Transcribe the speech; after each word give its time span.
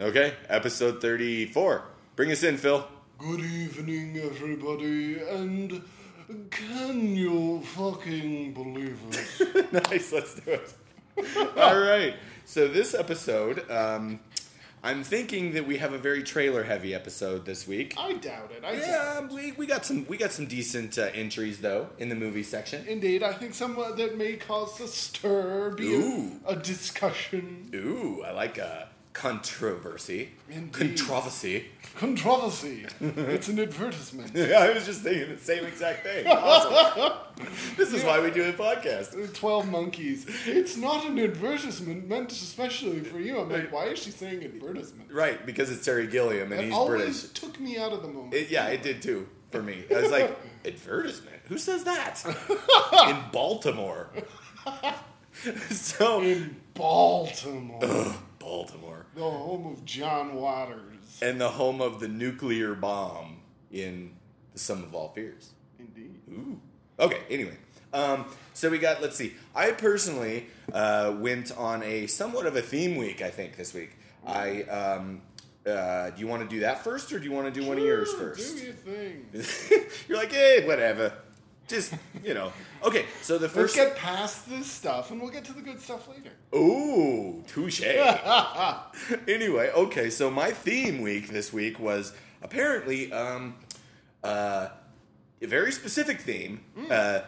Okay, 0.00 0.34
episode 0.48 1.00
34. 1.02 1.82
Bring 2.14 2.30
us 2.30 2.44
in, 2.44 2.56
Phil. 2.56 2.86
Good 3.18 3.40
evening, 3.40 4.16
everybody, 4.22 5.18
and 5.18 5.82
can 6.52 7.16
you 7.16 7.62
fucking 7.62 8.54
believe 8.54 8.96
it? 9.10 9.72
nice, 9.90 10.12
let's 10.12 10.34
do 10.36 10.52
it. 10.52 10.74
All 11.58 11.80
right. 11.80 12.14
So 12.44 12.68
this 12.68 12.94
episode, 12.94 13.68
um, 13.68 14.20
I'm 14.84 15.02
thinking 15.02 15.54
that 15.54 15.66
we 15.66 15.78
have 15.78 15.92
a 15.92 15.98
very 15.98 16.22
trailer 16.22 16.62
heavy 16.62 16.94
episode 16.94 17.44
this 17.44 17.66
week. 17.66 17.94
I 17.98 18.12
doubt 18.12 18.52
it. 18.56 18.64
I 18.64 18.76
doubt 18.76 18.86
Yeah, 18.86 19.34
we, 19.34 19.50
we 19.50 19.66
got 19.66 19.84
some 19.84 20.06
we 20.06 20.16
got 20.16 20.30
some 20.30 20.46
decent 20.46 20.96
uh, 20.96 21.10
entries 21.12 21.58
though 21.58 21.88
in 21.98 22.08
the 22.08 22.14
movie 22.14 22.44
section. 22.44 22.86
Indeed, 22.86 23.24
I 23.24 23.32
think 23.32 23.52
some 23.52 23.74
that 23.74 24.16
may 24.16 24.36
cause 24.36 24.80
a 24.80 24.86
stir, 24.86 25.70
be 25.70 25.88
Ooh. 25.88 26.40
a, 26.46 26.52
a 26.52 26.56
discussion, 26.56 27.68
Ooh, 27.74 28.22
I 28.24 28.30
like 28.30 28.60
uh, 28.60 28.84
controversy, 29.18 30.30
Indeed. 30.48 30.72
controversy. 30.72 31.64
controversy. 31.96 32.86
it's 33.00 33.48
an 33.48 33.58
advertisement. 33.58 34.30
Yeah, 34.34 34.60
I 34.60 34.70
was 34.72 34.86
just 34.86 35.00
thinking 35.02 35.34
the 35.34 35.40
same 35.42 35.64
exact 35.64 36.04
thing. 36.04 36.24
Awesome. 36.28 37.12
this 37.76 37.92
is 37.92 38.04
why 38.04 38.20
we 38.20 38.30
do 38.30 38.48
a 38.48 38.52
podcast. 38.52 39.20
Uh, 39.20 39.26
twelve 39.34 39.68
monkeys. 39.68 40.24
It's 40.46 40.76
not 40.76 41.04
an 41.06 41.18
advertisement 41.18 42.08
meant 42.08 42.30
especially 42.30 43.00
for 43.00 43.18
you. 43.18 43.40
I'm 43.40 43.50
like, 43.50 43.72
why 43.72 43.86
is 43.86 43.98
she 43.98 44.12
saying 44.12 44.44
advertisement? 44.44 45.10
Right, 45.12 45.44
because 45.44 45.68
it's 45.72 45.84
Terry 45.84 46.06
Gilliam 46.06 46.52
and 46.52 46.60
It 46.60 46.64
he's 46.66 46.74
always 46.74 47.00
British. 47.00 47.30
took 47.40 47.58
me 47.58 47.76
out 47.76 47.92
of 47.92 48.02
the 48.02 48.08
moment. 48.08 48.34
It, 48.34 48.50
yeah, 48.50 48.68
it 48.68 48.82
did 48.84 49.02
too 49.02 49.26
for 49.50 49.60
me. 49.62 49.84
I 49.90 50.00
was 50.00 50.12
like, 50.12 50.30
advertisement? 50.64 51.40
Who 51.48 51.58
says 51.58 51.82
that? 51.84 52.22
In 53.08 53.16
Baltimore. 53.32 54.10
so, 55.70 56.20
in 56.22 56.56
Baltimore, 56.74 57.80
ugh, 57.82 58.16
Baltimore. 58.38 58.97
The 59.18 59.24
home 59.24 59.66
of 59.66 59.84
John 59.84 60.34
Waters. 60.36 61.18
And 61.20 61.40
the 61.40 61.48
home 61.48 61.80
of 61.80 61.98
the 61.98 62.06
nuclear 62.06 62.74
bomb 62.74 63.40
in 63.70 64.12
The 64.52 64.60
Sum 64.60 64.84
of 64.84 64.94
All 64.94 65.08
Fears. 65.08 65.50
Indeed. 65.78 66.14
Ooh. 66.30 66.60
Okay, 67.00 67.18
anyway. 67.28 67.56
Um, 67.92 68.26
so 68.54 68.70
we 68.70 68.78
got, 68.78 69.02
let's 69.02 69.16
see. 69.16 69.34
I 69.56 69.72
personally 69.72 70.46
uh, 70.72 71.14
went 71.18 71.50
on 71.56 71.82
a 71.82 72.06
somewhat 72.06 72.46
of 72.46 72.54
a 72.54 72.62
theme 72.62 72.96
week, 72.96 73.20
I 73.20 73.30
think, 73.30 73.56
this 73.56 73.74
week. 73.74 73.90
I, 74.24 74.62
um, 74.62 75.22
uh, 75.66 76.10
do 76.10 76.20
you 76.20 76.28
want 76.28 76.42
to 76.42 76.48
do 76.48 76.60
that 76.60 76.84
first 76.84 77.12
or 77.12 77.18
do 77.18 77.24
you 77.24 77.32
want 77.32 77.52
to 77.52 77.60
do 77.60 77.66
one 77.66 77.76
of 77.76 77.84
yours 77.84 78.12
first? 78.12 78.56
Do 78.56 78.62
your 78.62 78.72
thing. 78.72 79.26
You're 80.08 80.18
like, 80.18 80.32
hey, 80.32 80.64
whatever. 80.64 81.12
Just, 81.68 81.94
you 82.24 82.34
know. 82.34 82.52
Okay, 82.82 83.04
so 83.20 83.36
the 83.38 83.48
first. 83.48 83.76
Let's 83.76 83.90
get 83.90 83.98
past 83.98 84.48
this 84.48 84.70
stuff 84.70 85.10
and 85.10 85.20
we'll 85.20 85.30
get 85.30 85.44
to 85.44 85.52
the 85.52 85.60
good 85.60 85.80
stuff 85.80 86.08
later. 86.08 86.30
Ooh, 86.54 87.44
touche. 87.46 87.82
anyway, 89.28 89.70
okay, 89.74 90.08
so 90.08 90.30
my 90.30 90.50
theme 90.50 91.02
week 91.02 91.28
this 91.28 91.52
week 91.52 91.78
was 91.78 92.14
apparently 92.42 93.12
um, 93.12 93.54
uh, 94.24 94.68
a 95.42 95.46
very 95.46 95.70
specific 95.72 96.20
theme. 96.20 96.64
Uh, 96.90 97.20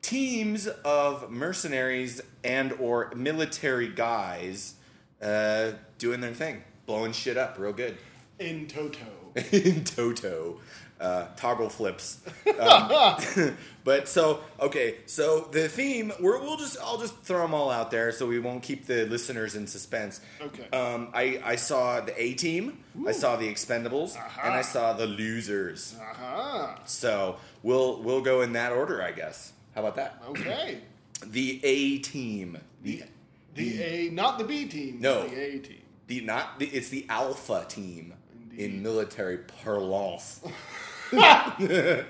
teams 0.00 0.66
of 0.66 1.30
mercenaries 1.30 2.20
and 2.42 2.72
or 2.74 3.12
military 3.16 3.88
guys 3.88 4.74
uh, 5.22 5.72
doing 5.98 6.20
their 6.20 6.34
thing, 6.34 6.62
blowing 6.86 7.12
shit 7.12 7.36
up 7.36 7.58
real 7.58 7.72
good. 7.72 7.96
In 8.38 8.66
Toto. 8.66 9.32
in 9.52 9.84
Toto. 9.84 10.60
Uh, 11.00 11.26
toggle 11.36 11.68
flips. 11.68 12.20
Um, 12.60 13.56
but 13.84 14.08
so 14.08 14.40
okay, 14.60 14.96
so 15.06 15.48
the 15.50 15.68
theme 15.68 16.12
we're, 16.20 16.38
we'll 16.40 16.56
just 16.56 16.76
I'll 16.80 16.98
just 16.98 17.16
throw 17.22 17.40
them 17.42 17.52
all 17.52 17.68
out 17.68 17.90
there 17.90 18.12
so 18.12 18.26
we 18.28 18.38
won't 18.38 18.62
keep 18.62 18.86
the 18.86 19.04
listeners 19.06 19.56
in 19.56 19.66
suspense. 19.66 20.20
Okay. 20.40 20.68
Um, 20.70 21.08
I 21.12 21.40
I 21.44 21.56
saw 21.56 22.00
the 22.00 22.14
A 22.22 22.34
Team, 22.34 22.78
I 23.06 23.10
saw 23.12 23.34
the 23.36 23.48
Expendables, 23.52 24.14
Aha. 24.16 24.42
and 24.44 24.52
I 24.54 24.62
saw 24.62 24.92
the 24.92 25.06
Losers. 25.06 25.96
Aha. 26.00 26.78
So 26.84 27.36
we'll 27.64 28.00
we'll 28.02 28.20
go 28.22 28.42
in 28.42 28.52
that 28.52 28.70
order, 28.72 29.02
I 29.02 29.10
guess. 29.10 29.52
How 29.74 29.80
about 29.80 29.96
that? 29.96 30.22
Okay. 30.28 30.78
The 31.26 31.60
A 31.64 31.98
Team. 31.98 32.58
The 32.82 33.02
The 33.54 33.82
A, 33.82 34.10
not 34.10 34.38
the 34.38 34.44
B 34.44 34.66
team. 34.66 35.00
No. 35.00 35.26
The 35.26 35.34
A 35.40 35.58
team. 35.58 35.82
the 36.06 36.20
not 36.20 36.58
the, 36.60 36.66
it's 36.66 36.88
the 36.90 37.06
Alpha 37.08 37.64
Team 37.68 38.12
in 38.56 38.82
military 38.82 39.38
parlance. 39.38 40.40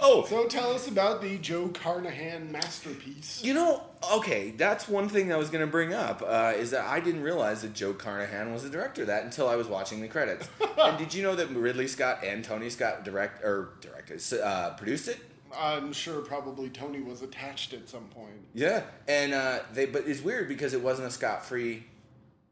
Oh, 0.00 0.24
So 0.24 0.46
tell 0.46 0.72
us 0.72 0.88
about 0.88 1.22
the 1.22 1.38
Joe 1.38 1.68
Carnahan 1.68 2.50
masterpiece. 2.50 3.42
You 3.44 3.54
know, 3.54 3.84
okay, 4.14 4.50
that's 4.50 4.88
one 4.88 5.08
thing 5.08 5.32
I 5.32 5.36
was 5.36 5.50
going 5.50 5.64
to 5.64 5.70
bring 5.70 5.94
up 5.94 6.22
uh, 6.26 6.54
is 6.56 6.70
that 6.72 6.86
I 6.86 7.00
didn't 7.00 7.22
realize 7.22 7.62
that 7.62 7.74
Joe 7.74 7.92
Carnahan 7.92 8.52
was 8.52 8.62
the 8.62 8.70
director 8.70 9.02
of 9.02 9.08
that 9.08 9.24
until 9.24 9.48
I 9.48 9.56
was 9.56 9.68
watching 9.68 10.00
the 10.00 10.08
credits. 10.08 10.48
and 10.78 10.98
did 10.98 11.14
you 11.14 11.22
know 11.22 11.34
that 11.34 11.50
Ridley 11.50 11.86
Scott 11.86 12.24
and 12.24 12.44
Tony 12.44 12.70
Scott 12.70 13.04
direct 13.04 13.44
or 13.44 13.74
directed 13.80 14.22
uh, 14.40 14.74
produced 14.74 15.08
it? 15.08 15.18
I'm 15.56 15.92
sure 15.92 16.20
probably 16.20 16.68
Tony 16.68 17.00
was 17.00 17.22
attached 17.22 17.72
at 17.72 17.88
some 17.88 18.04
point. 18.06 18.34
Yeah, 18.54 18.82
and 19.08 19.32
uh, 19.32 19.60
they 19.72 19.86
but 19.86 20.06
it's 20.06 20.20
weird 20.20 20.48
because 20.48 20.74
it 20.74 20.82
wasn't 20.82 21.08
a 21.08 21.10
Scott 21.10 21.44
free 21.44 21.84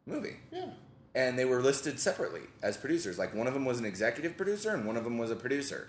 movie, 0.06 0.36
Yeah. 0.52 0.66
And 1.14 1.38
they 1.38 1.44
were 1.44 1.62
listed 1.62 2.00
separately 2.00 2.42
as 2.62 2.76
producers. 2.76 3.18
Like 3.18 3.34
one 3.34 3.46
of 3.46 3.54
them 3.54 3.64
was 3.64 3.78
an 3.78 3.84
executive 3.84 4.36
producer, 4.36 4.74
and 4.74 4.86
one 4.86 4.96
of 4.96 5.04
them 5.04 5.18
was 5.18 5.30
a 5.30 5.36
producer. 5.36 5.88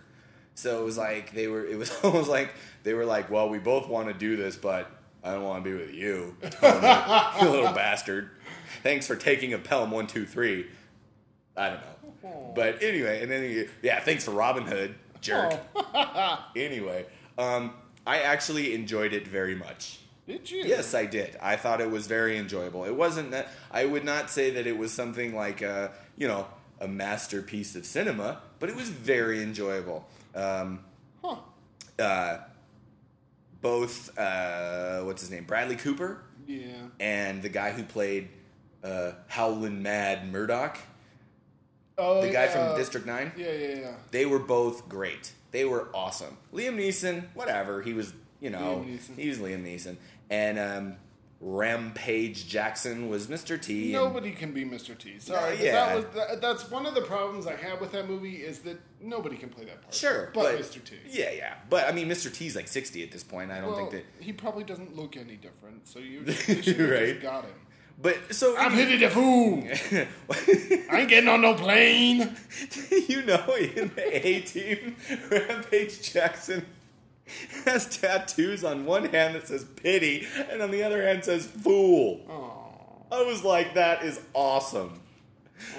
So 0.53 0.81
it 0.81 0.85
was 0.85 0.97
like 0.97 1.33
they 1.33 1.47
were. 1.47 1.65
It 1.65 1.77
was 1.77 1.91
almost 2.03 2.29
like 2.29 2.53
they 2.83 2.93
were 2.93 3.05
like, 3.05 3.29
"Well, 3.29 3.49
we 3.49 3.59
both 3.59 3.87
want 3.87 4.07
to 4.07 4.13
do 4.13 4.35
this, 4.35 4.55
but 4.55 4.89
I 5.23 5.33
don't 5.33 5.43
want 5.43 5.63
to 5.63 5.69
be 5.69 5.75
with 5.75 5.93
you, 5.93 6.37
Tony, 6.51 6.87
you 7.41 7.49
little 7.49 7.73
bastard. 7.73 8.29
Thanks 8.83 9.07
for 9.07 9.15
taking 9.15 9.53
a 9.53 9.57
Pelham 9.57 9.91
one 9.91 10.07
two 10.07 10.25
three. 10.25 10.67
I 11.57 11.69
don't 11.69 11.79
know, 11.81 12.51
but 12.55 12.83
anyway, 12.83 13.21
and 13.21 13.31
then 13.31 13.43
he, 13.43 13.65
yeah, 13.81 13.99
thanks 14.01 14.23
for 14.23 14.31
Robin 14.31 14.63
Hood, 14.63 14.95
jerk. 15.21 15.53
anyway, 16.55 17.05
um, 17.37 17.73
I 18.05 18.19
actually 18.21 18.75
enjoyed 18.75 19.13
it 19.13 19.27
very 19.27 19.55
much. 19.55 19.99
Did 20.27 20.49
you? 20.49 20.63
Yes, 20.63 20.93
I 20.95 21.05
did. 21.05 21.37
I 21.41 21.55
thought 21.55 21.81
it 21.81 21.91
was 21.91 22.07
very 22.07 22.37
enjoyable. 22.37 22.83
It 22.85 22.95
wasn't 22.95 23.31
that 23.31 23.49
I 23.71 23.85
would 23.85 24.03
not 24.03 24.29
say 24.29 24.49
that 24.51 24.65
it 24.65 24.77
was 24.77 24.91
something 24.91 25.35
like 25.35 25.61
a 25.61 25.91
you 26.17 26.27
know 26.27 26.47
a 26.81 26.87
masterpiece 26.87 27.75
of 27.75 27.85
cinema, 27.85 28.41
but 28.59 28.69
it 28.69 28.75
was 28.75 28.89
very 28.89 29.41
enjoyable. 29.41 30.07
Um, 30.33 30.79
Huh. 31.23 31.37
uh, 31.99 32.37
both 33.61 34.17
uh, 34.17 35.01
what's 35.01 35.21
his 35.21 35.31
name, 35.31 35.45
Bradley 35.45 35.75
Cooper, 35.75 36.21
Yeah. 36.47 36.73
and 36.99 37.41
the 37.41 37.49
guy 37.49 37.71
who 37.71 37.83
played 37.83 38.29
uh, 38.83 39.13
Howlin' 39.27 39.81
Mad 39.81 40.31
Murdock, 40.31 40.77
Oh, 41.97 42.21
the 42.21 42.27
guy 42.29 42.45
yeah. 42.45 42.67
from 42.69 42.77
District 42.77 43.07
Nine. 43.07 43.31
Yeah, 43.37 43.51
yeah, 43.53 43.75
yeah. 43.79 43.91
They 44.11 44.25
were 44.25 44.37
both 44.39 44.89
great. 44.89 45.31
They 45.51 45.63
were 45.65 45.87
awesome. 45.93 46.37
Liam 46.53 46.75
Neeson, 46.77 47.23
whatever. 47.33 47.81
He 47.81 47.93
was, 47.93 48.13
you 48.41 48.49
know, 48.49 48.85
he 49.15 49.29
was 49.29 49.37
Liam 49.39 49.63
Neeson. 49.63 49.95
And 50.29 50.57
um, 50.59 50.95
Rampage 51.41 52.47
Jackson 52.47 53.09
was 53.09 53.27
Mr. 53.27 53.61
T. 53.61 53.93
and- 53.93 54.03
Nobody 54.03 54.31
can 54.31 54.51
be 54.51 54.65
Mr. 54.65 54.97
T. 54.97 55.19
Sorry, 55.19 55.55
but 55.55 55.63
Yeah. 55.63 55.71
that 55.73 55.95
was 55.95 56.05
that, 56.15 56.41
that's 56.41 56.69
one 56.71 56.85
of 56.85 56.95
the 56.95 57.01
problems 57.01 57.45
I 57.47 57.55
have 57.55 57.79
with 57.79 57.91
that 57.91 58.07
movie 58.07 58.37
is 58.37 58.59
that 58.59 58.77
nobody 58.99 59.37
can 59.37 59.49
play 59.49 59.65
that 59.65 59.81
part. 59.81 59.93
Sure, 59.93 60.31
but, 60.33 60.57
Mr. 60.59 60.83
T. 60.83 60.95
Yeah, 61.07 61.31
yeah. 61.31 61.53
But 61.69 61.87
I 61.87 61.91
mean, 61.91 62.09
Mr. 62.09 62.33
T's 62.33 62.55
like 62.55 62.67
60 62.67 63.03
at 63.03 63.11
this 63.11 63.23
point. 63.23 63.51
I 63.51 63.59
don't 63.61 63.67
well, 63.71 63.89
think 63.89 63.91
that. 63.91 64.23
he 64.23 64.33
probably 64.33 64.63
doesn't 64.63 64.95
look 64.95 65.17
any 65.17 65.35
different, 65.35 65.87
so 65.87 65.99
you, 65.99 66.21
you 66.47 66.91
Right. 66.91 67.07
just 67.09 67.21
got 67.21 67.43
him. 67.45 67.51
But 68.01 68.33
so. 68.35 68.57
I'm 68.57 68.73
hitting 68.73 68.99
the 68.99 69.09
fool. 69.09 69.63
I 70.91 70.99
ain't 71.01 71.09
getting 71.09 71.29
on 71.29 71.41
no 71.41 71.53
plane. 71.53 72.35
you 73.07 73.21
know, 73.23 73.55
in 73.55 73.89
the 73.95 74.27
A 74.27 74.41
team, 74.41 74.97
Rampage 75.31 76.11
Jackson 76.11 76.65
has 77.65 77.97
tattoos 77.97 78.63
on 78.63 78.85
one 78.85 79.05
hand 79.05 79.35
that 79.35 79.47
says 79.47 79.63
pity, 79.63 80.27
and 80.51 80.61
on 80.61 80.71
the 80.71 80.83
other 80.83 81.05
hand 81.05 81.23
says 81.25 81.45
fool. 81.45 82.21
Aw. 82.29 83.19
I 83.19 83.23
was 83.23 83.43
like, 83.43 83.75
that 83.75 84.03
is 84.03 84.19
awesome. 84.33 84.99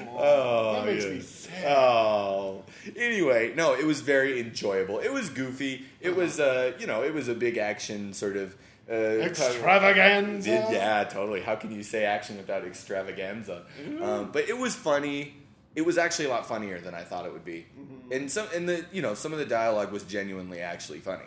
Aw. 0.01 0.19
Oh, 0.19 0.73
that 0.75 0.87
makes 0.87 1.05
yeah. 1.05 1.11
me 1.11 1.21
sad. 1.21 1.77
Oh. 1.77 2.63
Anyway, 2.97 3.53
no, 3.55 3.75
it 3.75 3.85
was 3.85 4.01
very 4.01 4.41
enjoyable. 4.41 5.01
It 5.01 5.13
was 5.13 5.29
goofy. 5.29 5.85
It 6.01 6.15
was, 6.15 6.41
uh, 6.41 6.73
you 6.79 6.87
know, 6.87 7.03
it 7.03 7.13
was 7.13 7.29
a 7.29 7.35
big 7.35 7.59
action 7.59 8.13
sort 8.13 8.37
of. 8.37 8.55
Uh, 8.89 8.95
Extravaganza. 8.95 10.69
yeah, 10.71 11.03
totally. 11.05 11.41
How 11.41 11.57
can 11.57 11.73
you 11.73 11.83
say 11.83 12.05
action 12.05 12.37
without 12.37 12.65
extravaganza? 12.65 13.65
Um, 14.01 14.31
but 14.33 14.49
it 14.49 14.57
was 14.57 14.77
funny. 14.77 15.35
It 15.75 15.85
was 15.85 15.99
actually 15.99 16.27
a 16.27 16.29
lot 16.29 16.47
funnier 16.47 16.79
than 16.79 16.95
I 16.95 17.03
thought 17.03 17.27
it 17.27 17.33
would 17.33 17.45
be, 17.45 17.67
and 18.13 18.31
some 18.31 18.47
and 18.55 18.69
the 18.69 18.87
you 18.93 19.03
know 19.03 19.15
some 19.15 19.33
of 19.33 19.41
the 19.41 19.45
dialogue 19.45 19.91
was 19.91 20.05
genuinely 20.05 20.61
actually 20.61 21.01
funny. 21.01 21.25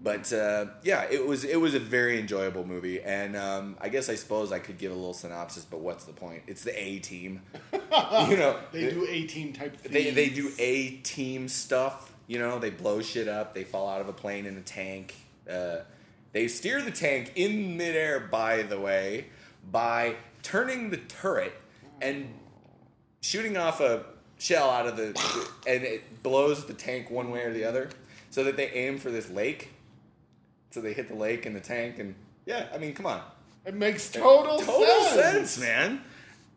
But 0.00 0.30
uh, 0.30 0.66
yeah, 0.82 1.06
it 1.10 1.26
was 1.26 1.44
it 1.44 1.58
was 1.58 1.74
a 1.74 1.78
very 1.78 2.20
enjoyable 2.20 2.66
movie, 2.66 3.00
and 3.00 3.34
um, 3.34 3.76
I 3.80 3.88
guess 3.88 4.10
I 4.10 4.14
suppose 4.14 4.52
I 4.52 4.58
could 4.58 4.76
give 4.76 4.92
a 4.92 4.94
little 4.94 5.14
synopsis. 5.14 5.64
But 5.64 5.80
what's 5.80 6.04
the 6.04 6.12
point? 6.12 6.42
It's 6.46 6.64
the 6.64 6.78
A 6.78 6.98
team, 6.98 7.40
you 7.72 7.78
know. 8.36 8.58
They 8.72 8.90
do 8.90 9.06
A 9.08 9.26
team 9.26 9.54
type 9.54 9.76
things. 9.78 9.94
They 9.94 10.10
they 10.10 10.28
do 10.28 10.52
A 10.58 10.90
team 10.98 11.48
stuff. 11.48 12.12
You 12.26 12.38
know, 12.38 12.58
they 12.58 12.70
blow 12.70 13.00
shit 13.00 13.26
up. 13.26 13.54
They 13.54 13.64
fall 13.64 13.88
out 13.88 14.00
of 14.02 14.08
a 14.08 14.12
plane 14.12 14.44
in 14.44 14.58
a 14.58 14.60
tank. 14.60 15.14
Uh, 15.50 15.78
they 16.32 16.48
steer 16.48 16.82
the 16.82 16.90
tank 16.90 17.32
in 17.34 17.78
midair. 17.78 18.20
By 18.20 18.64
the 18.64 18.78
way, 18.78 19.26
by 19.70 20.16
turning 20.42 20.90
the 20.90 20.98
turret 20.98 21.54
and 22.02 22.34
shooting 23.22 23.56
off 23.56 23.80
a 23.80 24.04
shell 24.38 24.68
out 24.68 24.86
of 24.86 24.98
the 24.98 25.18
and 25.66 25.82
it 25.84 26.22
blows 26.22 26.66
the 26.66 26.74
tank 26.74 27.10
one 27.10 27.30
way 27.30 27.44
or 27.44 27.52
the 27.52 27.64
other, 27.64 27.88
so 28.28 28.44
that 28.44 28.58
they 28.58 28.70
aim 28.72 28.98
for 28.98 29.10
this 29.10 29.30
lake. 29.30 29.70
So 30.70 30.80
they 30.80 30.92
hit 30.92 31.08
the 31.08 31.14
lake 31.14 31.46
and 31.46 31.54
the 31.56 31.60
tank, 31.60 31.98
and 31.98 32.14
yeah, 32.44 32.66
I 32.74 32.78
mean, 32.78 32.94
come 32.94 33.06
on, 33.06 33.22
It 33.64 33.74
makes 33.74 34.10
total, 34.10 34.58
total 34.58 35.04
sense. 35.04 35.50
sense, 35.52 35.60
man. 35.60 36.02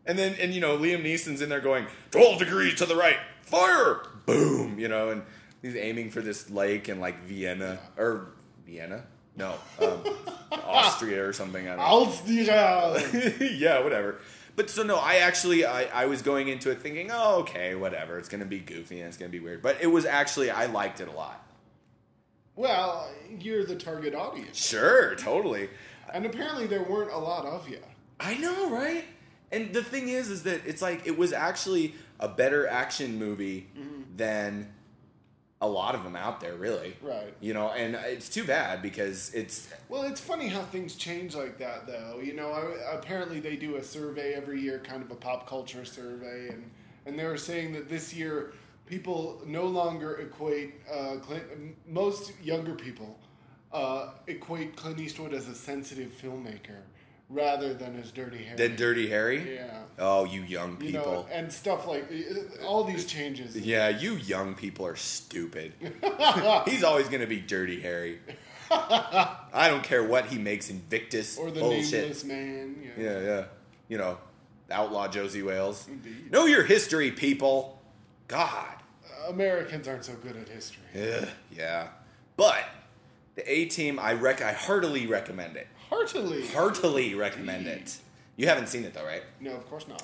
And 0.06 0.18
then 0.18 0.34
and 0.40 0.52
you 0.54 0.60
know 0.60 0.76
Liam 0.76 1.02
Neeson's 1.04 1.40
in 1.40 1.48
there 1.48 1.60
going 1.60 1.86
twelve 2.10 2.38
degrees 2.38 2.74
to 2.76 2.86
the 2.86 2.96
right, 2.96 3.18
fire, 3.42 4.00
boom, 4.26 4.78
you 4.78 4.88
know, 4.88 5.10
and 5.10 5.22
he's 5.62 5.76
aiming 5.76 6.10
for 6.10 6.20
this 6.20 6.50
lake 6.50 6.88
in 6.88 7.00
like 7.00 7.22
Vienna 7.24 7.78
or 7.96 8.28
Vienna, 8.66 9.04
no, 9.36 9.54
um, 9.80 10.02
Austria 10.52 11.26
or 11.26 11.32
something. 11.32 11.66
I 11.68 11.76
don't 11.76 11.78
know. 11.78 11.84
Austria. 11.84 13.36
yeah, 13.56 13.82
whatever. 13.82 14.20
But 14.56 14.68
so 14.68 14.82
no, 14.82 14.96
I 14.96 15.16
actually 15.16 15.64
I, 15.64 15.84
I 16.02 16.06
was 16.06 16.22
going 16.22 16.48
into 16.48 16.70
it 16.70 16.82
thinking, 16.82 17.10
oh 17.12 17.40
okay, 17.40 17.74
whatever, 17.74 18.18
it's 18.18 18.28
gonna 18.28 18.44
be 18.44 18.58
goofy 18.58 19.00
and 19.00 19.08
it's 19.08 19.16
gonna 19.16 19.30
be 19.30 19.40
weird. 19.40 19.62
But 19.62 19.78
it 19.80 19.86
was 19.86 20.04
actually 20.04 20.50
I 20.50 20.66
liked 20.66 21.00
it 21.00 21.08
a 21.08 21.12
lot. 21.12 21.42
Well, 22.60 23.10
you're 23.40 23.64
the 23.64 23.76
target 23.76 24.14
audience. 24.14 24.66
Sure, 24.66 25.14
totally. 25.14 25.70
And 26.12 26.26
apparently 26.26 26.66
there 26.66 26.82
weren't 26.82 27.10
a 27.10 27.18
lot 27.18 27.46
of 27.46 27.68
you. 27.68 27.78
I 28.18 28.36
know, 28.36 28.70
right? 28.70 29.04
And 29.50 29.72
the 29.72 29.82
thing 29.82 30.08
is, 30.08 30.28
is 30.28 30.42
that 30.42 30.60
it's 30.66 30.82
like 30.82 31.06
it 31.06 31.16
was 31.16 31.32
actually 31.32 31.94
a 32.18 32.28
better 32.28 32.68
action 32.68 33.18
movie 33.18 33.66
mm-hmm. 33.76 34.02
than 34.14 34.70
a 35.62 35.68
lot 35.68 35.94
of 35.94 36.04
them 36.04 36.16
out 36.16 36.40
there, 36.40 36.54
really. 36.54 36.96
Right. 37.00 37.34
You 37.40 37.54
know, 37.54 37.70
and 37.70 37.94
it's 37.94 38.28
too 38.28 38.44
bad 38.44 38.82
because 38.82 39.32
it's 39.32 39.68
Well, 39.88 40.02
it's 40.02 40.20
funny 40.20 40.48
how 40.48 40.60
things 40.62 40.96
change 40.96 41.34
like 41.34 41.56
that, 41.58 41.86
though. 41.86 42.20
You 42.22 42.34
know, 42.34 42.50
I, 42.50 42.94
apparently 42.94 43.40
they 43.40 43.56
do 43.56 43.76
a 43.76 43.82
survey 43.82 44.34
every 44.34 44.60
year, 44.60 44.80
kind 44.80 45.02
of 45.02 45.10
a 45.10 45.16
pop 45.16 45.48
culture 45.48 45.86
survey, 45.86 46.48
and 46.48 46.70
and 47.06 47.18
they 47.18 47.24
were 47.24 47.38
saying 47.38 47.72
that 47.72 47.88
this 47.88 48.12
year 48.12 48.52
people 48.90 49.40
no 49.46 49.64
longer 49.66 50.16
equate 50.16 50.74
uh, 50.92 51.16
Clint. 51.22 51.44
Most 51.86 52.32
younger 52.42 52.74
people 52.74 53.18
uh, 53.72 54.10
equate 54.26 54.76
Clint 54.76 54.98
Eastwood 54.98 55.32
as 55.32 55.48
a 55.48 55.54
sensitive 55.54 56.10
filmmaker 56.12 56.80
rather 57.28 57.72
than 57.72 57.96
as 58.00 58.10
Dirty 58.10 58.38
Harry. 58.42 58.56
the 58.56 58.68
Dirty 58.68 59.08
Harry. 59.08 59.54
Yeah. 59.54 59.82
Oh, 60.00 60.24
you 60.24 60.42
young 60.42 60.72
You 60.72 60.92
people. 60.92 61.12
know, 61.12 61.26
and 61.30 61.52
stuff 61.52 61.86
like 61.86 62.10
all 62.66 62.82
these 62.82 63.04
changes. 63.04 63.56
Yeah, 63.56 63.88
you 63.88 64.14
young 64.16 64.54
people 64.56 64.84
are 64.84 64.96
stupid. 64.96 65.72
He's 66.66 66.82
always 66.82 67.08
going 67.08 67.20
to 67.20 67.28
be 67.28 67.38
Dirty 67.40 67.80
Harry. 67.80 68.18
I 68.72 69.68
don't 69.68 69.82
care 69.84 70.02
what 70.04 70.26
he 70.26 70.38
makes 70.38 70.70
Invictus 70.70 71.38
Or 71.38 71.50
the 71.50 71.60
bullshit. 71.60 71.92
nameless 72.02 72.24
man. 72.24 72.76
Yeah. 72.96 73.04
Yeah, 73.04 73.20
yeah. 73.20 73.44
You 73.88 73.98
know, 73.98 74.18
outlaw 74.70 75.08
Josey 75.08 75.42
Wales. 75.42 75.86
Indeed. 75.88 76.30
Know 76.32 76.46
your 76.46 76.62
history, 76.64 77.10
people. 77.10 77.80
God. 78.28 78.76
Americans 79.30 79.88
aren't 79.88 80.04
so 80.04 80.14
good 80.14 80.36
at 80.36 80.48
history. 80.48 80.82
Ugh, 80.94 81.28
yeah. 81.50 81.88
But 82.36 82.64
the 83.34 83.50
A 83.50 83.66
team, 83.66 83.98
I 83.98 84.12
rec- 84.12 84.42
I 84.42 84.52
heartily 84.52 85.06
recommend 85.06 85.56
it. 85.56 85.66
Heartily. 85.88 86.46
Heartily 86.48 87.14
recommend 87.14 87.66
it. 87.66 87.98
You 88.36 88.46
haven't 88.46 88.68
seen 88.68 88.84
it 88.84 88.94
though, 88.94 89.04
right? 89.04 89.22
No, 89.40 89.52
of 89.52 89.68
course 89.68 89.86
not. 89.88 90.02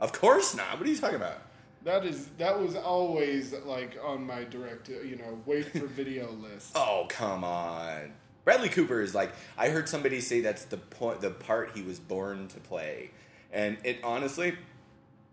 Of 0.00 0.12
course 0.12 0.54
not. 0.54 0.78
What 0.78 0.86
are 0.86 0.90
you 0.90 0.96
talking 0.98 1.16
about? 1.16 1.38
That 1.84 2.04
is 2.04 2.26
that 2.38 2.60
was 2.60 2.74
always 2.74 3.54
like 3.64 3.96
on 4.04 4.26
my 4.26 4.44
direct, 4.44 4.88
you 4.88 5.16
know, 5.16 5.40
wait 5.46 5.66
for 5.70 5.86
video 5.86 6.30
list. 6.42 6.72
Oh, 6.74 7.06
come 7.08 7.44
on. 7.44 8.12
Bradley 8.44 8.68
Cooper 8.68 9.00
is 9.00 9.14
like 9.14 9.32
I 9.56 9.68
heard 9.68 9.88
somebody 9.88 10.20
say 10.20 10.40
that's 10.40 10.64
the 10.64 10.76
point 10.78 11.20
the 11.20 11.30
part 11.30 11.72
he 11.74 11.82
was 11.82 12.00
born 12.00 12.48
to 12.48 12.60
play. 12.60 13.10
And 13.52 13.78
it 13.84 13.98
honestly 14.02 14.56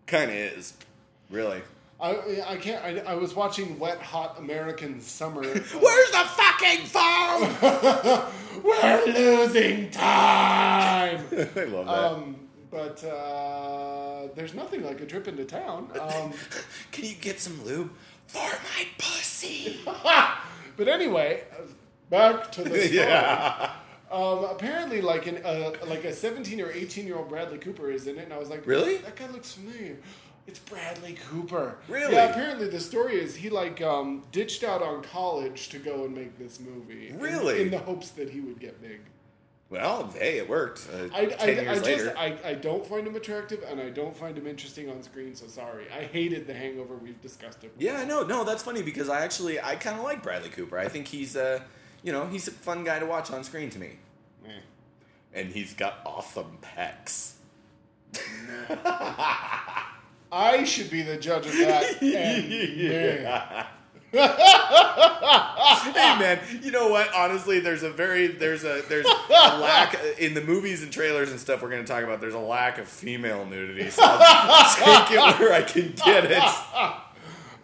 kind 0.06 0.30
of 0.30 0.36
is. 0.36 0.74
Really. 1.30 1.62
I 2.00 2.42
I 2.46 2.56
can't. 2.56 2.84
I, 2.84 3.12
I 3.12 3.14
was 3.14 3.34
watching 3.34 3.78
Wet 3.78 4.00
Hot 4.02 4.38
American 4.38 5.00
Summer. 5.00 5.42
uh, 5.42 5.44
Where's 5.80 6.10
the 6.10 6.24
fucking 6.40 6.84
phone? 6.86 8.32
We're 8.64 9.04
losing 9.06 9.90
time. 9.90 11.24
I 11.32 11.64
love 11.64 11.86
that. 11.86 11.88
Um, 11.88 12.36
but 12.70 13.04
uh, 13.04 14.28
there's 14.34 14.54
nothing 14.54 14.82
like 14.82 15.00
a 15.00 15.06
trip 15.06 15.28
into 15.28 15.44
town. 15.44 15.90
Um, 16.00 16.32
Can 16.90 17.04
you 17.04 17.14
get 17.14 17.40
some 17.40 17.64
lube 17.64 17.90
for 18.26 18.38
my 18.40 18.86
pussy? 18.98 19.78
but 20.76 20.88
anyway, 20.88 21.44
back 22.10 22.50
to 22.52 22.62
the 22.64 22.70
story. 22.70 22.96
yeah. 22.96 23.70
Um, 24.10 24.44
apparently, 24.44 25.00
like 25.00 25.26
an 25.26 25.38
uh, 25.44 25.72
like 25.86 26.04
a 26.04 26.12
17 26.12 26.60
or 26.60 26.70
18 26.70 27.06
year 27.06 27.16
old 27.16 27.28
Bradley 27.28 27.58
Cooper 27.58 27.90
is 27.90 28.06
in 28.06 28.18
it, 28.18 28.24
and 28.24 28.32
I 28.32 28.38
was 28.38 28.48
like, 28.50 28.66
Really? 28.66 28.96
That 28.98 29.16
guy 29.16 29.28
looks 29.28 29.52
familiar. 29.52 29.98
It's 30.46 30.58
Bradley 30.58 31.14
Cooper. 31.30 31.78
Really? 31.88 32.14
Yeah. 32.14 32.30
Apparently, 32.30 32.68
the 32.68 32.80
story 32.80 33.20
is 33.20 33.34
he 33.34 33.48
like 33.48 33.80
um, 33.80 34.22
ditched 34.30 34.62
out 34.62 34.82
on 34.82 35.02
college 35.02 35.68
to 35.70 35.78
go 35.78 36.04
and 36.04 36.14
make 36.14 36.38
this 36.38 36.60
movie. 36.60 37.14
Really? 37.16 37.62
In, 37.62 37.70
the 37.70 37.78
hopes 37.78 38.10
that 38.10 38.30
he 38.30 38.40
would 38.40 38.60
get 38.60 38.80
big. 38.82 39.00
Well, 39.70 40.12
hey, 40.18 40.36
it 40.38 40.48
worked. 40.48 40.86
Uh, 40.92 41.08
I, 41.14 41.20
I, 41.20 41.26
Ten 41.26 41.58
I 41.58 41.62
years 41.62 41.82
just 41.82 41.84
later. 41.84 42.14
I, 42.18 42.36
I 42.44 42.54
don't 42.54 42.86
find 42.86 43.06
him 43.06 43.16
attractive, 43.16 43.64
and 43.68 43.80
I 43.80 43.88
don't 43.88 44.14
find 44.14 44.36
him 44.36 44.46
interesting 44.46 44.90
on 44.90 45.02
screen. 45.02 45.34
So 45.34 45.46
sorry. 45.46 45.86
I 45.90 46.04
hated 46.04 46.46
The 46.46 46.54
Hangover. 46.54 46.94
We've 46.94 47.20
discussed 47.22 47.64
it. 47.64 47.72
yeah, 47.78 47.96
I 47.96 48.04
know. 48.04 48.22
No, 48.22 48.44
that's 48.44 48.62
funny 48.62 48.82
because 48.82 49.08
I 49.08 49.24
actually 49.24 49.58
I 49.58 49.76
kind 49.76 49.98
of 49.98 50.04
like 50.04 50.22
Bradley 50.22 50.50
Cooper. 50.50 50.78
I 50.78 50.88
think 50.88 51.08
he's 51.08 51.36
uh, 51.36 51.60
you 52.04 52.12
know, 52.12 52.26
he's 52.26 52.46
a 52.46 52.52
fun 52.52 52.84
guy 52.84 52.98
to 53.00 53.06
watch 53.06 53.30
on 53.30 53.42
screen 53.42 53.70
to 53.70 53.78
me. 53.78 53.98
Eh. 54.46 54.50
And 55.32 55.52
he's 55.52 55.72
got 55.72 56.00
awesome 56.04 56.58
pecs. 56.62 57.32
I 60.34 60.64
should 60.64 60.90
be 60.90 61.02
the 61.02 61.16
judge 61.16 61.46
of 61.46 61.52
that. 61.52 62.02
And 65.86 65.96
hey 65.96 66.18
man, 66.18 66.40
you 66.62 66.70
know 66.70 66.88
what? 66.88 67.12
Honestly, 67.14 67.60
there's 67.60 67.82
a 67.82 67.90
very 67.90 68.28
there's 68.28 68.64
a 68.64 68.82
there's 68.88 69.06
a 69.06 69.08
lack 69.58 69.96
in 70.18 70.34
the 70.34 70.40
movies 70.40 70.82
and 70.82 70.92
trailers 70.92 71.30
and 71.30 71.40
stuff 71.40 71.62
we're 71.62 71.70
going 71.70 71.82
to 71.82 71.88
talk 71.88 72.04
about. 72.04 72.20
There's 72.20 72.34
a 72.34 72.38
lack 72.38 72.78
of 72.78 72.88
female 72.88 73.44
nudity, 73.44 73.90
so 73.90 74.02
I'll 74.06 75.06
take 75.06 75.16
it 75.16 75.40
where 75.40 75.52
I 75.52 75.62
can 75.62 75.94
get 76.04 76.24
it. 76.30 76.42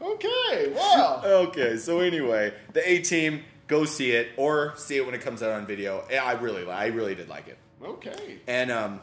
Okay. 0.03 0.73
Well. 0.75 1.23
Okay, 1.25 1.77
so 1.77 2.01
anyway, 2.01 2.53
the 2.73 2.89
A 2.89 3.01
Team, 3.01 3.45
go 3.67 3.85
see 3.85 4.13
it 4.13 4.31
or 4.37 4.75
see 4.77 4.97
it 4.97 5.05
when 5.07 5.15
it 5.15 5.21
comes 5.21 5.43
out 5.43 5.53
on 5.53 5.67
video. 5.67 6.05
I 6.11 6.33
really, 6.33 6.69
I 6.69 6.87
really 6.87 7.15
did 7.15 7.29
like 7.29 7.49
it. 7.49 7.59
Okay. 7.83 8.39
And 8.47 8.71
um, 8.71 9.01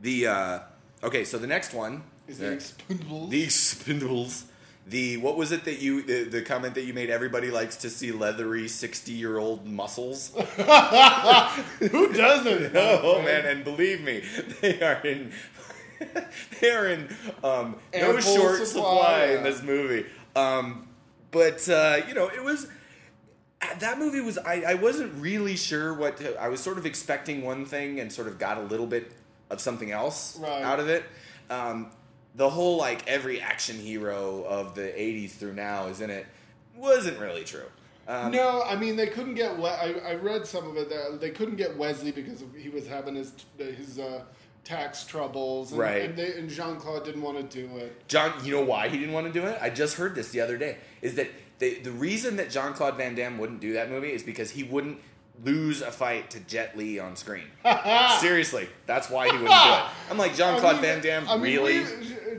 the 0.00 0.26
uh, 0.26 0.58
okay, 1.02 1.24
so 1.24 1.38
the 1.38 1.46
next 1.46 1.74
one 1.74 2.02
Is 2.28 2.38
the 2.38 2.46
Expendables? 2.46 3.30
the 3.30 3.46
Expendables. 3.46 4.44
The 4.84 5.16
what 5.18 5.36
was 5.36 5.52
it 5.52 5.64
that 5.64 5.78
you 5.80 6.02
the, 6.02 6.24
the 6.24 6.42
comment 6.42 6.74
that 6.74 6.82
you 6.82 6.92
made? 6.92 7.08
Everybody 7.08 7.52
likes 7.52 7.76
to 7.76 7.90
see 7.90 8.10
leathery 8.10 8.66
sixty 8.66 9.12
year 9.12 9.38
old 9.38 9.64
muscles. 9.64 10.32
Who 11.78 12.12
doesn't? 12.12 12.72
oh 12.74 13.22
man, 13.22 13.46
and 13.46 13.62
believe 13.64 14.02
me, 14.02 14.24
they 14.60 14.80
are 14.82 15.00
in 15.06 15.32
they 16.60 16.70
are 16.72 16.88
in 16.88 17.14
um, 17.44 17.76
no 17.94 18.18
short 18.18 18.66
supply, 18.66 18.66
supply, 18.66 19.24
in 19.36 19.44
this 19.44 19.62
movie. 19.62 20.04
Um, 20.34 20.88
but 21.30 21.68
uh, 21.68 22.00
you 22.08 22.14
know, 22.14 22.26
it 22.28 22.42
was 22.42 22.66
that 23.78 23.98
movie 24.00 24.20
was 24.20 24.36
I, 24.38 24.64
I 24.66 24.74
wasn't 24.74 25.14
really 25.22 25.54
sure 25.54 25.94
what 25.94 26.16
to, 26.16 26.36
I 26.42 26.48
was 26.48 26.60
sort 26.60 26.78
of 26.78 26.86
expecting 26.86 27.42
one 27.42 27.64
thing 27.66 28.00
and 28.00 28.12
sort 28.12 28.26
of 28.26 28.38
got 28.38 28.58
a 28.58 28.62
little 28.62 28.86
bit 28.88 29.12
of 29.48 29.60
something 29.60 29.92
else 29.92 30.38
Right. 30.40 30.62
out 30.62 30.80
of 30.80 30.88
it. 30.88 31.04
Um, 31.50 31.90
the 32.34 32.48
whole 32.48 32.76
like 32.76 33.06
every 33.08 33.40
action 33.40 33.76
hero 33.76 34.44
of 34.44 34.74
the 34.74 34.82
'80s 34.82 35.32
through 35.32 35.54
now 35.54 35.86
is 35.86 36.00
in 36.00 36.10
it 36.10 36.26
wasn't 36.76 37.18
really 37.18 37.44
true. 37.44 37.66
Um, 38.08 38.32
No, 38.32 38.62
I 38.62 38.76
mean 38.76 38.96
they 38.96 39.06
couldn't 39.06 39.34
get. 39.34 39.56
We- 39.56 39.64
I, 39.66 39.94
I 40.06 40.14
read 40.14 40.46
some 40.46 40.66
of 40.68 40.76
it. 40.76 40.88
That 40.88 41.20
they 41.20 41.30
couldn't 41.30 41.56
get 41.56 41.76
Wesley 41.76 42.10
because 42.12 42.42
he 42.56 42.68
was 42.68 42.86
having 42.86 43.14
his 43.14 43.32
his 43.58 43.98
uh, 43.98 44.22
tax 44.64 45.04
troubles, 45.04 45.72
and, 45.72 45.80
Right. 45.80 46.02
And, 46.02 46.16
they, 46.16 46.32
and 46.34 46.48
Jean 46.48 46.76
Claude 46.76 47.04
didn't 47.04 47.22
want 47.22 47.50
to 47.50 47.66
do 47.66 47.76
it. 47.78 48.08
John, 48.08 48.32
you 48.44 48.52
know 48.56 48.62
why 48.64 48.88
he 48.88 48.98
didn't 48.98 49.12
want 49.14 49.26
to 49.26 49.32
do 49.32 49.46
it? 49.46 49.58
I 49.60 49.70
just 49.70 49.96
heard 49.96 50.14
this 50.14 50.30
the 50.30 50.40
other 50.40 50.56
day. 50.56 50.78
Is 51.00 51.14
that 51.16 51.28
the 51.58 51.74
the 51.80 51.92
reason 51.92 52.36
that 52.36 52.50
Jean 52.50 52.72
Claude 52.72 52.96
Van 52.96 53.14
Damme 53.14 53.38
wouldn't 53.38 53.60
do 53.60 53.74
that 53.74 53.88
movie 53.90 54.12
is 54.12 54.22
because 54.22 54.50
he 54.50 54.62
wouldn't 54.64 54.98
lose 55.44 55.80
a 55.80 55.90
fight 55.90 56.30
to 56.30 56.40
Jet 56.40 56.76
Li 56.76 56.98
on 56.98 57.16
screen. 57.16 57.44
Seriously, 58.20 58.68
that's 58.86 59.08
why 59.10 59.26
he 59.26 59.32
wouldn't 59.32 59.48
do 59.50 59.70
it. 59.72 59.82
I'm 60.10 60.18
like 60.18 60.34
Jean 60.36 60.58
Claude 60.60 60.80
Van 60.80 61.00
Damme, 61.00 61.40
really? 61.40 61.84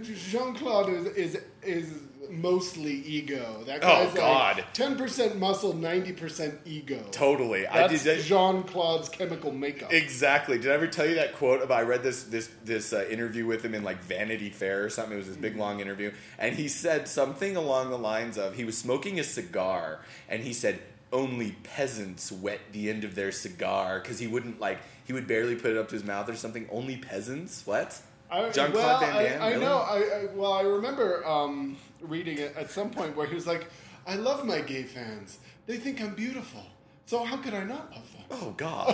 Jean 0.03 0.53
Claude 0.55 0.89
is, 0.89 1.05
is 1.07 1.41
is 1.63 1.93
mostly 2.29 2.93
ego. 2.93 3.63
That 3.65 3.79
Oh, 3.83 4.05
guy's 4.05 4.13
God. 4.13 4.57
like 4.57 4.73
ten 4.73 4.97
percent 4.97 5.37
muscle, 5.37 5.73
ninety 5.73 6.13
percent 6.13 6.55
ego. 6.65 6.99
Totally. 7.11 7.67
I 7.67 7.87
That's 7.87 8.03
did. 8.03 8.23
Jean 8.23 8.63
Claude's 8.63 9.09
chemical 9.09 9.51
makeup. 9.51 9.91
Exactly. 9.93 10.57
Did 10.57 10.71
I 10.71 10.75
ever 10.75 10.87
tell 10.87 11.05
you 11.05 11.15
that 11.15 11.33
quote 11.35 11.61
about? 11.61 11.79
I 11.79 11.83
read 11.83 12.03
this 12.03 12.23
this 12.23 12.49
this 12.63 12.93
uh, 12.93 13.05
interview 13.09 13.45
with 13.45 13.63
him 13.63 13.75
in 13.75 13.83
like 13.83 14.01
Vanity 14.03 14.49
Fair 14.49 14.83
or 14.83 14.89
something. 14.89 15.13
It 15.13 15.17
was 15.17 15.27
this 15.27 15.37
big 15.37 15.57
long 15.57 15.79
interview, 15.79 16.11
and 16.39 16.55
he 16.55 16.67
said 16.67 17.07
something 17.07 17.55
along 17.55 17.89
the 17.89 17.97
lines 17.97 18.37
of 18.37 18.55
he 18.55 18.63
was 18.63 18.77
smoking 18.77 19.19
a 19.19 19.23
cigar, 19.23 19.99
and 20.29 20.43
he 20.43 20.53
said 20.53 20.79
only 21.11 21.51
peasants 21.63 22.31
wet 22.31 22.59
the 22.71 22.89
end 22.89 23.03
of 23.03 23.13
their 23.13 23.31
cigar 23.31 23.99
because 23.99 24.17
he 24.17 24.25
wouldn't 24.25 24.59
like 24.59 24.79
he 25.05 25.13
would 25.13 25.27
barely 25.27 25.55
put 25.55 25.69
it 25.71 25.77
up 25.77 25.87
to 25.89 25.93
his 25.95 26.03
mouth 26.03 26.27
or 26.29 26.35
something. 26.35 26.67
Only 26.71 26.97
peasants? 26.97 27.67
What? 27.67 27.99
I, 28.37 28.41
well, 28.41 28.51
Van 28.51 28.71
Damme, 28.71 29.15
I, 29.15 29.45
I 29.45 29.49
really? 29.51 29.61
know. 29.65 29.77
I, 29.77 29.97
I 29.97 30.25
well, 30.33 30.53
I 30.53 30.61
remember 30.61 31.25
um, 31.27 31.77
reading 32.01 32.37
it 32.39 32.55
at 32.57 32.71
some 32.71 32.89
point 32.89 33.15
where 33.15 33.27
he 33.27 33.35
was 33.35 33.45
like, 33.47 33.67
"I 34.07 34.15
love 34.15 34.45
my 34.45 34.61
gay 34.61 34.83
fans. 34.83 35.37
They 35.67 35.77
think 35.77 36.01
I'm 36.01 36.15
beautiful. 36.15 36.61
So 37.05 37.23
how 37.23 37.37
could 37.37 37.53
I 37.53 37.63
not 37.63 37.91
love 37.91 38.11
them?" 38.13 38.23
Oh 38.31 38.51
God, 38.57 38.89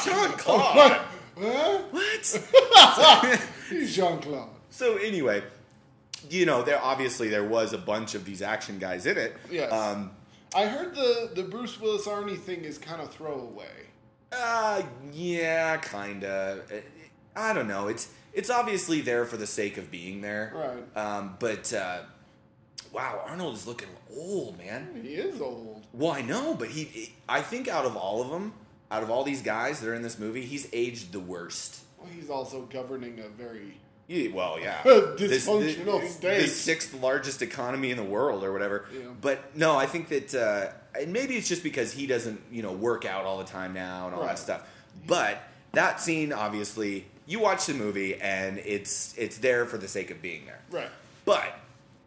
Jean 0.04 0.32
Claude. 0.38 1.00
Huh? 1.38 1.78
What? 1.90 3.40
He's 3.70 3.96
Jean 3.96 4.20
Claude. 4.20 4.50
so 4.70 4.96
anyway, 4.98 5.42
you 6.30 6.46
know, 6.46 6.62
there 6.62 6.80
obviously 6.82 7.28
there 7.28 7.44
was 7.44 7.72
a 7.72 7.78
bunch 7.78 8.14
of 8.14 8.24
these 8.24 8.42
action 8.42 8.78
guys 8.78 9.06
in 9.06 9.16
it. 9.18 9.36
Yes. 9.50 9.72
Um, 9.72 10.10
I 10.54 10.66
heard 10.66 10.94
the 10.94 11.30
the 11.34 11.42
Bruce 11.42 11.80
Willis 11.80 12.06
Arnie 12.06 12.38
thing 12.38 12.64
is 12.64 12.78
kind 12.78 13.00
of 13.00 13.10
throwaway. 13.12 13.88
uh, 14.30 14.82
yeah, 15.12 15.78
kinda. 15.78 16.62
I 17.36 17.52
don't 17.52 17.68
know. 17.68 17.88
It's 17.88 18.08
it's 18.32 18.50
obviously 18.50 19.00
there 19.00 19.24
for 19.24 19.36
the 19.36 19.46
sake 19.46 19.76
of 19.78 19.90
being 19.90 20.20
there. 20.20 20.52
Right. 20.54 20.96
Um, 21.02 21.36
but 21.38 21.72
uh, 21.72 22.00
wow, 22.92 23.22
Arnold 23.26 23.54
is 23.54 23.66
looking 23.66 23.88
old, 24.16 24.58
man. 24.58 25.00
He 25.02 25.14
is 25.14 25.40
old. 25.40 25.84
Well, 25.92 26.12
I 26.12 26.22
know, 26.22 26.54
but 26.54 26.68
he. 26.68 27.12
I 27.28 27.40
think 27.42 27.68
out 27.68 27.84
of 27.84 27.96
all 27.96 28.22
of 28.22 28.30
them, 28.30 28.52
out 28.90 29.02
of 29.02 29.10
all 29.10 29.24
these 29.24 29.42
guys 29.42 29.80
that 29.80 29.88
are 29.88 29.94
in 29.94 30.02
this 30.02 30.18
movie, 30.18 30.42
he's 30.44 30.68
aged 30.72 31.12
the 31.12 31.20
worst. 31.20 31.80
Well, 31.98 32.08
he's 32.14 32.30
also 32.30 32.62
governing 32.62 33.20
a 33.20 33.28
very 33.28 33.74
Yeah, 34.08 34.30
well, 34.34 34.58
yeah. 34.60 34.82
Dysfunctional 34.84 36.00
the, 36.00 36.08
state. 36.08 36.40
The 36.42 36.48
sixth 36.48 36.94
largest 36.94 37.42
economy 37.42 37.90
in 37.90 37.96
the 37.96 38.02
world, 38.04 38.42
or 38.44 38.52
whatever. 38.52 38.86
Yeah. 38.92 39.00
But 39.20 39.56
no, 39.56 39.76
I 39.76 39.86
think 39.86 40.08
that, 40.08 40.34
uh, 40.34 40.72
and 41.00 41.12
maybe 41.12 41.36
it's 41.36 41.48
just 41.48 41.62
because 41.62 41.92
he 41.92 42.06
doesn't, 42.06 42.40
you 42.50 42.62
know, 42.62 42.72
work 42.72 43.04
out 43.04 43.24
all 43.24 43.38
the 43.38 43.44
time 43.44 43.72
now 43.72 44.06
and 44.06 44.14
all 44.14 44.22
Right. 44.22 44.30
that 44.30 44.38
stuff. 44.38 44.68
But 45.06 45.42
that 45.72 46.00
scene, 46.00 46.32
obviously, 46.32 47.06
you 47.26 47.38
watch 47.40 47.66
the 47.66 47.74
movie 47.74 48.20
and 48.20 48.58
it's 48.58 49.14
it's 49.16 49.38
there 49.38 49.64
for 49.66 49.78
the 49.78 49.88
sake 49.88 50.10
of 50.10 50.20
being 50.22 50.44
there. 50.46 50.60
right. 50.70 50.90
But 51.24 51.58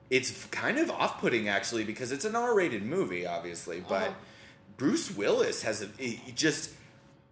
it's 0.10 0.45
kind 0.48 0.77
of 0.77 0.91
off-putting 0.91 1.48
actually 1.48 1.84
because 1.84 2.12
it's 2.12 2.25
an 2.25 2.36
R-rated 2.36 2.84
movie, 2.84 3.25
obviously. 3.25 3.79
But 3.88 4.03
Uh-huh. 4.10 4.13
Bruce 4.77 5.10
Willis 5.15 5.62
has 5.63 5.81
a 5.81 5.88
just 6.36 6.72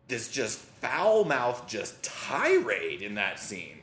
this 0.07 0.29
just 0.29 0.59
foul 0.59 1.23
mouth 1.25 1.67
just 1.67 2.01
tirade 2.03 3.01
in 3.01 3.15
that 3.15 3.39
scene. 3.39 3.79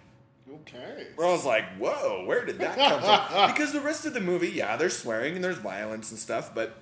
Okay. 0.62 1.07
Where 1.14 1.26
I 1.28 1.30
was 1.33 1.45
like, 1.45 1.64
whoa, 1.78 2.25
where 2.26 2.45
did 2.45 2.59
that 2.59 2.76
come 2.76 3.00
from? 3.00 3.50
Because 3.52 3.73
the 3.73 3.80
rest 3.80 4.04
of 4.07 4.14
the 4.14 4.21
movie, 4.21 4.49
yeah, 4.49 4.76
there's 4.76 4.97
swearing 4.97 5.35
and 5.37 5.45
there's 5.45 5.59
violence 5.59 6.11
and 6.11 6.19
stuff, 6.19 6.54
but 6.54 6.75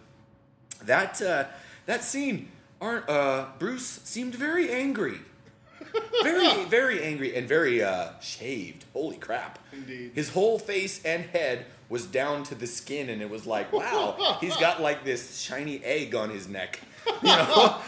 that 0.84 1.20
uh, 1.20 1.44
that 1.87 2.04
scene, 2.04 2.48
aren't 2.80 3.08
uh, 3.08 3.46
Bruce 3.58 3.87
seemed 4.04 4.34
very 4.37 4.70
angry, 4.70 5.18
very 6.23 6.64
very 6.68 7.02
angry 7.02 7.35
and 7.37 7.49
very 7.49 7.83
uh, 7.83 8.11
shaved. 8.21 8.85
Holy 8.92 9.16
crap! 9.16 9.59
Indeed. 9.73 10.12
his 10.14 10.30
whole 10.30 10.59
face 10.59 11.02
and 11.04 11.25
head 11.25 11.66
was 11.88 12.07
down 12.07 12.42
to 12.45 12.54
the 12.54 12.66
skin, 12.66 13.09
and 13.09 13.23
it 13.23 13.30
was 13.30 13.47
like, 13.47 13.73
wow, 13.73 14.37
he's 14.40 14.57
got 14.57 14.80
like 14.80 15.04
this 15.04 15.40
shiny 15.40 15.83
egg 15.85 16.14
on 16.14 16.30
his 16.30 16.49
neck, 16.49 16.80
you 17.23 17.28
know. 17.28 17.78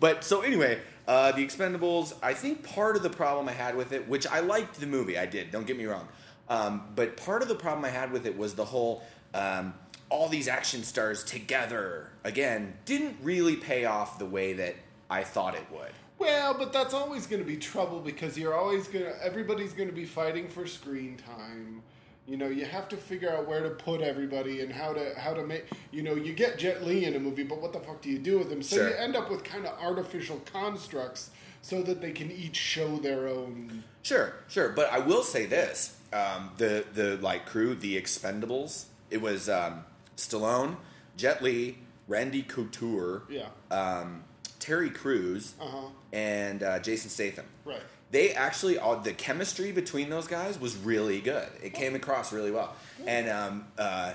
but 0.00 0.24
so 0.24 0.42
anyway, 0.42 0.78
uh, 1.08 1.32
the 1.32 1.44
Expendables. 1.44 2.14
I 2.22 2.34
think 2.34 2.62
part 2.62 2.96
of 2.96 3.02
the 3.02 3.10
problem 3.10 3.48
I 3.48 3.52
had 3.52 3.76
with 3.76 3.92
it, 3.92 4.08
which 4.08 4.26
I 4.26 4.40
liked 4.40 4.80
the 4.80 4.86
movie, 4.86 5.18
I 5.18 5.26
did. 5.26 5.50
Don't 5.50 5.66
get 5.66 5.76
me 5.76 5.86
wrong, 5.86 6.08
um, 6.48 6.82
but 6.94 7.16
part 7.16 7.42
of 7.42 7.48
the 7.48 7.54
problem 7.54 7.84
I 7.84 7.90
had 7.90 8.12
with 8.12 8.26
it 8.26 8.36
was 8.36 8.54
the 8.54 8.64
whole. 8.64 9.02
Um, 9.34 9.74
all 10.10 10.28
these 10.28 10.46
action 10.46 10.82
stars 10.82 11.24
together 11.24 12.10
again 12.22 12.74
didn't 12.84 13.16
really 13.22 13.56
pay 13.56 13.86
off 13.86 14.18
the 14.18 14.26
way 14.26 14.52
that 14.52 14.76
I 15.08 15.24
thought 15.24 15.54
it 15.54 15.64
would. 15.72 15.92
Well, 16.22 16.54
but 16.54 16.72
that's 16.72 16.94
always 16.94 17.26
going 17.26 17.42
to 17.42 17.46
be 17.46 17.56
trouble 17.56 18.00
because 18.00 18.38
you're 18.38 18.54
always 18.54 18.86
going 18.88 19.04
to, 19.04 19.24
everybody's 19.24 19.72
going 19.72 19.88
to 19.88 19.94
be 19.94 20.04
fighting 20.04 20.48
for 20.48 20.66
screen 20.66 21.16
time. 21.16 21.82
You 22.26 22.36
know, 22.36 22.46
you 22.48 22.64
have 22.64 22.88
to 22.90 22.96
figure 22.96 23.30
out 23.30 23.48
where 23.48 23.62
to 23.62 23.70
put 23.70 24.00
everybody 24.00 24.60
and 24.60 24.72
how 24.72 24.92
to 24.92 25.12
how 25.18 25.34
to 25.34 25.44
make. 25.44 25.64
You 25.90 26.02
know, 26.04 26.14
you 26.14 26.32
get 26.32 26.56
Jet 26.58 26.84
Li 26.84 27.04
in 27.04 27.16
a 27.16 27.18
movie, 27.18 27.42
but 27.42 27.60
what 27.60 27.72
the 27.72 27.80
fuck 27.80 28.00
do 28.00 28.08
you 28.10 28.18
do 28.18 28.38
with 28.38 28.48
them? 28.48 28.62
So 28.62 28.76
Sure. 28.76 28.88
you 28.90 28.94
end 28.94 29.16
up 29.16 29.28
with 29.28 29.42
kind 29.42 29.66
of 29.66 29.76
artificial 29.80 30.40
constructs 30.52 31.30
so 31.62 31.82
that 31.82 32.00
they 32.00 32.12
can 32.12 32.30
each 32.30 32.54
show 32.56 32.96
their 32.98 33.26
own. 33.26 33.82
Sure, 34.02 34.34
sure. 34.48 34.68
But 34.68 34.92
I 34.92 35.00
will 35.00 35.24
say 35.24 35.46
this: 35.46 35.96
um, 36.12 36.50
the 36.58 36.84
the 36.94 37.16
like 37.16 37.44
crew, 37.46 37.74
the 37.74 38.00
Expendables. 38.00 38.84
It 39.10 39.20
was 39.20 39.48
um, 39.48 39.84
Stallone, 40.16 40.76
Jet 41.16 41.42
Li, 41.42 41.78
Randy 42.06 42.42
Couture, 42.42 43.24
Yeah. 43.28 43.48
um, 43.72 44.22
Terry 44.62 44.90
Crews, 44.90 45.54
Uh 45.60 45.66
huh. 45.66 45.86
and 46.12 46.62
uh, 46.62 46.78
Jason 46.78 47.10
Statham. 47.10 47.44
Right. 47.64 47.80
They 48.12 48.32
actually, 48.34 48.78
all 48.78 48.96
the 48.96 49.12
chemistry 49.12 49.72
between 49.72 50.08
those 50.10 50.26
guys 50.28 50.60
was 50.60 50.76
really 50.76 51.20
good. 51.20 51.48
It 51.62 51.72
came 51.74 51.94
across 51.94 52.32
really 52.32 52.50
well. 52.50 52.74
And 53.06 53.28
um, 53.28 53.64
uh, 53.78 54.12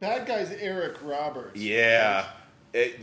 Bad 0.00 0.26
guy's 0.26 0.50
Eric 0.52 0.96
Roberts. 1.02 1.58
yeah, 1.58 2.26
it, 2.74 3.00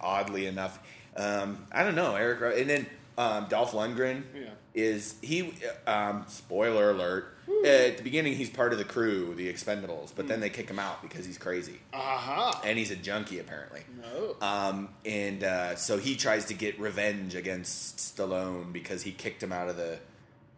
oddly 0.00 0.46
enough, 0.46 0.78
um, 1.16 1.64
I 1.72 1.82
don't 1.84 1.94
know 1.94 2.14
Eric. 2.16 2.58
And 2.60 2.68
then 2.68 2.86
um, 3.16 3.46
Dolph 3.48 3.72
Lundgren 3.72 4.22
Yeah. 4.34 4.50
Is 4.78 5.14
he? 5.22 5.52
Um, 5.86 6.24
spoiler 6.28 6.90
alert. 6.90 7.34
At 7.64 7.96
the 7.96 8.02
beginning, 8.02 8.34
he's 8.34 8.50
part 8.50 8.72
of 8.72 8.78
the 8.78 8.84
crew, 8.84 9.34
the 9.34 9.50
Expendables, 9.50 10.12
but 10.14 10.28
then 10.28 10.40
they 10.40 10.50
kick 10.50 10.68
him 10.68 10.78
out 10.78 11.00
because 11.00 11.24
he's 11.24 11.38
crazy 11.38 11.78
Aha. 11.94 12.60
and 12.62 12.78
he's 12.78 12.90
a 12.90 12.96
junkie 12.96 13.38
apparently. 13.38 13.80
No. 14.02 14.36
Um, 14.46 14.90
and 15.06 15.42
uh, 15.42 15.74
so 15.76 15.96
he 15.96 16.14
tries 16.14 16.44
to 16.46 16.54
get 16.54 16.78
revenge 16.78 17.34
against 17.34 17.96
Stallone 17.96 18.70
because 18.72 19.02
he 19.02 19.12
kicked 19.12 19.42
him 19.42 19.50
out 19.50 19.68
of 19.68 19.76
the 19.76 19.98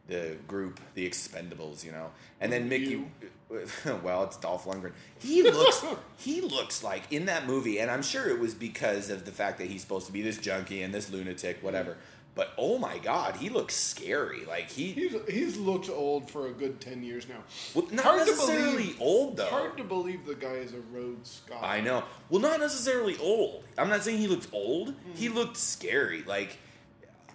the 0.08 0.36
group, 0.48 0.80
the 0.94 1.08
Expendables, 1.08 1.84
you 1.84 1.92
know. 1.92 2.10
And 2.40 2.52
then 2.52 2.68
Mickey, 2.68 3.04
well, 4.02 4.24
it's 4.24 4.36
Dolph 4.36 4.64
Lundgren. 4.66 4.92
He 5.20 5.42
looks, 5.50 5.84
he 6.16 6.40
looks 6.40 6.82
like 6.82 7.04
in 7.10 7.26
that 7.26 7.46
movie, 7.46 7.78
and 7.78 7.90
I'm 7.90 8.02
sure 8.02 8.28
it 8.28 8.40
was 8.40 8.52
because 8.52 9.08
of 9.08 9.24
the 9.24 9.30
fact 9.30 9.58
that 9.58 9.68
he's 9.68 9.80
supposed 9.80 10.06
to 10.06 10.12
be 10.12 10.20
this 10.20 10.36
junkie 10.36 10.82
and 10.82 10.92
this 10.92 11.10
lunatic, 11.10 11.62
whatever. 11.62 11.96
But 12.34 12.52
oh 12.56 12.78
my 12.78 12.99
God, 12.99 13.37
he 13.37 13.49
looks 13.50 13.75
scary. 13.75 14.44
Like 14.46 14.70
he, 14.70 14.92
He's 14.92 15.14
he's 15.28 15.56
looked 15.58 15.90
old 15.90 16.30
for 16.30 16.46
a 16.46 16.52
good 16.52 16.80
ten 16.80 17.02
years 17.02 17.28
now. 17.28 17.42
well, 17.75 17.87
not 17.90 18.04
hard 18.04 18.20
to 18.26 18.30
necessarily 18.32 18.72
believe- 18.84 19.00
old 19.00 19.37
though. 19.37 19.46
Hard 19.46 19.76
to 19.78 19.84
believe 19.84 20.25
the 20.25 20.37
guy 20.37 20.52
is 20.54 20.72
a 20.72 20.80
Rhodes 20.92 21.42
Scholar. 21.44 21.64
I 21.64 21.80
know. 21.80 22.04
Well, 22.30 22.40
not 22.40 22.60
necessarily 22.60 23.16
old. 23.18 23.64
I'm 23.76 23.88
not 23.88 24.04
saying 24.04 24.18
he 24.18 24.28
looked 24.28 24.46
old. 24.52 24.94
He 25.14 25.26
Hmm. 25.26 25.34
looked 25.34 25.56
scary, 25.56 26.22
like 26.22 26.56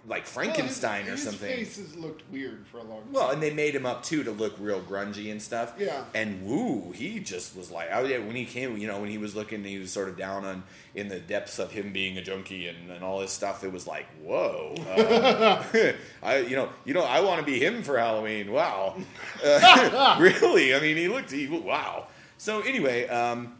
like 0.08 0.22
Well, 0.22 0.24
his- 0.24 0.32
Frankenstein 0.32 1.08
or 1.08 1.16
something. 1.16 1.48
face 1.48 1.76
has 1.78 1.96
looked 1.96 2.22
weird 2.30 2.64
for 2.70 2.78
a 2.78 2.82
long 2.84 3.02
time. 3.02 3.12
Well, 3.12 3.30
and 3.30 3.42
they 3.42 3.52
made 3.52 3.74
him 3.74 3.84
up 3.84 4.02
too 4.04 4.22
to 4.24 4.30
look 4.30 4.54
real 4.60 4.80
grungy 4.80 5.30
and 5.32 5.42
stuff. 5.42 5.74
Yeah. 5.78 6.04
And 6.14 6.46
woo, 6.46 6.92
he 6.92 7.18
just 7.18 7.56
was 7.56 7.70
like, 7.70 7.88
oh 7.92 8.04
yeah, 8.04 8.18
when 8.18 8.36
he 8.36 8.44
came, 8.44 8.76
you 8.78 8.86
know, 8.86 9.00
when 9.00 9.10
he 9.10 9.18
was 9.18 9.34
looking, 9.34 9.64
he 9.64 9.78
was 9.78 9.90
sort 9.92 10.08
of 10.08 10.16
down 10.16 10.44
on 10.44 10.62
in 10.94 11.08
the 11.08 11.18
depths 11.18 11.58
of 11.58 11.72
him 11.72 11.92
being 11.92 12.16
a 12.18 12.22
junkie 12.22 12.68
and, 12.68 12.90
and 12.90 13.02
all 13.02 13.18
this 13.20 13.32
stuff. 13.32 13.64
It 13.64 13.72
was 13.72 13.86
like, 13.86 14.06
whoa, 14.22 14.74
uh, 14.96 15.62
I, 16.22 16.38
you 16.38 16.54
know, 16.56 16.68
you 16.84 16.94
know, 16.94 17.02
I 17.02 17.20
want 17.20 17.40
to 17.40 17.44
be 17.46 17.58
him 17.58 17.82
for 17.82 17.98
Halloween. 17.98 18.52
Wow, 18.52 18.96
uh, 19.44 20.16
really? 20.20 20.74
I 20.74 20.80
mean, 20.80 20.96
he 20.96 21.08
looked, 21.08 21.30
he, 21.32 21.46
wow. 21.48 22.06
So 22.38 22.60
anyway, 22.60 23.08
um, 23.08 23.56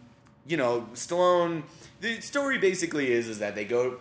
you 0.47 0.57
know, 0.57 0.89
Stallone. 0.95 1.63
The 2.01 2.21
story 2.21 2.59
basically 2.59 3.11
is 3.11 3.27
is 3.27 3.39
that 3.39 3.55
they 3.55 3.65
go 3.65 3.99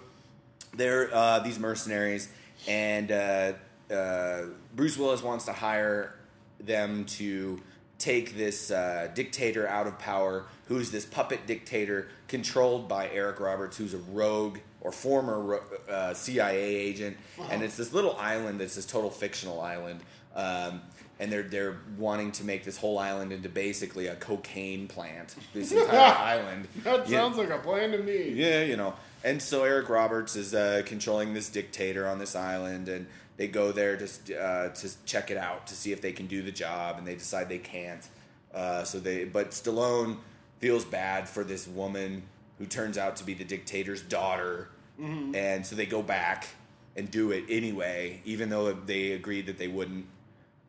they're 0.75 1.10
uh, 1.13 1.39
these 1.39 1.60
mercenaries, 1.60 2.29
and 2.67 3.12
uh, 3.12 3.53
uh, 3.91 4.41
Bruce 4.75 4.98
Willis 4.98 5.22
wants 5.24 5.46
to 5.46 5.53
hire 5.53 6.15
them 6.60 7.05
to 7.05 7.62
take 7.98 8.36
this 8.36 8.72
uh, 8.72 9.10
dictator 9.13 9.67
out 9.67 9.88
of 9.88 9.98
power, 10.00 10.46
who's 10.67 10.91
this 10.91 11.05
puppet 11.05 11.46
dictator 11.48 12.10
controlled 12.27 12.88
by 12.88 13.10
Eric 13.10 13.39
Roberts, 13.39 13.77
who's 13.77 13.94
a 13.94 13.98
rogue 14.00 14.58
or 14.82 14.91
former 14.91 15.39
ro- 15.41 15.63
uh, 15.89 16.13
CIA 16.13 16.58
agent, 16.63 17.17
and 17.50 17.63
it's 17.63 17.77
this 17.77 17.94
little 17.94 18.15
island 18.17 18.60
that's 18.60 18.75
this 18.75 18.86
total 18.86 19.10
fictional 19.10 19.62
island. 19.62 20.01
Um, 20.36 20.82
and 21.17 21.32
they're 21.32 21.44
they're 21.44 21.77
wanting 21.98 22.34
to 22.34 22.44
make 22.44 22.65
this 22.65 22.77
whole 22.77 23.00
island 23.00 23.32
into 23.32 23.48
basically 23.48 24.08
a 24.08 24.15
cocaine 24.15 24.86
plant. 24.88 25.36
This 25.53 25.72
entire 25.72 25.98
island. 26.17 26.67
that 26.84 27.08
sounds 27.08 27.38
like 27.38 27.50
a 27.50 27.58
plan 27.60 27.91
to 27.91 28.00
me. 28.00 28.32
Yeah, 28.32 28.63
you 28.63 28.75
know. 28.75 28.94
And 29.25 29.41
so 29.41 29.63
Eric 29.63 29.89
Roberts 29.89 30.36
is 30.36 30.53
uh, 30.53 30.84
controlling 30.86 31.34
this 31.34 31.50
dictator 31.50 32.08
on 32.08 32.20
this 32.20 32.36
island, 32.36 32.88
and 32.88 33.08
they 33.38 33.48
go 33.48 33.72
there 33.72 33.98
just 33.98 34.29
uh, 34.32 34.70
to 34.70 35.05
check 35.05 35.32
it 35.32 35.38
out 35.38 35.65
to 35.65 35.74
see 35.74 35.91
if 35.91 36.00
they 36.00 36.12
can 36.12 36.27
do 36.27 36.44
the 36.44 36.51
job, 36.51 37.00
and 37.00 37.08
they 37.08 37.15
decide 37.15 37.50
they 37.50 37.58
can't. 37.58 38.08
Uh, 38.53 38.84
so 38.84 39.00
they, 39.00 39.25
but 39.25 39.50
Stallone 39.50 40.17
feels 40.60 40.86
bad 40.86 41.27
for 41.27 41.44
this 41.44 41.67
woman 41.67 42.22
who 42.60 42.67
turns 42.67 43.00
out 43.00 43.15
to 43.15 43.24
be 43.24 43.34
the 43.34 43.44
dictator's 43.44 44.03
daughter, 44.03 44.70
and 45.36 45.65
so 45.65 45.75
they 45.75 45.88
go 45.88 46.03
back 46.03 46.48
and 46.96 47.10
do 47.10 47.32
it 47.32 47.46
anyway, 47.50 48.22
even 48.25 48.50
though 48.50 48.72
they 48.74 49.12
agreed 49.13 49.48
that 49.48 49.58
they 49.58 49.67
wouldn't. 49.67 50.05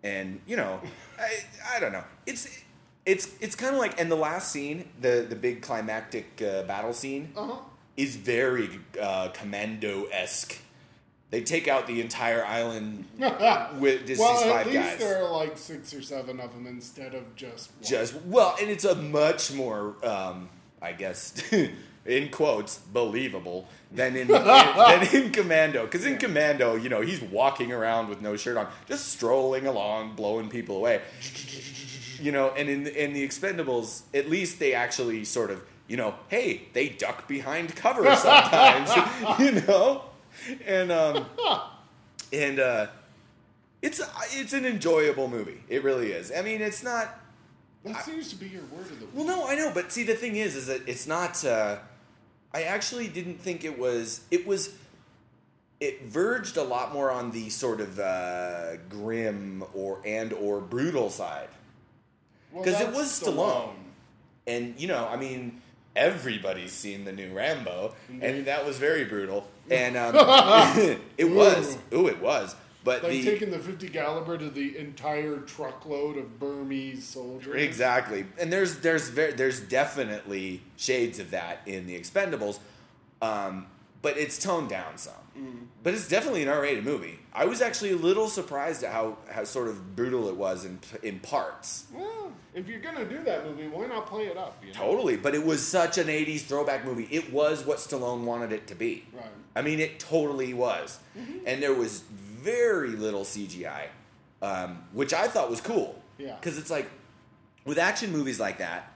And 0.02 0.40
you 0.46 0.56
know, 0.56 0.80
I, 1.18 1.76
I 1.76 1.78
don't 1.78 1.92
know. 1.92 2.04
It's 2.24 2.62
it's 3.04 3.34
it's 3.40 3.54
kind 3.54 3.74
of 3.74 3.78
like, 3.78 4.00
and 4.00 4.10
the 4.10 4.16
last 4.16 4.50
scene, 4.50 4.88
the 4.98 5.26
the 5.28 5.36
big 5.36 5.60
climactic 5.60 6.42
uh, 6.42 6.62
battle 6.62 6.94
scene 6.94 7.32
Uh 7.36 7.46
huh. 7.46 7.56
Is 7.96 8.16
very 8.16 8.80
uh, 9.00 9.28
commando 9.28 10.04
esque. 10.06 10.58
They 11.30 11.40
take 11.42 11.66
out 11.66 11.86
the 11.86 12.00
entire 12.00 12.44
island 12.44 13.06
with 13.78 14.06
just 14.06 14.20
well, 14.20 14.42
these 14.42 14.52
at 14.52 14.66
least 14.66 14.78
guys. 14.78 14.98
there 14.98 15.24
are 15.24 15.30
like 15.30 15.58
six 15.58 15.92
or 15.92 16.00
seven 16.00 16.38
of 16.38 16.54
them 16.54 16.66
instead 16.66 17.14
of 17.14 17.34
just 17.34 17.72
one. 17.72 17.84
Just 17.84 18.14
well, 18.26 18.56
and 18.60 18.70
it's 18.70 18.84
a 18.84 18.94
much 18.94 19.52
more, 19.52 19.96
um, 20.06 20.48
I 20.80 20.92
guess, 20.92 21.42
in 22.06 22.28
quotes, 22.30 22.78
believable 22.78 23.68
than 23.90 24.14
in 24.14 24.28
than 24.28 25.14
in 25.14 25.32
Commando. 25.32 25.84
Because 25.84 26.06
in 26.06 26.18
Commando, 26.18 26.76
you 26.76 26.88
know, 26.88 27.00
he's 27.00 27.20
walking 27.20 27.72
around 27.72 28.08
with 28.08 28.22
no 28.22 28.36
shirt 28.36 28.56
on, 28.56 28.68
just 28.86 29.08
strolling 29.08 29.66
along, 29.66 30.14
blowing 30.14 30.48
people 30.48 30.76
away. 30.76 31.02
You 32.20 32.30
know, 32.32 32.50
and 32.50 32.68
in 32.68 32.86
in 32.86 33.12
the 33.12 33.26
Expendables, 33.26 34.02
at 34.14 34.30
least 34.30 34.58
they 34.60 34.74
actually 34.74 35.24
sort 35.24 35.50
of, 35.50 35.60
you 35.88 35.96
know, 35.96 36.14
hey, 36.28 36.62
they 36.72 36.88
duck 36.88 37.28
behind 37.28 37.74
cover 37.76 38.14
sometimes, 38.16 38.90
you 39.38 39.52
know, 39.62 40.04
and 40.66 40.90
um, 40.92 41.26
and 42.32 42.58
uh, 42.58 42.86
it's 43.82 44.00
it's 44.32 44.52
an 44.52 44.64
enjoyable 44.66 45.28
movie. 45.28 45.62
It 45.68 45.84
really 45.84 46.12
is. 46.12 46.32
I 46.36 46.42
mean, 46.42 46.60
it's 46.60 46.82
not. 46.82 47.20
That 47.84 48.04
seems 48.04 48.28
to 48.30 48.36
be 48.36 48.48
your 48.48 48.62
word 48.64 48.80
of 48.90 48.98
the 48.98 49.06
week. 49.06 49.14
Well, 49.14 49.26
no, 49.26 49.46
I 49.46 49.54
know, 49.54 49.70
but 49.72 49.92
see, 49.92 50.02
the 50.02 50.16
thing 50.16 50.34
is, 50.36 50.56
is 50.56 50.66
that 50.66 50.88
it's 50.88 51.06
not. 51.06 51.44
Uh, 51.44 51.76
I 52.52 52.62
actually 52.62 53.06
didn't 53.06 53.40
think 53.40 53.64
it 53.64 53.78
was. 53.78 54.22
It 54.30 54.46
was. 54.46 54.74
It 55.78 56.04
verged 56.04 56.56
a 56.56 56.62
lot 56.64 56.92
more 56.94 57.10
on 57.10 57.30
the 57.32 57.50
sort 57.50 57.80
of 57.82 58.00
uh, 58.00 58.76
grim 58.88 59.62
or 59.74 60.00
and 60.06 60.32
or 60.32 60.60
brutal 60.60 61.10
side, 61.10 61.50
Well, 62.50 62.64
'cause 62.64 62.80
it 62.80 62.92
was 62.94 63.08
Stallone. 63.20 63.74
and 64.46 64.74
you 64.80 64.88
know, 64.88 65.06
I 65.06 65.16
mean, 65.16 65.60
everybody's 65.96 66.72
seen 66.72 67.04
the 67.04 67.12
new 67.12 67.32
Rambo, 67.32 67.94
and 68.20 68.46
that 68.46 68.64
was 68.66 68.78
very 68.78 69.04
brutal, 69.04 69.48
and 69.70 69.96
um, 69.96 70.14
it 71.18 71.30
was. 71.30 71.78
Ooh, 71.92 72.06
it 72.06 72.20
was. 72.20 72.54
But 72.84 73.02
Like 73.02 73.12
the 73.12 73.24
taking 73.24 73.50
the 73.50 73.58
50 73.58 73.88
caliber 73.88 74.38
to 74.38 74.48
the 74.48 74.78
entire 74.78 75.38
truckload 75.38 76.16
of 76.16 76.38
Burmese 76.38 77.04
soldiers. 77.04 77.60
Exactly, 77.60 78.26
and 78.38 78.52
there's 78.52 78.78
there's 78.78 79.10
there's 79.10 79.60
definitely 79.60 80.62
shades 80.76 81.18
of 81.18 81.32
that 81.32 81.62
in 81.66 81.86
the 81.88 81.98
Expendables, 81.98 82.60
um, 83.20 83.66
but 84.02 84.16
it's 84.16 84.38
toned 84.38 84.68
down 84.68 84.98
some. 84.98 85.14
But 85.82 85.94
it's 85.94 86.08
definitely 86.08 86.42
an 86.42 86.48
R-rated 86.48 86.84
movie. 86.84 87.18
I 87.36 87.44
was 87.44 87.60
actually 87.60 87.92
a 87.92 87.96
little 87.96 88.28
surprised 88.28 88.82
at 88.82 88.92
how, 88.92 89.18
how 89.30 89.44
sort 89.44 89.68
of 89.68 89.94
brutal 89.94 90.28
it 90.28 90.36
was 90.36 90.64
in 90.64 90.78
in 91.02 91.20
parts. 91.20 91.84
Well, 91.92 92.32
if 92.54 92.66
you're 92.66 92.80
gonna 92.80 93.04
do 93.04 93.22
that 93.24 93.44
movie, 93.46 93.68
why 93.68 93.86
not 93.86 94.06
play 94.06 94.26
it 94.26 94.38
up? 94.38 94.56
You 94.66 94.72
know? 94.72 94.78
Totally, 94.80 95.16
but 95.18 95.34
it 95.34 95.44
was 95.44 95.60
such 95.66 95.98
an 95.98 96.06
'80s 96.08 96.40
throwback 96.42 96.84
movie. 96.86 97.06
It 97.10 97.32
was 97.32 97.64
what 97.66 97.76
Stallone 97.78 98.22
wanted 98.24 98.52
it 98.52 98.66
to 98.68 98.74
be. 98.74 99.04
Right. 99.12 99.24
I 99.54 99.60
mean, 99.62 99.80
it 99.80 100.00
totally 100.00 100.54
was, 100.54 100.98
and 101.46 101.62
there 101.62 101.74
was 101.74 102.00
very 102.00 102.90
little 102.90 103.24
CGI, 103.24 103.88
um, 104.42 104.82
which 104.92 105.12
I 105.12 105.28
thought 105.28 105.50
was 105.50 105.60
cool. 105.60 106.02
Yeah. 106.18 106.34
because 106.36 106.56
it's 106.56 106.70
like 106.70 106.88
with 107.66 107.76
action 107.76 108.10
movies 108.10 108.40
like 108.40 108.56
that, 108.58 108.90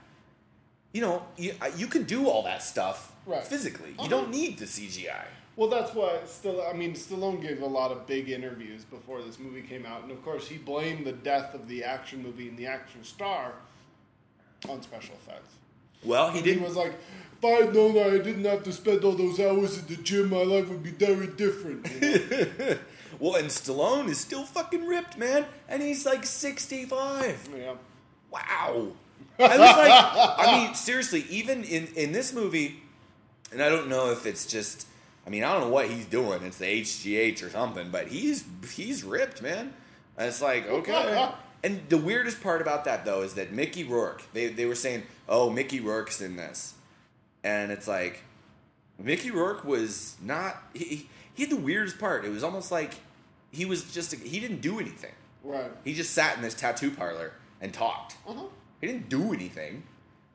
you 0.93 1.01
know, 1.01 1.23
you, 1.37 1.53
you 1.77 1.85
can 1.85 2.03
do 2.03 2.27
all 2.27 2.41
that 2.43 2.63
stuff 2.63 3.13
Right. 3.27 3.43
physically. 3.45 3.89
You 3.91 3.95
Uh-huh. 3.99 4.07
don't 4.09 4.29
need 4.31 4.57
the 4.57 4.65
CGI. 4.65 5.25
Well, 5.61 5.69
that's 5.69 5.93
what 5.93 6.27
still. 6.27 6.59
I 6.67 6.73
mean, 6.73 6.93
Stallone 6.93 7.39
gave 7.39 7.61
a 7.61 7.67
lot 7.67 7.91
of 7.91 8.07
big 8.07 8.29
interviews 8.31 8.83
before 8.83 9.21
this 9.21 9.37
movie 9.37 9.61
came 9.61 9.85
out, 9.85 10.01
and 10.01 10.11
of 10.11 10.23
course, 10.25 10.47
he 10.47 10.57
blamed 10.57 11.05
the 11.05 11.11
death 11.11 11.53
of 11.53 11.67
the 11.67 11.83
action 11.83 12.23
movie 12.23 12.47
and 12.47 12.57
the 12.57 12.65
action 12.65 13.03
star 13.03 13.53
on 14.67 14.81
special 14.81 15.13
effects. 15.23 15.53
Well, 16.03 16.31
he 16.31 16.39
He 16.39 16.43
didn't. 16.45 16.63
was 16.63 16.75
like, 16.75 16.93
"If 17.37 17.45
I 17.45 17.49
had 17.65 17.75
known 17.75 17.95
I 17.95 18.17
didn't 18.17 18.45
have 18.45 18.63
to 18.63 18.71
spend 18.73 19.03
all 19.03 19.11
those 19.11 19.39
hours 19.39 19.77
at 19.77 19.87
the 19.87 19.97
gym, 19.97 20.31
my 20.31 20.41
life 20.41 20.67
would 20.67 20.81
be 20.81 20.89
very 20.89 21.27
different." 21.27 21.87
you 22.01 22.45
know? 22.57 22.77
well, 23.19 23.35
and 23.35 23.49
Stallone 23.49 24.09
is 24.09 24.17
still 24.19 24.45
fucking 24.45 24.87
ripped, 24.87 25.15
man, 25.19 25.45
and 25.69 25.83
he's 25.83 26.07
like 26.07 26.25
sixty-five. 26.25 27.49
yeah. 27.55 27.75
Wow. 28.31 28.93
I 29.37 29.57
was 29.59 29.59
like, 29.59 29.91
I 30.47 30.65
mean, 30.65 30.73
seriously, 30.73 31.23
even 31.29 31.63
in, 31.63 31.85
in 31.95 32.13
this 32.13 32.33
movie, 32.33 32.81
and 33.51 33.61
I 33.61 33.69
don't 33.69 33.89
know 33.89 34.09
if 34.11 34.25
it's 34.25 34.47
just, 34.47 34.87
I 35.25 35.29
mean, 35.29 35.43
I 35.43 35.51
don't 35.53 35.61
know 35.61 35.69
what 35.69 35.89
he's 35.89 36.05
doing. 36.05 36.41
It's 36.43 36.57
the 36.57 36.81
HGH 36.81 37.43
or 37.43 37.49
something, 37.49 37.89
but 37.91 38.07
he's 38.07 38.43
he's 38.73 39.03
ripped, 39.03 39.41
man. 39.41 39.73
And 40.17 40.27
it's 40.27 40.41
like, 40.41 40.67
okay. 40.67 41.29
And 41.63 41.79
the 41.89 41.97
weirdest 41.99 42.41
part 42.41 42.59
about 42.59 42.85
that, 42.85 43.05
though, 43.05 43.21
is 43.21 43.35
that 43.35 43.51
Mickey 43.51 43.83
Rourke, 43.83 44.23
they, 44.33 44.47
they 44.47 44.65
were 44.65 44.73
saying, 44.73 45.03
oh, 45.29 45.51
Mickey 45.51 45.79
Rourke's 45.79 46.19
in 46.19 46.35
this. 46.35 46.73
And 47.43 47.71
it's 47.71 47.87
like, 47.87 48.23
Mickey 48.97 49.29
Rourke 49.29 49.63
was 49.63 50.15
not, 50.23 50.57
he, 50.73 50.83
he- 50.85 51.09
he 51.35 51.43
had 51.43 51.51
the 51.51 51.55
weirdest 51.61 51.99
part. 51.99 52.25
It 52.25 52.29
was 52.29 52.43
almost 52.43 52.71
like 52.71 52.95
he 53.51 53.65
was 53.65 53.93
just, 53.93 54.11
he 54.13 54.39
didn't 54.39 54.61
do 54.61 54.79
anything. 54.79 55.13
Right. 55.43 55.71
He 55.85 55.93
just 55.93 56.13
sat 56.13 56.35
in 56.35 56.41
this 56.41 56.55
tattoo 56.55 56.89
parlor 56.89 57.33
and 57.61 57.71
talked. 57.71 58.17
Uh 58.27 58.33
huh. 58.33 58.43
He 58.81 58.87
didn't 58.87 59.07
do 59.07 59.31
anything. 59.31 59.83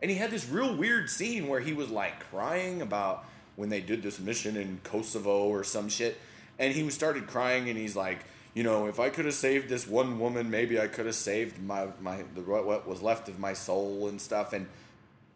And 0.01 0.11
he 0.13 0.17
had 0.17 0.31
this 0.31 0.49
real 0.49 0.77
weird 0.77 1.11
scene 1.11 1.49
where 1.49 1.59
he 1.61 1.73
was 1.73 1.91
like 1.91 2.21
crying 2.31 2.81
about 2.83 3.25
when 3.57 3.69
they 3.69 3.81
did 3.81 4.03
this 4.03 4.19
mission 4.21 4.57
in 4.57 4.81
Kosovo 4.85 5.49
or 5.49 5.65
some 5.65 5.89
shit. 5.89 6.19
And 6.59 6.75
he 6.75 6.89
started 6.91 7.27
crying 7.27 7.69
and 7.69 7.79
he's 7.79 7.97
like, 7.97 8.21
you 8.55 8.63
know, 8.63 8.87
if 8.87 8.99
I 9.01 9.11
could 9.11 9.25
have 9.27 9.35
saved 9.35 9.69
this 9.69 9.87
one 9.87 10.19
woman, 10.19 10.49
maybe 10.51 10.81
I 10.81 10.87
could 10.87 11.05
have 11.07 11.15
saved 11.15 11.63
my, 11.63 11.89
my 12.01 12.25
the, 12.35 12.41
what 12.43 12.87
was 12.89 13.03
left 13.03 13.29
of 13.29 13.39
my 13.39 13.53
soul 13.53 14.09
and 14.09 14.21
stuff. 14.21 14.53
And 14.53 14.67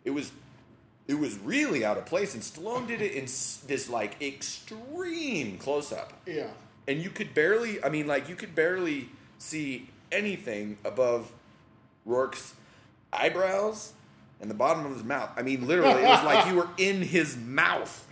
it 0.05 0.11
was 0.11 0.33
it 1.09 1.15
was 1.19 1.37
really 1.39 1.85
out 1.85 1.99
of 1.99 2.07
place. 2.07 2.35
And 2.35 2.43
Stallone 2.43 2.87
did 2.87 3.03
it 3.03 3.13
in 3.13 3.25
this 3.25 3.89
like 3.91 4.21
extreme 4.23 5.59
close 5.59 5.93
up 5.93 6.13
Yeah. 6.27 6.49
and 6.87 7.03
you 7.03 7.11
could 7.11 7.35
barely 7.35 7.83
i 7.85 7.89
mean 7.89 8.07
like 8.07 8.29
you 8.29 8.37
could 8.37 8.55
barely 8.55 9.09
see 9.39 9.89
anything 10.13 10.79
above 10.85 11.33
rourke's 12.05 12.55
eyebrows 13.13 13.93
and 14.41 14.51
the 14.51 14.55
bottom 14.55 14.85
of 14.87 14.93
his 14.93 15.05
mouth 15.05 15.31
i 15.37 15.43
mean 15.43 15.67
literally 15.67 16.03
it 16.03 16.09
was 16.09 16.25
like 16.25 16.47
you 16.47 16.55
were 16.55 16.69
in 16.79 17.03
his 17.03 17.37
mouth 17.37 18.07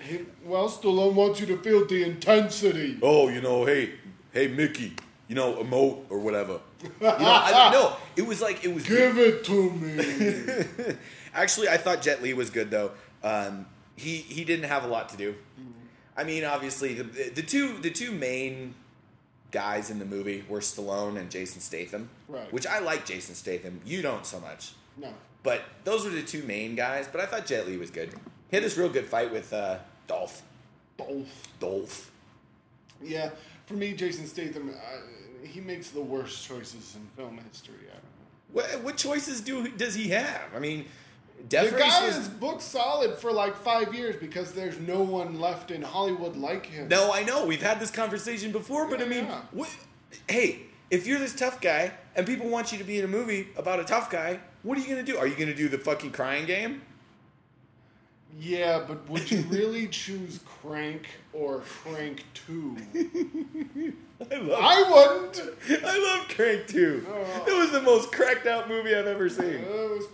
well, 0.45 0.69
Stallone 0.69 1.15
wants 1.15 1.41
you 1.41 1.47
to 1.47 1.57
feel 1.59 1.87
the 1.87 2.03
intensity. 2.05 2.99
oh 3.03 3.29
you 3.29 3.41
know 3.41 3.65
hey 3.65 3.95
hey 4.33 4.49
mickey 4.49 4.95
you 5.27 5.35
know 5.35 5.55
emote 5.57 6.05
or 6.11 6.19
whatever 6.19 6.61
you 6.83 6.91
know 7.01 7.17
i 7.19 7.71
no 7.73 7.97
it 8.17 8.27
was 8.27 8.41
like 8.43 8.65
it 8.65 8.75
was 8.75 8.85
Give 8.87 9.17
it 9.19 9.45
to 9.45 9.71
me. 9.71 10.97
Actually, 11.35 11.69
I 11.69 11.77
thought 11.77 12.03
Jet 12.03 12.21
Li 12.23 12.35
was 12.35 12.51
good 12.51 12.71
though. 12.71 12.91
Um, 13.23 13.67
he 13.97 14.17
he 14.17 14.45
didn't 14.45 14.65
have 14.69 14.83
a 14.85 14.89
lot 14.89 15.09
to 15.11 15.17
do. 15.17 15.35
I 16.17 16.25
mean, 16.25 16.45
obviously 16.45 16.95
the 16.95 17.05
the 17.31 17.43
two 17.43 17.79
the 17.79 17.91
two 17.91 18.11
main 18.11 18.75
guys 19.53 19.89
in 19.91 19.99
the 20.01 20.05
movie 20.05 20.45
were 20.49 20.59
Stallone 20.61 21.17
and 21.17 21.31
Jason 21.31 21.61
Statham. 21.61 22.11
Right. 22.29 22.53
Which 22.53 22.67
I 22.67 22.81
like 22.81 23.05
Jason 23.07 23.35
Statham. 23.37 23.81
You 23.85 24.03
don't 24.03 24.27
so 24.27 24.41
much. 24.41 24.73
no. 24.97 25.13
But 25.43 25.63
those 25.85 26.05
were 26.05 26.11
the 26.11 26.23
two 26.23 26.43
main 26.43 26.75
guys. 26.75 27.09
But 27.11 27.21
I 27.21 27.27
thought 27.27 27.47
Jet 27.47 27.67
Li 27.67 27.77
was 27.77 27.91
good. 27.91 28.11
He 28.51 28.57
had 28.57 28.65
this 28.65 28.77
real 28.77 28.89
good 28.89 29.07
fight 29.07 29.31
with 29.33 29.53
uh, 29.53 29.79
Dolph. 30.07 30.43
Dolph. 30.97 31.49
Dolph. 31.61 32.11
Yeah, 33.03 33.31
for 33.67 33.75
me, 33.75 33.93
Jason 33.95 34.27
Statham, 34.27 34.71
uh, 34.71 35.47
he 35.47 35.61
makes 35.61 35.91
the 35.91 36.01
worst 36.01 36.45
choices 36.45 36.97
in 36.97 37.07
film 37.17 37.39
history. 37.51 37.75
I 37.89 37.95
don't 37.95 38.03
know. 38.03 38.75
What 38.75 38.83
what 38.85 38.97
choices 38.97 39.41
do 39.41 39.69
does 39.69 39.95
he 39.95 40.09
have? 40.09 40.43
I 40.57 40.59
mean, 40.59 40.87
The 41.37 41.45
Death 41.45 41.73
Race 41.73 41.83
guy 41.83 42.07
was 42.07 42.17
is 42.17 42.29
booked 42.29 42.63
solid 42.63 43.17
for 43.19 43.31
like 43.31 43.55
five 43.57 43.95
years 43.95 44.17
because 44.17 44.53
there's 44.53 44.79
no 44.81 45.01
one 45.01 45.39
left 45.39 45.71
in 45.71 45.83
Hollywood 45.83 46.37
like 46.37 46.67
him. 46.67 46.89
No, 46.89 47.13
I 47.13 47.23
know. 47.23 47.47
We've 47.47 47.63
had 47.63 47.79
this 47.79 47.91
conversation 47.93 48.51
before, 48.51 48.89
but 48.89 49.01
I 49.01 49.05
mean, 49.05 49.27
Yeah. 49.27 49.43
what, 49.53 49.71
hey, 50.29 50.63
if 50.91 51.07
you're 51.07 51.19
this 51.21 51.35
tough 51.37 51.61
guy 51.61 51.93
and 52.19 52.27
people 52.27 52.49
want 52.49 52.73
you 52.73 52.79
to 52.79 52.85
be 52.85 52.99
in 52.99 53.05
a 53.05 53.09
movie 53.09 53.47
about 53.57 53.79
a 53.79 53.85
tough 53.85 54.11
guy, 54.11 54.41
what 54.65 54.77
are 54.77 54.81
you 54.81 54.89
going 54.89 55.05
to 55.05 55.13
do? 55.13 55.17
Are 55.17 55.27
you 55.27 55.37
going 55.37 55.49
to 55.49 55.55
do 55.55 55.69
the 55.69 55.79
fucking 55.79 56.11
crying 56.11 56.47
game? 56.47 56.83
Yeah, 58.37 58.83
but 58.87 59.09
would 59.09 59.31
you 59.31 59.43
really 59.49 59.87
choose 59.87 60.41
Crank 60.45 61.07
or 61.33 61.61
Crank 61.61 62.25
2? 62.35 62.77
I 64.33 64.35
love 64.35 64.59
I 64.61 64.83
wouldn't! 64.91 65.85
I 65.85 66.17
love 66.17 66.29
Crank 66.29 66.67
2. 66.67 67.07
Oh. 67.09 67.45
It 67.47 67.57
was 67.57 67.71
the 67.71 67.83
most 67.83 68.11
cracked 68.11 68.49
out 68.49 68.69
movie 68.69 68.97
I've 68.97 69.07
ever 69.07 69.29
seen. 69.29 69.65
Uh, 69.65 69.85
it 69.85 69.91
was 69.91 70.07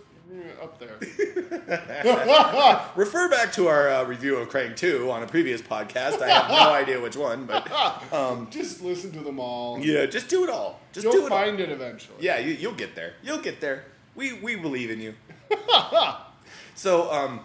up 0.61 0.79
there. 0.79 0.97
Refer 2.95 3.29
back 3.29 3.51
to 3.53 3.67
our 3.67 3.89
uh, 3.89 4.03
review 4.05 4.37
of 4.37 4.49
Crank 4.49 4.75
2 4.75 5.09
on 5.11 5.23
a 5.23 5.27
previous 5.27 5.61
podcast. 5.61 6.21
I 6.21 6.29
have 6.29 6.49
no 6.49 6.71
idea 6.73 6.99
which 6.99 7.15
one, 7.15 7.45
but 7.45 7.71
um, 8.13 8.47
Just 8.49 8.81
listen 8.81 9.11
to 9.13 9.19
them 9.21 9.39
all. 9.39 9.79
yeah, 9.79 10.05
just 10.05 10.27
do 10.27 10.43
it 10.43 10.49
all. 10.49 10.79
Just 10.93 11.03
You'll 11.03 11.13
do 11.13 11.19
it 11.27 11.31
all. 11.31 11.37
find 11.43 11.59
it 11.59 11.69
eventually. 11.71 12.17
Yeah, 12.19 12.39
you, 12.39 12.53
you'll 12.53 12.73
get 12.73 12.95
there. 12.95 13.13
You'll 13.23 13.39
get 13.41 13.61
there. 13.61 13.85
We 14.15 14.33
we 14.33 14.55
believe 14.55 14.89
in 14.89 15.01
you. 15.01 15.13
so, 16.75 17.11
um, 17.11 17.41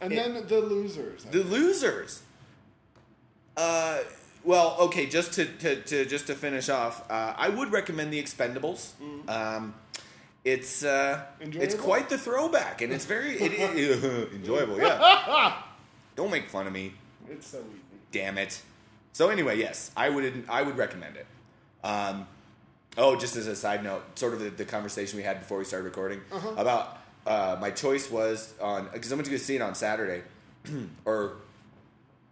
And 0.00 0.12
then 0.12 0.46
the 0.46 0.60
losers. 0.60 1.24
the 1.24 1.42
losers. 1.42 2.22
Uh, 3.56 4.00
well, 4.44 4.76
okay. 4.80 5.06
Just 5.06 5.32
to, 5.34 5.44
to, 5.46 5.76
to 5.82 6.04
just 6.04 6.26
to 6.28 6.34
finish 6.34 6.68
off, 6.68 7.10
uh, 7.10 7.34
I 7.36 7.48
would 7.48 7.72
recommend 7.72 8.12
the 8.12 8.22
Expendables. 8.22 8.92
Um, 9.28 9.74
it's 10.44 10.82
uh, 10.84 11.22
it's 11.40 11.74
quite 11.74 12.08
the 12.08 12.18
throwback, 12.18 12.80
and 12.82 12.92
it's 12.92 13.04
very 13.04 13.32
it, 13.36 13.52
it- 13.52 14.32
enjoyable. 14.34 14.78
Yeah. 14.78 15.60
Don't 16.16 16.30
make 16.30 16.48
fun 16.50 16.66
of 16.66 16.72
me. 16.72 16.92
it's 17.28 17.46
so 17.46 17.58
easy. 17.58 17.80
Damn 18.12 18.38
it. 18.38 18.60
So 19.12 19.28
anyway, 19.28 19.58
yes, 19.58 19.90
I 19.96 20.08
would 20.08 20.44
I 20.48 20.62
would 20.62 20.76
recommend 20.76 21.16
it. 21.16 21.26
Um, 21.84 22.26
oh, 22.98 23.16
just 23.16 23.36
as 23.36 23.46
a 23.46 23.56
side 23.56 23.82
note, 23.84 24.02
sort 24.18 24.34
of 24.34 24.40
the, 24.40 24.50
the 24.50 24.64
conversation 24.64 25.16
we 25.16 25.22
had 25.22 25.40
before 25.40 25.58
we 25.58 25.64
started 25.64 25.84
recording 25.84 26.20
Uh-huh. 26.32 26.50
about 26.56 26.98
uh, 27.26 27.56
my 27.60 27.70
choice 27.70 28.10
was 28.10 28.52
on 28.60 28.88
because 28.92 29.12
I 29.12 29.14
went 29.14 29.26
to 29.26 29.30
go 29.30 29.36
see 29.36 29.56
it 29.56 29.62
on 29.62 29.74
Saturday, 29.74 30.22
or 31.04 31.34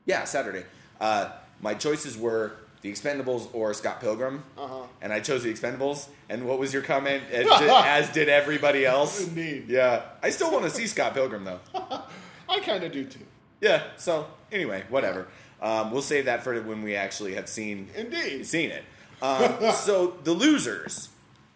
yeah, 0.07 0.25
Saturday. 0.25 0.65
Uh, 1.01 1.31
my 1.61 1.75
choices 1.75 2.17
were 2.17 2.53
The 2.83 2.93
Expendables 2.93 3.49
or 3.53 3.75
Scott 3.75 4.01
Pilgrim, 4.01 4.45
Uh-huh. 4.57 4.83
and 5.03 5.13
I 5.13 5.21
chose 5.21 5.43
The 5.43 5.53
Expendables. 5.53 6.09
And 6.29 6.47
what 6.47 6.59
was 6.59 6.73
your 6.73 6.83
comment? 6.83 7.25
As 7.33 7.47
did, 7.59 7.69
as 7.71 8.09
did 8.11 8.29
everybody 8.29 8.85
else. 8.87 9.27
Indeed. 9.27 9.65
Yeah, 9.69 10.03
I 10.23 10.31
still 10.31 10.51
want 10.53 10.65
to 10.65 10.71
see 10.71 10.87
Scott 10.87 11.15
Pilgrim 11.15 11.45
though. 11.45 11.61
I 12.49 12.61
kind 12.61 12.85
of 12.85 12.93
do 12.93 13.05
too. 13.05 13.21
Yeah. 13.61 13.83
So 13.97 14.27
anyway, 14.53 14.85
whatever. 14.89 15.27
Um, 15.61 15.91
we'll 15.91 16.03
save 16.03 16.27
that 16.27 16.45
for 16.45 16.61
when 16.63 16.83
we 16.83 16.95
actually 16.95 17.35
have 17.35 17.49
seen 17.49 17.89
Indeed. 17.97 18.47
seen 18.47 18.71
it. 18.71 18.85
Um, 19.21 19.73
so 19.75 20.17
the 20.23 20.33
losers, 20.33 21.09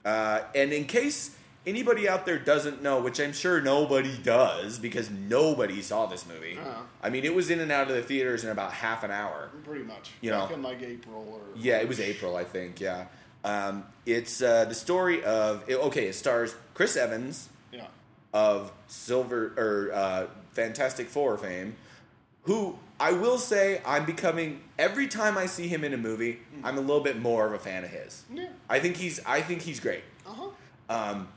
uh, 0.04 0.40
and 0.54 0.72
in 0.72 0.84
case 0.86 1.36
anybody 1.66 2.08
out 2.08 2.26
there 2.26 2.38
doesn't 2.38 2.82
know, 2.82 3.00
which 3.00 3.20
I'm 3.20 3.32
sure 3.32 3.60
nobody 3.60 4.16
does 4.18 4.78
because 4.78 5.10
nobody 5.10 5.80
saw 5.82 6.06
this 6.06 6.26
movie. 6.26 6.58
Uh-huh. 6.58 6.82
I 7.02 7.10
mean, 7.10 7.24
it 7.24 7.34
was 7.34 7.50
in 7.50 7.60
and 7.60 7.70
out 7.72 7.88
of 7.88 7.96
the 7.96 8.02
theaters 8.02 8.44
in 8.44 8.50
about 8.50 8.72
half 8.72 9.04
an 9.04 9.10
hour. 9.10 9.50
Pretty 9.64 9.84
much. 9.84 10.10
You 10.20 10.30
Back 10.30 10.50
know. 10.50 10.56
in 10.56 10.62
like 10.62 10.82
April 10.82 11.26
or 11.32 11.40
Yeah, 11.56 11.78
it 11.78 11.88
was 11.88 12.00
April, 12.00 12.36
I 12.36 12.44
think. 12.44 12.80
Yeah. 12.80 13.06
Um, 13.44 13.84
it's 14.06 14.40
uh, 14.42 14.64
the 14.66 14.74
story 14.74 15.22
of 15.24 15.64
okay. 15.68 16.06
It 16.08 16.14
stars 16.14 16.54
Chris 16.74 16.96
Evans 16.96 17.48
Yeah. 17.72 17.86
of 18.32 18.72
Silver 18.86 19.52
or 19.56 19.92
uh, 19.92 20.26
Fantastic 20.52 21.08
Four 21.08 21.36
fame, 21.38 21.74
who 22.42 22.78
I 23.00 23.12
will 23.12 23.38
say 23.38 23.80
I'm 23.84 24.04
becoming 24.04 24.60
every 24.78 25.08
time 25.08 25.36
I 25.36 25.46
see 25.46 25.66
him 25.66 25.82
in 25.82 25.92
a 25.92 25.96
movie, 25.96 26.38
I'm 26.62 26.78
a 26.78 26.80
little 26.80 27.02
bit 27.02 27.18
more 27.20 27.46
of 27.46 27.52
a 27.52 27.58
fan 27.58 27.82
of 27.82 27.90
his. 27.90 28.22
Yeah. 28.32 28.46
I 28.68 28.78
think 28.78 28.96
he's 28.96 29.18
I 29.26 29.40
think 29.42 29.62
he's 29.62 29.80
great. 29.80 30.04
Uh 30.26 30.34
huh. 30.34 30.48
Um, 30.88 31.28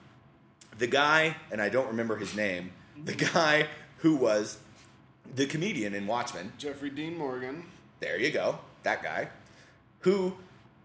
the 0.77 0.87
guy, 0.87 1.35
and 1.51 1.61
I 1.61 1.69
don't 1.69 1.87
remember 1.87 2.15
his 2.15 2.35
name, 2.35 2.71
the 3.03 3.15
guy 3.15 3.67
who 3.99 4.15
was 4.15 4.59
the 5.35 5.45
comedian 5.45 5.93
in 5.93 6.07
Watchmen. 6.07 6.53
Jeffrey 6.57 6.89
Dean 6.89 7.17
Morgan. 7.17 7.65
There 7.99 8.19
you 8.19 8.31
go, 8.31 8.59
that 8.83 9.03
guy, 9.03 9.29
who. 9.99 10.33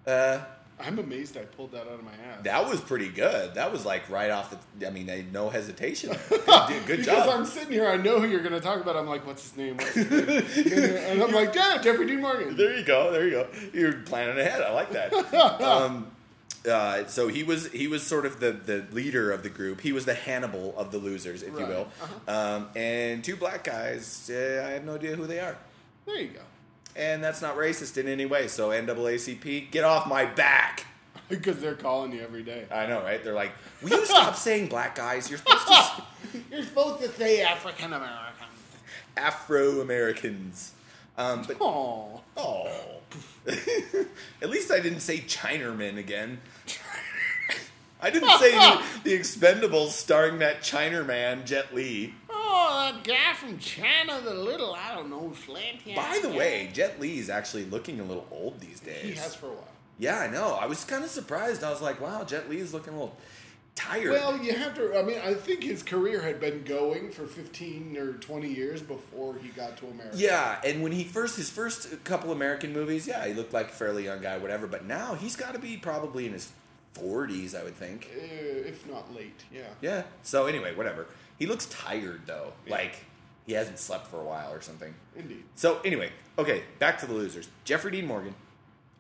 Uh, 0.06 0.40
I'm 0.82 0.98
amazed 0.98 1.36
I 1.36 1.42
pulled 1.42 1.72
that 1.72 1.82
out 1.82 1.92
of 1.92 2.04
my 2.04 2.12
ass. 2.12 2.42
that 2.44 2.66
was 2.66 2.80
pretty 2.80 3.08
good. 3.08 3.54
That 3.54 3.70
was 3.70 3.84
like 3.84 4.08
right 4.08 4.30
off 4.30 4.56
the. 4.78 4.86
I 4.86 4.90
mean, 4.90 5.28
no 5.32 5.50
hesitation. 5.50 6.16
Good, 6.30 6.86
good 6.86 6.98
because 6.98 7.06
job. 7.06 7.28
I'm 7.28 7.44
sitting 7.44 7.72
here, 7.72 7.88
I 7.88 7.96
know 7.96 8.20
who 8.20 8.28
you're 8.28 8.42
going 8.42 8.52
to 8.52 8.60
talk 8.60 8.80
about. 8.80 8.96
I'm 8.96 9.06
like, 9.06 9.26
what's 9.26 9.42
his 9.42 9.56
name? 9.56 9.76
What's 9.76 9.92
his 9.92 10.10
name? 10.10 10.96
and 11.10 11.22
I'm 11.22 11.32
like, 11.32 11.54
yeah, 11.54 11.78
Jeffrey 11.82 12.06
Dean 12.06 12.20
Morgan. 12.20 12.56
There 12.56 12.76
you 12.76 12.84
go. 12.84 13.12
There 13.12 13.24
you 13.24 13.30
go. 13.30 13.48
You're 13.72 13.92
planning 13.92 14.38
ahead. 14.38 14.62
I 14.62 14.72
like 14.72 14.90
that. 14.92 15.12
um, 15.62 16.10
uh, 16.68 17.06
so 17.06 17.28
he 17.28 17.42
was 17.42 17.68
he 17.72 17.86
was 17.88 18.02
sort 18.02 18.26
of 18.26 18.40
the, 18.40 18.52
the 18.52 18.84
leader 18.92 19.30
of 19.30 19.42
the 19.42 19.48
group. 19.48 19.80
He 19.80 19.92
was 19.92 20.04
the 20.04 20.14
Hannibal 20.14 20.74
of 20.76 20.92
the 20.92 20.98
losers, 20.98 21.42
if 21.42 21.52
you 21.54 21.58
Right. 21.60 21.68
will. 21.68 21.88
Um, 22.28 22.68
and 22.76 23.22
two 23.24 23.36
black 23.36 23.64
guys. 23.64 24.30
Uh, 24.32 24.64
I 24.66 24.70
have 24.72 24.84
no 24.84 24.94
idea 24.96 25.16
who 25.16 25.26
they 25.26 25.40
are. 25.40 25.56
There 26.06 26.16
you 26.18 26.28
go. 26.28 26.40
And 26.96 27.22
that's 27.22 27.40
not 27.40 27.56
racist 27.56 27.96
in 27.98 28.08
any 28.08 28.26
way. 28.26 28.48
So 28.48 28.70
NAACP, 28.70 29.70
get 29.70 29.84
off 29.84 30.06
my 30.06 30.24
back. 30.26 30.86
Because 31.30 31.60
they're 31.60 31.76
calling 31.76 32.10
you 32.10 32.22
every 32.22 32.42
day. 32.42 32.66
I 32.72 32.86
know, 32.86 33.02
right? 33.02 33.22
They're 33.22 33.34
like, 33.34 33.52
will 33.82 33.90
you 33.90 34.04
stop 34.04 34.34
saying 34.46 34.66
black 34.66 34.96
guys? 34.96 35.30
You're 35.30 35.38
supposed 35.38 35.64
to 35.68 36.02
You're 36.50 36.64
supposed 36.64 37.00
to 37.02 37.08
say 37.12 37.42
African 37.42 37.92
American. 37.92 38.48
Afro 39.16 39.80
Americans. 39.80 40.72
Um, 41.16 41.44
but 41.46 41.56
Oh. 41.60 42.20
oh, 42.36 42.68
at 44.42 44.50
least 44.50 44.70
I 44.70 44.80
didn't 44.80 45.00
say 45.00 45.18
Chinaman 45.18 45.98
again. 45.98 46.40
I 48.02 48.10
didn't 48.10 48.38
say 48.38 48.52
the, 48.52 48.82
the 49.04 49.18
Expendables 49.18 49.90
starring 49.90 50.38
that 50.38 50.62
Chinaman, 50.62 51.44
Jet 51.44 51.74
Li. 51.74 52.14
Oh, 52.30 52.92
that 52.92 53.04
guy 53.04 53.34
from 53.34 53.58
China, 53.58 54.20
the 54.22 54.34
little, 54.34 54.74
I 54.74 54.94
don't 54.94 55.10
know, 55.10 55.32
slant 55.44 55.84
By 55.94 56.18
the 56.22 56.30
way, 56.30 56.70
Jet 56.72 56.98
Li 56.98 57.18
is 57.18 57.28
actually 57.28 57.66
looking 57.66 58.00
a 58.00 58.04
little 58.04 58.26
old 58.30 58.60
these 58.60 58.80
days. 58.80 59.02
He 59.02 59.12
has 59.12 59.34
for 59.34 59.46
a 59.46 59.50
while. 59.50 59.68
Yeah, 59.98 60.18
I 60.18 60.28
know. 60.28 60.56
I 60.58 60.64
was 60.64 60.82
kind 60.84 61.04
of 61.04 61.10
surprised. 61.10 61.62
I 61.62 61.70
was 61.70 61.82
like, 61.82 62.00
wow, 62.00 62.24
Jet 62.24 62.48
Li 62.48 62.58
is 62.58 62.72
looking 62.72 62.94
a 62.94 62.96
little 62.96 63.16
tired. 63.74 64.10
Well, 64.10 64.36
you 64.38 64.54
have 64.54 64.74
to. 64.76 64.98
I 64.98 65.02
mean, 65.02 65.18
I 65.24 65.34
think 65.34 65.62
his 65.62 65.82
career 65.82 66.20
had 66.22 66.40
been 66.40 66.62
going 66.64 67.10
for 67.10 67.26
15 67.26 67.96
or 67.96 68.12
20 68.14 68.48
years 68.48 68.82
before 68.82 69.34
he 69.42 69.48
got 69.48 69.76
to 69.78 69.86
America. 69.86 70.16
yeah, 70.16 70.60
and 70.64 70.82
when 70.82 70.92
he 70.92 71.04
first 71.04 71.36
his 71.36 71.50
first 71.50 72.02
couple 72.04 72.32
American 72.32 72.72
movies, 72.72 73.06
yeah, 73.06 73.26
he 73.26 73.34
looked 73.34 73.52
like 73.52 73.66
a 73.66 73.72
fairly 73.72 74.04
young 74.04 74.20
guy, 74.20 74.36
whatever. 74.38 74.66
But 74.66 74.84
now 74.84 75.14
he's 75.14 75.36
got 75.36 75.52
to 75.54 75.58
be 75.58 75.76
probably 75.76 76.26
in 76.26 76.32
his 76.32 76.52
forties, 76.94 77.54
I 77.54 77.62
would 77.64 77.76
think. 77.76 78.10
Uh, 78.14 78.20
if 78.68 78.86
not 78.88 79.14
late, 79.14 79.44
yeah. 79.52 79.62
Yeah. 79.80 80.02
So 80.22 80.46
anyway, 80.46 80.74
whatever. 80.74 81.06
He 81.38 81.46
looks 81.46 81.66
tired 81.66 82.22
though, 82.26 82.52
Yeah. 82.66 82.72
like 82.72 83.04
he 83.46 83.52
hasn't 83.54 83.78
slept 83.78 84.08
for 84.08 84.20
a 84.20 84.24
while 84.24 84.52
or 84.52 84.60
something. 84.60 84.94
Indeed. 85.16 85.44
So 85.54 85.80
anyway, 85.84 86.10
okay, 86.38 86.64
back 86.78 86.98
to 87.00 87.06
the 87.06 87.14
losers. 87.14 87.48
Jeffrey 87.64 87.90
Dean 87.92 88.06
Morgan, 88.06 88.34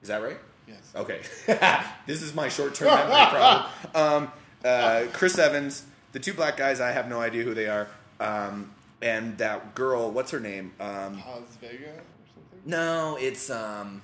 is 0.02 0.08
that 0.08 0.22
right? 0.22 0.38
Yes. 0.66 0.92
Okay, 0.94 1.20
this 2.06 2.22
is 2.22 2.32
my 2.34 2.48
short-term 2.48 2.88
memory 2.88 3.10
problem. 3.30 3.66
Um, 3.94 4.32
uh, 4.64 5.04
Chris 5.12 5.38
Evans, 5.38 5.84
the 6.12 6.18
two 6.18 6.34
black 6.34 6.56
guys, 6.56 6.80
I 6.80 6.92
have 6.92 7.08
no 7.08 7.20
idea 7.20 7.42
who 7.44 7.54
they 7.54 7.66
are, 7.66 7.88
um, 8.18 8.72
and 9.02 9.38
that 9.38 9.74
girl, 9.74 10.10
what's 10.10 10.30
her 10.30 10.40
name? 10.40 10.72
Um, 10.80 11.18
Paz 11.18 11.42
Vega 11.60 11.86
or 11.86 12.02
something? 12.34 12.60
no, 12.66 13.16
it's 13.20 13.50
um, 13.50 14.02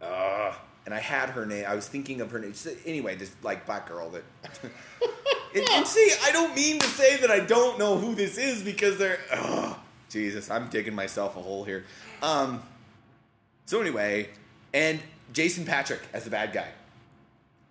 uh, 0.00 0.52
and 0.86 0.94
I 0.94 0.98
had 0.98 1.30
her 1.30 1.46
name. 1.46 1.64
I 1.68 1.74
was 1.74 1.86
thinking 1.86 2.20
of 2.20 2.30
her 2.30 2.38
name. 2.38 2.54
Anyway, 2.86 3.14
this 3.14 3.32
like 3.42 3.66
black 3.66 3.88
girl 3.88 4.10
that. 4.10 4.24
and, 5.54 5.64
and 5.72 5.86
see, 5.86 6.12
I 6.24 6.32
don't 6.32 6.54
mean 6.54 6.78
to 6.78 6.86
say 6.86 7.18
that 7.18 7.30
I 7.30 7.40
don't 7.40 7.78
know 7.78 7.98
who 7.98 8.14
this 8.14 8.38
is 8.38 8.62
because 8.62 8.98
they're. 8.98 9.18
Oh, 9.32 9.78
Jesus, 10.08 10.50
I'm 10.50 10.68
digging 10.68 10.94
myself 10.94 11.36
a 11.36 11.40
hole 11.40 11.64
here. 11.64 11.84
Um. 12.22 12.62
So 13.66 13.80
anyway, 13.80 14.30
and 14.74 15.00
Jason 15.32 15.64
Patric 15.64 16.00
as 16.12 16.24
the 16.24 16.30
bad 16.30 16.52
guy. 16.52 16.68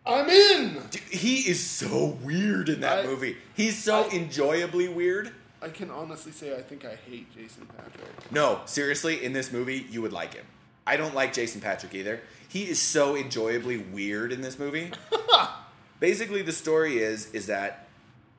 I'm 0.10 0.30
in! 0.30 0.74
Dude, 0.90 1.02
he 1.04 1.38
is 1.50 1.64
so 1.66 2.18
weird 2.24 2.68
in 2.70 2.82
that 2.82 3.00
I- 3.00 3.04
movie. 3.08 3.38
He's 3.56 3.78
so 3.82 4.04
I- 4.06 4.16
enjoyably 4.16 4.88
weird. 4.88 5.32
I 5.62 5.70
can 5.70 5.92
honestly 5.92 6.32
say 6.32 6.56
I 6.58 6.62
think 6.62 6.86
I 6.86 6.96
hate 7.10 7.34
Jason 7.36 7.66
Patric. 7.76 8.06
No, 8.32 8.62
seriously, 8.66 9.24
in 9.24 9.34
this 9.34 9.52
movie, 9.52 9.86
you 9.92 10.02
would 10.02 10.14
like 10.14 10.34
him. 10.34 10.46
I 10.88 10.96
don't 10.98 11.14
like 11.14 11.34
Jason 11.34 11.62
Patric 11.62 11.94
either. 11.94 12.22
He 12.48 12.64
is 12.70 12.82
so 12.82 13.16
enjoyably 13.16 13.78
weird 13.78 14.32
in 14.32 14.42
this 14.42 14.58
movie. 14.58 14.92
Basically, 16.00 16.42
the 16.42 16.54
story 16.54 17.00
is 17.00 17.30
is 17.34 17.48
that 17.48 17.88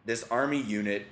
this 0.06 0.24
army 0.30 0.60
unit 0.62 1.06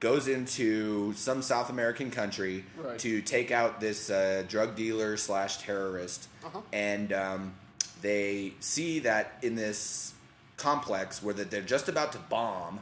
goes 0.00 0.28
into 0.28 1.12
some 1.14 1.40
South 1.42 1.70
American 1.70 2.10
country 2.10 2.64
Right. 2.76 2.98
to 2.98 3.22
take 3.22 3.50
out 3.50 3.80
this 3.80 4.10
uh, 4.10 4.44
drug 4.48 4.74
dealer 4.76 5.16
slash 5.16 5.58
terrorist, 5.58 6.28
Uh-huh. 6.44 6.60
and 6.72 7.12
um, 7.12 7.54
they 8.02 8.52
see 8.60 8.98
that 9.00 9.34
in 9.42 9.54
this 9.54 10.12
complex 10.56 11.22
where 11.22 11.34
that 11.34 11.50
they're 11.50 11.62
just 11.62 11.88
about 11.88 12.12
to 12.12 12.18
bomb. 12.18 12.80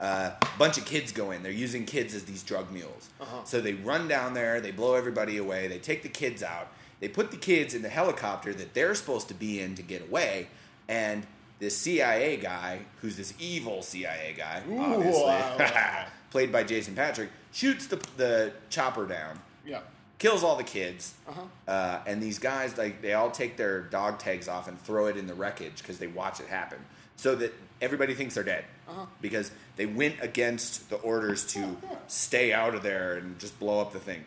Uh, 0.00 0.30
a 0.40 0.58
bunch 0.58 0.78
of 0.78 0.84
kids 0.84 1.10
go 1.10 1.32
in. 1.32 1.42
They're 1.42 1.50
using 1.50 1.84
kids 1.84 2.14
as 2.14 2.22
these 2.22 2.44
drug 2.44 2.70
mules. 2.70 3.08
Uh-huh. 3.20 3.42
So 3.44 3.60
they 3.60 3.72
run 3.72 4.06
down 4.06 4.32
there. 4.32 4.60
They 4.60 4.70
blow 4.70 4.94
everybody 4.94 5.38
away. 5.38 5.66
They 5.66 5.78
take 5.78 6.04
the 6.04 6.08
kids 6.08 6.40
out. 6.40 6.68
They 7.00 7.08
put 7.08 7.32
the 7.32 7.36
kids 7.36 7.74
in 7.74 7.82
the 7.82 7.88
helicopter 7.88 8.54
that 8.54 8.74
they're 8.74 8.94
supposed 8.94 9.26
to 9.28 9.34
be 9.34 9.60
in 9.60 9.74
to 9.74 9.82
get 9.82 10.02
away. 10.02 10.48
And 10.88 11.26
this 11.58 11.76
CIA 11.76 12.36
guy, 12.36 12.82
who's 13.00 13.16
this 13.16 13.34
evil 13.40 13.82
CIA 13.82 14.34
guy, 14.36 14.62
Ooh, 14.70 14.78
obviously, 14.78 15.22
wow. 15.22 16.06
played 16.30 16.52
by 16.52 16.62
Jason 16.62 16.94
Patric, 16.94 17.30
shoots 17.52 17.88
the 17.88 17.96
the 18.16 18.52
chopper 18.70 19.06
down, 19.06 19.40
Yeah. 19.66 19.80
Kills 20.18 20.42
all 20.42 20.56
the 20.56 20.64
kids. 20.64 21.14
Uh-huh. 21.28 21.40
Uh, 21.66 22.00
and 22.06 22.22
these 22.22 22.38
guys, 22.38 22.76
like, 22.76 23.02
they 23.02 23.14
all 23.14 23.30
take 23.30 23.56
their 23.56 23.82
dog 23.82 24.18
tags 24.18 24.48
off 24.48 24.68
and 24.68 24.80
throw 24.80 25.06
it 25.06 25.16
in 25.16 25.26
the 25.26 25.34
wreckage 25.34 25.78
because 25.78 25.98
they 25.98 26.06
watch 26.08 26.40
it 26.40 26.46
happen, 26.48 26.78
so 27.16 27.34
that 27.36 27.52
everybody 27.80 28.14
thinks 28.14 28.34
they're 28.34 28.44
dead 28.44 28.64
Uh-huh. 28.88 29.06
because 29.20 29.50
they 29.76 29.86
went 29.86 30.16
against 30.20 30.90
the 30.90 30.96
orders 30.96 31.44
to 31.54 31.76
stay 32.08 32.52
out 32.52 32.74
of 32.74 32.82
there 32.82 33.14
and 33.14 33.38
just 33.38 33.58
blow 33.60 33.80
up 33.80 33.92
the 33.92 34.00
thing. 34.00 34.24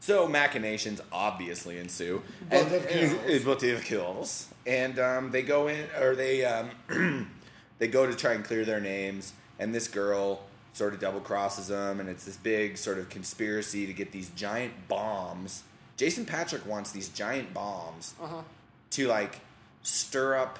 So 0.00 0.26
machinations 0.28 1.00
obviously 1.12 1.78
ensue. 1.78 2.22
Both 2.48 2.72
of 2.72 2.88
kills. 2.88 3.12
Both 3.44 3.62
of 3.64 3.84
kills. 3.84 4.48
And 4.66 4.98
um, 4.98 5.30
they 5.32 5.42
go 5.42 5.66
in, 5.68 5.84
or 6.00 6.14
they 6.14 6.44
um, 6.44 6.70
they 7.78 7.88
go 7.88 8.06
to 8.06 8.14
try 8.14 8.32
and 8.34 8.44
clear 8.44 8.64
their 8.64 8.80
names, 8.80 9.32
and 9.58 9.74
this 9.74 9.88
girl 9.88 10.40
sort 10.72 10.94
of 10.94 11.00
double 11.00 11.20
crosses 11.20 11.68
them, 11.68 11.98
and 12.00 12.08
it's 12.08 12.24
this 12.24 12.36
big 12.36 12.76
sort 12.78 12.98
of 12.98 13.08
conspiracy 13.08 13.86
to 13.86 13.92
get 13.92 14.12
these 14.12 14.28
giant 14.30 14.72
bombs. 14.88 15.62
Jason 15.96 16.24
Patric 16.24 16.64
wants 16.66 16.92
these 16.92 17.08
giant 17.08 17.52
bombs 17.52 18.14
Uh-huh. 18.20 18.42
to 18.90 19.06
like 19.08 19.40
stir 19.82 20.36
up 20.36 20.58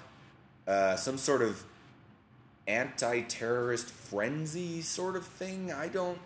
uh, 0.66 0.96
some 0.96 1.16
sort 1.18 1.42
of 1.42 1.62
anti-terrorist 2.66 3.86
frenzy 3.90 4.82
sort 4.82 5.16
of 5.16 5.24
thing. 5.26 5.72
I 5.72 5.88
don't. 5.88 6.18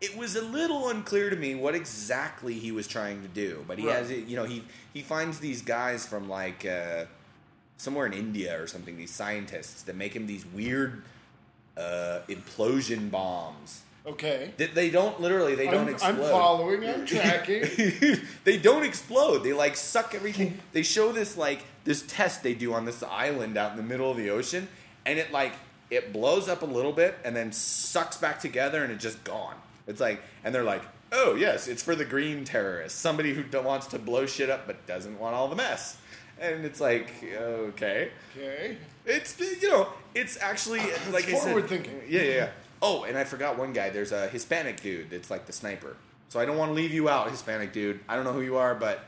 it 0.00 0.14
was 0.16 0.36
a 0.36 0.42
little 0.42 0.90
unclear 0.90 1.30
to 1.30 1.36
me 1.36 1.54
what 1.54 1.74
exactly 1.74 2.52
he 2.54 2.70
was 2.70 2.86
trying 2.86 3.22
to 3.22 3.28
do. 3.28 3.64
But 3.66 3.78
he 3.78 3.86
Right. 3.86 3.96
has, 3.96 4.10
it- 4.10 4.26
you 4.26 4.36
know, 4.36 4.44
he 4.44 4.62
he 4.92 5.02
finds 5.02 5.38
these 5.40 5.62
guys 5.62 6.06
from 6.06 6.28
like 6.28 6.64
uh, 6.66 7.06
somewhere 7.78 8.06
in 8.06 8.12
India 8.12 8.60
or 8.62 8.66
something. 8.66 8.96
These 8.96 9.10
scientists 9.12 9.82
that 9.82 9.96
make 9.96 10.14
him 10.14 10.26
these 10.26 10.44
weird 10.46 11.02
uh, 11.76 12.20
implosion 12.28 13.10
bombs. 13.10 13.82
Okay. 14.06 14.52
That 14.58 14.74
they 14.74 14.90
don't 14.90 15.20
literally 15.20 15.56
they 15.56 15.66
don't 15.66 15.88
I'm, 15.88 15.94
explode. 15.94 16.10
I'm 16.10 16.30
following. 16.30 16.88
I'm 16.88 17.04
tracking. 17.06 17.64
they 18.44 18.56
don't 18.56 18.84
explode. 18.84 19.38
They 19.42 19.52
like 19.52 19.76
suck 19.76 20.14
everything. 20.14 20.60
They 20.72 20.82
show 20.82 21.10
this 21.12 21.36
like 21.36 21.64
this 21.84 22.04
test 22.06 22.42
they 22.42 22.54
do 22.54 22.72
on 22.72 22.84
this 22.84 23.02
island 23.02 23.56
out 23.56 23.72
in 23.72 23.76
the 23.76 23.82
middle 23.82 24.10
of 24.10 24.16
the 24.16 24.30
ocean, 24.30 24.68
and 25.04 25.18
it 25.18 25.32
like 25.32 25.54
it 25.90 26.12
blows 26.12 26.48
up 26.48 26.62
a 26.62 26.66
little 26.66 26.92
bit 26.92 27.16
and 27.24 27.34
then 27.34 27.50
sucks 27.52 28.16
back 28.16 28.38
together, 28.40 28.84
and 28.84 28.92
it's 28.92 29.02
just 29.02 29.22
gone. 29.24 29.56
It's 29.88 30.00
like, 30.00 30.20
and 30.44 30.54
they're 30.54 30.64
like, 30.64 30.82
oh 31.12 31.34
yes, 31.34 31.66
it's 31.66 31.82
for 31.82 31.96
the 31.96 32.04
green 32.04 32.44
terrorists, 32.44 32.98
somebody 32.98 33.34
who 33.34 33.44
wants 33.60 33.88
to 33.88 33.98
blow 33.98 34.26
shit 34.26 34.50
up 34.50 34.66
but 34.68 34.86
doesn't 34.86 35.18
want 35.18 35.34
all 35.34 35.48
the 35.48 35.56
mess. 35.56 35.96
And 36.40 36.64
it's 36.64 36.80
like, 36.80 37.10
okay, 37.24 38.10
Okay. 38.36 38.76
it's 39.06 39.38
you 39.40 39.70
know, 39.70 39.88
it's 40.14 40.38
actually 40.40 40.80
like 41.10 41.26
I 41.28 41.32
said- 41.32 41.42
forward 41.44 41.68
thinking. 41.68 42.02
Yeah, 42.08 42.22
yeah, 42.22 42.34
yeah. 42.34 42.48
Oh, 42.82 43.04
and 43.04 43.16
I 43.16 43.24
forgot 43.24 43.58
one 43.58 43.72
guy. 43.72 43.88
There's 43.90 44.12
a 44.12 44.28
Hispanic 44.28 44.80
dude 44.80 45.08
that's 45.10 45.30
like 45.30 45.46
the 45.46 45.52
sniper. 45.52 45.96
So 46.28 46.38
I 46.40 46.44
don't 46.44 46.58
want 46.58 46.70
to 46.70 46.74
leave 46.74 46.92
you 46.92 47.08
out, 47.08 47.30
Hispanic 47.30 47.72
dude. 47.72 48.00
I 48.08 48.16
don't 48.16 48.24
know 48.24 48.32
who 48.34 48.42
you 48.42 48.56
are, 48.56 48.74
but 48.74 49.04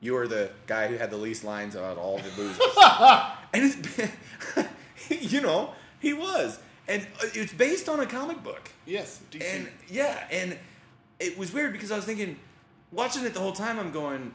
you 0.00 0.16
are 0.16 0.28
the 0.28 0.50
guy 0.66 0.88
who 0.88 0.96
had 0.96 1.10
the 1.10 1.16
least 1.16 1.42
lines 1.44 1.74
about 1.74 1.96
all 1.96 2.18
the 2.18 2.30
losers. 2.36 2.60
and 3.54 3.74
it's, 5.08 5.22
you 5.32 5.40
know, 5.40 5.70
he 6.00 6.12
was, 6.12 6.58
and 6.86 7.02
uh, 7.22 7.26
it's 7.32 7.52
based 7.54 7.88
on 7.88 8.00
a 8.00 8.06
comic 8.06 8.42
book. 8.42 8.70
Yes. 8.86 9.20
DC. 9.32 9.42
And 9.42 9.68
yeah, 9.88 10.26
and 10.30 10.58
it 11.18 11.38
was 11.38 11.52
weird 11.52 11.72
because 11.72 11.90
I 11.90 11.96
was 11.96 12.04
thinking, 12.04 12.36
watching 12.92 13.24
it 13.24 13.32
the 13.34 13.40
whole 13.40 13.52
time, 13.52 13.78
I'm 13.78 13.90
going, 13.90 14.34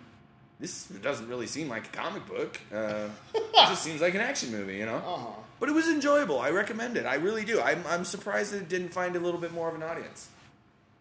this 0.59 0.85
doesn't 0.85 1.27
really 1.27 1.47
seem 1.47 1.69
like 1.69 1.87
a 1.87 1.89
comic 1.89 2.25
book. 2.27 2.59
Uh, 2.73 3.07
it 3.35 3.67
just 3.67 3.83
seems 3.83 4.01
like 4.01 4.15
an 4.15 4.21
action 4.21 4.51
movie, 4.51 4.77
you 4.77 4.85
know. 4.85 4.97
uh-huh. 4.97 5.39
But 5.59 5.69
it 5.69 5.73
was 5.73 5.87
enjoyable. 5.87 6.39
I 6.39 6.49
recommend 6.49 6.97
it. 6.97 7.05
I 7.05 7.15
really 7.15 7.45
do. 7.45 7.61
I'm, 7.61 7.83
I'm 7.87 8.03
surprised 8.03 8.51
that 8.53 8.57
it 8.57 8.69
didn't 8.69 8.89
find 8.89 9.15
a 9.15 9.19
little 9.19 9.39
bit 9.39 9.53
more 9.53 9.69
of 9.69 9.75
an 9.75 9.83
audience. 9.83 10.27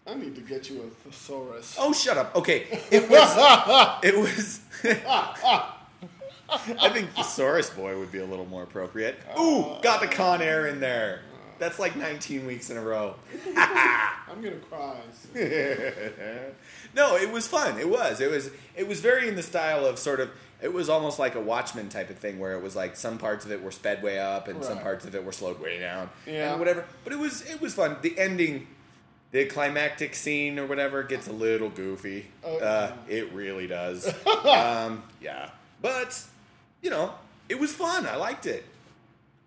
I 0.06 0.14
need 0.14 0.34
to 0.34 0.40
get 0.40 0.68
you 0.68 0.82
a 0.82 1.08
thesaurus. 1.08 1.76
Oh, 1.78 1.92
shut 1.92 2.16
up. 2.16 2.34
Okay, 2.34 2.66
it 2.90 3.08
was. 3.08 3.34
it 4.02 4.18
was. 4.18 4.60
I 6.82 6.90
think 6.90 7.10
Thesaurus 7.14 7.70
Boy 7.70 7.98
would 7.98 8.12
be 8.12 8.18
a 8.18 8.26
little 8.26 8.44
more 8.44 8.64
appropriate. 8.64 9.18
Ooh, 9.38 9.76
got 9.80 10.00
the 10.00 10.08
Con 10.08 10.42
Air 10.42 10.66
in 10.66 10.80
there. 10.80 11.22
That's 11.62 11.78
like 11.78 11.94
19 11.94 12.44
weeks 12.44 12.70
in 12.70 12.76
a 12.76 12.80
row. 12.80 13.14
I'm 13.56 14.42
gonna 14.42 14.56
cry. 14.68 14.96
no, 16.92 17.14
it 17.16 17.30
was 17.30 17.46
fun. 17.46 17.78
It 17.78 17.88
was. 17.88 18.20
It 18.20 18.28
was. 18.28 18.50
It 18.74 18.88
was 18.88 18.98
very 18.98 19.28
in 19.28 19.36
the 19.36 19.44
style 19.44 19.86
of 19.86 19.96
sort 19.96 20.18
of. 20.18 20.30
It 20.60 20.72
was 20.72 20.88
almost 20.88 21.20
like 21.20 21.36
a 21.36 21.40
Watchmen 21.40 21.88
type 21.88 22.10
of 22.10 22.18
thing, 22.18 22.40
where 22.40 22.54
it 22.56 22.62
was 22.64 22.74
like 22.74 22.96
some 22.96 23.16
parts 23.16 23.44
of 23.44 23.52
it 23.52 23.62
were 23.62 23.70
sped 23.70 24.02
way 24.02 24.18
up 24.18 24.48
and 24.48 24.64
some 24.64 24.80
parts 24.80 25.04
of 25.04 25.14
it 25.14 25.24
were 25.24 25.30
slowed 25.30 25.60
way 25.60 25.78
down, 25.78 26.10
Yeah. 26.26 26.50
and 26.50 26.58
whatever. 26.58 26.84
But 27.04 27.12
it 27.12 27.20
was. 27.20 27.48
It 27.48 27.60
was 27.60 27.74
fun. 27.74 27.96
The 28.02 28.18
ending, 28.18 28.66
the 29.30 29.44
climactic 29.44 30.16
scene 30.16 30.58
or 30.58 30.66
whatever, 30.66 31.04
gets 31.04 31.28
a 31.28 31.32
little 31.32 31.70
goofy. 31.70 32.26
Oh, 32.42 32.58
uh, 32.58 32.92
it 33.08 33.32
really 33.32 33.68
does. 33.68 34.08
um, 34.44 35.04
yeah, 35.20 35.50
but 35.80 36.20
you 36.82 36.90
know, 36.90 37.14
it 37.48 37.60
was 37.60 37.72
fun. 37.72 38.04
I 38.04 38.16
liked 38.16 38.46
it. 38.46 38.64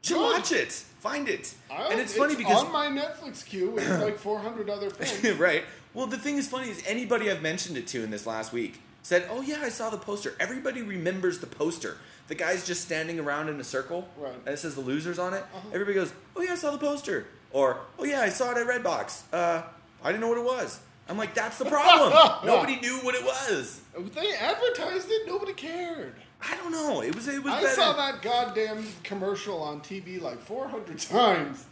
Should 0.02 0.18
watch 0.22 0.54
it. 0.54 0.82
Find 1.06 1.30
it. 1.30 1.54
I, 1.70 1.90
and 1.92 2.00
it's 2.00 2.18
funny 2.18 2.36
because 2.36 2.64
on 2.64 2.72
my 2.72 2.88
Netflix 2.88 3.46
queue 3.46 3.70
with 3.70 3.88
like 4.02 4.18
400 4.18 4.72
other 4.72 4.90
films. 4.90 5.40
right. 5.40 5.64
Well, 5.94 6.08
the 6.08 6.18
thing 6.18 6.38
is 6.38 6.48
funny 6.48 6.70
is 6.70 6.84
anybody 6.88 7.30
I've 7.30 7.44
mentioned 7.44 7.78
it 7.78 7.86
to 7.90 8.04
in 8.04 8.10
this 8.10 8.26
last 8.26 8.52
week 8.52 8.82
said, 9.04 9.28
"Oh 9.30 9.42
yeah, 9.42 9.60
I 9.62 9.70
saw 9.70 9.92
the 9.92 9.98
poster." 9.98 10.34
Everybody 10.40 10.82
remembers 10.82 11.38
the 11.40 11.48
poster. 11.48 11.98
The 12.28 12.34
guy's 12.34 12.66
just 12.66 12.82
standing 12.82 13.20
around 13.20 13.50
in 13.50 13.60
a 13.60 13.64
circle, 13.64 14.10
Right. 14.18 14.34
and 14.34 14.54
it 14.56 14.58
says 14.58 14.74
the 14.74 14.82
losers 14.82 15.20
on 15.20 15.36
it. 15.36 15.44
Uh-huh. 15.54 15.68
Everybody 15.74 15.94
goes, 15.94 16.12
"Oh 16.36 16.42
yeah, 16.42 16.54
I 16.54 16.56
saw 16.56 16.72
the 16.72 16.80
poster," 16.80 17.28
or 17.52 17.82
"Oh 18.00 18.04
yeah, 18.04 18.22
I 18.22 18.30
saw 18.30 18.52
it 18.52 18.58
at 18.58 18.66
Redbox." 18.66 19.32
Uh, 19.32 19.62
I 20.04 20.12
didn't 20.12 20.22
know 20.22 20.30
what 20.30 20.40
it 20.40 20.44
was. 20.44 20.80
I'm 21.08 21.20
like, 21.20 21.36
that's 21.36 21.60
the 21.60 21.66
problem. 21.66 22.12
Nobody 22.46 22.80
knew 22.80 22.98
what 23.04 23.14
it 23.14 23.24
was. 23.24 23.80
They 24.16 24.34
advertised 24.34 25.08
it. 25.08 25.28
Nobody 25.28 25.54
cared. 25.54 26.16
I 26.48 26.56
don't 26.58 26.72
know. 26.72 27.02
It 27.02 27.16
was. 27.16 27.28
It 27.28 27.44
was. 27.44 27.54
I 27.54 27.62
better. 27.64 27.74
saw 27.74 27.94
that 27.94 28.22
goddamn 28.22 28.86
commercial 29.04 29.62
on 29.62 29.82
TV 29.82 30.22
like 30.22 30.40
400 30.40 31.00
times. 31.10 31.66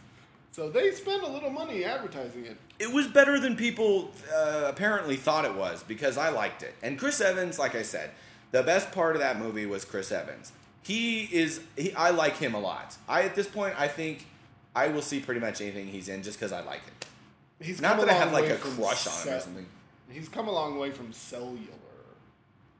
So 0.52 0.68
they 0.70 0.92
spent 0.92 1.22
a 1.22 1.28
little 1.28 1.50
money 1.50 1.84
advertising 1.84 2.46
it. 2.46 2.56
it 2.78 2.92
was 2.92 3.08
better 3.08 3.40
than 3.40 3.56
people 3.56 4.12
uh, 4.32 4.66
apparently 4.66 5.16
thought 5.16 5.44
it 5.44 5.54
was 5.54 5.82
because 5.82 6.16
I 6.16 6.28
liked 6.28 6.62
it. 6.62 6.74
And 6.80 6.96
Chris 6.96 7.20
Evans, 7.20 7.58
like 7.58 7.74
I 7.74 7.82
said, 7.82 8.10
the 8.52 8.62
best 8.62 8.92
part 8.92 9.16
of 9.16 9.20
that 9.20 9.36
movie 9.38 9.66
was 9.66 9.84
Chris 9.84 10.12
Evans. 10.12 10.52
He 10.82 11.24
is. 11.24 11.60
He, 11.76 11.92
I 11.94 12.10
like 12.10 12.36
him 12.36 12.54
a 12.54 12.60
lot. 12.60 12.96
I 13.08 13.22
at 13.22 13.34
this 13.34 13.48
point, 13.48 13.74
I 13.78 13.88
think 13.88 14.26
I 14.76 14.88
will 14.88 15.02
see 15.02 15.20
pretty 15.20 15.40
much 15.40 15.60
anything 15.60 15.88
he's 15.88 16.08
in 16.08 16.22
just 16.22 16.38
because 16.38 16.52
I 16.52 16.60
like 16.62 16.82
it. 16.86 17.06
He's 17.64 17.80
Not 17.80 17.98
that 17.98 18.08
I 18.08 18.12
have 18.12 18.32
like 18.32 18.50
a 18.50 18.56
crush 18.56 19.06
on 19.06 19.26
him 19.26 19.34
or 19.34 19.40
something. 19.40 19.66
He's 20.10 20.28
come 20.28 20.48
a 20.48 20.52
long 20.52 20.78
way 20.78 20.90
from 20.90 21.12
Cellular. 21.12 21.58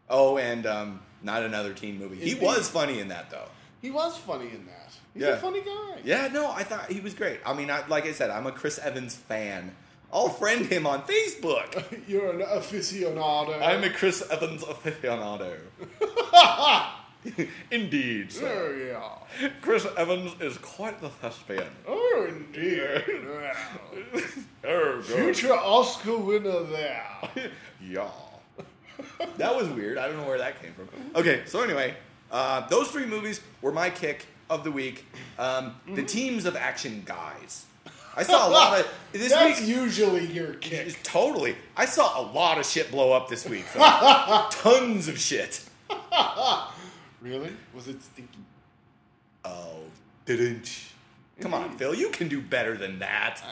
Oh, 0.09 0.37
and 0.37 0.67
um, 0.67 1.01
not 1.25 1.43
another 1.43 1.73
teen 1.73 1.99
movie. 1.99 2.17
He 2.17 2.33
Indeed. 2.33 2.45
was 2.45 2.69
funny 2.69 3.01
in 3.01 3.09
that 3.09 3.31
though. 3.31 3.49
He 3.83 3.91
was 3.91 4.17
funny 4.17 4.47
in 4.47 4.67
that. 4.67 4.93
He's 5.13 5.23
Yeah. 5.23 5.29
a 5.31 5.37
funny 5.39 5.61
guy. 5.61 5.99
Yeah, 6.05 6.29
no, 6.29 6.51
I 6.51 6.63
thought 6.65 6.91
he 6.91 7.01
was 7.01 7.15
great. 7.15 7.41
I 7.45 7.53
mean, 7.55 7.71
I, 7.71 7.87
like 7.87 8.07
I 8.07 8.13
said, 8.13 8.31
I'm 8.31 8.47
a 8.47 8.53
Chris 8.53 8.79
Evans 8.79 9.15
fan. 9.15 9.75
I'll 10.13 10.29
friend 10.29 10.65
him 10.67 10.87
on 10.87 11.03
Facebook. 11.03 11.85
You're 12.09 12.31
an 12.31 12.41
aficionado. 12.47 13.61
I'm 13.61 13.83
a 13.85 13.91
Chris 13.91 14.23
Evans 14.31 14.63
aficionado. 14.63 15.57
Indeed, 17.71 18.31
sir. 18.33 18.47
Oh, 18.47 19.19
yeah. 19.41 19.49
Chris 19.63 19.87
Evans 19.97 20.33
is 20.41 20.59
quite 20.59 21.01
the 21.01 21.09
thespian. 21.09 21.65
Oh, 21.89 22.27
indeed. 22.29 22.83
Wow. 23.25 24.23
Oh, 24.67 25.03
Future 25.03 25.53
Oscar 25.55 26.17
winner 26.19 26.63
there. 26.65 27.05
yeah. 27.83 28.09
That 29.39 29.55
was 29.57 29.69
weird. 29.69 29.99
I 29.99 30.07
don't 30.09 30.17
know 30.17 30.27
where 30.27 30.39
that 30.39 30.61
came 30.63 30.73
from. 30.75 30.89
Okay, 31.15 31.43
so 31.47 31.61
anyway, 31.63 31.95
uh, 32.31 32.67
those 32.69 32.89
three 32.89 33.07
movies 33.07 33.41
were 33.63 33.73
my 33.73 33.91
kick 33.91 34.27
of 34.51 34.65
the 34.65 34.71
week. 34.71 35.07
Um, 35.39 35.75
The 35.95 36.03
teams 36.03 36.45
of 36.45 36.57
action 36.57 37.03
guys. 37.05 37.65
I 38.17 38.23
saw 38.23 38.49
a 38.49 38.51
lot 38.51 38.79
of 38.81 38.95
this 39.13 39.33
That's 39.33 39.61
week. 39.61 39.69
usually 39.69 40.27
your 40.27 40.55
kick. 40.55 40.97
Totally. 41.03 41.57
I 41.77 41.85
saw 41.87 42.21
a 42.21 42.25
lot 42.33 42.59
of 42.59 42.67
shit 42.67 42.91
blow 42.93 43.13
up 43.13 43.29
this 43.29 43.45
week. 43.49 43.65
so- 43.73 43.81
Tons 44.51 45.09
of 45.09 45.19
shit. 45.19 45.65
Really? 47.21 47.51
Was 47.75 47.89
it 47.89 48.03
stinky? 48.03 48.39
Oh, 49.45 49.79
didn't. 50.27 50.71
Come 51.41 51.55
on, 51.55 51.77
Phil. 51.77 51.95
You 51.95 52.11
can 52.11 52.29
do 52.29 52.41
better 52.41 52.77
than 52.77 53.01
that. 53.01 53.43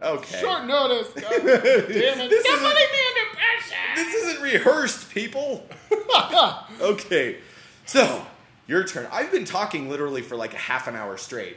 Okay. 0.00 0.40
Short 0.40 0.66
notice. 0.66 1.08
God 1.14 1.22
damn 1.30 1.40
it. 1.48 1.88
This 1.88 2.46
Somebody 2.46 2.76
isn't- 2.76 2.92
be 2.92 2.98
under 3.08 3.34
pressure. 3.34 3.94
This 3.96 4.14
isn't 4.14 4.42
rehearsed, 4.42 5.10
people. 5.10 5.66
okay. 6.80 7.38
So, 7.86 8.24
your 8.66 8.84
turn. 8.84 9.08
I've 9.10 9.32
been 9.32 9.44
talking 9.44 9.88
literally 9.90 10.22
for 10.22 10.36
like 10.36 10.54
a 10.54 10.58
half 10.58 10.86
an 10.88 10.94
hour 10.94 11.16
straight. 11.16 11.56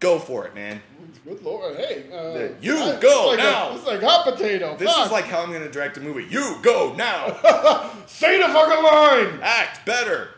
Go 0.00 0.18
for 0.20 0.46
it, 0.46 0.54
man. 0.54 0.80
Good 1.24 1.42
lord. 1.42 1.76
Hey. 1.76 2.04
Uh, 2.12 2.52
You 2.60 2.76
it's 2.76 3.02
go 3.02 3.28
like 3.30 3.38
a- 3.40 3.42
now. 3.42 3.74
it's 3.74 3.86
like 3.86 4.02
hot 4.02 4.24
potato. 4.24 4.76
This 4.76 4.92
Fuck. 4.92 5.06
is 5.06 5.12
like 5.12 5.24
how 5.24 5.40
I'm 5.42 5.48
going 5.50 5.62
to 5.64 5.70
direct 5.70 5.96
a 5.96 6.00
movie. 6.00 6.26
You 6.30 6.56
go 6.62 6.94
now. 6.96 7.28
Say 8.06 8.38
the 8.38 8.46
fucking 8.46 8.84
line. 8.84 9.40
Act 9.42 9.84
better. 9.86 10.28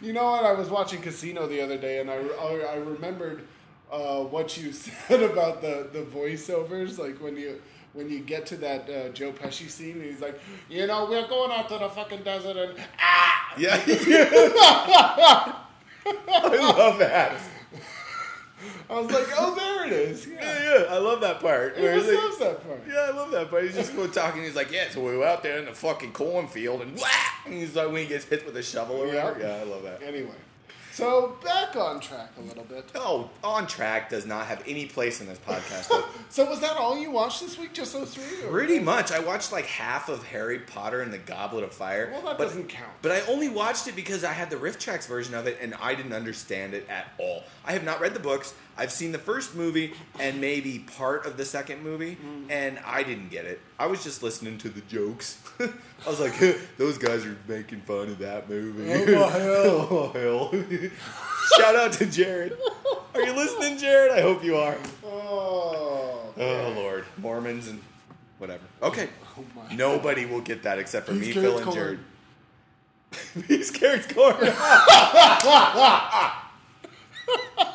you 0.00 0.12
know 0.12 0.24
what? 0.30 0.44
I 0.44 0.52
was 0.52 0.68
watching 0.70 1.00
Casino 1.00 1.46
the 1.46 1.60
other 1.60 1.76
day, 1.78 2.00
and 2.00 2.10
I, 2.10 2.14
I, 2.16 2.72
I 2.72 2.76
remembered 2.76 3.46
uh, 3.90 4.20
what 4.24 4.56
you 4.56 4.72
said 4.84 5.22
about 5.22 5.60
the, 5.62 5.88
the 5.92 6.00
voiceovers. 6.00 6.98
Like 6.98 7.20
when 7.20 7.36
you 7.36 7.60
when 7.94 8.08
you 8.10 8.20
get 8.20 8.46
to 8.46 8.56
that 8.58 8.88
uh, 8.88 9.08
Joe 9.10 9.32
Pesci 9.32 9.68
scene, 9.68 9.92
and 9.96 10.02
he's 10.04 10.20
like, 10.20 10.38
you 10.68 10.86
know, 10.86 11.06
we're 11.08 11.26
going 11.26 11.50
out 11.50 11.68
to 11.70 11.78
the 11.78 11.88
fucking 11.88 12.22
desert, 12.22 12.56
and 12.56 12.78
ah, 13.00 13.54
Yeah. 13.58 13.80
I 16.06 16.72
love 16.76 16.98
that. 16.98 17.32
I 18.90 19.00
was 19.00 19.10
like, 19.12 19.26
oh, 19.36 19.54
there 19.54 19.86
it 19.86 19.92
is. 19.92 20.26
Yeah, 20.26 20.34
Yeah, 20.42 20.78
yeah. 20.78 20.84
I 20.94 20.98
love 20.98 21.20
that 21.20 21.40
part. 21.40 21.76
it 21.76 21.94
was 21.96 22.06
like- 22.06 22.16
loves 22.16 22.38
that 22.38 22.66
part. 22.66 22.80
Yeah, 22.88 23.08
I 23.08 23.10
love 23.10 23.30
that 23.30 23.50
part. 23.50 23.64
He's 23.64 23.74
just 23.74 23.94
go 23.94 24.06
talking. 24.06 24.42
He's 24.42 24.56
like, 24.56 24.72
yeah, 24.72 24.88
so 24.90 25.04
we 25.04 25.16
were 25.16 25.26
out 25.26 25.42
there 25.42 25.58
in 25.58 25.66
the 25.66 25.74
fucking 25.74 26.12
cornfield 26.12 26.82
and 26.82 26.96
whack. 26.96 27.42
And 27.46 27.54
he's 27.54 27.76
like, 27.76 27.86
when 27.88 28.02
he 28.02 28.06
gets 28.06 28.24
hit 28.24 28.44
with 28.46 28.56
a 28.56 28.62
shovel 28.62 28.96
or 28.96 29.06
whatever. 29.06 29.38
Yeah. 29.40 29.56
Yeah, 29.56 29.60
I 29.60 29.64
love 29.64 29.82
that. 29.84 30.02
Anyway, 30.02 30.34
So 30.98 31.36
back 31.44 31.76
on 31.76 32.00
track 32.00 32.32
a 32.38 32.42
little 32.42 32.64
bit. 32.64 32.90
Oh, 32.96 33.30
on 33.44 33.68
track 33.68 34.10
does 34.10 34.26
not 34.26 34.46
have 34.46 34.64
any 34.66 34.86
place 34.86 35.20
in 35.20 35.28
this 35.28 35.38
podcast. 35.38 35.88
So 36.30 36.44
was 36.44 36.60
that 36.60 36.76
all 36.76 36.98
you 36.98 37.10
watched 37.10 37.40
this 37.40 37.56
week? 37.56 37.72
Just 37.72 37.94
those 37.94 38.12
three? 38.14 38.44
or- 38.44 38.50
Pretty 38.50 38.78
much. 38.80 39.12
I 39.12 39.18
watched 39.18 39.50
like 39.50 39.64
half 39.64 40.08
of 40.10 40.24
Harry 40.24 40.58
Potter 40.58 41.00
and 41.00 41.10
the 41.10 41.18
Goblet 41.18 41.64
of 41.64 41.72
Fire. 41.72 42.10
Well, 42.12 42.20
that 42.22 42.36
but, 42.36 42.44
doesn't 42.48 42.68
count. 42.68 42.90
But 43.00 43.12
I 43.12 43.20
only 43.22 43.48
watched 43.48 43.86
it 43.86 43.96
because 43.96 44.24
I 44.24 44.32
had 44.32 44.50
the 44.50 44.56
RiffTrax 44.56 45.06
version 45.06 45.34
of 45.34 45.46
it 45.46 45.56
and 45.62 45.74
I 45.80 45.94
didn't 45.94 46.12
understand 46.12 46.74
it 46.74 46.86
at 46.90 47.06
all. 47.16 47.44
I 47.64 47.72
have 47.72 47.84
not 47.84 48.00
read 48.00 48.12
the 48.12 48.20
books. 48.20 48.52
I've 48.78 48.92
seen 48.92 49.10
the 49.12 49.18
first 49.18 49.54
movie 49.56 49.92
and 50.20 50.40
maybe 50.40 50.78
part 50.78 51.26
of 51.26 51.36
the 51.36 51.44
second 51.44 51.82
movie, 51.82 52.16
Mm. 52.16 52.50
and 52.50 52.78
I 52.86 53.02
didn't 53.02 53.28
get 53.30 53.44
it. 53.44 53.60
I 53.78 53.86
was 53.86 54.04
just 54.04 54.22
listening 54.22 54.56
to 54.58 54.68
the 54.68 54.80
jokes. 54.82 55.36
I 55.60 55.68
was 56.08 56.20
like, 56.20 56.38
those 56.78 56.96
guys 56.96 57.26
are 57.26 57.36
making 57.48 57.80
fun 57.80 58.08
of 58.08 58.18
that 58.20 58.48
movie. 58.48 59.14
Oh, 59.14 59.28
hell. 59.28 59.88
oh, 59.90 60.08
hell. 60.14 60.88
Shout 61.58 61.74
out 61.76 61.92
to 61.94 62.06
Jared. 62.06 62.56
Are 63.14 63.22
you 63.22 63.32
listening, 63.32 63.78
Jared? 63.78 64.12
I 64.12 64.20
hope 64.20 64.44
you 64.44 64.56
are. 64.56 64.76
Oh. 65.04 66.32
Oh 66.40 66.72
Lord, 66.76 67.04
Mormons 67.16 67.66
and 67.66 67.80
whatever. 68.38 68.62
Okay, 68.80 69.08
Oh 69.36 69.44
my. 69.56 69.74
nobody 69.74 70.24
will 70.24 70.40
get 70.40 70.62
that 70.62 70.78
except 70.78 71.06
for 71.06 71.12
Who's 71.14 71.26
me, 71.26 71.32
Phil, 71.32 71.58
and? 71.58 71.72
Jared. 71.72 71.98
He's 73.48 73.70
Garrett's 73.72 74.06
corn. 77.58 77.70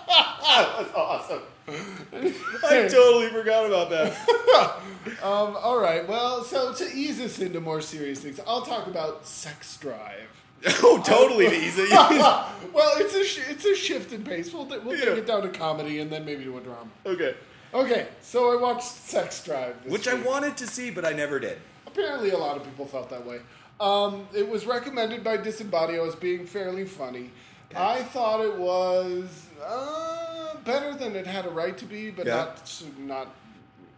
That's 0.77 0.93
awesome. 0.95 1.41
I 1.67 2.87
totally 2.87 3.29
forgot 3.29 3.65
about 3.65 3.89
that. 3.89 4.79
Um, 5.21 5.57
all 5.61 5.79
right. 5.79 6.07
Well, 6.07 6.43
so 6.45 6.73
to 6.73 6.85
ease 6.93 7.19
us 7.19 7.39
into 7.39 7.59
more 7.59 7.81
serious 7.81 8.19
things, 8.21 8.39
I'll 8.47 8.61
talk 8.61 8.87
about 8.87 9.25
Sex 9.25 9.75
Drive. 9.77 10.27
Oh, 10.81 11.01
totally 11.05 11.47
easy. 11.47 11.87
well, 11.91 12.53
it's 12.97 13.13
a 13.13 13.23
sh- 13.25 13.45
it's 13.49 13.65
a 13.65 13.75
shift 13.75 14.13
in 14.13 14.23
pace. 14.23 14.53
We'll, 14.53 14.65
we'll 14.65 14.95
Yeah. 14.97 15.05
take 15.05 15.17
it 15.19 15.27
down 15.27 15.41
to 15.41 15.49
comedy 15.49 15.99
and 15.99 16.09
then 16.09 16.23
maybe 16.25 16.45
to 16.45 16.57
a 16.57 16.61
drama. 16.61 16.89
okay, 17.05 17.35
Okay, 17.73 18.07
so 18.21 18.57
I 18.57 18.61
watched 18.61 18.83
Sex 18.85 19.43
Drive, 19.43 19.75
this 19.83 19.91
which 19.91 20.07
I 20.07 20.13
wanted 20.13 20.55
to 20.57 20.67
see, 20.67 20.89
but 20.89 21.03
I 21.05 21.11
never 21.11 21.37
did. 21.39 21.57
Apparently, 21.85 22.29
a 22.31 22.37
lot 22.37 22.55
of 22.55 22.63
people 22.63 22.85
felt 22.85 23.09
that 23.09 23.25
way. 23.25 23.39
Um, 23.81 24.27
it 24.33 24.47
was 24.47 24.65
recommended 24.65 25.21
by 25.23 25.37
Disembadio 25.37 26.07
as 26.07 26.15
being 26.15 26.45
fairly 26.45 26.85
funny. 26.85 27.31
I 27.75 28.03
thought 28.03 28.39
it 28.39 28.57
was 28.57 29.47
uh, 29.65 30.55
better 30.63 30.93
than 30.95 31.15
it 31.15 31.25
had 31.27 31.45
a 31.45 31.49
right 31.49 31.77
to 31.77 31.85
be, 31.85 32.09
but 32.11 32.25
Yeah. 32.25 32.35
not 32.35 32.83
not 32.99 33.27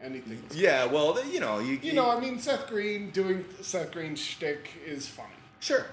anything. 0.03 0.41
Yeah, 0.53 0.85
well, 0.85 1.17
you 1.25 1.39
know, 1.39 1.59
you, 1.59 1.79
You 1.81 1.93
know, 1.93 2.09
I 2.09 2.19
mean, 2.19 2.39
Seth 2.39 2.67
Green 2.67 3.09
doing 3.11 3.45
Seth 3.61 3.91
Green's 3.91 4.19
shtick 4.19 4.69
is 4.85 5.07
funny. 5.07 5.29
sure. 5.59 5.85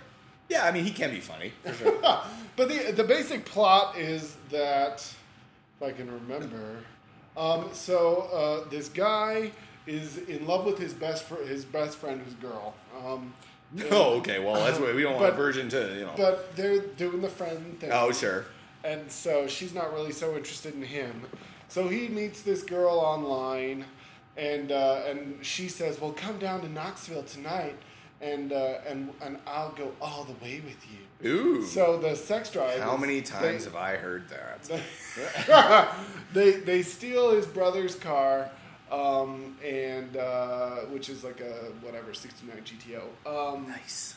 Yeah, 0.48 0.66
I 0.66 0.72
mean, 0.72 0.84
he 0.84 0.90
can 0.90 1.10
be 1.10 1.20
funny 1.20 1.52
for 1.64 1.72
sure. 1.72 1.98
but 2.56 2.68
the 2.68 2.92
the 2.92 3.04
basic 3.04 3.44
plot 3.46 3.96
is 3.96 4.36
that, 4.50 4.96
if 5.76 5.82
I 5.82 5.92
can 5.92 6.10
remember, 6.12 6.78
um, 7.36 7.70
so 7.72 8.28
uh, 8.64 8.68
this 8.68 8.88
guy 8.90 9.52
is 9.86 10.18
in 10.18 10.46
love 10.46 10.64
with 10.66 10.78
his 10.78 10.92
best 10.92 11.24
fr- 11.24 11.42
his 11.46 11.64
best 11.64 11.96
friend 11.96 12.20
who's 12.22 12.34
girl. 12.34 12.74
Um, 13.04 13.32
oh, 13.90 14.18
okay. 14.18 14.38
Well, 14.40 14.56
that's 14.56 14.78
what 14.82 14.94
we 14.94 15.02
don't 15.02 15.14
want 15.14 15.32
a 15.32 15.36
version 15.36 15.70
to, 15.70 15.94
you 15.94 16.04
know. 16.04 16.12
but 16.18 16.54
they're 16.54 16.80
doing 16.80 17.22
the 17.22 17.28
friend 17.30 17.80
thing. 17.80 17.90
oh, 17.92 18.12
sure. 18.12 18.44
And 18.84 19.10
so 19.10 19.46
she's 19.46 19.72
not 19.74 19.92
really 19.92 20.12
so 20.12 20.36
interested 20.36 20.74
in 20.74 20.82
him. 20.82 21.22
So 21.68 21.88
he 21.88 22.08
meets 22.08 22.42
this 22.42 22.62
girl 22.62 22.98
online, 22.98 23.84
and 24.36 24.70
uh, 24.72 25.02
and 25.06 25.44
she 25.44 25.68
says, 25.68 26.00
"Well, 26.00 26.12
come 26.12 26.38
down 26.38 26.60
to 26.62 26.68
Knoxville 26.68 27.22
tonight, 27.22 27.76
and 28.20 28.52
uh, 28.52 28.78
and 28.86 29.10
and 29.22 29.38
I'll 29.46 29.70
go 29.70 29.92
all 30.00 30.24
the 30.24 30.34
way 30.44 30.60
with 30.64 30.84
you." 30.90 31.30
Ooh. 31.30 31.62
So 31.64 31.98
the 31.98 32.16
sex 32.16 32.50
drive. 32.50 32.80
How 32.80 32.94
is 32.96 33.00
many 33.00 33.22
times 33.22 33.64
they- 33.64 33.70
have 33.70 33.76
I 33.76 33.96
heard 33.96 34.24
that? 34.28 35.88
they 36.34 36.52
they 36.52 36.82
steal 36.82 37.30
his 37.30 37.46
brother's 37.46 37.94
car, 37.94 38.50
um, 38.90 39.56
and 39.64 40.16
uh, 40.16 40.76
which 40.90 41.08
is 41.08 41.24
like 41.24 41.40
a 41.40 41.70
whatever 41.80 42.12
'69 42.12 42.62
GTO. 42.64 43.54
Um, 43.54 43.68
Nice. 43.68 44.16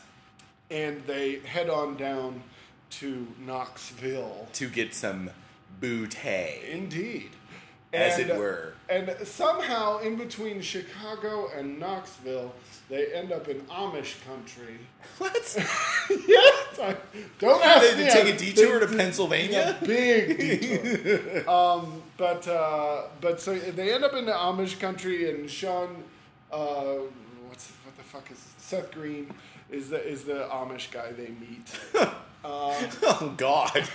and 0.72 1.04
they 1.06 1.40
head 1.40 1.70
on 1.70 1.96
down 1.98 2.42
to 2.92 3.28
Knoxville. 3.46 4.48
To 4.54 4.68
get 4.70 4.94
some 4.94 5.30
bootay, 5.82 6.64
Indeed. 6.70 7.32
as 7.94 8.20
And, 8.20 8.30
it 8.30 8.34
uh, 8.36 8.40
were. 8.40 8.74
And 8.90 9.16
somehow, 9.24 10.00
in 10.00 10.16
between 10.16 10.62
Chicago 10.62 11.50
and 11.56 11.80
Knoxville, 11.80 12.54
they 12.90 13.08
end 13.14 13.32
up 13.32 13.48
in 13.48 13.62
Amish 13.62 14.24
country. 14.26 14.78
What? 15.18 15.34
yes, 16.28 16.80
I, 16.80 16.96
don't 17.40 17.64
ask 17.64 17.96
They 17.96 18.06
me. 18.06 18.12
take 18.12 18.36
a 18.36 18.38
detour 18.38 18.80
they- 18.80 18.88
to 18.88 18.98
Pennsylvania? 18.98 19.78
a 19.82 19.86
big 19.86 20.38
detour. 20.62 21.50
um, 21.50 22.02
but 22.18 22.46
uh, 22.48 23.04
but 23.22 23.40
so 23.40 23.56
they 23.58 23.94
end 23.94 24.04
up 24.04 24.14
in 24.14 24.26
the 24.26 24.32
Amish 24.34 24.78
country, 24.80 25.30
and 25.30 25.50
Sean, 25.50 26.04
uh, 26.52 26.96
what's 27.48 27.72
what 27.86 27.96
the 27.98 28.04
fuck 28.04 28.30
is 28.32 28.40
Seth 28.58 28.92
Green 28.92 29.32
is 29.72 29.90
the 29.90 30.06
is 30.06 30.24
the 30.26 30.48
Amish 30.52 30.92
guy 30.92 31.12
they 31.14 31.30
meet. 31.30 31.68
Oh 33.04 33.34
God! 33.38 33.88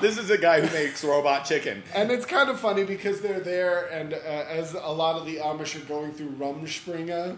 this 0.00 0.18
is 0.18 0.30
a 0.30 0.38
guy 0.38 0.60
who 0.60 0.72
makes 0.72 1.04
robot 1.04 1.44
chicken. 1.44 1.82
And 1.94 2.10
it's 2.10 2.24
kind 2.24 2.48
of 2.48 2.58
funny 2.58 2.84
because 2.84 3.20
they're 3.20 3.40
there, 3.40 3.86
and 3.86 4.14
uh, 4.14 4.16
as 4.16 4.74
a 4.74 4.90
lot 4.90 5.16
of 5.16 5.26
the 5.26 5.36
Amish 5.36 5.76
are 5.76 5.86
going 5.86 6.12
through 6.12 6.30
Rumspringa, 6.30 7.36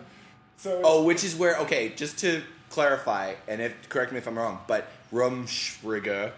so 0.57 0.81
Oh, 0.85 1.05
which 1.05 1.25
is 1.25 1.35
where? 1.35 1.57
Okay, 1.59 1.91
just 1.91 2.19
to 2.19 2.43
clarify, 2.71 3.35
and 3.49 3.61
if 3.61 3.89
correct 3.89 4.13
me 4.13 4.19
if 4.19 4.27
I'm 4.27 4.39
wrong, 4.39 4.61
but 4.67 4.89
Rumspringa 5.13 6.33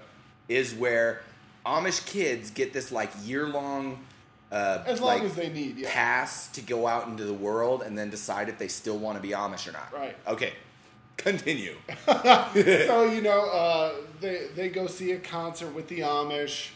is 0.48 0.74
where 0.74 1.22
Amish 1.66 2.06
kids 2.06 2.50
get 2.50 2.72
this 2.72 2.90
like 2.90 3.10
year 3.24 3.46
long. 3.46 4.04
Uh, 4.50 4.82
as 4.86 5.00
long 5.00 5.18
like, 5.18 5.22
as 5.24 5.34
they 5.34 5.50
need, 5.50 5.76
yeah. 5.76 5.92
pass 5.92 6.48
to 6.48 6.62
go 6.62 6.86
out 6.86 7.06
into 7.06 7.24
the 7.24 7.34
world 7.34 7.82
and 7.82 7.98
then 7.98 8.08
decide 8.08 8.48
if 8.48 8.58
they 8.58 8.68
still 8.68 8.96
want 8.96 9.16
to 9.16 9.22
be 9.22 9.34
Amish 9.34 9.68
or 9.68 9.72
not. 9.72 9.92
Right. 9.92 10.16
Okay. 10.26 10.54
Continue. 11.18 11.74
so 12.06 13.04
you 13.12 13.20
know, 13.20 13.50
uh, 13.50 13.92
they 14.20 14.46
they 14.54 14.68
go 14.68 14.86
see 14.86 15.12
a 15.12 15.18
concert 15.18 15.74
with 15.74 15.88
the 15.88 16.00
Amish, 16.00 16.70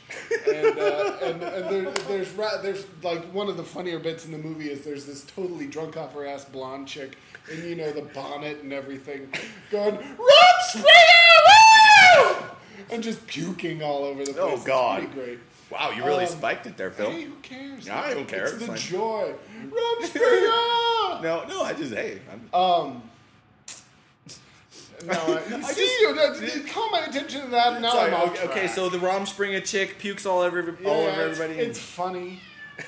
and 0.47 0.79
uh, 0.79 1.17
and, 1.23 1.43
and 1.43 1.71
there, 1.71 1.91
there's 2.09 2.33
there's 2.63 2.85
like 3.03 3.25
one 3.33 3.49
of 3.49 3.57
the 3.57 3.63
funnier 3.65 3.99
bits 3.99 4.27
in 4.27 4.33
the 4.33 4.39
movie 4.39 4.71
is 4.71 4.83
there's 4.85 5.07
this 5.07 5.25
totally 5.25 5.67
drunk 5.67 5.97
off 5.97 6.13
her 6.15 6.27
ass 6.27 6.45
blonde 6.45 6.87
chick, 6.89 7.17
and 7.51 7.63
you 7.65 7.77
know 7.77 7.93
the 7.93 8.03
bonnet 8.03 8.63
and 8.63 8.73
everything, 8.73 9.33
going 9.71 9.97
Rumspringa, 9.97 10.85
woo! 12.19 12.35
and 12.91 13.03
just 13.03 13.27
puking 13.27 13.83
all 13.83 14.05
over 14.05 14.25
the 14.25 14.33
place. 14.33 14.61
Oh, 14.61 14.63
God. 14.67 14.99
pretty 15.01 15.15
great. 15.15 15.39
Wow, 15.71 15.91
you 15.93 16.05
really 16.05 16.25
Um, 16.27 16.31
spiked 16.31 16.67
it 16.67 16.77
there, 16.77 16.91
Phil. 16.91 17.11
Hey, 17.11 17.23
who 17.25 17.35
cares? 17.43 17.89
I 17.89 18.13
don't 18.13 18.29
care. 18.29 18.45
It's 18.45 18.55
It's 18.55 18.67
the 18.67 18.77
joy. 18.77 19.35
Rumspringa. 19.69 20.79
No, 21.23 21.45
no, 21.47 21.63
I 21.63 21.73
just 21.75 21.93
hey. 21.95 22.21
I'm, 22.33 22.49
Um. 22.53 23.03
No, 25.05 25.13
I, 25.57 25.61
see, 25.73 25.87
just- 25.87 26.57
you 26.57 26.63
call 26.65 26.91
my 26.91 27.01
attention 27.01 27.43
to 27.43 27.47
that. 27.49 27.81
Now 27.81 27.91
sorry, 27.93 28.13
I'm 28.13 28.29
okay, 28.31 28.45
okay, 28.49 28.67
so 28.69 28.89
the 28.89 28.99
Rumspringa 28.99 29.65
chick 29.65 29.99
pukes 29.99 30.27
all 30.27 30.41
over 30.41 30.77
Yeah, 30.81 30.89
all 30.89 31.01
over 31.01 31.09
it's- 31.11 31.41
everybody, 31.41 31.61
It's, 31.61 31.79
funny. 31.81 32.41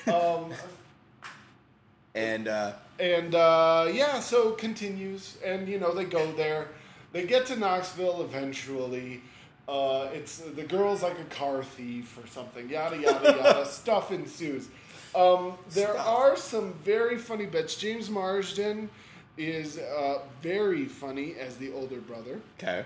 Um, 0.07 0.51
and 2.15 2.47
uh, 2.47 2.73
and 2.99 3.35
uh, 3.35 3.87
yeah, 3.91 4.19
so 4.19 4.49
it 4.49 4.57
continues, 4.57 5.37
and 5.43 5.67
you 5.67 5.79
know 5.79 5.93
they 5.93 6.05
go 6.05 6.31
there. 6.33 6.67
They 7.11 7.25
get 7.25 7.45
to 7.47 7.55
Knoxville 7.55 8.21
eventually. 8.23 9.21
Uh, 9.67 10.09
it's 10.13 10.37
the 10.39 10.63
girl's 10.63 11.01
like 11.01 11.19
a 11.19 11.23
car 11.25 11.63
thief 11.63 12.17
or 12.21 12.27
something. 12.27 12.69
Yada 12.69 12.97
yada 12.97 13.37
yada. 13.37 13.65
Stuff 13.69 14.11
ensues. 14.11 14.67
Um, 15.15 15.53
there 15.71 15.93
Stuff. 15.93 16.07
are 16.07 16.35
some 16.37 16.73
very 16.83 17.17
funny 17.17 17.45
bits. 17.45 17.75
James 17.75 18.09
Marsden 18.09 18.89
is 19.37 19.77
uh, 19.77 20.19
very 20.41 20.85
funny 20.85 21.35
as 21.39 21.57
the 21.57 21.71
older 21.73 21.97
brother. 21.97 22.39
okay. 22.59 22.85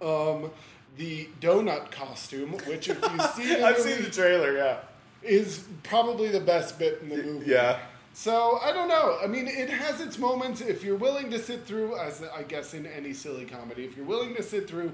Um, 0.00 0.50
the 0.96 1.28
donut 1.40 1.90
costume, 1.90 2.52
which 2.66 2.88
if 2.88 3.00
you 3.02 3.18
see 3.36 3.62
I've 3.62 3.78
movie, 3.78 3.90
seen 3.94 4.04
the 4.04 4.10
trailer. 4.10 4.56
Yeah. 4.56 4.78
is 5.22 5.64
probably 5.82 6.28
the 6.28 6.40
best 6.40 6.78
bit 6.78 7.00
in 7.02 7.08
the 7.08 7.16
movie. 7.22 7.50
Yeah. 7.50 7.78
So 8.14 8.58
I 8.62 8.72
don't 8.72 8.88
know. 8.88 9.18
I 9.22 9.26
mean, 9.28 9.46
it 9.46 9.70
has 9.70 10.00
its 10.00 10.18
moments. 10.18 10.60
If 10.60 10.82
you're 10.82 10.96
willing 10.96 11.30
to 11.30 11.38
sit 11.38 11.64
through, 11.66 11.96
as 11.98 12.22
I 12.34 12.42
guess 12.42 12.74
in 12.74 12.84
any 12.86 13.12
silly 13.12 13.44
comedy, 13.44 13.84
if 13.84 13.96
you're 13.96 14.06
willing 14.06 14.34
to 14.36 14.42
sit 14.42 14.68
through 14.68 14.92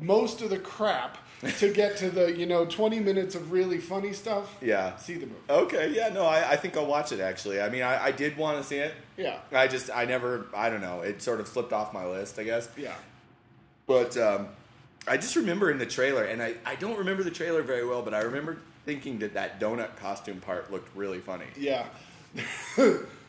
most 0.00 0.42
of 0.42 0.50
the 0.50 0.58
crap 0.58 1.18
to 1.58 1.70
get 1.72 1.96
to 1.98 2.08
the 2.10 2.32
you 2.36 2.46
know 2.46 2.64
20 2.64 3.00
minutes 3.00 3.34
of 3.34 3.52
really 3.52 3.78
funny 3.78 4.12
stuff, 4.12 4.56
Yeah. 4.62 4.96
see 4.96 5.14
the 5.14 5.26
movie. 5.26 5.38
Okay. 5.50 5.92
Yeah. 5.94 6.08
No, 6.08 6.24
I, 6.24 6.52
I 6.52 6.56
think 6.56 6.76
I'll 6.76 6.86
watch 6.86 7.12
it. 7.12 7.20
Actually, 7.20 7.60
I 7.60 7.68
mean, 7.68 7.82
I, 7.82 8.04
I 8.06 8.10
did 8.12 8.36
want 8.36 8.56
to 8.58 8.64
see 8.64 8.76
it. 8.76 8.94
Yeah, 9.16 9.38
I 9.52 9.68
just, 9.68 9.90
I 9.94 10.04
never, 10.06 10.46
I 10.54 10.70
don't 10.70 10.80
know. 10.80 11.02
It 11.02 11.20
sort 11.22 11.40
of 11.40 11.46
slipped 11.48 11.72
off 11.72 11.92
my 11.92 12.06
list, 12.06 12.38
I 12.38 12.44
guess. 12.44 12.68
yeah. 12.76 12.94
But 13.86 14.16
um, 14.16 14.48
I 15.06 15.16
just 15.18 15.36
remember 15.36 15.70
in 15.70 15.76
the 15.78 15.84
trailer, 15.86 16.24
and 16.24 16.42
I, 16.42 16.54
I 16.64 16.74
don't 16.76 16.96
remember 16.98 17.22
the 17.22 17.30
trailer 17.30 17.62
very 17.62 17.84
well, 17.86 18.00
but 18.02 18.14
I 18.14 18.20
remember 18.22 18.56
thinking 18.86 19.18
that 19.18 19.34
that 19.34 19.60
donut 19.60 19.96
costume 19.96 20.40
part 20.40 20.72
looked 20.72 20.94
really 20.96 21.18
funny. 21.18 21.44
Yeah. 21.56 21.84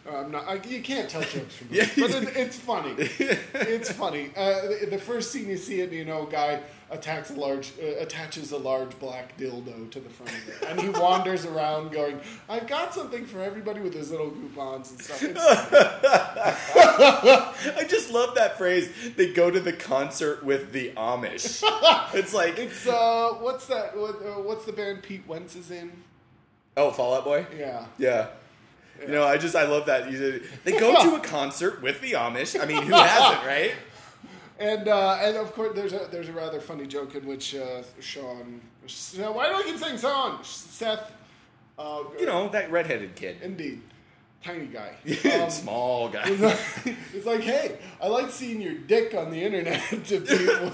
I'm 0.09 0.31
not. 0.31 0.47
I, 0.47 0.55
you 0.67 0.81
can't 0.81 1.09
tell 1.09 1.21
jokes 1.21 1.55
from 1.55 1.67
Yeah. 1.71 1.83
movies, 1.97 2.13
but 2.15 2.23
it, 2.23 2.37
it's 2.37 2.57
funny. 2.57 2.93
It's 2.97 3.91
funny. 3.91 4.31
Uh, 4.35 4.61
the, 4.81 4.87
the 4.91 4.97
first 4.97 5.31
scene 5.31 5.49
you 5.49 5.57
see 5.57 5.81
it, 5.81 5.91
you 5.91 6.05
know, 6.05 6.25
guy 6.25 6.61
attacks 6.91 7.31
a 7.31 7.33
large 7.33 7.71
uh, 7.81 7.85
attaches 7.99 8.51
a 8.51 8.57
large 8.57 8.97
black 8.99 9.35
dildo 9.37 9.89
to 9.89 9.99
the 9.99 10.09
front 10.09 10.31
of 10.31 10.47
it, 10.49 10.69
and 10.69 10.79
he 10.79 10.89
wanders 10.89 11.45
around 11.45 11.91
going, 11.91 12.19
"I've 12.47 12.67
got 12.67 12.93
something 12.93 13.25
for 13.25 13.41
everybody 13.41 13.79
with 13.79 13.95
his 13.95 14.11
little 14.11 14.29
coupons 14.29 14.91
and 14.91 15.01
stuff." 15.01 15.23
I 16.75 17.85
just 17.87 18.11
love 18.11 18.35
that 18.35 18.57
phrase. 18.57 18.89
They 19.15 19.33
go 19.33 19.49
to 19.49 19.59
the 19.59 19.73
concert 19.73 20.43
with 20.45 20.71
the 20.71 20.91
Amish. 20.91 21.63
It's 22.13 22.33
like, 22.33 22.57
it's 22.59 22.87
uh, 22.87 23.33
what's 23.39 23.65
that? 23.67 23.97
What, 23.97 24.15
uh, 24.21 24.41
what's 24.41 24.63
the 24.65 24.71
band 24.71 25.03
Pete 25.03 25.27
Wentz 25.27 25.55
is 25.55 25.71
in? 25.71 25.91
oh, 26.77 26.91
Fall 26.91 27.15
Out 27.15 27.25
Boy. 27.25 27.45
Yeah. 27.57 27.85
Yeah. 27.97 28.27
You 29.01 29.11
know, 29.11 29.23
I 29.25 29.37
just 29.37 29.55
I 29.55 29.65
love 29.65 29.85
that. 29.87 30.09
They 30.63 30.71
go 30.79 31.01
to 31.03 31.15
a 31.15 31.19
concert 31.19 31.81
with 31.81 32.01
the 32.01 32.13
Amish. 32.13 32.59
I 32.59 32.65
mean, 32.65 32.81
who 32.81 32.93
hasn't, 32.93 33.45
right? 33.53 33.71
And 34.57 34.87
uh, 34.87 35.17
and 35.21 35.35
of 35.37 35.53
course, 35.53 35.75
there's 35.75 35.93
a 35.93 36.07
there's 36.11 36.29
a 36.29 36.33
rather 36.33 36.59
funny 36.61 36.87
joke 36.87 37.13
in 37.15 37.25
which 37.27 37.55
uh, 37.55 37.83
Sean. 37.99 38.61
Why 39.17 39.49
do 39.49 39.55
I 39.55 39.63
keep 39.65 39.77
saying 39.77 39.97
Sean? 39.99 40.43
Seth. 40.43 41.11
Uh, 41.77 42.03
You 42.19 42.25
know, 42.25 42.47
that 42.49 42.71
redheaded 42.71 43.15
kid. 43.15 43.37
Indeed, 43.43 43.81
tiny 44.43 44.67
guy. 44.67 44.95
Um, 45.43 45.49
Small 45.49 46.07
guy. 46.09 46.23
it's 46.25 46.41
like- 46.41 46.95
it's 47.13 47.25
like, 47.25 47.41
hey, 47.41 47.77
I 48.01 48.07
like 48.07 48.29
seeing 48.31 48.61
your 48.61 48.75
dick 48.75 49.13
on 49.13 49.29
the 49.29 49.41
internet 49.43 49.81
to 50.05 50.21
people. 50.21 50.71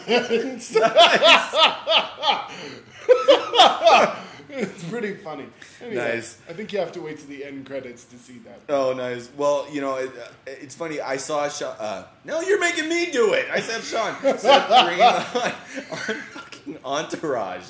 it's 4.58 4.84
pretty 4.86 5.16
funny. 5.16 5.46
Anyway, 5.82 5.96
Nice. 5.96 6.38
I 6.50 6.54
think 6.54 6.74
you 6.74 6.80
have 6.80 6.92
to 6.94 7.02
wait 7.02 7.20
to 7.20 7.28
the 7.28 7.44
end 7.46 7.66
credits 7.66 8.04
to 8.06 8.18
see 8.18 8.40
that. 8.40 8.60
Oh, 8.70 8.94
nice. 8.94 9.30
Well, 9.38 9.68
you 9.72 9.82
know, 9.82 9.96
it, 9.96 10.10
uh, 10.18 10.28
it's 10.46 10.76
funny. 10.76 11.00
I 11.02 11.18
saw 11.18 11.48
Sean. 11.50 11.76
Uh, 11.80 12.06
no, 12.26 12.42
you're 12.42 12.60
making 12.60 12.90
me 12.90 13.12
do 13.12 13.34
it. 13.34 13.48
I 13.52 13.60
said 13.62 13.82
Sean. 13.82 14.16
Seth 14.38 14.68
Green 14.86 15.02
on, 15.02 15.52
on 15.92 16.22
fucking 16.22 16.78
Entourage. 16.84 17.70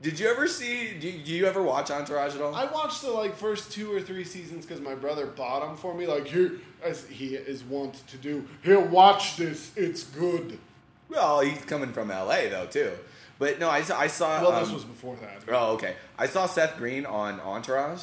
Did 0.00 0.18
you 0.18 0.28
ever 0.28 0.48
see? 0.48 0.94
Do 0.98 1.08
you, 1.08 1.24
do 1.24 1.30
you 1.30 1.46
ever 1.46 1.62
watch 1.62 1.90
Entourage 1.90 2.34
at 2.34 2.40
all? 2.40 2.54
I 2.54 2.64
watched 2.64 3.02
the 3.02 3.10
like 3.10 3.36
first 3.36 3.70
two 3.70 3.92
or 3.92 4.00
three 4.00 4.24
seasons 4.24 4.66
because 4.66 4.80
my 4.80 4.96
brother 4.96 5.26
bought 5.26 5.60
them 5.64 5.76
for 5.76 5.94
me. 5.94 6.06
Like 6.08 6.26
here, 6.26 6.54
as 6.82 7.06
he 7.06 7.36
is 7.36 7.62
wont 7.62 8.04
to 8.08 8.16
do. 8.16 8.44
Here, 8.64 8.80
watch 8.80 9.36
this. 9.36 9.70
It's 9.76 10.02
good. 10.02 10.58
well, 11.08 11.40
he's 11.40 11.64
coming 11.66 11.92
from 11.92 12.10
L.A. 12.10 12.48
though 12.48 12.66
too. 12.66 12.90
But 13.42 13.58
no, 13.58 13.68
I 13.68 13.82
saw. 13.82 13.98
I 13.98 14.06
saw 14.06 14.40
Well, 14.40 14.60
this 14.60 14.68
um, 14.68 14.74
was 14.74 14.84
before 14.84 15.16
that. 15.16 15.42
Oh, 15.48 15.72
okay. 15.72 15.96
I 16.16 16.26
saw 16.28 16.46
Seth 16.46 16.76
Green 16.78 17.04
on 17.04 17.40
Entourage, 17.40 18.02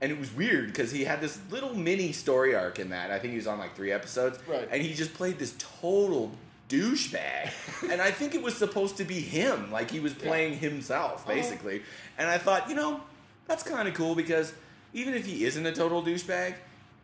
and 0.00 0.10
it 0.10 0.18
was 0.18 0.32
weird 0.34 0.68
because 0.68 0.90
he 0.90 1.04
had 1.04 1.20
this 1.20 1.38
little 1.50 1.74
mini 1.74 2.12
story 2.12 2.54
arc 2.54 2.78
in 2.78 2.88
that. 2.88 3.10
I 3.10 3.18
think 3.18 3.32
he 3.32 3.36
was 3.36 3.46
on 3.46 3.58
like 3.58 3.76
three 3.76 3.92
episodes, 3.92 4.38
Right. 4.48 4.66
And 4.72 4.80
he 4.80 4.94
just 4.94 5.12
played 5.12 5.38
this 5.38 5.54
total 5.80 6.30
douchebag, 6.70 7.50
and 7.92 8.00
I 8.00 8.10
think 8.10 8.34
it 8.34 8.42
was 8.42 8.54
supposed 8.56 8.96
to 8.96 9.04
be 9.04 9.20
him, 9.20 9.70
like 9.70 9.90
he 9.90 10.00
was 10.00 10.14
playing 10.14 10.58
himself, 10.58 11.24
Uh-huh. 11.26 11.34
basically. 11.34 11.82
And 12.16 12.30
I 12.30 12.38
thought, 12.38 12.70
you 12.70 12.74
know, 12.74 13.02
that's 13.46 13.62
kind 13.62 13.88
of 13.88 13.92
cool 13.94 14.14
because 14.14 14.54
even 14.94 15.12
if 15.12 15.26
he 15.26 15.44
isn't 15.44 15.66
a 15.66 15.72
total 15.72 16.02
douchebag, 16.02 16.54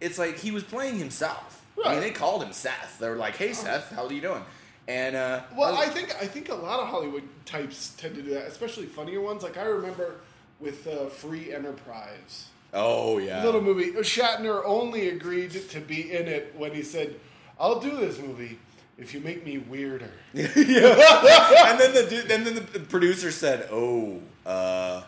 it's 0.00 0.18
like 0.18 0.38
he 0.38 0.50
was 0.50 0.62
playing 0.62 0.98
himself. 0.98 1.62
I 1.76 1.76
mean, 1.76 1.86
Uh-huh. 1.98 2.00
they 2.00 2.10
called 2.12 2.42
him 2.42 2.52
Seth. 2.54 2.98
They 2.98 3.10
were 3.10 3.16
like, 3.16 3.36
"Hey, 3.36 3.52
Seth, 3.52 3.90
how 3.92 4.06
are 4.06 4.12
you 4.12 4.22
doing?" 4.22 4.42
And 4.86 5.16
uh, 5.16 5.42
Well, 5.56 5.76
I 5.76 5.86
think 5.86 6.14
I 6.20 6.26
think 6.26 6.50
a 6.50 6.54
lot 6.54 6.80
of 6.80 6.88
Hollywood 6.88 7.22
types 7.46 7.94
tend 7.96 8.14
to 8.16 8.22
do 8.22 8.30
that, 8.34 8.46
especially 8.46 8.86
funnier 8.86 9.20
ones. 9.20 9.42
Like 9.42 9.56
I 9.56 9.64
remember 9.64 10.16
with 10.60 10.86
uh, 10.86 11.06
Free 11.06 11.54
Enterprise, 11.54 12.48
oh 12.74 13.18
yeah, 13.18 13.42
little 13.44 13.62
movie. 13.62 13.92
Shatner 13.92 14.62
only 14.64 15.08
agreed 15.08 15.52
to 15.70 15.80
be 15.80 16.12
in 16.12 16.28
it 16.28 16.54
when 16.56 16.74
he 16.74 16.82
said, 16.82 17.18
"I'll 17.58 17.80
do 17.80 17.96
this 17.96 18.18
movie 18.18 18.58
if 18.98 19.14
you 19.14 19.20
make 19.20 19.44
me 19.44 19.56
weirder." 19.58 20.10
and 20.34 20.44
then 20.44 21.94
the 21.94 22.06
dude, 22.08 22.28
then 22.28 22.44
the 22.44 22.80
producer 22.90 23.30
said, 23.30 23.66
"Oh, 23.70 24.20
uh, 24.44 25.02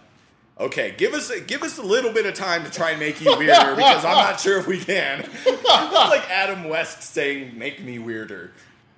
okay, 0.59 0.95
give 0.97 1.13
us 1.13 1.29
a, 1.29 1.39
give 1.41 1.63
us 1.63 1.77
a 1.77 1.83
little 1.83 2.15
bit 2.15 2.25
of 2.25 2.33
time 2.33 2.65
to 2.65 2.71
try 2.71 2.93
and 2.93 2.99
make 3.01 3.21
you 3.21 3.37
weirder 3.37 3.77
because 3.77 4.07
I'm 4.07 4.15
not 4.15 4.41
sure 4.41 4.59
if 4.59 4.67
we 4.67 4.79
can." 4.79 5.29
It's 5.47 6.11
like 6.11 6.31
Adam 6.31 6.65
West 6.65 7.03
saying, 7.03 7.59
"Make 7.59 7.83
me 7.83 7.99
weirder." 7.99 8.53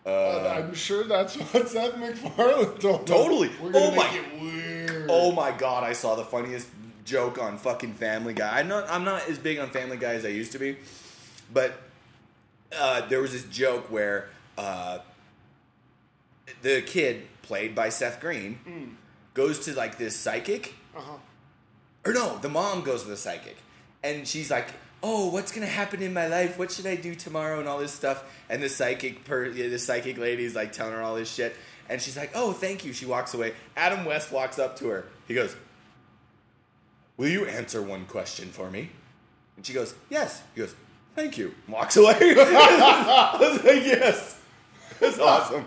Uh, 0.09 0.55
I'm 0.57 0.75
sure 0.75 1.05
that's 1.05 1.35
what 1.53 1.69
Seth 1.69 1.97
MacFarlane 1.99 2.79
told. 2.79 3.07
Totally. 3.07 3.51
We're 3.61 3.73
gonna 3.73 3.85
Oh 3.87 3.91
make 3.91 3.97
my- 3.99 4.19
it 4.19 4.41
weird. 4.43 5.07
oh 5.11 5.33
my 5.33 5.53
god, 5.53 5.85
I 5.85 5.93
saw 5.93 6.15
the 6.15 6.25
funniest 6.25 6.69
joke 7.05 7.39
on 7.41 7.59
fucking 7.59 7.95
Family 7.95 8.35
Guy. 8.35 8.59
I'm 8.59 8.69
not 8.69 8.89
I'm 8.91 9.05
not 9.05 9.29
as 9.29 9.39
big 9.39 9.59
on 9.59 9.71
Family 9.71 9.97
Guy 9.97 10.15
as 10.15 10.25
I 10.25 10.29
used 10.29 10.53
to 10.53 10.59
be, 10.59 10.77
but 11.53 11.75
uh, 12.79 13.07
there 13.09 13.21
was 13.21 13.33
this 13.33 13.45
joke 13.45 13.91
where 13.91 14.29
uh, 14.57 14.99
the 16.63 16.83
kid 16.83 17.27
played 17.43 17.75
by 17.75 17.89
Seth 17.89 18.21
Green 18.21 18.97
goes 19.35 19.59
to 19.61 19.75
like 19.75 19.99
this 19.99 20.17
psychic 20.17 20.75
Uh-huh. 20.97 21.13
or 22.05 22.13
no, 22.13 22.39
the 22.39 22.49
mom 22.49 22.83
goes 22.83 23.03
to 23.05 23.09
the 23.09 23.17
psychic, 23.17 23.57
and 24.03 24.27
she's 24.27 24.51
like, 24.51 24.69
"Oh, 25.03 25.29
what's 25.31 25.53
gonna 25.53 25.67
happen 25.67 26.03
in 26.03 26.13
my 26.13 26.27
life? 26.27 26.59
What 26.59 26.71
should 26.71 26.87
I 26.87 26.97
do 26.97 27.15
tomorrow?" 27.15 27.61
and 27.61 27.69
all 27.69 27.79
this 27.79 27.93
stuff. 27.93 28.25
And 28.49 28.63
the 28.63 28.69
psychic, 28.69 29.25
per, 29.25 29.51
the 29.51 29.79
psychic 29.79 30.19
lady 30.19 30.45
is 30.45 30.55
like 30.55 30.73
telling 30.73 30.93
her 30.93 31.03
all 31.03 31.15
this 31.15 31.33
shit, 31.33 31.57
and 31.89 32.01
she's 32.01 32.17
like, 32.17 32.31
"Oh, 32.35 32.53
thank 32.53 32.85
you." 32.85 32.93
She 32.93 33.07
walks 33.07 33.35
away. 33.35 33.55
Adam 33.77 34.05
West 34.05 34.33
walks 34.33 34.59
up 34.59 34.77
to 34.79 34.89
her. 34.89 35.07
He 35.27 35.35
goes, 35.35 35.57
"Will 37.17 37.29
you 37.29 37.47
answer 37.47 37.83
one 37.83 38.07
question 38.07 38.49
for 38.51 38.71
me?" 38.71 38.91
And 39.57 39.67
she 39.67 39.73
goes, 39.73 39.95
"Yes." 40.11 40.43
He 40.55 40.61
goes, 40.61 40.75
"Thank 41.15 41.39
you." 41.39 41.55
and 41.67 41.75
walks 41.75 41.97
away. 41.97 42.15
I 42.21 43.37
was 43.41 43.65
like, 43.65 43.85
"Yes, 43.85 44.41
that's 45.01 45.19
awesome." 45.19 45.67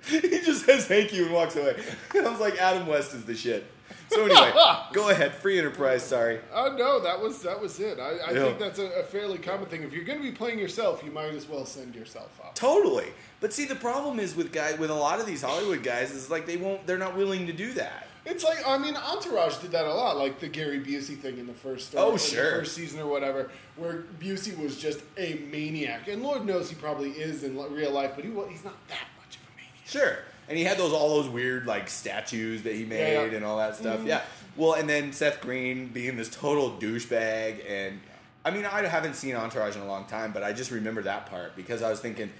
he 0.10 0.40
just 0.40 0.64
says 0.64 0.86
thank 0.86 1.12
you 1.12 1.26
and 1.26 1.34
walks 1.34 1.56
away. 1.56 1.76
I 2.14 2.28
was 2.28 2.40
like, 2.40 2.58
Adam 2.58 2.86
West 2.86 3.14
is 3.14 3.24
the 3.24 3.34
shit. 3.34 3.64
So 4.08 4.24
anyway, 4.24 4.52
go 4.92 5.08
ahead. 5.10 5.34
Free 5.34 5.58
Enterprise. 5.58 6.02
Sorry. 6.02 6.40
Oh 6.52 6.74
no, 6.76 7.00
that 7.00 7.20
was 7.20 7.42
that 7.42 7.60
was 7.60 7.78
it. 7.80 7.98
I, 7.98 8.08
I 8.16 8.30
Yeah. 8.32 8.44
think 8.44 8.58
that's 8.58 8.78
a, 8.78 8.86
a 9.00 9.02
fairly 9.04 9.38
common 9.38 9.66
thing. 9.66 9.82
If 9.82 9.92
you're 9.92 10.04
going 10.04 10.18
to 10.18 10.24
be 10.24 10.32
playing 10.32 10.58
yourself, 10.58 11.02
you 11.04 11.10
might 11.10 11.34
as 11.34 11.48
well 11.48 11.64
send 11.64 11.94
yourself 11.94 12.38
up. 12.44 12.54
Totally. 12.54 13.06
But 13.40 13.52
see, 13.52 13.64
the 13.66 13.76
problem 13.76 14.18
is 14.18 14.34
with 14.36 14.52
guys, 14.52 14.78
with 14.78 14.90
a 14.90 14.94
lot 14.94 15.20
of 15.20 15.26
these 15.26 15.42
Hollywood 15.42 15.82
guys, 15.82 16.10
is 16.12 16.30
like 16.30 16.46
they 16.46 16.56
won't. 16.56 16.86
They're 16.86 16.98
not 16.98 17.16
willing 17.16 17.46
to 17.46 17.52
do 17.52 17.72
that. 17.74 18.06
It's 18.26 18.44
like 18.44 18.58
I 18.66 18.76
mean, 18.76 18.96
Entourage 18.96 19.56
did 19.58 19.70
that 19.72 19.86
a 19.86 19.94
lot, 19.94 20.18
like 20.18 20.40
the 20.40 20.48
Gary 20.48 20.78
Busey 20.78 21.16
thing 21.18 21.38
in 21.38 21.46
the 21.46 21.54
first 21.54 21.94
Oh, 21.96 22.18
sure. 22.18 22.50
the 22.50 22.58
first 22.58 22.74
season 22.74 23.00
or 23.00 23.06
whatever, 23.06 23.50
where 23.76 24.04
Busey 24.20 24.58
was 24.62 24.76
just 24.76 25.00
a 25.16 25.34
maniac, 25.50 26.06
and 26.08 26.22
Lord 26.22 26.44
knows 26.44 26.68
he 26.68 26.74
probably 26.76 27.12
is 27.12 27.44
in 27.44 27.56
real 27.72 27.90
life, 27.92 28.12
but 28.16 28.24
he 28.24 28.30
he's 28.50 28.62
not 28.64 28.76
that 28.88 29.06
much 29.18 29.36
of 29.36 29.42
a 29.42 29.56
maniac. 29.56 29.86
Sure. 29.86 30.18
And 30.50 30.58
he 30.58 30.64
had 30.64 30.76
those 30.78 30.92
all 30.92 31.10
those 31.22 31.28
weird 31.28 31.64
like 31.64 31.88
statues 31.88 32.64
that 32.64 32.74
he 32.74 32.84
made 32.84 33.12
Yeah, 33.14 33.24
yeah. 33.24 33.36
and 33.36 33.44
all 33.44 33.56
that 33.58 33.76
stuff. 33.76 34.00
Yeah. 34.04 34.20
Well, 34.56 34.74
and 34.74 34.88
then 34.88 35.12
Seth 35.12 35.40
Green 35.40 35.86
being 35.86 36.16
this 36.16 36.28
total 36.28 36.72
douchebag, 36.72 37.64
and 37.70 38.00
I 38.44 38.50
mean, 38.50 38.66
I 38.66 38.84
haven't 38.84 39.14
seen 39.14 39.36
Entourage 39.36 39.76
in 39.76 39.82
a 39.82 39.86
long 39.86 40.06
time, 40.06 40.32
but 40.32 40.42
I 40.42 40.52
just 40.52 40.72
remember 40.72 41.02
that 41.02 41.26
part 41.26 41.54
because 41.54 41.82
I 41.82 41.88
was 41.88 42.00
thinking. 42.00 42.30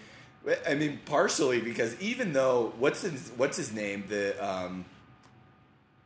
I 0.66 0.74
mean, 0.74 0.98
partially 1.04 1.60
because 1.60 1.98
even 2.00 2.32
though 2.32 2.72
what's 2.78 3.02
his 3.02 3.30
what's 3.36 3.56
his 3.56 3.72
name 3.72 4.04
the 4.08 4.34
um 4.44 4.84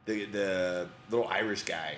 the 0.04 0.26
the 0.26 0.88
little 1.10 1.26
Irish 1.28 1.62
guy 1.62 1.94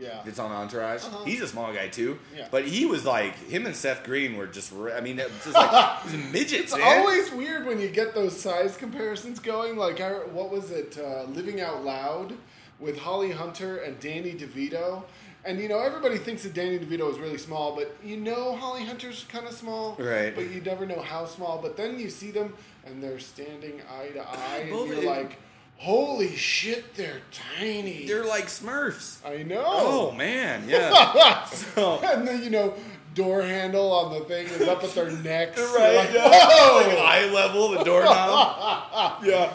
Yeah, 0.00 0.22
that's 0.24 0.38
on 0.38 0.50
Entourage. 0.50 1.04
Uh-huh. 1.04 1.24
He's 1.24 1.42
a 1.42 1.46
small 1.48 1.72
guy 1.74 1.88
too, 1.88 2.18
Yeah. 2.34 2.48
but 2.50 2.64
he 2.64 2.86
was 2.86 3.04
like 3.04 3.36
him 3.48 3.66
and 3.66 3.76
Seth 3.76 4.02
Green 4.02 4.36
were 4.36 4.46
just. 4.46 4.72
I 4.72 5.00
mean, 5.00 5.18
it 5.18 5.26
was 5.30 5.44
just 5.44 5.54
like 5.54 5.98
it 6.06 6.12
was 6.12 6.32
midgets. 6.32 6.72
it's 6.72 6.78
man. 6.78 6.98
always 7.00 7.30
weird 7.32 7.66
when 7.66 7.78
you 7.80 7.88
get 7.88 8.14
those 8.14 8.38
size 8.40 8.76
comparisons 8.76 9.38
going. 9.38 9.76
Like, 9.76 10.00
I, 10.00 10.12
what 10.12 10.50
was 10.50 10.70
it? 10.70 10.96
Uh, 10.98 11.24
Living 11.24 11.60
Out 11.60 11.84
Loud 11.84 12.32
with 12.78 12.98
Holly 12.98 13.30
Hunter 13.32 13.76
and 13.78 14.00
Danny 14.00 14.32
DeVito. 14.32 15.02
And 15.44 15.58
you 15.58 15.68
know, 15.68 15.78
everybody 15.80 16.18
thinks 16.18 16.42
that 16.42 16.52
Danny 16.52 16.78
DeVito 16.78 17.10
is 17.10 17.18
really 17.18 17.38
small, 17.38 17.74
but 17.74 17.96
you 18.04 18.16
know 18.18 18.56
Holly 18.56 18.84
Hunter's 18.84 19.24
kind 19.28 19.46
of 19.46 19.52
small, 19.54 19.96
Right. 19.98 20.34
But 20.34 20.50
you 20.50 20.60
never 20.60 20.84
know 20.84 21.00
how 21.00 21.24
small. 21.24 21.58
But 21.62 21.76
then 21.78 21.98
you 21.98 22.10
see 22.10 22.30
them, 22.30 22.52
and 22.86 23.02
they're 23.02 23.18
standing 23.18 23.80
eye 23.90 24.08
to 24.08 24.20
eye, 24.20 24.58
and 24.62 24.68
you're 24.68 24.82
of 24.84 24.96
them- 24.96 25.04
like, 25.06 25.38
"Holy 25.80 26.36
shit, 26.36 26.94
they're 26.94 27.22
tiny!" 27.32 28.06
They're 28.06 28.24
like 28.24 28.46
Smurfs. 28.46 29.24
I 29.26 29.42
know. 29.42 29.64
Oh 29.66 30.10
man, 30.12 30.68
yeah. 30.68 31.44
so, 31.46 31.98
and 32.00 32.28
then 32.28 32.42
you 32.42 32.50
know, 32.50 32.74
door 33.14 33.42
handle 33.42 33.90
on 33.92 34.12
the 34.12 34.24
thing 34.26 34.46
is 34.46 34.68
up 34.68 34.84
at 34.84 34.94
their 34.94 35.10
necks. 35.10 35.58
Right, 35.74 35.96
like, 35.96 36.12
yeah. 36.12 36.28
"Whoa!" 36.28 36.88
like 36.88 36.98
eye 36.98 37.30
level, 37.32 37.70
the 37.70 37.82
doorknob. 37.82 39.22
yeah. 39.24 39.52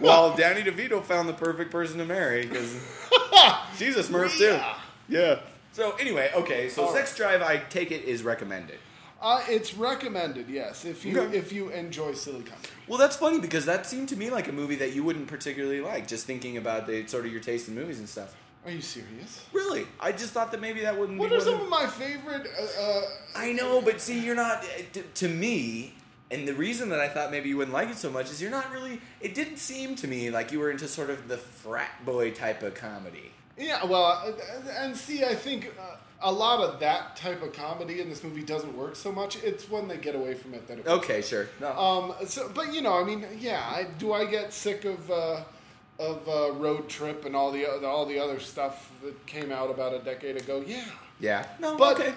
Well, 0.00 0.34
Danny 0.36 0.62
DeVito 0.62 1.02
found 1.04 1.28
the 1.28 1.34
perfect 1.34 1.70
person 1.70 1.98
to 1.98 2.04
marry 2.04 2.46
because 2.46 2.72
she's 3.76 3.96
a 3.96 4.02
Smurf 4.02 4.36
too. 4.38 4.44
Yeah. 4.44 4.78
Yeah. 5.08 5.40
So 5.72 5.92
anyway, 5.96 6.30
okay. 6.34 6.68
So 6.68 6.82
All 6.82 6.88
right. 6.88 6.98
Sex 6.98 7.16
Drive, 7.16 7.42
I 7.42 7.58
take 7.58 7.90
it 7.90 8.04
is 8.04 8.22
recommended. 8.22 8.78
Uh, 9.22 9.40
it's 9.48 9.74
recommended, 9.74 10.48
yes, 10.50 10.84
if 10.84 11.04
you 11.04 11.18
Okay. 11.20 11.38
if 11.38 11.52
you 11.52 11.68
enjoy 11.70 12.12
silly 12.12 12.42
comedy. 12.42 12.68
Well, 12.88 12.98
that's 12.98 13.14
funny 13.16 13.38
because 13.38 13.64
that 13.66 13.86
seemed 13.86 14.08
to 14.08 14.16
me 14.16 14.30
like 14.30 14.48
a 14.48 14.52
movie 14.52 14.74
that 14.76 14.92
you 14.94 15.04
wouldn't 15.04 15.28
particularly 15.28 15.80
like. 15.80 16.08
Just 16.08 16.26
thinking 16.26 16.56
about 16.56 16.86
the 16.88 17.06
sort 17.06 17.24
of 17.24 17.30
your 17.32 17.40
taste 17.40 17.68
in 17.68 17.74
movies 17.76 18.00
and 18.00 18.08
stuff. 18.08 18.34
Are 18.64 18.70
you 18.72 18.80
serious? 18.80 19.44
Really, 19.52 19.86
I 20.00 20.10
just 20.12 20.32
thought 20.32 20.50
that 20.52 20.60
maybe 20.60 20.80
that 20.80 20.98
wouldn't. 20.98 21.18
What 21.18 21.30
be 21.30 21.36
are 21.36 21.40
some 21.40 21.60
of- 21.60 21.68
my 21.68 21.86
favorite? 21.86 22.48
Uh, 22.58 22.80
uh, 22.82 23.02
I 23.36 23.52
know, 23.52 23.80
but 23.80 24.00
see, 24.00 24.18
you're 24.18 24.34
not. 24.34 24.64
To, 24.94 25.02
to 25.02 25.28
me, 25.28 25.94
And 26.32 26.48
the 26.48 26.54
reason 26.54 26.88
that 26.88 26.98
I 26.98 27.08
thought 27.10 27.30
maybe 27.30 27.50
you 27.50 27.58
wouldn't 27.58 27.74
like 27.74 27.90
it 27.90 27.96
so 27.98 28.10
much 28.10 28.30
is 28.30 28.40
you're 28.40 28.50
not 28.50 28.72
really. 28.72 29.00
It 29.20 29.34
didn't 29.34 29.58
seem 29.58 29.94
to 29.96 30.08
me 30.08 30.30
like 30.30 30.50
you 30.50 30.60
were 30.60 30.70
into 30.70 30.88
sort 30.88 31.10
of 31.10 31.28
the 31.28 31.36
frat 31.36 32.04
boy 32.06 32.30
type 32.30 32.62
of 32.62 32.74
comedy. 32.74 33.32
Yeah, 33.58 33.84
well, 33.84 34.04
uh, 34.04 34.32
and 34.78 34.96
see, 34.96 35.24
I 35.24 35.34
think 35.34 35.72
uh, 35.78 35.96
a 36.22 36.32
lot 36.32 36.60
of 36.60 36.80
that 36.80 37.16
type 37.16 37.42
of 37.42 37.52
comedy 37.52 38.00
in 38.00 38.08
this 38.08 38.24
movie 38.24 38.42
doesn't 38.42 38.76
work 38.76 38.96
so 38.96 39.12
much. 39.12 39.36
It's 39.42 39.68
when 39.70 39.88
they 39.88 39.98
get 39.98 40.14
away 40.14 40.34
from 40.34 40.54
it 40.54 40.66
that 40.68 40.78
it. 40.78 40.86
works. 40.86 41.04
Okay, 41.04 41.20
sure. 41.22 41.48
No. 41.60 41.70
Um. 41.78 42.14
So, 42.26 42.50
but 42.54 42.72
you 42.72 42.80
know, 42.82 42.98
I 42.98 43.04
mean, 43.04 43.26
yeah. 43.38 43.60
I, 43.60 43.86
do 43.98 44.12
I 44.12 44.24
get 44.24 44.52
sick 44.52 44.84
of 44.84 45.10
uh, 45.10 45.42
of 45.98 46.26
uh, 46.28 46.52
Road 46.52 46.88
Trip 46.88 47.24
and 47.26 47.36
all 47.36 47.50
the 47.52 47.66
oth- 47.66 47.84
all 47.84 48.06
the 48.06 48.18
other 48.18 48.40
stuff 48.40 48.90
that 49.04 49.26
came 49.26 49.52
out 49.52 49.70
about 49.70 49.92
a 49.92 49.98
decade 49.98 50.36
ago? 50.40 50.64
Yeah. 50.66 50.84
yeah. 51.20 51.46
No. 51.60 51.76
But 51.76 52.00
okay. 52.00 52.08
uh, 52.10 52.14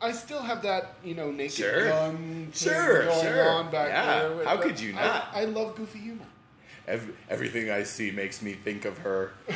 I 0.00 0.12
still 0.12 0.40
have 0.42 0.62
that, 0.62 0.92
you 1.04 1.14
know, 1.14 1.32
naked 1.32 1.54
Sure. 1.56 1.88
gun 1.88 2.48
thing 2.52 2.72
Sure, 2.72 3.04
going 3.06 3.20
sure. 3.20 3.50
on 3.50 3.70
back 3.72 3.88
Yeah. 3.88 4.28
there. 4.28 4.44
How 4.44 4.56
could 4.56 4.78
you 4.78 4.92
I- 4.96 5.02
not? 5.06 5.28
I, 5.32 5.44
love 5.44 5.74
goofy 5.74 5.98
humor. 5.98 6.24
Ev- 6.88 7.14
everything 7.28 7.70
I 7.70 7.82
see 7.82 8.10
makes 8.10 8.40
me 8.42 8.54
think 8.54 8.84
of 8.84 8.98
her. 8.98 9.32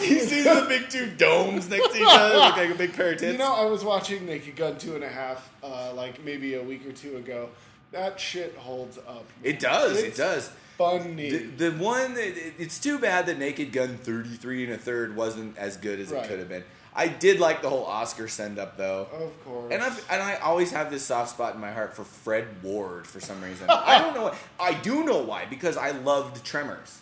he 0.00 0.18
sees 0.18 0.44
the 0.44 0.66
big 0.68 0.88
two 0.88 1.06
domes 1.16 1.68
next 1.68 1.88
to 1.92 1.96
each 1.98 2.06
other, 2.08 2.34
look 2.38 2.56
like 2.56 2.70
a 2.70 2.74
big 2.74 2.92
pair 2.94 3.12
of 3.12 3.18
tits. 3.18 3.32
You 3.32 3.38
know, 3.38 3.54
I 3.54 3.64
was 3.66 3.84
watching 3.84 4.26
Naked 4.26 4.56
Gun 4.56 4.78
two 4.78 4.94
and 4.94 5.04
a 5.04 5.08
half, 5.08 5.50
uh, 5.62 5.92
like 5.94 6.24
maybe 6.24 6.54
a 6.54 6.62
week 6.62 6.86
or 6.86 6.92
two 6.92 7.16
ago. 7.16 7.48
That 7.92 8.18
shit 8.18 8.56
holds 8.56 8.98
up. 8.98 9.24
it 9.42 9.60
does. 9.60 10.02
It's 10.02 10.18
it 10.18 10.22
does. 10.22 10.50
Funny. 10.78 11.30
The, 11.30 11.70
the 11.70 11.70
one, 11.76 12.16
it- 12.16 12.54
it's 12.58 12.80
too 12.80 12.98
bad 12.98 13.26
that 13.26 13.38
Naked 13.38 13.72
Gun 13.72 13.98
33 13.98 14.64
and 14.64 14.72
a 14.72 14.78
third 14.78 15.14
wasn't 15.14 15.56
as 15.58 15.76
good 15.76 16.00
as 16.00 16.10
Right. 16.10 16.24
it 16.24 16.28
could 16.28 16.38
have 16.38 16.48
been. 16.48 16.64
I 16.94 17.08
did 17.08 17.40
like 17.40 17.62
the 17.62 17.70
whole 17.70 17.84
Oscar 17.84 18.28
send 18.28 18.58
up 18.58 18.76
though. 18.76 19.08
of 19.12 19.44
course. 19.44 19.72
And, 19.72 19.82
I've, 19.82 20.06
and 20.10 20.22
I 20.22 20.34
always 20.36 20.70
have 20.72 20.90
this 20.90 21.02
soft 21.04 21.30
spot 21.30 21.54
in 21.54 21.60
my 21.60 21.72
heart 21.72 21.94
for 21.96 22.04
Fred 22.04 22.46
Ward 22.62 23.06
for 23.06 23.20
some 23.20 23.40
reason. 23.42 23.66
I 23.70 23.98
don't 23.98 24.14
know. 24.14 24.24
Why. 24.24 24.36
I 24.60 24.74
do 24.74 25.04
know 25.04 25.22
why 25.22 25.46
because 25.46 25.76
I 25.76 25.92
loved 25.92 26.44
Tremors, 26.44 27.00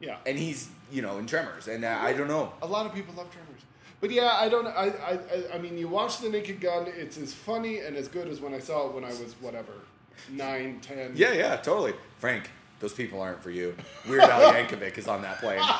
yeah. 0.00 0.16
and 0.26 0.38
he's 0.38 0.68
you 0.92 1.02
know 1.02 1.18
in 1.18 1.26
Tremors, 1.26 1.66
and 1.68 1.84
uh, 1.84 1.98
I 2.00 2.12
don't 2.12 2.28
know. 2.28 2.52
A 2.62 2.66
lot 2.66 2.86
of 2.86 2.94
people 2.94 3.14
love 3.14 3.30
Tremors. 3.32 3.48
But 4.00 4.10
yeah, 4.10 4.32
I 4.40 4.48
don't. 4.48 4.66
I, 4.66 4.88
I, 4.88 5.12
I- 5.12 5.54
I 5.54 5.58
mean, 5.58 5.78
you 5.78 5.86
watch 5.88 6.18
The 6.18 6.28
Naked 6.28 6.60
Gun. 6.60 6.86
It's 6.96 7.16
as 7.18 7.32
funny 7.34 7.78
and 7.78 7.96
as 7.96 8.08
good 8.08 8.26
as 8.28 8.40
when 8.40 8.52
I 8.54 8.58
saw 8.58 8.88
it 8.88 8.94
when 8.94 9.04
I 9.04 9.08
was 9.10 9.34
whatever, 9.40 9.72
nine, 10.30 10.80
ten. 10.80 11.12
Yeah, 11.14 11.32
yeah, 11.32 11.56
totally. 11.56 11.94
Frank, 12.18 12.50
those 12.82 12.92
people 12.92 13.22
aren't 13.22 13.42
for 13.42 13.50
you. 13.50 13.74
Weird 14.06 14.24
Al 14.24 14.52
Yankovic 14.52 14.98
is 14.98 15.08
on 15.08 15.22
that 15.22 15.38
plane. 15.38 15.62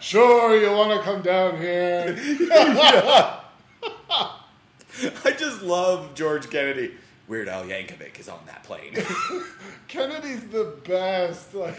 Sure, 0.00 0.56
you 0.60 0.70
want 0.72 0.98
to 0.98 1.04
come 1.04 1.22
down 1.22 1.56
here? 1.58 2.16
I 5.24 5.30
just 5.38 5.62
love 5.62 6.14
George 6.14 6.50
Kennedy. 6.50 6.94
Weird 7.28 7.48
Al 7.48 7.64
Yankovic 7.64 8.18
is 8.18 8.28
on 8.28 8.40
that 8.46 8.64
plane. 8.64 8.94
Kennedy's 9.88 10.42
the 10.48 10.74
best. 10.84 11.54
Like, 11.54 11.76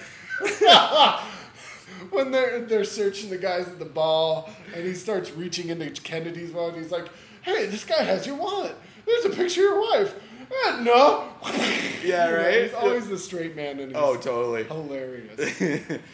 when 2.10 2.32
they're 2.32 2.62
they're 2.62 2.86
searching 2.86 3.30
the 3.30 3.38
guys 3.38 3.68
at 3.68 3.78
the 3.78 3.86
ball, 3.86 4.50
and 4.74 4.86
he 4.86 4.94
starts 4.94 5.32
reaching 5.32 5.68
into 5.68 6.02
Kennedy's 6.02 6.52
wallet, 6.54 6.76
he's 6.76 6.92
like, 6.92 7.10
"Hey, 7.42 7.66
this 7.68 7.84
guy 7.84 8.04
has 8.04 8.26
your 8.26 8.38
wallet. 8.38 8.76
There's 9.06 9.26
a 9.26 9.30
picture 9.30 9.62
of 9.62 9.66
your 9.66 9.82
wife." 9.82 10.16
"Eh, 10.52 10.80
no. 10.84 11.30
Yeah, 12.04 12.30
right? 12.32 12.64
He's 12.66 12.74
always 12.74 13.08
the 13.08 13.18
straight 13.18 13.56
man, 13.56 13.80
and 13.80 13.92
he's 13.94 13.96
oh, 13.98 14.18
totally. 14.18 14.66
hilarious. 14.66 15.40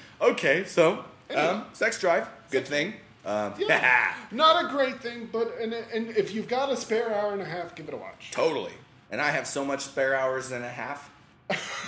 okay, 0.21 0.63
so 0.65 1.03
Anyway. 1.31 1.47
um, 1.47 1.65
sex 1.73 1.99
drive, 1.99 2.27
good 2.51 2.67
thing. 2.67 2.93
Um, 3.25 3.53
Yeah. 3.57 4.13
Not 4.31 4.65
a 4.65 4.67
great 4.69 5.01
thing, 5.01 5.29
but 5.31 5.55
and 5.59 5.73
and 5.73 6.15
if 6.15 6.31
you've 6.33 6.47
got 6.47 6.71
a 6.71 6.77
spare 6.77 7.11
hour 7.13 7.33
and 7.33 7.41
a 7.41 7.45
half, 7.45 7.73
give 7.73 7.87
it 7.87 7.93
a 7.95 7.97
watch. 7.97 8.29
totally. 8.31 8.73
And 9.11 9.19
I 9.19 9.31
have 9.31 9.47
so 9.47 9.65
much 9.65 9.81
spare 9.81 10.15
hours 10.15 10.51
and 10.51 10.63
a 10.63 10.69
half 10.69 11.09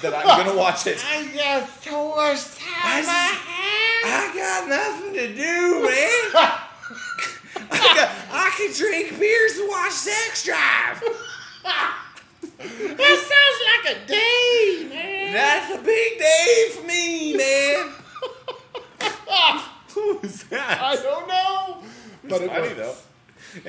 that 0.02 0.12
I'm 0.16 0.44
gonna 0.44 0.58
watch 0.58 0.88
it. 0.88 1.04
I 1.08 1.28
got 1.28 1.70
so 1.84 2.16
much 2.16 2.44
time. 2.58 3.06
I 4.04 4.32
got 4.34 4.68
nothing 4.68 5.14
to 5.14 5.28
do, 5.28 5.84
man. 5.84 6.58
I, 7.70 7.94
got, 7.96 8.10
I 8.32 8.52
can 8.58 8.74
drink 8.74 9.20
beers 9.20 9.58
and 9.58 9.70
watch 9.70 9.92
Sex 9.92 10.44
Drive. 10.44 11.04
That 12.64 13.18
sounds 13.32 13.59
like 13.86 13.95
a 13.95 14.07
day, 14.07 14.88
man. 14.89 15.34
That's 15.34 15.80
a 15.80 15.84
big 15.84 16.18
day 16.20 16.70
for 16.76 16.84
me, 16.88 17.36
man. 17.38 17.89
Who's 19.93 20.43
that? 20.45 20.80
I 20.82 20.95
don't 20.95 21.28
know, 21.28 21.84
but 22.24 22.41
it's 22.41 22.41
it 22.43 22.47
funny 22.49 22.62
works. 22.76 22.76
though. 22.78 22.95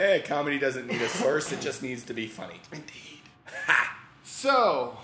Yeah, 0.00 0.18
comedy 0.18 0.58
doesn't 0.58 0.86
need 0.86 1.00
a 1.02 1.08
source; 1.08 1.50
it 1.52 1.60
just 1.60 1.82
needs 1.82 2.04
to 2.04 2.14
be 2.14 2.26
funny. 2.26 2.60
Indeed. 2.70 3.20
Ha! 3.66 3.98
So, 4.24 4.96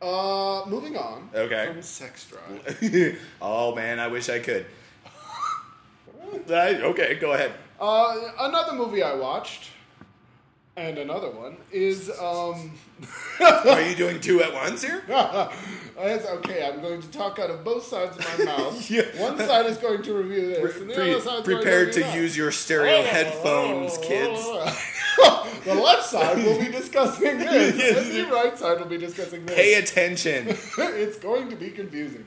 uh, 0.00 0.62
moving 0.66 0.96
on. 0.96 1.28
Okay. 1.34 1.66
From 1.66 1.82
Sex 1.82 2.26
Drive. 2.30 3.18
oh 3.42 3.74
man, 3.74 3.98
I 3.98 4.08
wish 4.08 4.28
I 4.30 4.38
could. 4.38 4.64
I- 6.50 6.80
okay, 6.82 7.16
go 7.16 7.32
ahead. 7.32 7.52
Uh, 7.78 8.30
another 8.40 8.72
movie 8.72 9.02
I 9.02 9.14
watched, 9.14 9.68
and 10.76 10.98
another 10.98 11.30
one 11.30 11.56
is 11.72 12.10
um. 12.20 12.72
Are 13.40 13.80
you 13.82 13.94
doing 13.94 14.20
two 14.20 14.42
at 14.42 14.52
once 14.52 14.82
here? 14.82 15.02
That's 15.08 16.26
okay. 16.26 16.66
I'm 16.66 16.80
going 16.82 17.00
to 17.00 17.10
talk 17.10 17.38
out 17.38 17.50
of 17.50 17.64
both 17.64 17.86
sides 17.86 18.16
of 18.16 18.38
my 18.38 18.44
mouth. 18.56 18.90
Yeah. 18.90 19.02
One 19.18 19.38
side 19.38 19.66
is 19.66 19.78
going 19.78 20.02
to 20.02 20.14
review 20.14 20.48
this, 20.48 20.76
and 20.76 20.90
the 20.90 21.16
other 21.16 21.20
side 21.20 21.44
prepared 21.44 21.92
to 21.94 22.02
to, 22.02 22.16
use 22.16 22.36
your 22.36 22.50
stereo 22.50 23.02
headphones, 23.02 23.96
kids. 23.98 24.42
the 25.64 25.74
left 25.74 26.06
side 26.06 26.36
will 26.38 26.58
be 26.60 26.70
discussing 26.70 27.38
this, 27.38 27.96
and 27.98 28.28
the 28.28 28.32
right 28.32 28.58
side 28.58 28.78
will 28.78 28.86
be 28.86 28.98
discussing 28.98 29.46
this. 29.46 29.56
Pay 29.56 29.74
attention. 29.74 30.48
it's 30.48 31.18
going 31.18 31.48
to 31.48 31.56
be 31.56 31.70
confusing. 31.70 32.24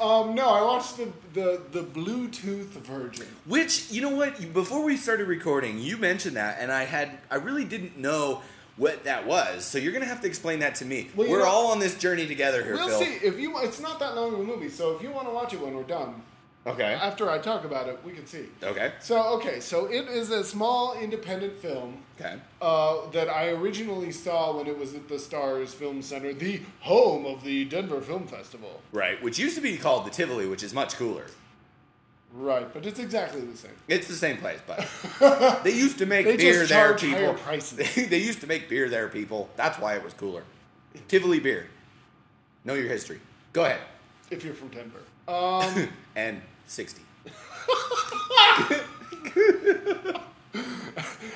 Um, 0.00 0.34
no, 0.34 0.48
I 0.48 0.62
watched 0.62 0.96
the, 0.96 1.08
the, 1.32 1.60
the 1.70 1.82
Bluetooth 1.82 2.66
Virgin. 2.82 3.26
Which 3.46 3.90
you 3.90 4.02
know 4.02 4.10
what? 4.14 4.52
Before 4.52 4.82
we 4.84 4.96
started 4.96 5.28
recording, 5.28 5.78
you 5.78 5.96
mentioned 5.96 6.36
that, 6.36 6.58
and 6.60 6.72
I 6.72 6.84
had 6.84 7.18
I 7.30 7.36
really 7.36 7.64
didn't 7.64 7.96
know 7.98 8.42
what 8.76 9.04
that 9.04 9.26
was. 9.26 9.64
So 9.64 9.78
you're 9.78 9.92
gonna 9.92 10.04
have 10.06 10.20
to 10.22 10.26
explain 10.26 10.58
that 10.60 10.74
to 10.76 10.84
me. 10.84 11.10
Well, 11.14 11.28
We're 11.30 11.38
know- 11.40 11.44
all 11.46 11.66
on 11.72 11.78
this 11.78 11.96
journey 11.96 12.26
together 12.26 12.62
here, 12.64 12.74
We'll 12.74 12.88
Phil. 12.88 12.98
see 13.00 13.26
if 13.26 13.38
you. 13.38 13.56
It's 13.58 13.80
not 13.80 13.98
that 14.00 14.16
long 14.16 14.34
of 14.34 14.40
a 14.40 14.42
movie, 14.44 14.68
so 14.68 14.96
if 14.96 15.02
you 15.02 15.10
want 15.10 15.28
to 15.28 15.32
watch 15.34 15.52
it 15.52 15.60
when 15.60 15.74
we're 15.74 15.82
done, 15.84 16.22
Okay. 16.66 16.94
after 16.94 17.28
I 17.30 17.38
talk 17.38 17.64
about 17.64 17.88
it, 17.88 17.98
we 18.04 18.12
can 18.12 18.26
see. 18.26 18.46
Okay. 18.62 18.92
So 19.00 19.22
okay, 19.36 19.60
so 19.60 19.86
it 19.86 20.08
is 20.08 20.30
a 20.30 20.42
small 20.42 20.94
independent 20.98 21.58
film 21.58 21.98
Okay. 22.18 22.36
uh, 22.62 23.10
that 23.10 23.28
I 23.28 23.48
originally 23.50 24.12
saw 24.12 24.56
when 24.56 24.66
it 24.66 24.78
was 24.78 24.94
at 24.94 25.08
the 25.08 25.16
Starz 25.16 25.68
Film 25.68 26.00
Center, 26.00 26.32
the 26.32 26.60
home 26.80 27.26
of 27.26 27.44
the 27.44 27.64
Denver 27.66 28.00
Film 28.00 28.26
Festival. 28.26 28.80
Right. 28.92 29.22
Which 29.22 29.38
used 29.38 29.56
to 29.56 29.60
be 29.60 29.76
called 29.76 30.06
the 30.06 30.10
Tivoli, 30.10 30.46
which 30.46 30.62
is 30.62 30.72
much 30.72 30.94
cooler. 30.96 31.26
Right, 32.36 32.72
but 32.74 32.84
it's 32.84 32.98
exactly 32.98 33.42
the 33.42 33.56
same. 33.56 33.70
It's 33.86 34.08
the 34.08 34.14
same 34.14 34.38
place, 34.38 34.58
but 34.66 34.88
they 35.62 35.70
used 35.70 35.98
to 35.98 36.06
make 36.06 36.26
beer 36.26 36.66
there, 36.66 36.94
people. 36.94 37.16
higher 37.18 37.34
prices. 37.34 37.78
They, 37.94 38.06
they 38.06 38.18
used 38.18 38.40
to 38.40 38.48
make 38.48 38.68
beer 38.68 38.88
there, 38.88 39.06
people. 39.08 39.50
That's 39.54 39.78
why 39.78 39.94
it 39.94 40.02
was 40.02 40.14
cooler. 40.14 40.42
Tivoli 41.06 41.38
beer. 41.38 41.68
Know 42.64 42.74
your 42.74 42.88
history. 42.88 43.20
Go 43.52 43.64
ahead. 43.64 43.80
If 44.32 44.44
you're 44.44 44.54
from 44.54 44.68
Denver. 44.68 44.98
Um, 45.26 45.88
and 46.16 46.42
sixty. 46.66 47.02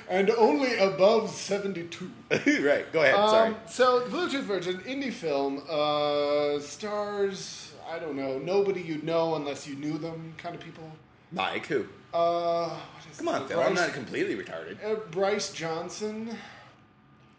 and 0.09 0.31
only 0.31 0.76
above 0.79 1.31
72. 1.31 2.11
right. 2.62 2.91
Go 2.93 3.03
ahead. 3.03 3.14
Sorry. 3.14 3.49
Um, 3.49 3.57
so, 3.66 4.01
the 4.01 4.11
Bluetooth 4.16 4.43
Virgin, 4.43 4.79
indie 4.81 5.12
film, 5.12 5.62
uh, 5.68 6.59
stars, 6.61 7.72
I 7.89 7.99
don't 7.99 8.16
know, 8.16 8.39
nobody 8.39 8.81
you'd 8.81 9.05
know 9.05 9.35
unless 9.35 9.66
you 9.66 9.74
knew 9.76 9.99
them 9.99 10.35
kind 10.39 10.55
of 10.55 10.61
people. 10.61 10.91
Mike, 11.33 11.66
who? 11.66 11.87
Uh, 12.14 12.68
what 12.68 12.79
is 13.11 13.18
Come 13.18 13.29
on, 13.29 13.43
it? 13.43 13.49
Phil. 13.49 13.61
I'm 13.61 13.74
not 13.74 13.93
completely 13.93 14.37
retarded. 14.37 14.79
uh, 14.85 14.95
Bryce 15.11 15.53
Johnson. 15.53 16.37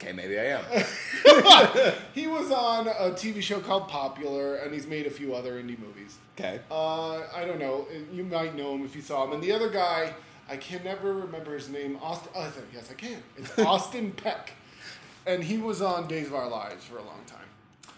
Okay, 0.01 0.13
maybe 0.13 0.39
I 0.39 0.59
am. 0.59 1.93
He 2.13 2.27
was 2.27 2.51
on 2.51 2.87
a 2.87 3.11
TV 3.11 3.41
show 3.41 3.59
called 3.59 3.87
Popular, 3.89 4.55
and 4.55 4.73
he's 4.73 4.87
made 4.87 5.05
a 5.07 5.09
few 5.09 5.33
other 5.35 5.61
indie 5.61 5.77
movies. 5.79 6.17
Okay. 6.39 6.59
Uh, 6.71 7.21
I 7.35 7.45
don't 7.45 7.59
know. 7.59 7.85
You 8.13 8.23
might 8.23 8.55
know 8.55 8.75
him 8.75 8.85
if 8.85 8.95
you 8.95 9.01
saw 9.01 9.25
him. 9.25 9.33
And 9.33 9.43
the 9.43 9.51
other 9.51 9.69
guy, 9.69 10.13
I 10.49 10.57
can 10.57 10.83
never 10.83 11.13
remember 11.13 11.53
his 11.53 11.69
name. 11.69 11.97
Austin. 12.01 12.31
Oh, 12.35 12.51
yes, 12.73 12.89
I 12.89 12.93
can. 12.93 13.21
It's 13.37 13.57
Austin 13.59 14.11
Peck, 14.11 14.53
and 15.27 15.43
he 15.43 15.57
was 15.57 15.81
on 15.81 16.07
Days 16.07 16.27
of 16.27 16.35
Our 16.35 16.49
Lives 16.49 16.85
for 16.85 16.97
a 16.97 17.03
long 17.03 17.21
time. 17.27 17.39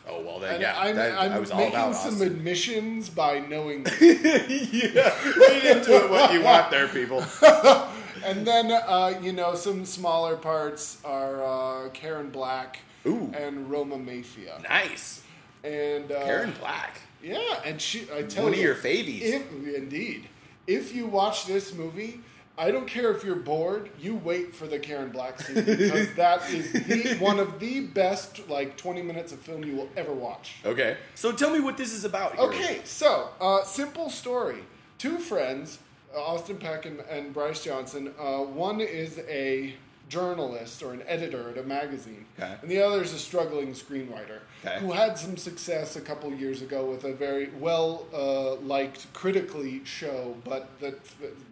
Oh 0.10 0.22
well, 0.24 0.40
then 0.40 0.56
And 0.56 0.62
yeah, 0.64 0.80
I'm, 0.80 0.96
that, 0.96 1.18
I'm 1.20 1.32
I 1.34 1.40
was 1.40 1.52
all 1.52 1.60
making 1.60 1.74
about 1.76 1.96
some 1.96 2.16
Austin. 2.16 2.28
admissions 2.32 3.10
by 3.10 3.40
knowing. 3.40 3.86
yeah, 4.02 5.14
read 5.38 5.64
into 5.64 5.96
it 5.96 6.10
what 6.10 6.34
you 6.34 6.42
want 6.42 6.72
there, 6.72 6.88
people. 6.88 7.24
and 8.26 8.46
then, 8.46 8.72
uh, 8.72 9.20
you 9.22 9.32
know, 9.32 9.54
some 9.54 9.86
smaller 9.86 10.36
parts 10.36 10.98
are 11.06 11.44
uh, 11.86 11.90
Karen 11.90 12.32
Black 12.32 12.80
Ooh. 13.06 13.32
and 13.36 13.70
Roma 13.70 13.98
Maffia. 13.98 14.62
Nice, 14.64 15.22
And 15.64 16.12
uh, 16.12 16.24
Karen 16.24 16.54
Black. 16.60 17.02
Yeah, 17.24 17.62
and 17.66 17.80
she. 17.80 18.08
I 18.14 18.24
tell 18.24 18.44
you 18.46 18.50
One 18.50 18.54
of 18.54 18.60
your 18.60 18.76
favies. 18.76 19.22
If 19.24 19.76
indeed, 19.76 20.28
if 20.68 20.96
you 20.96 21.06
watch 21.08 21.46
this 21.46 21.74
movie, 21.74 22.22
I 22.58 22.72
don't 22.72 22.88
care 22.88 23.12
if 23.12 23.24
you're 23.24 23.36
bored. 23.36 23.90
You 24.00 24.16
wait 24.16 24.56
for 24.56 24.68
the 24.68 24.80
Karen 24.80 25.10
Black 25.10 25.40
scene 25.40 25.56
because 25.66 26.14
that 26.16 26.50
is 26.52 26.72
the, 26.72 27.16
one 27.20 27.40
of 27.40 27.60
the 27.60 27.82
best 27.82 28.48
like 28.50 28.78
20 28.78 29.02
minutes 29.02 29.32
of 29.32 29.40
film 29.40 29.64
you 29.64 29.76
will 29.76 29.90
ever 29.96 30.14
watch. 30.14 30.56
Okay. 30.66 30.98
So 31.16 31.32
tell 31.32 31.52
me 31.52 31.60
what 31.60 31.78
this 31.78 31.94
is 31.94 32.06
about. 32.06 32.36
here. 32.36 32.46
Okay, 32.46 32.82
so 32.84 33.30
uh, 33.40 33.64
simple 33.64 34.10
story. 34.10 34.64
Two 34.98 35.18
friends, 35.18 35.80
uh, 36.16 36.22
Austin 36.22 36.58
Peck 36.58 36.86
and, 36.86 37.00
and 37.02 37.34
Bryce 37.34 37.64
Johnson. 37.64 38.14
Uh, 38.20 38.40
one 38.40 38.80
is 38.82 39.20
a 39.28 39.74
journalist 40.12 40.84
or 40.84 40.92
an 40.94 41.02
editor 41.08 41.50
at 41.50 41.58
a 41.58 41.64
magazine, 41.64 42.26
Okay. 42.38 42.56
and 42.62 42.70
the 42.70 42.82
other 42.82 43.02
is 43.02 43.14
a 43.14 43.18
struggling 43.20 43.70
screenwriter 43.74 44.40
Okay. 44.64 44.78
who 44.80 44.92
had 44.92 45.18
some 45.18 45.38
success 45.38 45.96
a 45.96 46.02
couple 46.02 46.32
years 46.34 46.62
ago 46.62 46.86
with 46.86 47.06
a 47.06 47.14
very 47.14 47.48
well 47.60 48.06
uh, 48.14 48.56
liked, 48.56 49.12
critically 49.14 49.82
show, 49.86 50.36
but 50.44 50.68
that 50.82 50.96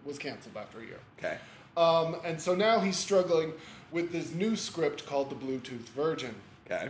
was 0.04 0.18
canceled 0.20 0.58
after 0.58 0.80
a 0.80 0.86
year. 0.86 1.00
Okay. 1.18 1.38
Um, 1.78 2.18
and 2.26 2.40
so 2.42 2.54
now 2.54 2.80
he's 2.82 2.98
struggling 2.98 3.54
with 3.92 4.12
this 4.12 4.34
new 4.34 4.56
script 4.58 5.06
called 5.06 5.30
The 5.30 5.36
Bluetooth 5.36 5.88
Virgin 5.96 6.36
Okay. 6.70 6.90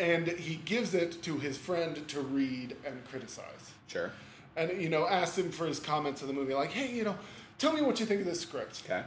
and 0.00 0.26
he 0.26 0.56
gives 0.56 0.92
it 0.94 1.22
to 1.22 1.38
his 1.38 1.56
friend 1.56 2.06
to 2.08 2.20
read 2.20 2.76
and 2.84 3.04
criticize. 3.08 3.70
Sure. 3.86 4.10
And 4.56 4.82
you 4.82 4.88
know, 4.88 5.06
asks 5.06 5.38
him 5.38 5.50
for 5.52 5.66
his 5.66 5.78
comments 5.78 6.20
of 6.22 6.28
the 6.28 6.34
movie, 6.34 6.54
like, 6.54 6.70
"Hey, 6.72 6.90
you 6.92 7.04
know, 7.04 7.16
tell 7.58 7.72
me 7.72 7.80
what 7.82 8.00
you 8.00 8.06
think 8.06 8.20
of 8.20 8.26
this 8.26 8.40
script." 8.40 8.82
Okay. 8.84 9.02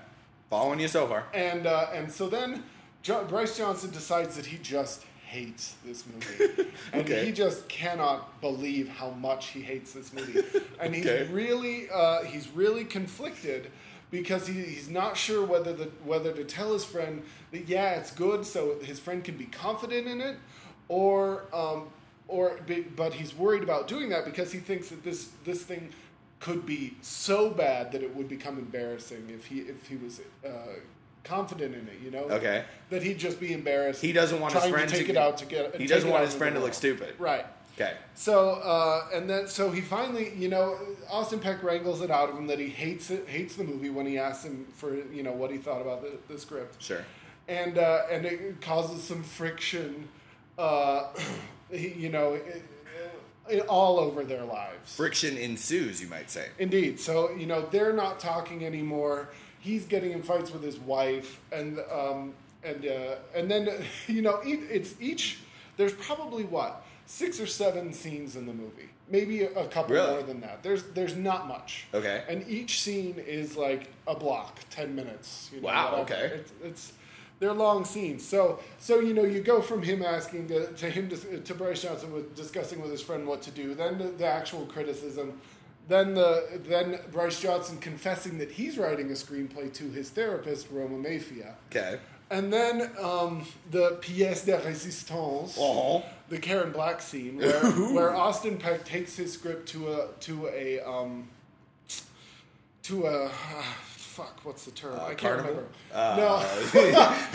Following 0.50 0.80
you 0.80 0.88
so 0.88 1.08
far. 1.08 1.26
And 1.34 1.68
uh, 1.68 1.88
and 1.94 2.12
so 2.12 2.30
then 2.30 2.64
jo- 3.02 3.26
Bryce 3.26 3.58
Johnson 3.58 3.92
decides 3.92 4.36
that 4.38 4.46
he 4.46 4.58
just 4.60 5.04
hates 5.26 5.76
this 5.86 6.06
movie, 6.06 6.70
and 6.94 7.02
Okay. 7.04 7.26
he 7.26 7.32
just 7.34 7.68
cannot 7.68 8.40
believe 8.40 8.88
how 8.88 9.10
much 9.10 9.48
he 9.48 9.60
hates 9.62 9.92
this 9.92 10.14
movie, 10.14 10.42
and 10.80 10.96
he's 10.96 11.06
Okay. 11.06 11.30
really 11.32 11.90
uh, 11.94 12.24
he's 12.24 12.48
really 12.50 12.86
conflicted. 12.86 13.72
Because 14.10 14.48
he, 14.48 14.54
he's 14.54 14.88
not 14.88 15.18
sure 15.18 15.46
whether 15.46 15.74
the 15.74 15.90
whether 16.06 16.32
to 16.32 16.46
tell 16.46 16.72
his 16.72 16.86
friend 16.86 17.24
that 17.52 17.68
yeah 17.68 17.96
it's 17.96 18.10
good 18.12 18.46
so 18.46 18.78
his 18.82 19.02
friend 19.02 19.22
can 19.22 19.36
be 19.36 19.44
confident 19.48 20.08
in 20.08 20.22
it, 20.22 20.38
or 20.88 21.44
um, 21.54 21.90
or 22.30 22.58
be- 22.66 22.84
but 22.96 23.14
he's 23.16 23.36
worried 23.36 23.64
about 23.64 23.90
doing 23.90 24.08
that 24.08 24.24
because 24.24 24.50
he 24.54 24.60
thinks 24.60 24.88
that 24.88 25.04
this 25.04 25.28
this 25.44 25.62
thing 25.64 25.90
could 26.40 26.66
be 26.66 26.96
so 27.02 27.50
bad 27.50 27.92
that 27.92 28.04
it 28.04 28.16
would 28.16 28.28
become 28.30 28.58
embarrassing 28.58 29.28
if 29.34 29.46
he 29.48 29.60
if 29.62 29.88
he 29.88 29.96
was 29.98 30.22
uh, 30.46 30.50
confident 31.24 31.74
in 31.76 31.88
it, 31.88 32.00
you 32.04 32.12
know. 32.12 32.24
Okay. 32.26 32.64
That 32.90 33.04
he'd 33.04 33.18
just 33.18 33.40
be 33.40 33.54
embarrassed. 33.54 34.02
He 34.02 34.14
doesn't 34.14 34.40
want 34.40 34.54
his 34.54 34.66
friend 34.66 34.90
to 34.90 34.96
take 34.96 35.08
to- 35.08 35.12
it 35.14 35.18
out 35.18 35.38
to 35.40 35.46
get. 35.46 35.76
He 35.76 35.88
doesn't 35.88 36.10
want 36.10 36.24
his 36.24 36.36
friend 36.36 36.56
to 36.56 36.62
look 36.62 36.74
stupid. 36.74 37.16
Right. 37.20 37.46
Okay. 37.76 37.94
So 38.16 38.52
uh, 38.64 39.08
and 39.14 39.30
then 39.30 39.48
so 39.48 39.70
he 39.72 39.82
finally, 39.82 40.34
you 40.36 40.48
know, 40.50 40.78
Austin 41.10 41.40
Peck 41.40 41.62
wrangles 41.64 42.02
it 42.02 42.10
out 42.10 42.30
of 42.30 42.38
him 42.38 42.48
that 42.48 42.58
he 42.60 42.70
hates 42.70 43.10
it, 43.12 43.28
hates 43.28 43.56
the 43.56 43.64
movie 43.64 43.90
when 43.92 44.06
he 44.08 44.18
asks 44.18 44.46
him 44.46 44.66
for 44.74 44.96
you 44.96 45.22
know 45.24 45.34
what 45.34 45.52
he 45.52 45.58
thought 45.58 45.82
about 45.82 46.02
the, 46.02 46.18
the 46.34 46.40
script 46.40 46.82
Sure. 46.82 47.04
and 47.48 47.78
uh, 47.78 48.04
and 48.12 48.26
it 48.26 48.62
causes 48.62 49.04
some 49.04 49.22
friction, 49.22 50.08
uh, 50.58 51.04
he- 51.72 51.90
you 51.94 52.10
know, 52.10 52.34
it, 52.34 52.64
all 53.68 54.00
over 54.00 54.24
their 54.24 54.44
lives. 54.44 54.96
Friction 54.96 55.38
ensues, 55.38 56.02
you 56.02 56.08
might 56.08 56.30
say. 56.30 56.48
Indeed. 56.60 57.00
So 57.00 57.32
you 57.36 57.46
know 57.46 57.62
they're 57.72 57.94
not 57.94 58.20
talking 58.20 58.66
anymore. 58.66 59.30
He's 59.60 59.86
getting 59.86 60.12
in 60.12 60.22
fights 60.24 60.52
with 60.52 60.64
his 60.64 60.78
wife, 60.80 61.40
and 61.52 61.80
um, 61.92 62.34
and 62.64 62.86
uh, 62.86 63.16
and 63.36 63.50
then 63.50 63.70
you 64.08 64.22
know 64.22 64.40
it's 64.44 64.96
each. 65.00 65.40
There's 65.78 65.94
probably 65.94 66.44
what 66.44 66.84
six 67.06 67.40
or 67.40 67.46
seven 67.48 67.94
scenes 67.94 68.36
in 68.36 68.46
the 68.46 68.54
movie, 68.54 68.90
maybe 69.10 69.44
a, 69.44 69.52
a 69.52 69.68
couple 69.68 69.96
Really? 69.96 70.12
more 70.12 70.24
than 70.24 70.42
that. 70.42 70.62
There's 70.64 70.84
there's 70.94 71.16
not 71.16 71.48
much. 71.48 71.86
Okay. 71.94 72.24
And 72.28 72.46
each 72.48 72.82
scene 72.82 73.16
is 73.26 73.56
like 73.56 73.90
a 74.08 74.16
block, 74.16 74.60
ten 74.70 74.96
minutes. 74.96 75.50
You 75.54 75.62
know, 75.62 75.68
Wow, 75.68 76.00
whatever. 76.00 76.14
okay. 76.26 76.36
It's, 76.36 76.52
it's 76.64 76.94
they're 77.40 77.54
long 77.54 77.86
scenes. 77.86 78.26
So 78.28 78.60
so 78.80 79.00
you 79.00 79.14
know 79.14 79.24
you 79.24 79.42
go 79.42 79.62
from 79.62 79.84
him 79.84 80.02
asking 80.04 80.48
to, 80.50 80.72
to 80.74 80.90
him 80.90 81.10
to, 81.10 81.40
to 81.40 81.54
Bryce 81.54 81.82
Johnson 81.84 82.12
with 82.14 82.36
discussing 82.36 82.82
with 82.82 82.92
his 82.92 83.02
friend 83.02 83.28
what 83.28 83.42
to 83.44 83.52
do, 83.52 83.74
then 83.76 83.98
the, 83.98 84.06
the 84.06 84.26
actual 84.26 84.66
criticism, 84.66 85.40
then 85.88 86.14
the 86.16 86.60
then 86.68 87.00
Bryce 87.12 87.40
Johnson 87.40 87.78
confessing 87.78 88.38
that 88.40 88.52
he's 88.52 88.78
writing 88.78 89.08
a 89.10 89.14
screenplay 89.14 89.72
to 89.74 89.90
his 89.90 90.10
therapist 90.10 90.68
Roma 90.72 90.98
Maffia, 90.98 91.54
Okay. 91.72 92.00
and 92.30 92.52
then 92.52 92.92
um, 93.02 93.46
the 93.72 93.98
pièce 94.02 94.46
de 94.46 94.58
résistance 94.58 95.56
Oh. 95.58 96.04
the 96.30 96.38
Karen 96.38 96.72
Black 96.72 97.02
scene 97.02 97.38
where, 97.38 97.64
where 97.94 98.16
Austin 98.16 98.58
Peck 98.58 98.84
takes 98.84 99.16
his 99.16 99.32
script 99.32 99.70
to 99.70 99.94
a 99.94 100.08
to 100.22 100.48
a 100.48 100.80
um 100.82 101.30
to 102.84 103.06
a 103.06 103.30
fuck 104.18 104.40
what's 104.44 104.66
the 104.66 104.72
term 104.72 104.94
Uh, 105.00 105.04
I 105.04 105.14
can't 105.14 105.20
carnival? 105.20 105.52
remember 105.52 105.70
Uh, 105.94 106.16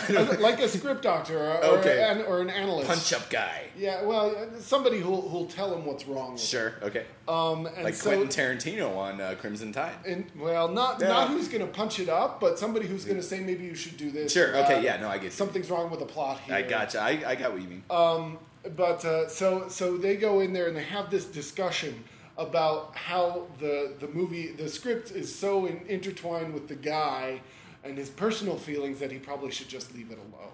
no 0.09 0.37
like 0.49 0.59
a 0.61 0.69
script 0.69 1.03
doctor 1.03 1.39
or, 1.39 1.57
or, 1.59 1.79
Okay. 1.79 2.03
an, 2.03 2.23
or 2.23 2.41
an 2.41 2.51
analyst 2.51 2.89
Punch 2.89 3.13
up 3.13 3.31
guy. 3.31 3.67
yeah 3.77 4.03
well 4.03 4.35
somebody 4.59 4.99
who'll 4.99 5.29
who'll 5.31 5.47
tell 5.47 5.73
him 5.75 5.85
what's 5.87 6.07
wrong 6.09 6.33
with 6.33 6.41
Sure. 6.41 6.75
Okay. 6.83 7.05
um 7.29 7.67
and 7.67 7.85
Like 7.85 7.95
so 7.95 8.11
Quentin 8.11 8.29
Tarantino 8.29 8.97
on 8.97 9.21
uh, 9.21 9.37
Crimson 9.41 9.71
Tide. 9.73 9.95
and 10.05 10.25
well 10.37 10.67
not 10.69 11.01
Yeah. 11.01 11.09
not 11.09 11.29
who's 11.29 11.47
gonna 11.49 11.69
punch 11.69 12.01
it 12.01 12.09
up 12.09 12.41
but 12.41 12.59
somebody 12.59 12.87
who's 12.89 13.05
gonna 13.05 13.23
say 13.23 13.39
maybe 13.41 13.65
you 13.65 13.77
should 13.77 13.97
do 13.97 14.11
this 14.11 14.33
Sure. 14.33 14.57
Okay. 14.65 14.83
Yeah. 14.83 14.97
No, 15.01 15.09
I 15.09 15.19
get 15.19 15.25
you. 15.25 15.31
something's 15.31 15.71
wrong 15.71 15.89
with 15.89 16.01
the 16.01 16.07
plot 16.07 16.41
here 16.41 16.55
I 16.57 16.63
gotcha. 16.63 17.01
I, 17.01 17.23
I 17.25 17.35
got 17.37 17.53
what 17.53 17.63
you 17.63 17.69
mean. 17.69 17.85
Um, 17.91 18.39
but 18.77 19.05
uh, 19.05 19.29
so 19.29 19.69
so 19.69 19.97
they 19.97 20.17
go 20.17 20.41
in 20.41 20.53
there 20.53 20.67
and 20.69 20.77
they 20.77 20.85
have 20.85 21.11
this 21.11 21.25
discussion 21.27 22.05
about 22.43 22.95
how 22.97 23.47
the 23.59 23.95
the 24.01 24.09
movie 24.09 24.49
the 24.49 24.69
script 24.69 25.11
is 25.11 25.35
so 25.35 25.67
in, 25.67 25.81
intertwined 25.89 26.53
with 26.55 26.69
the 26.69 26.75
guy 26.75 27.41
and 27.85 27.99
his 27.99 28.11
personal 28.11 28.57
feelings 28.57 28.99
that 29.01 29.11
he 29.11 29.19
probably 29.19 29.51
should 29.51 29.69
just 29.69 29.95
leave 29.95 30.11
it 30.11 30.19
alone. 30.19 30.51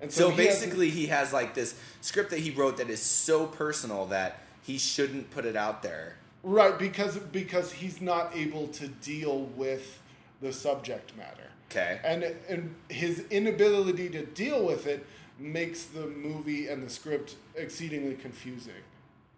And 0.00 0.10
so 0.10 0.30
he 0.30 0.36
has- 0.46 0.60
basically, 0.60 0.90
he 0.90 1.06
has 1.06 1.32
like 1.32 1.54
this 1.54 1.74
script 2.00 2.30
that 2.30 2.40
he 2.40 2.50
wrote 2.50 2.78
that 2.78 2.88
is 2.90 3.00
so 3.02 3.46
personal 3.46 4.06
that 4.06 4.40
he 4.62 4.78
shouldn't 4.78 5.30
put 5.30 5.44
it 5.44 5.56
out 5.56 5.82
there. 5.82 6.16
right 6.42 6.78
because 6.78 7.18
because 7.18 7.72
he's 7.72 8.00
not 8.00 8.34
able 8.34 8.66
to 8.68 8.88
deal 8.88 9.40
with 9.56 10.00
the 10.40 10.52
subject 10.52 11.14
matter. 11.16 11.48
Okay. 11.70 12.00
And 12.02 12.24
and 12.48 12.74
his 12.88 13.24
inability 13.30 14.08
to 14.10 14.24
deal 14.26 14.64
with 14.64 14.86
it 14.86 15.04
makes 15.38 15.84
the 15.84 16.06
movie 16.06 16.68
and 16.68 16.82
the 16.82 16.90
script 16.90 17.36
exceedingly 17.54 18.14
confusing 18.14 18.82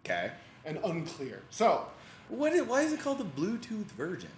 Okay. 0.05 0.31
And 0.65 0.79
unclear. 0.83 1.41
So, 1.49 1.85
What? 2.29 2.53
Is, 2.53 2.63
why 2.63 2.81
is 2.81 2.93
it 2.93 2.99
called 2.99 3.19
the 3.19 3.25
Bluetooth 3.41 3.85
Virgin? 3.97 4.29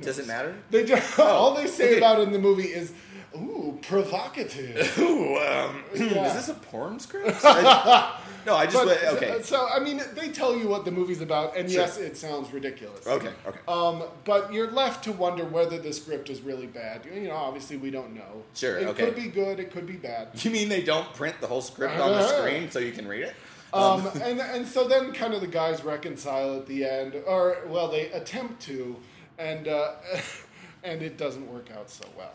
Does 0.00 0.18
it 0.20 0.26
matter? 0.28 0.54
They 0.70 0.84
just 0.84 1.18
all 1.18 1.54
they 1.54 1.66
say 1.66 1.88
okay. 1.90 1.98
about 1.98 2.20
it 2.20 2.22
in 2.28 2.32
the 2.32 2.38
movie 2.38 2.68
is, 2.68 2.92
"Ooh, 3.34 3.76
provocative." 3.82 4.96
Ooh, 4.98 5.36
um, 5.38 5.82
Yeah. 5.96 6.26
is 6.28 6.34
this 6.34 6.48
a 6.48 6.54
porn 6.54 7.00
script? 7.00 7.40
I- 7.44 8.20
no, 8.46 8.54
I 8.56 8.64
just 8.66 8.84
But, 8.84 9.04
okay. 9.16 9.42
So 9.42 9.68
I 9.68 9.80
mean, 9.80 10.00
they 10.14 10.28
tell 10.28 10.56
you 10.56 10.68
what 10.68 10.84
the 10.84 10.90
movie's 10.92 11.20
about, 11.20 11.56
and 11.56 11.68
Sure. 11.70 11.80
yes, 11.82 11.98
it 11.98 12.16
sounds 12.16 12.52
ridiculous. 12.52 13.06
Okay, 13.06 13.32
okay. 13.46 13.58
Um, 13.68 14.04
but 14.24 14.52
you're 14.52 14.70
left 14.70 15.04
to 15.04 15.12
wonder 15.12 15.44
whether 15.44 15.76
the 15.78 15.92
script 15.92 16.30
is 16.30 16.40
really 16.40 16.66
bad. 16.66 17.04
You 17.12 17.28
know, 17.28 17.34
obviously 17.36 17.76
we 17.76 17.90
don't 17.90 18.14
know. 18.14 18.44
Sure, 18.54 18.78
It 18.78 18.86
okay. 18.88 19.06
could 19.06 19.16
be 19.16 19.26
good. 19.28 19.58
It 19.60 19.70
could 19.72 19.86
be 19.86 19.96
bad. 19.96 20.28
You 20.42 20.50
mean 20.52 20.68
they 20.70 20.82
don't 20.82 21.12
print 21.14 21.38
the 21.40 21.48
whole 21.48 21.60
script 21.60 21.98
on 21.98 22.12
the 22.12 22.26
screen 22.28 22.70
so 22.70 22.78
you 22.78 22.92
can 22.92 23.06
read 23.08 23.24
it? 23.24 23.34
Um, 23.72 24.06
and 24.22 24.40
and 24.40 24.66
so 24.66 24.88
then 24.88 25.12
kind 25.12 25.34
of 25.34 25.40
the 25.40 25.46
guys 25.46 25.84
reconcile 25.84 26.56
at 26.56 26.66
the 26.66 26.84
end, 26.84 27.14
or 27.26 27.58
well, 27.68 27.88
they 27.88 28.10
attempt 28.10 28.62
to, 28.62 28.96
and 29.38 29.68
uh, 29.68 29.92
and 30.84 31.02
it 31.02 31.16
doesn't 31.16 31.50
work 31.52 31.70
out 31.70 31.90
so 31.90 32.04
well. 32.16 32.32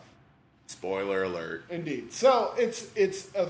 Spoiler 0.66 1.24
alert. 1.24 1.64
Indeed. 1.70 2.12
So 2.12 2.54
it's 2.56 2.88
it's 2.96 3.34
a 3.34 3.48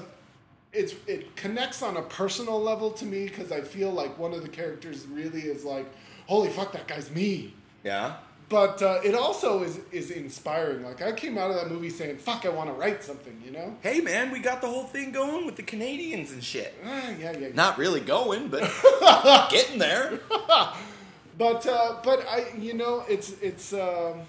it's 0.72 0.94
it 1.06 1.36
connects 1.36 1.82
on 1.82 1.96
a 1.96 2.02
personal 2.02 2.60
level 2.60 2.90
to 2.92 3.04
me 3.04 3.24
because 3.24 3.52
I 3.52 3.60
feel 3.62 3.90
like 3.90 4.18
one 4.18 4.32
of 4.32 4.42
the 4.42 4.48
characters 4.48 5.06
really 5.06 5.42
is 5.42 5.64
like, 5.64 5.86
holy 6.26 6.50
fuck, 6.50 6.72
that 6.72 6.86
guy's 6.86 7.10
me. 7.10 7.54
Yeah. 7.84 8.16
But 8.48 8.80
uh, 8.80 9.00
it 9.04 9.14
also 9.14 9.64
is 9.64 9.80
is 9.90 10.10
inspiring. 10.12 10.84
Like 10.84 11.02
I 11.02 11.12
came 11.12 11.36
out 11.36 11.50
of 11.50 11.56
that 11.56 11.70
movie 11.70 11.90
saying, 11.90 12.18
"Fuck, 12.18 12.46
I 12.46 12.50
want 12.50 12.68
to 12.70 12.74
write 12.74 13.02
something," 13.02 13.42
you 13.44 13.50
know? 13.50 13.76
Hey 13.82 14.00
man, 14.00 14.30
we 14.30 14.38
got 14.38 14.60
the 14.60 14.68
whole 14.68 14.84
thing 14.84 15.10
going 15.10 15.46
with 15.46 15.56
the 15.56 15.64
Canadians 15.64 16.30
and 16.30 16.44
shit. 16.44 16.72
Ah, 16.84 17.10
yeah, 17.18 17.32
yeah. 17.32 17.38
yeah. 17.38 17.48
Not 17.54 17.76
really 17.76 18.00
going, 18.00 18.48
but 18.48 18.60
getting 19.50 19.78
there. 19.78 20.20
But 21.38 21.66
uh, 21.66 21.96
but 22.02 22.26
I 22.28 22.46
you 22.58 22.72
know 22.74 23.04
it's 23.08 23.32
it's 23.42 23.72
um, 23.74 24.22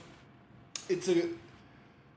it's 0.89 1.07
a 1.07 1.23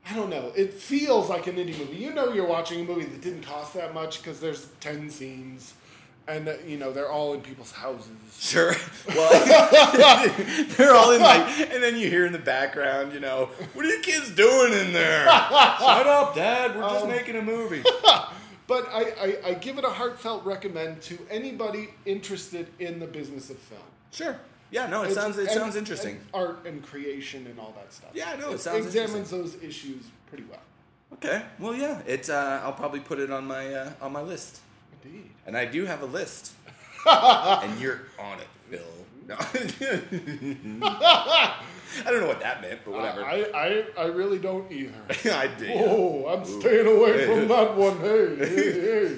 I 0.08 0.14
don't 0.16 0.30
know. 0.30 0.52
It 0.56 0.74
feels 0.74 1.28
like 1.28 1.46
an 1.46 1.56
indie 1.56 1.78
movie. 1.78 1.96
You 1.96 2.12
know, 2.12 2.32
you're 2.32 2.46
watching 2.46 2.80
a 2.80 2.84
movie 2.84 3.04
that 3.04 3.20
didn't 3.20 3.42
cost 3.42 3.74
that 3.74 3.94
much 3.94 4.20
because 4.20 4.40
there's 4.40 4.66
ten 4.80 5.08
scenes, 5.10 5.74
and 6.30 6.48
uh, 6.48 6.54
you 6.66 6.78
know 6.78 6.92
they're 6.92 7.10
all 7.10 7.34
in 7.34 7.40
people's 7.40 7.72
houses. 7.72 8.10
Sure. 8.40 8.74
Well, 9.14 9.30
they're 10.78 10.94
all 10.94 11.10
in 11.12 11.20
like, 11.20 11.60
and 11.70 11.82
then 11.82 11.96
you 11.98 12.08
hear 12.08 12.24
in 12.24 12.32
the 12.32 12.38
background, 12.38 13.12
you 13.12 13.20
know, 13.20 13.50
what 13.74 13.84
are 13.84 13.88
you 13.88 14.00
kids 14.00 14.30
doing 14.30 14.72
in 14.72 14.94
there? 14.94 15.26
Shut 15.26 16.06
up, 16.06 16.34
Dad. 16.34 16.74
We're 16.74 16.88
just 16.88 17.06
making 17.06 17.36
a 17.36 17.42
movie. 17.42 17.82
But 18.66 18.88
I, 18.92 19.00
I, 19.00 19.36
I 19.48 19.54
give 19.54 19.78
it 19.78 19.84
a 19.84 19.90
heartfelt 19.90 20.44
recommend 20.46 21.02
to 21.02 21.18
anybody 21.28 21.88
interested 22.06 22.68
in 22.78 23.00
the 23.00 23.06
business 23.06 23.50
of 23.50 23.58
film. 23.58 23.82
Sure. 24.12 24.38
Yeah, 24.70 24.86
no, 24.86 25.02
it 25.02 25.10
It's- 25.10 25.16
sounds 25.16 25.36
it 25.38 25.48
and- 25.48 25.50
sounds 25.50 25.74
interesting. 25.74 26.14
and 26.16 26.24
art 26.32 26.64
and 26.64 26.80
creation 26.80 27.48
and 27.48 27.58
all 27.58 27.74
that 27.76 27.92
stuff. 27.92 28.10
Yeah, 28.14 28.36
no, 28.40 28.52
it 28.52 28.54
It 28.54 28.60
sounds 28.60 28.86
examines 28.86 29.28
those 29.30 29.56
issues 29.60 30.04
pretty 30.28 30.44
well. 30.48 30.60
Okay, 31.14 31.42
well, 31.58 31.74
yeah, 31.74 32.00
it's. 32.06 32.28
Uh, 32.30 32.60
I'll 32.62 32.72
probably 32.72 33.00
put 33.00 33.18
it 33.18 33.32
on 33.32 33.44
my 33.44 33.74
uh, 33.74 33.90
on 34.00 34.12
my 34.12 34.22
list, 34.22 34.60
Indeed. 35.04 35.30
and 35.46 35.56
I 35.56 35.64
do 35.66 35.84
have 35.86 36.02
a 36.02 36.06
list, 36.06 36.52
and 37.06 37.80
you're 37.80 38.00
on 38.18 38.38
it, 38.40 38.48
Phil. 38.68 38.80
No. 39.28 39.36
I 40.82 42.10
don't 42.10 42.20
know 42.20 42.26
what 42.28 42.40
that 42.40 42.60
meant, 42.62 42.80
but 42.84 42.94
whatever. 42.94 43.24
I, 43.24 43.44
I, 43.54 43.84
I 43.98 44.06
really 44.06 44.38
don't 44.38 44.70
either. 44.70 44.94
I 45.32 45.46
did. 45.58 45.72
Oh, 45.74 46.26
I'm 46.28 46.44
staying 46.44 46.86
away 46.86 47.26
from 47.26 47.48
that 47.48 47.76
one. 47.76 47.98
Hey, 48.00 48.36
hey, 48.36 48.80
hey. 48.80 49.16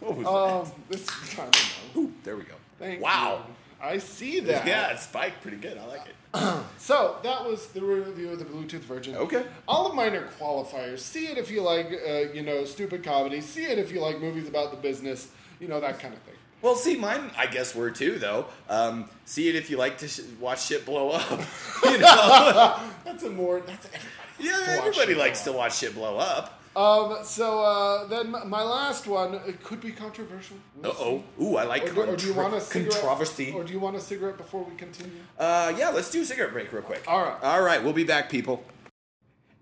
What 0.00 0.16
was 0.16 0.26
Um, 0.26 0.72
this 0.88 1.06
I 1.34 1.42
don't 1.42 1.54
know. 1.94 2.02
Ooh, 2.02 2.12
there 2.24 2.36
we 2.36 2.42
go. 2.44 2.54
Thank 2.78 3.00
wow. 3.02 3.44
you. 3.46 3.54
I 3.86 3.98
see 3.98 4.40
that. 4.40 4.66
Yeah, 4.66 4.92
it 4.92 4.98
spiked 4.98 5.42
pretty 5.42 5.58
good. 5.58 5.78
I 5.78 5.86
like 5.86 6.06
it. 6.06 6.14
So 6.78 7.16
that 7.24 7.44
was 7.44 7.66
the 7.68 7.80
review 7.80 8.30
of 8.30 8.38
the 8.38 8.44
Bluetooth 8.44 8.84
Virgin. 8.84 9.16
Okay. 9.16 9.44
All 9.66 9.88
of 9.88 9.94
mine 9.96 10.14
are 10.14 10.28
qualifiers. 10.40 11.00
See 11.00 11.26
it 11.26 11.36
if 11.36 11.50
you 11.50 11.60
like, 11.60 11.86
uh, 11.86 12.32
you 12.32 12.42
know, 12.42 12.64
stupid 12.64 13.02
comedy. 13.02 13.40
See 13.40 13.64
it 13.64 13.78
if 13.78 13.90
you 13.90 14.00
like 14.00 14.20
movies 14.20 14.46
about 14.46 14.70
the 14.70 14.76
business. 14.76 15.28
You 15.58 15.66
know 15.66 15.80
that 15.80 15.98
kind 15.98 16.14
of 16.14 16.20
thing. 16.20 16.34
Well, 16.62 16.76
see, 16.76 16.96
mine, 16.96 17.30
I 17.36 17.46
guess, 17.46 17.74
were 17.74 17.90
too, 17.90 18.18
though. 18.18 18.46
Um, 18.68 19.08
see 19.24 19.48
it 19.48 19.56
if 19.56 19.68
you 19.68 19.76
like 19.76 19.98
to 19.98 20.08
sh- 20.08 20.20
watch 20.40 20.64
shit 20.66 20.86
blow 20.86 21.10
up. 21.10 21.40
you 21.84 21.98
know? 21.98 22.80
That's 23.04 23.24
a 23.24 23.30
more. 23.30 23.60
That's 23.60 23.86
everybody. 23.86 24.12
yeah, 24.40 24.76
everybody 24.78 25.14
likes 25.14 25.42
to 25.42 25.52
watch 25.52 25.78
shit 25.78 25.94
blow 25.94 26.18
up. 26.18 26.55
Um. 26.76 27.16
So 27.24 27.60
uh, 27.60 28.06
then 28.06 28.30
my 28.30 28.62
last 28.62 29.06
one 29.06 29.34
it 29.46 29.62
could 29.64 29.80
be 29.80 29.92
controversial. 29.92 30.56
Uh 30.84 30.92
We'll 30.98 31.24
oh. 31.38 31.42
Ooh, 31.42 31.56
I 31.56 31.64
like. 31.64 31.84
Or, 31.90 31.94
do- 31.94 32.12
or 32.12 32.16
do 32.16 32.26
you 32.26 32.34
want 32.34 32.54
a 32.54 32.60
cigarette? 32.60 32.92
controversy. 32.92 33.52
Or 33.52 33.64
do 33.64 33.72
you 33.72 33.80
want 33.80 33.96
a 33.96 34.00
cigarette 34.00 34.36
before 34.36 34.62
we 34.62 34.76
continue? 34.76 35.12
Uh, 35.38 35.72
yeah, 35.78 35.88
let's 35.88 36.10
do 36.10 36.20
a 36.20 36.24
cigarette 36.24 36.52
break 36.52 36.70
real 36.72 36.82
quick. 36.82 37.02
All 37.08 37.22
right. 37.22 37.42
All 37.42 37.62
right, 37.62 37.82
we'll 37.82 37.94
be 37.94 38.04
back, 38.04 38.28
people. 38.30 38.62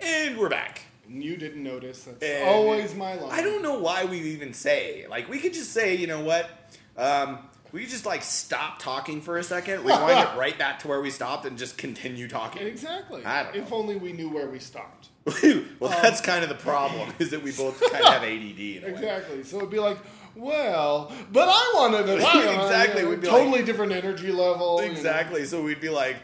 And 0.01 0.37
we're 0.37 0.49
back. 0.49 0.83
You 1.09 1.37
didn't 1.37 1.63
notice. 1.63 2.05
That's 2.05 2.23
And 2.23 2.49
always 2.49 2.95
my 2.95 3.15
line. 3.15 3.31
I 3.31 3.43
don't 3.43 3.63
know 3.63 3.79
why 3.79 4.05
we 4.07 4.19
even 4.21 4.53
say. 4.53 5.07
Like, 5.09 5.29
we 5.29 5.39
could 5.39 5.53
just 5.55 5.71
say, 5.73 5.95
you 5.95 6.07
know 6.07 6.21
what? 6.21 6.51
Um, 6.97 7.39
we 7.73 7.81
could 7.83 7.91
just, 7.91 8.07
like, 8.07 8.23
stop 8.23 8.79
talking 8.81 9.21
for 9.21 9.37
a 9.39 9.43
second, 9.43 9.85
rewind 9.85 10.19
it 10.29 10.37
right 10.39 10.59
back 10.59 10.79
to 10.81 10.89
where 10.89 11.01
we 11.01 11.11
stopped, 11.11 11.45
and 11.47 11.57
just 11.59 11.77
continue 11.79 12.27
talking. 12.27 12.67
Exactly. 12.67 13.25
I 13.25 13.45
don't 13.45 13.57
If 13.57 13.73
only 13.73 13.97
we 13.97 14.13
knew 14.13 14.31
where 14.31 14.49
we 14.49 14.59
stopped. 14.59 15.09
well, 15.81 15.91
that's 16.03 16.21
kind 16.21 16.43
of 16.43 16.49
the 16.51 16.55
problem, 16.55 17.13
is 17.19 17.31
that 17.31 17.43
we 17.43 17.51
both 17.53 17.81
kind 17.93 18.05
of 18.05 18.13
have 18.13 18.23
ADD 18.23 18.29
in 18.61 18.83
a 18.83 18.87
way. 18.87 18.93
Exactly. 18.93 19.43
So 19.45 19.57
it'd 19.59 19.71
be 19.71 19.79
like, 19.79 19.99
well, 20.37 21.13
but 21.33 21.49
I 21.49 21.73
wanted 21.77 22.07
to 22.07 22.15
Exactly, 22.17 23.03
it. 23.03 23.09
we'd 23.09 23.21
be 23.21 23.29
totally 23.29 23.63
different 23.63 23.93
energy 23.93 24.31
level. 24.33 24.81
you 24.83 24.87
know. 24.89 24.93
Exactly. 24.93 25.45
So 25.45 25.63
we'd 25.63 25.81
be 25.81 25.89
like, 25.89 26.17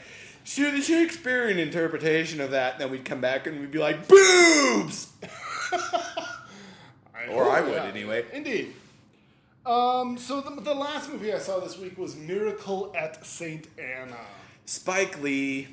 sure, 0.44 0.70
the 0.70 0.82
Shakespearean 0.82 1.58
interpretation 1.58 2.40
of 2.40 2.50
that, 2.50 2.74
and 2.74 2.82
then 2.82 2.90
we'd 2.90 3.04
come 3.04 3.20
back 3.20 3.46
and 3.46 3.60
we'd 3.60 3.70
be 3.70 3.78
like, 3.78 4.06
boobs! 4.08 5.08
Or 7.30 7.48
I 7.48 7.60
would, 7.60 7.78
anyway. 7.78 8.24
Indeed. 8.32 8.74
Um, 9.64 10.18
so 10.18 10.40
the, 10.40 10.60
the 10.60 10.74
last 10.74 11.10
movie 11.12 11.32
I 11.32 11.38
saw 11.38 11.60
this 11.60 11.78
week 11.78 11.96
was 11.98 12.16
Miracle 12.16 12.92
at 12.96 13.24
Saint 13.24 13.68
Anna. 13.78 14.16
Spike 14.64 15.20
Lee, 15.22 15.68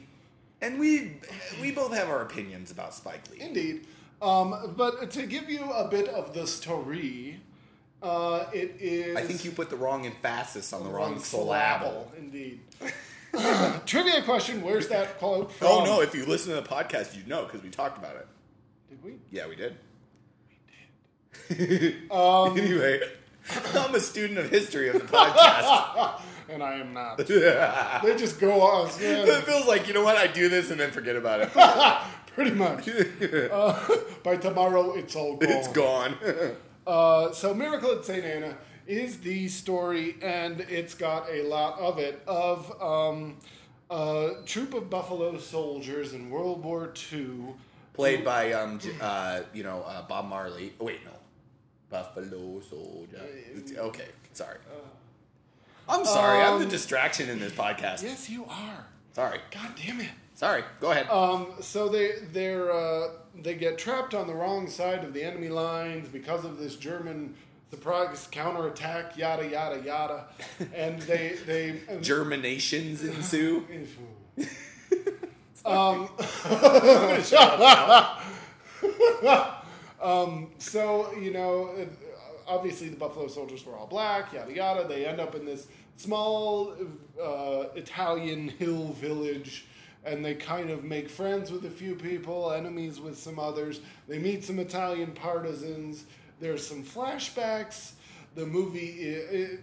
and 0.62 0.80
we 0.80 1.18
we 1.62 1.72
both 1.72 1.93
have 1.93 2.10
our 2.10 2.22
opinions 2.22 2.72
about 2.72 2.93
Spike 2.93 3.24
Lee. 3.32 3.41
Indeed. 3.41 3.88
Um, 4.22 4.74
but 4.76 5.12
to 5.12 5.26
give 5.28 5.49
you 5.49 5.64
a 5.72 5.88
bit 5.88 6.08
of 6.08 6.34
the 6.34 6.47
story, 6.47 7.39
uh, 8.01 8.45
it 8.53 8.76
is. 8.80 9.16
I 9.16 9.22
think 9.22 9.45
you 9.45 9.51
put 9.51 9.70
the 9.70 9.76
wrong 9.76 10.05
emphasis 10.05 10.74
on 10.74 10.84
the 10.84 10.89
wrong 10.89 11.20
syllable. 11.20 12.12
Indeed. 12.18 12.62
Trivia 13.86 14.24
question: 14.24 14.62
Where's 14.64 14.88
that 14.88 15.20
quote 15.20 15.51
from? 15.51 15.68
Oh 15.68 15.84
no! 15.86 16.01
If 16.01 16.16
you 16.16 16.26
listen 16.26 16.55
to 16.55 16.62
the 16.62 16.68
podcast, 16.68 17.16
you'd 17.16 17.28
know 17.28 17.43
because 17.43 17.62
we 17.62 17.70
talked 17.70 17.97
about 17.97 18.16
it. 18.16 18.28
Did 18.89 19.03
we? 19.03 19.16
Yeah, 19.32 19.47
we 19.47 19.55
did. 19.55 19.76
we 21.49 21.55
did. 21.55 21.95
Um, 22.12 22.58
anyway, 22.58 23.01
I'm 23.76 23.93
a 23.93 23.99
student 23.99 24.39
of 24.39 24.49
history 24.49 24.89
of 24.89 24.95
the 24.95 24.99
podcast. 25.01 26.22
And 26.49 26.63
I 26.63 26.75
am 26.75 26.93
not. 26.93 27.17
They 27.27 28.15
just 28.15 28.39
go 28.39 28.61
on. 28.61 28.89
yeah, 29.01 29.41
feels 29.41 29.67
like 29.67 29.87
you 29.87 29.93
know 29.93 30.03
what? 30.03 30.17
I 30.17 30.27
do 30.27 30.49
this 30.49 30.71
and 30.71 30.79
then 30.79 30.91
forget 30.91 31.15
about 31.15 31.41
it. 31.41 31.51
pretty 32.37 32.51
much. 32.51 32.87
Uh, 33.51 33.97
by 34.23 34.37
tomorrow, 34.37 34.93
it's 34.93 35.15
all 35.15 35.37
gone. 35.37 35.51
it's 35.51 35.67
gone. 35.69 36.15
Uh, 36.85 37.31
so, 37.31 37.53
Miracle 37.53 37.91
at 37.91 38.05
St. 38.05 38.23
Anna 38.23 38.55
is 38.85 39.19
the 39.19 39.47
story, 39.47 40.15
and 40.21 40.61
it's 40.61 40.93
got 40.93 41.27
a 41.29 41.41
lot 41.43 41.79
of 41.79 41.97
it, 41.97 42.21
of 42.27 42.81
um, 42.81 43.37
a 43.89 44.35
troop 44.45 44.73
of 44.73 44.89
Buffalo 44.89 45.37
soldiers 45.39 46.13
in 46.13 46.29
World 46.29 46.63
War 46.63 46.93
II. 47.11 47.55
Played 47.93 48.23
by 48.23 48.53
um, 48.53 48.79
uh, 49.01 49.41
you 49.53 49.63
know, 49.63 49.83
uh, 49.87 50.03
Bob 50.07 50.29
Marley. 50.29 50.73
Oh, 50.79 50.85
wait, 50.85 51.03
no, 51.03 51.11
Buffalo 51.89 52.61
Soldier. 52.61 53.21
Okay, 53.77 54.07
sorry. 54.33 54.57
I'm 55.89 56.05
sorry. 56.05 56.41
I'm 56.43 56.59
the 56.59 56.65
Um, 56.65 56.71
distraction 56.71 57.29
in 57.29 57.39
this 57.39 57.53
podcast. 57.53 58.03
Yes, 58.03 58.29
you 58.29 58.45
are. 58.45 58.85
Sorry. 59.13 59.39
God 59.51 59.69
damn 59.83 59.99
it. 60.01 60.09
Sorry. 60.35 60.63
Go 60.79 60.91
ahead. 60.91 61.09
Um, 61.09 61.53
so 61.61 61.89
they 61.89 62.11
they're 62.31 62.71
uh, 62.71 63.09
they 63.41 63.55
get 63.55 63.77
trapped 63.77 64.13
on 64.13 64.27
the 64.27 64.33
wrong 64.35 64.67
side 64.69 65.03
of 65.03 65.13
the 65.13 65.23
enemy 65.23 65.49
lines 65.49 66.07
because 66.07 66.45
of 66.45 66.59
this 66.59 66.75
German 66.75 67.33
surprise 67.71 68.27
counterattack, 68.31 69.17
yada 69.17 69.47
yada 69.47 69.81
yada, 69.83 70.25
and 70.75 71.01
they 71.03 71.38
they 71.45 71.81
Germinations 72.01 73.03
ensue. 73.03 73.65
um, 75.65 76.09
um, 80.01 80.51
so 80.59 81.11
you 81.13 81.31
know, 81.31 81.71
obviously 82.47 82.89
the 82.89 82.95
Buffalo 82.95 83.27
Soldiers 83.27 83.65
were 83.65 83.75
all 83.75 83.87
black, 83.87 84.33
yada 84.33 84.53
yada. 84.53 84.87
They 84.87 85.05
end 85.05 85.19
up 85.19 85.35
in 85.35 85.45
this 85.45 85.67
small 85.97 86.73
uh, 87.21 87.65
Italian 87.75 88.47
hill 88.47 88.89
village, 88.93 89.65
and 90.05 90.23
they 90.23 90.35
kind 90.35 90.69
of 90.69 90.83
make 90.83 91.09
friends 91.09 91.51
with 91.51 91.65
a 91.65 91.69
few 91.69 91.95
people, 91.95 92.51
enemies 92.51 92.99
with 92.99 93.17
some 93.17 93.39
others. 93.39 93.81
They 94.07 94.19
meet 94.19 94.43
some 94.43 94.59
Italian 94.59 95.11
partisans. 95.11 96.05
There's 96.39 96.65
some 96.65 96.83
flashbacks. 96.83 97.93
The 98.35 98.45
movie 98.45 98.91
it, 99.01 99.33
it, 99.33 99.59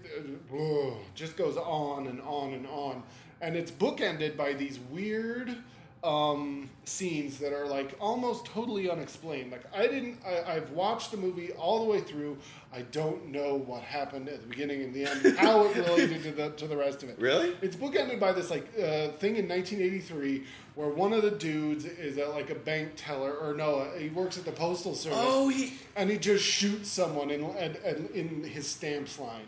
ugh, 0.53 0.99
just 1.15 1.37
goes 1.37 1.57
on 1.57 2.09
and 2.09 2.21
on 2.23 2.55
and 2.55 2.67
on, 2.67 3.05
and 3.41 3.55
it's 3.55 3.71
bookended 3.71 4.37
by 4.37 4.53
these 4.53 4.81
weird 4.91 5.57
um, 6.05 6.69
scenes 6.85 7.39
that 7.39 7.53
are 7.53 7.67
like 7.67 7.97
almost 7.99 8.45
totally 8.45 8.91
unexplained. 8.91 9.51
Like 9.51 9.65
I 9.75 9.87
didn't, 9.87 10.19
I, 10.27 10.57
I've 10.57 10.71
watched 10.73 11.11
the 11.11 11.17
movie 11.17 11.53
all 11.53 11.85
the 11.85 11.91
way 11.91 12.01
through. 12.01 12.37
I 12.73 12.83
don't 12.83 13.29
know 13.29 13.57
what 13.57 13.83
happened 13.83 14.29
at 14.29 14.43
the 14.43 14.47
beginning 14.47 14.83
and 14.83 14.93
the 14.93 15.07
end, 15.07 15.39
how 15.39 15.65
it 15.65 15.77
related 15.77 16.23
to 16.25 16.33
the 16.33 16.51
to 16.51 16.67
the 16.67 16.77
rest 16.77 17.03
of 17.03 17.09
it. 17.09 17.19
Really? 17.19 17.57
It's 17.63 17.77
bookended 17.77 18.21
by 18.21 18.33
this 18.33 18.51
like 18.51 18.67
uh, 18.77 19.09
thing 19.19 19.37
in 19.37 19.49
1983 19.49 20.45
where 20.75 20.89
one 20.89 21.13
of 21.13 21.23
the 21.23 21.31
dudes 21.31 21.85
is 21.85 22.19
a, 22.19 22.27
like 22.27 22.51
a 22.51 22.55
bank 22.55 22.93
teller, 22.97 23.33
or 23.33 23.55
no, 23.55 23.89
he 23.97 24.09
works 24.09 24.37
at 24.37 24.45
the 24.45 24.53
postal 24.53 24.95
service. 24.95 25.19
Oh, 25.21 25.49
he. 25.49 25.75
and 25.97 26.11
he 26.11 26.19
just 26.19 26.45
shoots 26.45 26.91
someone 26.91 27.31
in 27.31 27.45
and 27.45 27.77
in 28.11 28.43
his 28.45 28.67
stamps 28.67 29.19
line, 29.19 29.47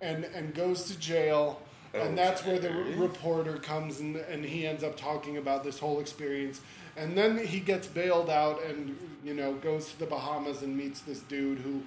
and 0.00 0.24
and 0.24 0.54
goes 0.54 0.84
to 0.84 0.98
jail. 0.98 1.60
And 1.94 2.16
that's 2.16 2.44
where 2.44 2.58
the 2.58 2.70
re- 2.70 2.94
reporter 2.94 3.58
comes 3.58 4.00
and, 4.00 4.16
and 4.16 4.44
he 4.44 4.66
ends 4.66 4.82
up 4.82 4.96
talking 4.96 5.36
about 5.36 5.62
this 5.62 5.78
whole 5.78 6.00
experience. 6.00 6.60
And 6.96 7.16
then 7.16 7.38
he 7.38 7.60
gets 7.60 7.86
bailed 7.86 8.30
out 8.30 8.62
and 8.64 8.96
you 9.24 9.34
know 9.34 9.54
goes 9.54 9.92
to 9.92 9.98
the 9.98 10.06
Bahamas 10.06 10.62
and 10.62 10.76
meets 10.76 11.00
this 11.00 11.20
dude 11.20 11.58
who 11.58 11.82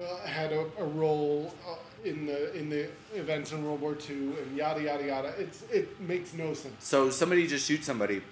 uh, 0.00 0.26
had 0.26 0.52
a, 0.52 0.66
a 0.78 0.84
role 0.84 1.54
uh, 1.68 1.76
in 2.04 2.26
the 2.26 2.56
in 2.56 2.68
the 2.68 2.88
events 3.14 3.52
in 3.52 3.64
World 3.64 3.80
War 3.80 3.96
II 4.08 4.32
and 4.38 4.56
yada 4.56 4.82
yada 4.82 5.04
yada. 5.06 5.34
It's 5.38 5.62
it 5.70 6.00
makes 6.00 6.32
no 6.32 6.54
sense. 6.54 6.74
So 6.80 7.10
somebody 7.10 7.46
just 7.46 7.66
shoots 7.66 7.86
somebody 7.86 8.22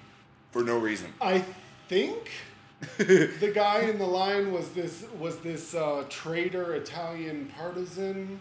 for 0.51 0.62
no 0.62 0.79
reason. 0.79 1.12
I 1.21 1.45
think 1.89 2.31
the 2.99 3.53
guy 3.55 3.81
in 3.81 3.99
the 3.99 4.07
line 4.07 4.53
was 4.53 4.71
this 4.71 5.05
was 5.19 5.39
this 5.39 5.75
uh, 5.75 6.05
traitor 6.09 6.75
Italian 6.75 7.53
partisan, 7.57 8.41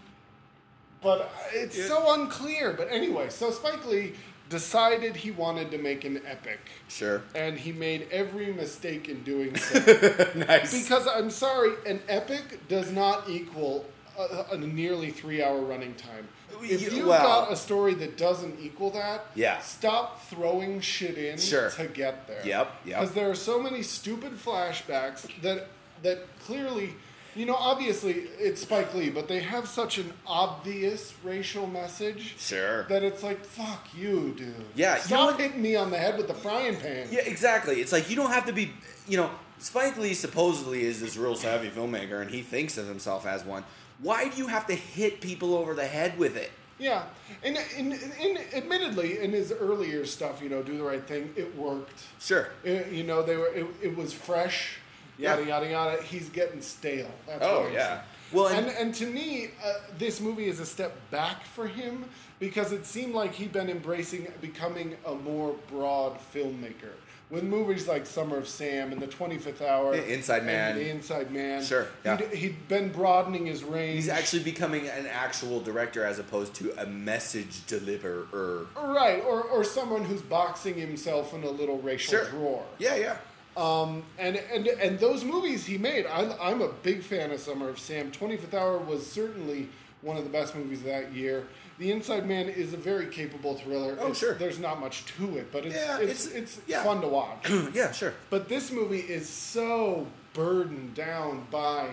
but 1.01 1.31
it's 1.53 1.87
so 1.87 2.13
unclear. 2.13 2.73
But 2.73 2.87
anyway, 2.91 3.29
so 3.29 3.51
Spike 3.51 3.85
Lee 3.85 4.13
decided 4.49 5.15
he 5.15 5.31
wanted 5.31 5.71
to 5.71 5.77
make 5.77 6.05
an 6.05 6.21
epic, 6.25 6.59
Sure. 6.87 7.21
and 7.35 7.57
he 7.59 7.71
made 7.73 8.07
every 8.11 8.53
mistake 8.53 9.09
in 9.09 9.21
doing 9.23 9.55
so. 9.57 9.79
nice. 10.35 10.83
because 10.83 11.05
I'm 11.07 11.29
sorry, 11.29 11.71
an 11.85 12.01
epic 12.07 12.67
does 12.69 12.91
not 12.91 13.29
equal 13.29 13.85
a, 14.17 14.45
a 14.53 14.57
nearly 14.57 15.11
three 15.11 15.43
hour 15.43 15.59
running 15.59 15.93
time. 15.95 16.27
If 16.61 16.93
you've 16.93 17.05
well- 17.07 17.21
got 17.45 17.51
a 17.51 17.55
story 17.57 17.93
that 17.95 18.17
doesn't 18.17 18.57
equal 18.59 18.89
that, 18.91 19.25
Yeah. 19.35 19.59
stop 19.59 20.23
throwing 20.27 20.79
shit 20.79 21.17
in 21.17 21.37
Sure. 21.37 21.69
to 21.71 21.85
get 21.87 22.25
there. 22.27 22.41
Yep, 22.45 22.71
yep. 22.85 22.99
Because 23.01 23.13
there 23.13 23.29
are 23.29 23.35
so 23.35 23.61
many 23.61 23.83
stupid 23.83 24.33
flashbacks 24.43 25.27
that 25.41 25.67
that 26.03 26.19
clearly 26.45 26.93
You 27.37 27.45
know, 27.45 27.55
obviously 27.55 28.13
it's 28.39 28.61
Spike 28.61 28.95
Lee, 28.95 29.11
but 29.11 29.27
they 29.27 29.39
have 29.41 29.67
such 29.67 29.99
an 29.99 30.11
obvious 30.25 31.13
racial 31.23 31.67
message 31.67 32.35
Sure. 32.39 32.83
that 32.85 33.03
it's 33.03 33.21
like, 33.21 33.45
fuck 33.45 33.87
you, 33.95 34.33
dude. 34.35 34.55
Yeah, 34.75 34.93
you 34.95 34.99
know 35.01 35.05
Stop 35.29 35.39
hitting 35.39 35.61
me 35.61 35.75
on 35.75 35.91
the 35.91 35.97
head 35.99 36.17
with 36.17 36.27
the 36.27 36.33
frying 36.33 36.77
pan. 36.77 37.07
Yeah, 37.11 37.21
exactly. 37.21 37.75
It's 37.79 37.91
like 37.91 38.09
you 38.09 38.15
don't 38.15 38.31
have 38.31 38.47
to 38.47 38.53
be, 38.53 38.71
you 39.07 39.17
know, 39.17 39.29
Spike 39.59 39.97
Lee 39.97 40.15
supposedly 40.15 40.83
is 40.83 40.99
this 40.99 41.15
real 41.15 41.35
savvy 41.35 41.69
filmmaker 41.69 42.21
and 42.23 42.31
he 42.31 42.41
thinks 42.41 42.75
of 42.77 42.87
himself 42.87 43.27
as 43.27 43.45
one. 43.45 43.63
Why 44.01 44.29
do 44.29 44.37
you 44.37 44.47
have 44.47 44.65
to 44.67 44.73
hit 44.75 45.21
people 45.21 45.53
over 45.53 45.75
the 45.75 45.85
head 45.85 46.17
with 46.17 46.37
it? 46.37 46.49
Yeah, 46.79 47.03
and, 47.43 47.57
and, 47.75 47.93
and 47.93 48.37
admittedly, 48.53 49.19
in 49.19 49.31
his 49.31 49.51
earlier 49.51 50.05
stuff, 50.05 50.41
you 50.43 50.49
know, 50.49 50.61
do 50.61 50.77
the 50.77 50.83
right 50.83 51.07
thing, 51.07 51.33
it 51.35 51.55
worked. 51.55 52.03
Sure. 52.19 52.49
It- 52.63 52.91
you 52.91 53.03
know, 53.03 53.21
they 53.23 53.35
were 53.35 53.47
it, 53.47 53.65
it 53.81 53.95
was 53.97 54.11
fresh. 54.13 54.77
Yeah. 55.17 55.31
Yada 55.37 55.45
yada 55.47 55.69
yada. 55.69 56.01
He's 56.03 56.29
getting 56.29 56.61
stale. 56.61 57.09
That's 57.25 57.43
Oh, 57.43 57.59
what 57.61 57.67
I'm 57.69 57.73
yeah. 57.73 57.87
saying. 57.87 57.99
Well, 58.33 58.47
and, 58.47 58.67
and- 58.67 58.77
and 58.77 58.95
to 58.95 59.05
me, 59.07 59.51
uh, 59.63 59.73
this 59.97 60.19
movie 60.19 60.47
is 60.47 60.59
a 60.59 60.65
step 60.65 60.93
back 61.11 61.43
for 61.45 61.65
him 61.67 62.05
because 62.39 62.71
it 62.73 62.85
seemed 62.85 63.13
like 63.15 63.33
he'd 63.33 63.53
been 63.53 63.69
embracing 63.69 64.27
becoming 64.41 64.95
a 65.05 65.15
more 65.15 65.55
broad 65.69 66.19
filmmaker. 66.33 66.91
With 67.29 67.43
movies 67.43 67.89
like 67.89 68.05
Summer 68.05 68.37
of 68.37 68.47
Sam 68.47 68.93
and 68.93 69.01
The 69.01 69.07
Twenty 69.07 69.37
Fifth 69.37 69.61
Hour, 69.61 69.93
Yeah, 69.95 70.01
Inside 70.03 70.37
and 70.37 70.45
Man. 70.45 70.75
The 70.77 70.89
Inside 70.89 71.29
Man, 71.31 71.61
Sure, 71.61 71.87
yeah. 72.05 72.15
he'd, 72.17 72.33
he'd 72.37 72.67
been 72.69 72.89
broadening 72.89 73.45
his 73.47 73.65
range. 73.65 73.95
He's 73.95 74.07
actually 74.07 74.43
becoming 74.43 74.87
an 74.87 75.07
actual 75.07 75.59
director 75.59 76.05
as 76.05 76.19
opposed 76.19 76.53
to 76.55 76.73
a 76.81 76.85
message 76.85 77.65
deliverer. 77.65 78.67
right, 78.77 79.21
or 79.25 79.41
or 79.43 79.63
someone 79.65 80.05
who's 80.05 80.21
boxing 80.21 80.75
himself 80.75 81.33
in 81.33 81.43
a 81.43 81.49
little 81.49 81.79
racial 81.79 82.11
Sure. 82.11 82.29
drawer. 82.29 82.65
Yeah, 82.77 82.95
yeah. 82.95 83.17
Um, 83.57 84.03
and, 84.19 84.35
and 84.37 84.67
and 84.67 84.99
those 84.99 85.23
movies 85.23 85.65
he 85.65 85.77
made, 85.79 86.05
I'm, 86.05 86.31
I'm 86.39 86.61
a 86.61 86.67
big 86.69 87.01
fan 87.01 87.31
of 87.31 87.39
Summer 87.39 87.69
of 87.69 87.79
Sam. 87.79 88.11
25th 88.11 88.53
Hour 88.53 88.77
was 88.77 89.09
certainly 89.11 89.67
one 90.03 90.15
of 90.15 90.23
the 90.23 90.29
best 90.29 90.55
movies 90.55 90.79
of 90.79 90.85
that 90.85 91.11
year. 91.11 91.47
The 91.79 91.91
Inside 91.91 92.27
Man 92.27 92.49
is 92.49 92.73
a 92.73 92.77
very 92.77 93.07
capable 93.07 93.55
thriller. 93.55 93.97
Oh, 93.99 94.05
It's- 94.05 94.19
sure. 94.19 94.35
There's 94.35 94.59
not 94.59 94.79
much 94.79 95.05
to 95.17 95.37
it, 95.37 95.51
but 95.51 95.65
it's 95.65 95.75
Yeah, 95.75 95.97
it's, 95.99 96.27
it's- 96.27 96.57
it's, 96.57 96.61
yeah. 96.67 96.83
fun 96.83 97.01
to 97.01 97.07
watch. 97.07 97.49
yeah, 97.73 97.91
sure. 97.91 98.13
but 98.29 98.47
this 98.47 98.71
movie 98.71 98.99
is 98.99 99.27
so 99.27 100.05
burdened 100.33 100.93
down 100.93 101.47
by 101.49 101.89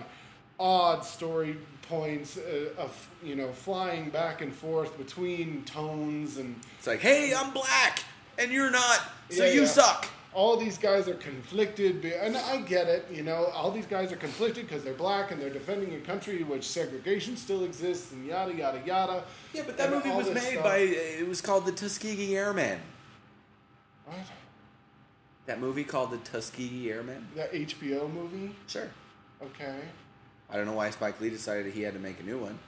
odd 0.59 1.03
story 1.03 1.57
points 1.89 2.37
uh, 2.37 2.69
of 2.77 3.09
you 3.23 3.35
know 3.35 3.51
flying 3.51 4.09
back 4.09 4.41
and 4.41 4.53
forth 4.53 4.97
between 4.97 5.63
tones 5.65 6.37
and 6.37 6.55
It's 6.77 6.87
like, 6.87 6.99
hey, 6.99 7.33
I'm 7.35 7.51
black 7.53 8.03
and 8.37 8.51
you're 8.51 8.71
not, 8.71 8.99
so 9.29 9.43
Yeah, 9.45 9.51
you 9.53 9.65
suck. 9.65 10.07
All 10.35 10.57
these 10.57 10.77
guys 10.77 11.07
are 11.07 11.15
conflicted, 11.15 12.03
and 12.03 12.35
I 12.35 12.57
get 12.57 12.87
it. 12.87 13.07
You 13.09 13.23
know, 13.23 13.45
all 13.55 13.71
these 13.71 13.85
guys 13.85 14.11
are 14.11 14.17
conflicted 14.17 14.67
because 14.67 14.83
they're 14.83 14.93
black 14.93 15.31
and 15.31 15.41
they're 15.41 15.49
defending 15.49 15.95
a 15.95 15.99
country 15.99 16.41
in 16.41 16.49
which 16.49 16.67
segregation 16.67 17.37
still 17.37 17.63
exists, 17.63 18.11
and 18.11 18.25
yada 18.27 18.53
yada 18.53 18.81
yada. 18.85 19.23
Yeah, 19.53 19.63
but 19.65 19.77
that 19.77 19.89
movie 19.89 20.09
was 20.09 20.29
made 20.29 20.43
stuff. 20.43 20.63
by, 20.63 20.81
uh, 20.81 21.21
it 21.21 21.27
was 21.27 21.39
called 21.41 21.65
The 21.65 21.71
Tuskegee 21.71 22.35
Airmen. 22.35 22.79
What? 24.05 24.17
That 25.45 25.59
movie 25.61 25.85
called 25.85 26.11
The 26.11 26.17
Tuskegee 26.17 26.91
Airmen? 26.91 27.27
that 27.35 27.53
HBO 27.53 28.11
movie. 28.11 28.53
Sure. 28.67 28.89
Okay. 29.41 29.79
I 30.49 30.57
don't 30.57 30.65
know 30.65 30.73
why 30.73 30.89
Spike 30.89 31.19
Lee 31.21 31.29
decided 31.29 31.73
he 31.73 31.81
had 31.81 31.93
to 31.93 31.99
make 31.99 32.19
a 32.19 32.23
new 32.23 32.39
one. 32.39 32.59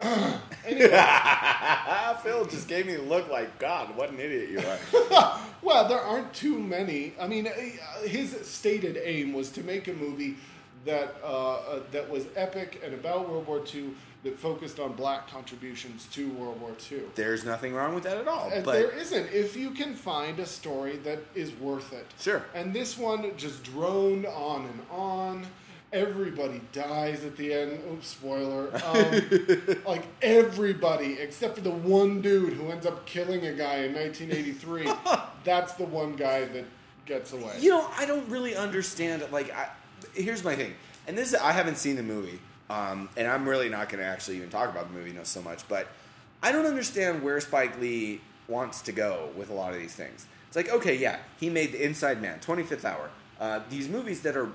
Anyway, 0.66 0.88
Phil 2.22 2.44
just 2.44 2.68
gave 2.68 2.86
me 2.86 2.96
a 2.96 3.00
look 3.02 3.30
like, 3.30 3.58
God, 3.58 3.96
what 3.96 4.10
an 4.10 4.20
idiot 4.20 4.50
you 4.50 4.58
are. 4.58 5.40
well, 5.62 5.88
there 5.88 6.00
aren't 6.00 6.32
too 6.34 6.58
many. 6.58 7.14
I 7.20 7.26
mean, 7.26 7.46
uh, 7.46 8.06
his 8.06 8.36
stated 8.46 8.98
aim 9.02 9.32
was 9.32 9.50
to 9.52 9.62
make 9.62 9.88
a 9.88 9.92
movie 9.92 10.36
that 10.84 11.16
uh, 11.22 11.54
uh, 11.54 11.80
that 11.92 12.08
was 12.08 12.26
epic 12.36 12.80
and 12.84 12.94
about 12.94 13.28
World 13.28 13.46
War 13.46 13.62
II 13.74 13.90
that 14.24 14.38
focused 14.38 14.80
on 14.80 14.92
black 14.94 15.30
contributions 15.30 16.06
to 16.12 16.28
World 16.30 16.60
War 16.60 16.72
II. 16.90 17.02
There's 17.14 17.44
nothing 17.44 17.74
wrong 17.74 17.94
with 17.94 18.04
that 18.04 18.16
at 18.16 18.26
all. 18.26 18.50
And 18.52 18.64
but 18.64 18.72
there 18.72 18.90
isn't 18.90 19.32
if 19.32 19.56
you 19.56 19.70
can 19.70 19.94
find 19.94 20.38
a 20.40 20.46
story 20.46 20.96
that 20.98 21.20
is 21.34 21.52
worth 21.52 21.92
it. 21.92 22.06
Sure. 22.20 22.44
And 22.54 22.72
this 22.72 22.98
one 22.98 23.30
just 23.36 23.62
droned 23.62 24.26
on 24.26 24.66
and 24.66 24.80
on. 24.90 25.46
Everybody 25.90 26.60
dies 26.72 27.24
at 27.24 27.36
the 27.38 27.54
end. 27.54 27.80
Oops, 27.90 28.06
spoiler. 28.06 28.68
Um, 28.84 29.76
like 29.86 30.04
everybody 30.20 31.18
except 31.18 31.54
for 31.54 31.62
the 31.62 31.70
one 31.70 32.20
dude 32.20 32.54
who 32.54 32.70
ends 32.70 32.84
up 32.84 33.06
killing 33.06 33.46
a 33.46 33.52
guy 33.52 33.76
in 33.84 33.94
1983. 33.94 34.90
that's 35.48 35.72
the 35.74 35.84
one 35.84 36.14
guy 36.14 36.44
that 36.44 36.64
gets 37.06 37.32
away. 37.32 37.54
You 37.58 37.70
know, 37.70 37.88
I 37.96 38.04
don't 38.06 38.28
really 38.28 38.54
understand. 38.54 39.24
Like, 39.32 39.52
I, 39.54 39.68
here's 40.14 40.44
my 40.44 40.54
thing, 40.54 40.74
and 41.06 41.16
this 41.16 41.28
is 41.32 41.34
I 41.34 41.52
haven't 41.52 41.78
seen 41.78 41.96
the 41.96 42.02
movie, 42.02 42.38
um, 42.70 43.08
and 43.16 43.26
I'm 43.26 43.48
really 43.48 43.68
not 43.68 43.88
going 43.88 44.02
to 44.02 44.08
actually 44.08 44.36
even 44.36 44.50
talk 44.50 44.70
about 44.70 44.92
the 44.92 44.98
movie 44.98 45.12
no 45.12 45.24
so 45.24 45.42
much. 45.42 45.66
But 45.68 45.88
I 46.42 46.52
don't 46.52 46.66
understand 46.66 47.22
where 47.22 47.40
Spike 47.40 47.80
Lee 47.80 48.20
wants 48.46 48.82
to 48.82 48.92
go 48.92 49.30
with 49.36 49.50
a 49.50 49.54
lot 49.54 49.72
of 49.72 49.78
these 49.78 49.94
things. 49.94 50.26
It's 50.46 50.56
like, 50.56 50.70
okay, 50.70 50.96
yeah, 50.96 51.18
he 51.38 51.50
made 51.50 51.72
The 51.72 51.84
Inside 51.84 52.22
Man, 52.22 52.38
25th 52.40 52.84
Hour, 52.84 53.10
uh, 53.40 53.60
these 53.68 53.88
movies 53.88 54.22
that 54.22 54.36
are 54.36 54.50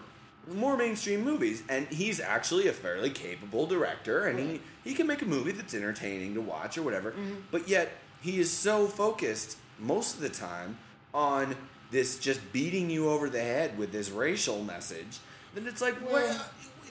more 0.52 0.76
mainstream 0.76 1.24
movies, 1.24 1.64
and 1.70 1.88
he's 1.88 2.20
actually 2.20 2.68
a 2.68 2.74
fairly 2.74 3.10
capable 3.10 3.66
director, 3.66 4.26
and 4.26 4.39
he, 4.39 4.62
he 4.84 4.94
can 4.94 5.08
make 5.08 5.22
a 5.22 5.26
movie 5.26 5.52
that's 5.52 5.74
entertaining 5.74 6.34
to 6.34 6.41
watch 6.41 6.78
or 6.78 6.82
whatever. 6.84 7.14
But 7.52 7.68
yet, 7.68 7.91
he 8.22 8.39
is 8.39 8.52
so 8.52 8.88
focused 8.88 9.58
most 9.80 10.16
of 10.16 10.22
the 10.22 10.30
time 10.30 10.78
on 11.14 11.55
this 11.91 12.18
just 12.18 12.39
beating 12.51 12.89
you 12.89 13.09
over 13.09 13.30
the 13.30 13.41
head 13.41 13.78
with 13.78 13.91
this 13.91 14.09
racial 14.09 14.64
message 14.64 15.20
then 15.53 15.68
it's 15.68 15.82
like, 15.82 15.95
Well, 16.03 16.14
well, 16.14 16.45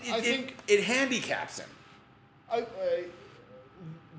it, 0.04 0.12
I 0.12 0.18
it- 0.18 0.22
think- 0.24 0.56
it 0.68 0.84
handicaps 0.84 1.58
him. 1.58 1.68
I, 2.50 2.58
I, 2.58 3.04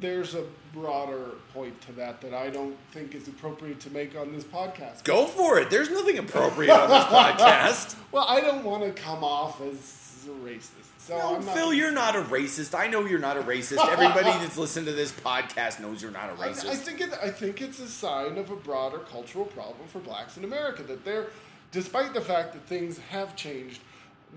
there's 0.01 0.35
a 0.35 0.43
broader 0.73 1.35
point 1.53 1.79
to 1.83 1.91
that 1.93 2.19
that 2.21 2.33
I 2.33 2.49
don't 2.49 2.75
think 2.91 3.15
is 3.15 3.27
appropriate 3.27 3.79
to 3.81 3.89
make 3.91 4.17
on 4.17 4.33
this 4.33 4.43
podcast. 4.43 5.03
Go 5.05 5.25
for 5.27 5.59
it. 5.59 5.69
There's 5.69 5.89
nothing 5.89 6.17
appropriate 6.17 6.71
on 6.73 6.89
this 6.89 7.03
podcast. 7.05 7.95
Well, 8.11 8.25
I 8.27 8.41
don't 8.41 8.65
want 8.65 8.83
to 8.83 8.91
come 9.01 9.23
off 9.23 9.61
as 9.61 10.25
a 10.27 10.45
racist. 10.45 10.69
So 11.05 11.17
No, 11.17 11.39
not 11.39 11.53
Phil, 11.53 11.73
you're 11.73 11.91
not 11.91 12.15
a 12.15 12.21
racist. 12.21 12.77
I 12.77 12.87
know 12.87 13.05
you're 13.05 13.19
not 13.19 13.35
a 13.35 13.41
racist. 13.41 13.85
Everybody 13.91 14.23
that's 14.39 14.57
listened 14.57 14.85
to 14.85 14.93
this 14.93 15.11
podcast 15.11 15.81
knows 15.81 16.01
you're 16.01 16.11
not 16.11 16.29
a 16.29 16.33
racist. 16.33 16.69
I 16.69 16.75
think 16.75 17.01
it, 17.01 17.13
I 17.21 17.29
think 17.29 17.61
it's 17.61 17.79
a 17.79 17.89
sign 17.89 18.37
of 18.37 18.49
a 18.51 18.55
broader 18.55 18.99
cultural 18.99 19.43
problem 19.43 19.85
for 19.89 19.99
blacks 19.99 20.37
in 20.37 20.45
America 20.45 20.81
that 20.83 21.03
they're, 21.03 21.27
despite 21.71 22.13
the 22.13 22.21
fact 22.21 22.53
that 22.53 22.65
things 22.67 22.99
have 23.09 23.35
changed, 23.35 23.81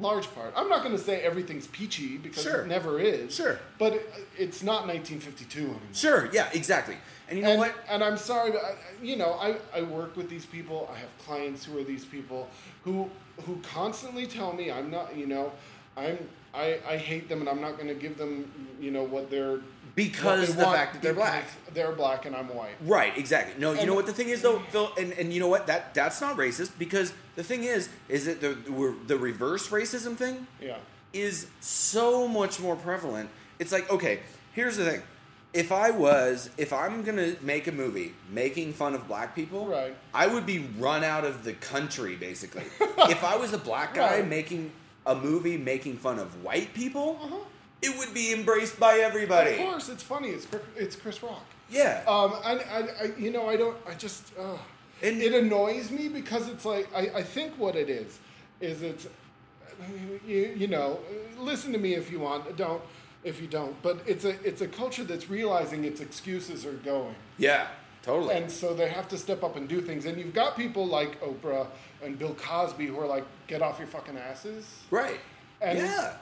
large 0.00 0.26
part. 0.34 0.52
I'm 0.56 0.68
not 0.68 0.82
going 0.82 0.96
to 0.96 1.00
say 1.02 1.20
everything's 1.20 1.68
peachy 1.68 2.16
because 2.18 2.42
Sure. 2.42 2.62
it 2.62 2.66
never 2.66 2.98
is. 2.98 3.32
Sure. 3.32 3.60
But 3.78 3.92
it, 3.94 4.14
it's 4.36 4.64
not 4.64 4.88
1952 4.88 5.60
anymore. 5.60 5.78
sure, 5.92 6.28
yeah, 6.32 6.48
exactly. 6.52 6.96
And 7.28 7.38
you 7.38 7.44
know 7.44 7.50
and, 7.50 7.58
what? 7.60 7.74
and 7.88 8.02
I'm 8.02 8.16
sorry, 8.16 8.50
but 8.50 8.62
I, 8.64 8.74
you 9.00 9.14
know, 9.16 9.34
I, 9.34 9.56
I 9.72 9.82
work 9.82 10.16
with 10.16 10.28
these 10.28 10.46
people. 10.46 10.90
I 10.92 10.98
have 10.98 11.16
clients 11.24 11.64
who 11.64 11.78
are 11.78 11.84
these 11.84 12.04
people 12.04 12.48
who 12.84 13.08
who 13.44 13.60
constantly 13.62 14.26
tell 14.26 14.52
me 14.52 14.70
I'm 14.70 14.90
not, 14.90 15.16
you 15.16 15.26
know, 15.26 15.52
I'm 15.96 16.18
I, 16.56 16.78
I 16.88 16.96
hate 16.96 17.28
them 17.28 17.40
and 17.40 17.48
I'm 17.48 17.60
not 17.60 17.76
going 17.76 17.88
to 17.88 17.94
give 17.94 18.16
them, 18.16 18.50
you 18.80 18.90
know, 18.90 19.02
what 19.04 19.30
they're 19.30 19.60
Because 19.94 20.48
what 20.48 20.56
they 20.58 20.64
the 20.64 20.70
fact 20.70 20.92
that 20.94 21.02
they're 21.02 21.14
black. 21.14 21.44
They're 21.74 21.92
black 21.92 22.24
and 22.24 22.34
I'm 22.34 22.48
white. 22.54 22.74
Right, 22.82 23.16
exactly. 23.18 23.54
No, 23.60 23.72
you 23.72 23.86
know 23.86 23.94
what 23.94 24.06
the 24.06 24.12
thing 24.14 24.30
is 24.30 24.40
though, 24.42 24.60
Phil, 24.70 24.90
and, 24.98 25.12
and 25.12 25.32
you 25.32 25.40
know 25.40 25.48
what 25.48 25.66
that 25.66 25.92
that's 25.94 26.20
not 26.20 26.36
racist 26.38 26.70
because 26.78 27.12
the 27.34 27.42
thing 27.42 27.64
is, 27.64 27.90
is 28.08 28.24
that 28.24 28.40
the 28.40 28.56
the 29.06 29.18
reverse 29.18 29.68
racism 29.68 30.16
thing 30.16 30.46
Yeah. 30.60 30.78
is 31.12 31.46
so 31.60 32.26
much 32.26 32.58
more 32.60 32.76
prevalent. 32.76 33.28
It's 33.58 33.72
like, 33.72 33.90
okay, 33.90 34.20
here's 34.54 34.76
the 34.78 34.84
thing. 34.90 35.02
If 35.52 35.72
I 35.72 35.90
was, 35.90 36.50
if 36.58 36.72
I'm 36.72 37.02
gonna 37.02 37.34
make 37.42 37.66
a 37.66 37.72
movie 37.72 38.14
making 38.30 38.72
fun 38.74 38.94
of 38.94 39.06
black 39.08 39.34
people, 39.34 39.66
Right. 39.66 39.94
I 40.14 40.26
would 40.26 40.44
be 40.46 40.66
run 40.78 41.04
out 41.04 41.24
of 41.24 41.44
the 41.44 41.52
country, 41.54 42.16
basically. 42.16 42.64
if 43.10 43.22
I 43.24 43.36
was 43.36 43.52
a 43.52 43.58
black 43.58 43.94
guy 43.94 44.16
Right. 44.20 44.28
making 44.28 44.72
a 45.06 45.14
movie 45.14 45.56
making 45.56 45.96
fun 45.96 46.18
of 46.18 46.42
white 46.42 46.74
people, 46.74 47.18
Uh-huh. 47.22 47.36
it 47.82 47.96
would 47.98 48.12
be 48.12 48.32
embraced 48.32 48.78
by 48.80 48.98
everybody. 48.98 49.52
Of 49.52 49.58
course, 49.58 49.88
it's 49.88 50.02
funny. 50.02 50.28
It's 50.30 50.46
Chris- 50.46 50.62
it's 50.76 50.96
Chris 50.96 51.22
Rock. 51.22 51.44
Yeah. 51.70 52.02
Um, 52.06 52.34
I, 52.44 52.52
I, 52.58 52.78
I, 53.02 53.04
you 53.18 53.30
know, 53.30 53.48
I 53.48 53.56
don't. 53.56 53.76
I 53.88 53.94
just. 53.94 54.32
Uh, 54.38 54.56
And- 55.02 55.20
it 55.22 55.34
annoys 55.34 55.90
me 55.90 56.08
because 56.08 56.48
it's 56.48 56.64
like 56.64 56.88
I, 56.94 57.18
I 57.20 57.22
think 57.22 57.52
what 57.58 57.76
it 57.76 57.88
is 57.90 58.18
is 58.60 58.80
it's 58.82 59.06
you, 60.26 60.54
you 60.56 60.66
know 60.68 60.98
listen 61.38 61.70
to 61.72 61.78
me 61.78 61.94
if 61.94 62.10
you 62.10 62.18
want 62.18 62.56
don't 62.56 62.80
if 63.24 63.40
you 63.42 63.46
don't 63.46 63.74
but 63.82 63.98
it's 64.06 64.24
a 64.24 64.30
it's 64.42 64.62
a 64.62 64.66
culture 64.68 65.04
that's 65.04 65.28
realizing 65.28 65.84
its 65.84 66.00
excuses 66.00 66.64
are 66.64 66.72
going 66.92 67.14
yeah, 67.36 67.66
totally. 68.06 68.34
and 68.34 68.50
so 68.50 68.72
they 68.72 68.88
have 68.88 69.06
to 69.08 69.18
step 69.18 69.42
up 69.44 69.56
and 69.56 69.68
do 69.68 69.80
things 69.82 70.06
and 70.06 70.16
you've 70.18 70.32
got 70.32 70.56
people 70.56 70.86
like 70.86 71.20
Oprah 71.20 71.66
and 72.02 72.18
Bill 72.18 72.34
Cosby 72.34 72.86
who 72.86 72.98
are 72.98 73.06
like 73.06 73.24
get 73.48 73.60
off 73.60 73.78
your 73.78 73.88
fucking 73.88 74.16
asses 74.16 74.64
right. 74.90 75.20
And- 75.60 75.78
yeah. 75.78 76.14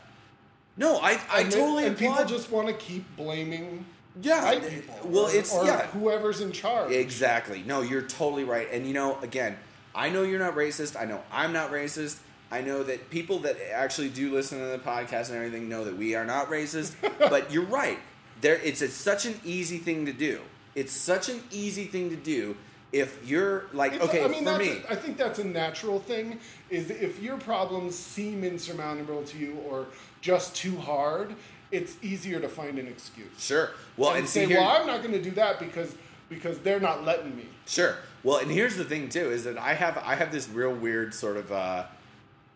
No, 0.76 0.98
I, 0.98 1.20
I 1.30 1.40
and, 1.42 1.52
totally 1.52 1.86
and 1.86 1.96
people 1.96 2.14
applaud- 2.14 2.28
just 2.28 2.50
want 2.50 2.66
to 2.66 2.74
keep 2.74 3.04
blaming 3.16 3.84
Yeah, 4.20 4.44
white 4.44 4.68
people 4.68 4.98
well, 5.04 5.24
or, 5.26 5.28
it's- 5.30 5.54
or 5.54 5.64
yeah. 5.64 5.86
whoever's 5.88 6.40
in 6.40 6.50
charge 6.50 6.90
Exactly. 6.90 7.62
No, 7.64 7.82
you're 7.82 8.02
totally 8.02 8.42
right. 8.44 8.66
And 8.72 8.84
you 8.86 8.92
know, 8.92 9.16
again, 9.20 9.56
I 9.94 10.08
know 10.10 10.22
you're 10.24 10.40
not 10.40 10.56
racist. 10.56 11.00
I 11.00 11.04
know 11.04 11.20
I'm 11.30 11.52
not 11.52 11.70
racist. 11.70 12.18
I 12.50 12.60
know 12.60 12.82
that 12.82 13.08
people 13.10 13.38
that 13.40 13.56
actually 13.72 14.08
do 14.08 14.32
listen 14.32 14.58
to 14.58 14.66
the 14.66 14.78
podcast 14.78 15.28
and 15.28 15.36
everything 15.36 15.68
know 15.68 15.84
that 15.84 15.96
we 15.96 16.14
are 16.16 16.24
not 16.24 16.48
racist. 16.50 16.94
but 17.18 17.52
you're 17.52 17.64
right. 17.66 17.98
There, 18.40 18.56
it's 18.56 18.82
a, 18.82 18.88
such 18.88 19.26
an 19.26 19.40
easy 19.44 19.78
thing 19.78 20.06
to 20.06 20.12
do. 20.12 20.40
It's 20.74 20.92
such 20.92 21.28
an 21.28 21.42
easy 21.50 21.84
thing 21.84 22.10
to 22.10 22.16
do 22.16 22.56
if 22.92 23.18
you're 23.28 23.64
like, 23.72 23.94
It's- 23.94 24.08
okay, 24.08 24.24
I 24.24 24.28
mean, 24.28 24.44
for 24.44 24.56
me, 24.58 24.82
a- 24.88 24.92
I 24.92 24.94
think 24.96 25.16
that's 25.16 25.38
a 25.40 25.44
natural 25.44 25.98
thing. 26.00 26.38
Is 26.70 26.90
if 26.90 27.20
your 27.20 27.36
problems 27.38 27.96
seem 27.98 28.44
insurmountable 28.44 29.24
to 29.24 29.38
you 29.38 29.54
or 29.68 29.86
just 30.20 30.54
too 30.54 30.76
hard, 30.76 31.34
it's 31.72 31.96
easier 32.02 32.38
to 32.38 32.48
find 32.48 32.78
an 32.78 32.86
excuse. 32.86 33.26
sure. 33.38 33.70
Well, 33.96 34.10
and, 34.10 34.20
and, 34.20 34.28
say, 34.28 34.46
here, 34.46 34.58
"Well, 34.60 34.68
I'm 34.68 34.86
not 34.86 35.02
going 35.02 35.12
to 35.14 35.22
do 35.22 35.32
that 35.32 35.58
because 35.58 35.94
because 36.28 36.58
they're 36.60 36.80
not 36.80 37.04
letting 37.04 37.36
me." 37.36 37.46
Sure. 37.66 37.96
Well, 38.22 38.38
and 38.38 38.50
here's 38.50 38.76
the 38.76 38.84
thing 38.84 39.08
too 39.08 39.30
is 39.30 39.42
that 39.44 39.58
I 39.58 39.74
have 39.74 39.98
I 39.98 40.14
have 40.14 40.30
this 40.30 40.48
real 40.48 40.72
weird 40.72 41.14
sort 41.14 41.36
of 41.36 41.50
uh, 41.50 41.84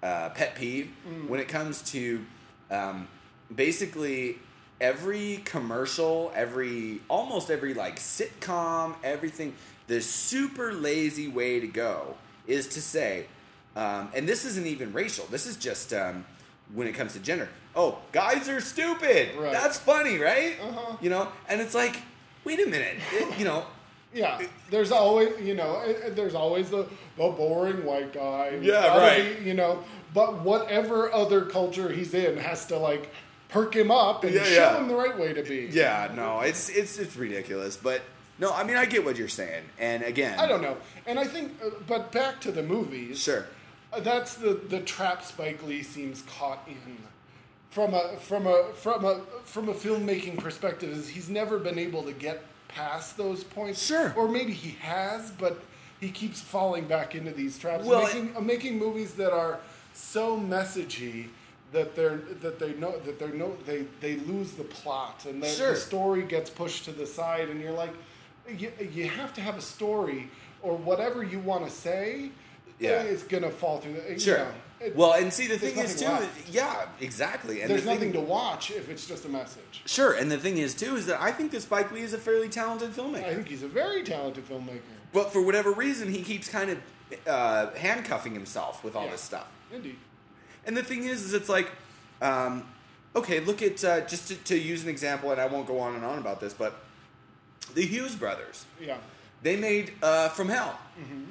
uh, 0.02 0.28
pet 0.30 0.54
peeve 0.54 0.90
when 1.26 1.40
it 1.40 1.48
comes 1.48 1.82
to 1.92 2.24
um, 2.70 3.08
basically 3.54 4.38
every 4.80 5.38
commercial, 5.44 6.32
every 6.34 7.00
almost 7.08 7.50
every 7.50 7.74
like 7.74 7.98
sitcom, 7.98 8.94
everything. 9.02 9.54
The 9.86 10.00
super 10.00 10.72
lazy 10.72 11.28
way 11.28 11.60
to 11.60 11.66
go 11.66 12.14
is 12.46 12.66
to 12.68 12.82
say, 12.82 13.26
um, 13.76 14.08
and 14.14 14.28
this 14.28 14.44
isn't 14.44 14.66
even 14.66 14.92
racial. 14.92 15.26
This 15.30 15.46
is 15.46 15.56
just 15.56 15.92
um, 15.94 16.24
when 16.74 16.86
it 16.86 16.92
comes 16.92 17.14
to 17.14 17.20
gender. 17.20 17.48
Oh, 17.74 17.98
guys 18.12 18.48
are 18.48 18.60
stupid. 18.60 19.34
Right. 19.36 19.52
That's 19.52 19.78
funny, 19.78 20.18
right? 20.18 20.56
Uh-huh. 20.60 20.96
You 21.00 21.10
know, 21.10 21.28
and 21.48 21.60
it's 21.60 21.74
like, 21.74 21.96
wait 22.44 22.60
a 22.60 22.66
minute. 22.68 22.96
It- 23.12 23.38
you 23.38 23.44
know, 23.44 23.64
Yeah, 24.14 24.40
there's 24.70 24.90
always 24.90 25.38
you 25.38 25.54
know 25.54 25.84
there's 26.12 26.34
always 26.34 26.70
the 26.70 26.84
the 27.18 27.28
boring 27.28 27.84
white 27.84 28.14
guy. 28.14 28.58
Yeah, 28.62 28.96
right. 28.96 29.38
be, 29.38 29.44
you 29.44 29.52
know, 29.52 29.84
but 30.14 30.40
whatever 30.42 31.12
other 31.12 31.42
culture 31.42 31.90
he's 31.90 32.14
in 32.14 32.38
has 32.38 32.64
to 32.66 32.78
like 32.78 33.12
perk 33.48 33.74
him 33.74 33.90
up 33.90 34.24
and 34.24 34.34
Yeah, 34.34 34.42
show 34.44 34.50
yeah. 34.54 34.78
him 34.78 34.88
the 34.88 34.94
right 34.94 35.16
way 35.18 35.32
to 35.32 35.42
be. 35.42 35.68
Yeah, 35.70 36.10
no, 36.14 36.40
it's 36.40 36.68
it's 36.68 36.98
it's 36.98 37.16
ridiculous, 37.16 37.76
but 37.76 38.02
no, 38.38 38.52
I 38.52 38.62
mean 38.64 38.76
I 38.76 38.86
get 38.86 39.04
what 39.04 39.16
you're 39.16 39.28
saying, 39.28 39.64
and 39.78 40.02
again, 40.02 40.38
I 40.38 40.46
don't 40.46 40.62
know, 40.62 40.76
and 41.06 41.18
I 41.18 41.24
think, 41.24 41.52
uh, 41.64 41.70
but 41.86 42.12
back 42.12 42.40
to 42.42 42.52
the 42.52 42.62
movies. 42.62 43.20
Sure, 43.22 43.46
Uh, 43.92 44.00
That's 44.00 44.34
the 44.34 44.54
the 44.54 44.80
trap 44.80 45.24
Spike 45.24 45.66
Lee 45.66 45.82
seems 45.82 46.22
caught 46.22 46.62
in. 46.66 46.98
From 47.70 47.92
a 47.94 48.16
from 48.18 48.46
a 48.46 48.72
from 48.74 49.04
a 49.04 49.20
from 49.44 49.68
a 49.68 49.74
filmmaking 49.74 50.38
perspective, 50.38 50.90
is 50.90 51.08
he's 51.10 51.28
never 51.28 51.58
been 51.58 51.78
able 51.78 52.02
to 52.04 52.12
get 52.12 52.42
past 52.68 53.16
those 53.16 53.44
points. 53.44 53.84
Sure. 53.84 54.12
Or 54.16 54.26
maybe 54.28 54.52
he 54.52 54.70
has, 54.80 55.30
but 55.32 55.60
he 56.00 56.10
keeps 56.10 56.40
falling 56.40 56.86
back 56.86 57.14
into 57.14 57.30
these 57.30 57.58
traps. 57.58 57.84
Well, 57.84 58.02
making 58.04 58.36
uh, 58.36 58.40
making 58.40 58.78
movies 58.78 59.14
that 59.14 59.32
are 59.32 59.60
so 59.94 60.38
messagey 60.40 61.26
that 61.72 61.94
they're 61.94 62.16
that 62.42 62.58
they 62.58 62.72
know 62.74 62.98
that 63.00 63.18
they're 63.18 63.28
no 63.34 63.56
they 63.66 63.84
they 64.00 64.16
lose 64.16 64.52
the 64.52 64.64
plot 64.64 65.24
and 65.28 65.42
the, 65.42 65.46
Sure. 65.48 65.70
the 65.72 65.76
story 65.76 66.22
gets 66.22 66.48
pushed 66.50 66.84
to 66.86 66.92
the 66.92 67.06
side 67.06 67.48
and 67.50 67.60
you're 67.60 67.72
like 67.72 67.92
you, 68.48 68.72
you 68.92 69.08
have 69.08 69.34
to 69.34 69.40
have 69.42 69.56
a 69.56 69.60
story 69.60 70.30
or 70.62 70.76
whatever 70.76 71.22
you 71.22 71.38
want 71.38 71.64
to 71.64 71.70
say 71.70 72.30
Yeah. 72.78 73.02
is 73.02 73.22
gonna 73.22 73.50
fall 73.50 73.78
through 73.80 73.94
the, 74.00 74.12
you 74.12 74.18
sure. 74.18 74.38
know, 74.38 74.50
it- 74.80 74.94
well, 74.96 75.12
and 75.14 75.32
see, 75.32 75.48
the 75.48 75.58
thing 75.58 75.76
is 75.76 75.96
too, 76.00 76.06
left. 76.06 76.48
yeah, 76.48 76.86
exactly, 77.00 77.60
and 77.62 77.68
there's 77.70 77.82
the 77.82 77.88
thing, 77.88 77.96
nothing 77.98 78.12
to 78.12 78.20
watch 78.20 78.70
if 78.70 78.88
it's 78.88 79.06
just 79.06 79.24
a 79.24 79.28
message 79.28 79.82
Sure, 79.86 80.12
and 80.14 80.30
the 80.30 80.38
thing 80.38 80.56
is 80.58 80.74
too 80.74 80.96
is 80.96 81.04
that 81.06 81.20
I 81.20 81.32
think 81.32 81.50
that 81.50 81.62
Spike 81.62 81.90
Lee 81.92 82.00
is 82.02 82.12
a 82.14 82.18
fairly 82.18 82.48
talented 82.48 82.92
filmmaker, 82.94 83.24
I 83.26 83.34
think 83.34 83.48
he's 83.48 83.62
a 83.64 83.68
very 83.68 84.02
talented 84.04 84.48
filmmaker 84.48 84.80
but 85.12 85.32
for 85.32 85.42
whatever 85.42 85.72
reason, 85.72 86.12
he 86.12 86.22
keeps 86.22 86.48
kind 86.48 86.70
of 86.70 86.78
uh, 87.26 87.70
handcuffing 87.74 88.32
himself 88.34 88.82
with 88.84 88.94
all 88.96 89.04
Yeah. 89.04 89.10
this 89.12 89.20
stuff. 89.22 89.48
indeed 89.72 89.96
And 90.68 90.76
the 90.76 90.82
thing 90.84 91.04
is, 91.04 91.24
is 91.24 91.32
it's 91.32 91.48
like, 91.48 91.70
um, 92.20 92.62
okay, 93.16 93.40
look 93.40 93.62
at 93.62 93.82
uh, 93.82 94.02
just 94.02 94.28
to, 94.28 94.34
to 94.36 94.56
use 94.58 94.82
an 94.84 94.90
example, 94.90 95.32
and 95.32 95.40
I 95.40 95.46
won't 95.46 95.66
go 95.66 95.80
on 95.80 95.94
and 95.94 96.04
on 96.04 96.18
about 96.18 96.40
this, 96.40 96.52
but 96.52 96.78
the 97.74 97.84
Hughes 97.86 98.14
brothers. 98.14 98.66
yeah 98.78 98.98
They 99.42 99.56
made 99.56 99.94
uh, 100.02 100.28
From 100.28 100.50
Hell. 100.50 100.78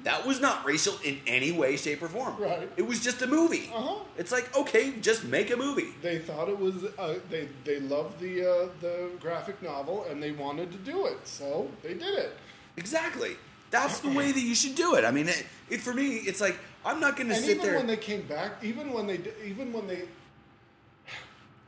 That 0.05 0.25
was 0.25 0.39
not 0.41 0.65
racial 0.65 0.95
in 1.03 1.19
any 1.27 1.51
way, 1.51 1.77
shape, 1.77 2.01
or 2.01 2.07
form. 2.07 2.33
Mm-hmm. 2.33 2.43
Right. 2.43 2.69
It 2.77 2.87
was 2.87 3.03
just 3.03 3.21
a 3.21 3.27
movie. 3.27 3.69
Uh-huh. 3.71 3.99
It's 4.17 4.31
like 4.31 4.47
okay, 4.57 4.93
just 5.01 5.25
make 5.25 5.51
a 5.51 5.57
movie. 5.57 5.89
they 6.01 6.17
thought 6.17 6.47
it 6.49 6.57
was 6.57 6.75
uh, 6.97 7.15
they 7.29 7.49
they 7.65 7.79
loved 7.81 8.19
the 8.19 8.33
uh, 8.41 8.69
the 8.79 9.09
graphic 9.19 9.61
novel 9.61 10.05
and 10.09 10.23
they 10.23 10.31
wanted 10.31 10.71
to 10.71 10.77
do 10.77 11.05
it 11.05 11.27
so 11.27 11.69
they 11.83 11.93
did 11.93 12.15
it 12.25 12.31
Exactly. 12.77 13.35
That's 13.71 13.99
the 13.99 14.09
way 14.19 14.31
that 14.31 14.39
you 14.49 14.55
should 14.55 14.75
do 14.75 14.95
it. 14.95 15.03
I 15.03 15.11
mean, 15.11 15.27
it, 15.27 15.45
it 15.69 15.81
for 15.81 15.93
me, 15.93 16.07
it's 16.29 16.39
like 16.39 16.57
I'm 16.87 16.99
not 16.99 17.15
going 17.17 17.29
to 17.29 17.35
and 17.35 17.43
sit 17.43 17.57
even 17.57 17.65
there. 17.67 17.75
when 17.77 17.87
they 17.87 17.97
came 17.97 18.21
back, 18.23 18.51
even 18.63 18.91
when 18.93 19.05
they, 19.07 19.17
di- 19.17 19.31
even 19.45 19.71
when 19.73 19.87
they, 19.87 20.03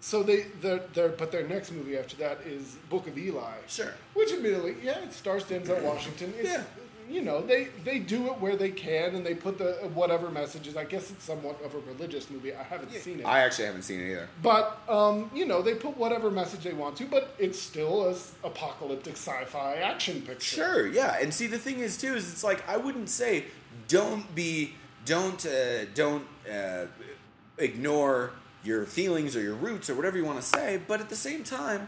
so 0.01 0.23
they, 0.23 0.43
their, 0.61 0.79
their, 0.93 1.09
but 1.09 1.31
their 1.31 1.47
next 1.47 1.71
movie 1.71 1.97
after 1.97 2.15
that 2.17 2.39
is 2.45 2.77
Book 2.89 3.07
of 3.07 3.17
Eli. 3.17 3.51
Sure. 3.67 3.93
Which 4.13 4.31
admittedly, 4.31 4.75
yeah, 4.81 4.99
it 4.99 5.13
stars 5.13 5.43
Denzel 5.43 5.81
Washington. 5.83 6.33
It's, 6.37 6.49
Yeah. 6.49 6.63
You 7.09 7.23
know, 7.23 7.41
they 7.41 7.69
they 7.83 7.97
do 7.97 8.27
it 8.27 8.39
where 8.39 8.55
they 8.55 8.69
can, 8.69 9.15
and 9.15 9.25
they 9.25 9.33
put 9.33 9.57
the 9.57 9.71
whatever 9.95 10.29
messages. 10.29 10.77
I 10.77 10.83
guess 10.83 11.09
it's 11.09 11.23
somewhat 11.23 11.59
of 11.65 11.73
a 11.73 11.79
religious 11.79 12.29
movie. 12.29 12.53
I 12.53 12.61
haven't 12.61 12.93
seen 12.93 13.21
it, 13.21 13.25
I 13.25 13.39
actually 13.39 13.65
haven't 13.65 13.81
seen 13.81 13.99
it 14.01 14.11
either. 14.11 14.27
but 14.43 14.77
um, 14.87 15.31
you 15.33 15.47
know, 15.47 15.63
they 15.63 15.73
put 15.73 15.97
whatever 15.97 16.29
message 16.29 16.59
they 16.63 16.73
want 16.73 16.97
to. 16.97 17.05
But 17.07 17.33
it's 17.39 17.59
still 17.59 18.05
a 18.05 18.11
s- 18.11 18.33
apocalyptic 18.43 19.13
sci-fi 19.13 19.77
action 19.77 20.21
picture. 20.21 20.55
Sure, 20.57 20.85
yeah. 20.85 21.17
And 21.19 21.33
see, 21.33 21.47
the 21.47 21.57
thing 21.57 21.79
is 21.79 21.97
too 21.97 22.13
is 22.13 22.31
it's 22.31 22.43
like 22.43 22.63
I 22.69 22.77
wouldn't 22.77 23.09
say 23.09 23.45
don't 23.87 24.35
be 24.35 24.75
don't 25.09 25.45
uh, 25.45 25.85
don't 25.93 26.25
uh, 26.51 26.85
ignore 27.57 28.31
your 28.63 28.85
feelings 28.85 29.35
or 29.35 29.41
your 29.41 29.55
roots 29.55 29.89
or 29.89 29.95
whatever 29.95 30.17
you 30.17 30.25
want 30.25 30.39
to 30.39 30.45
say, 30.45 30.79
but 30.87 30.99
at 30.99 31.09
the 31.09 31.15
same 31.15 31.43
time, 31.43 31.87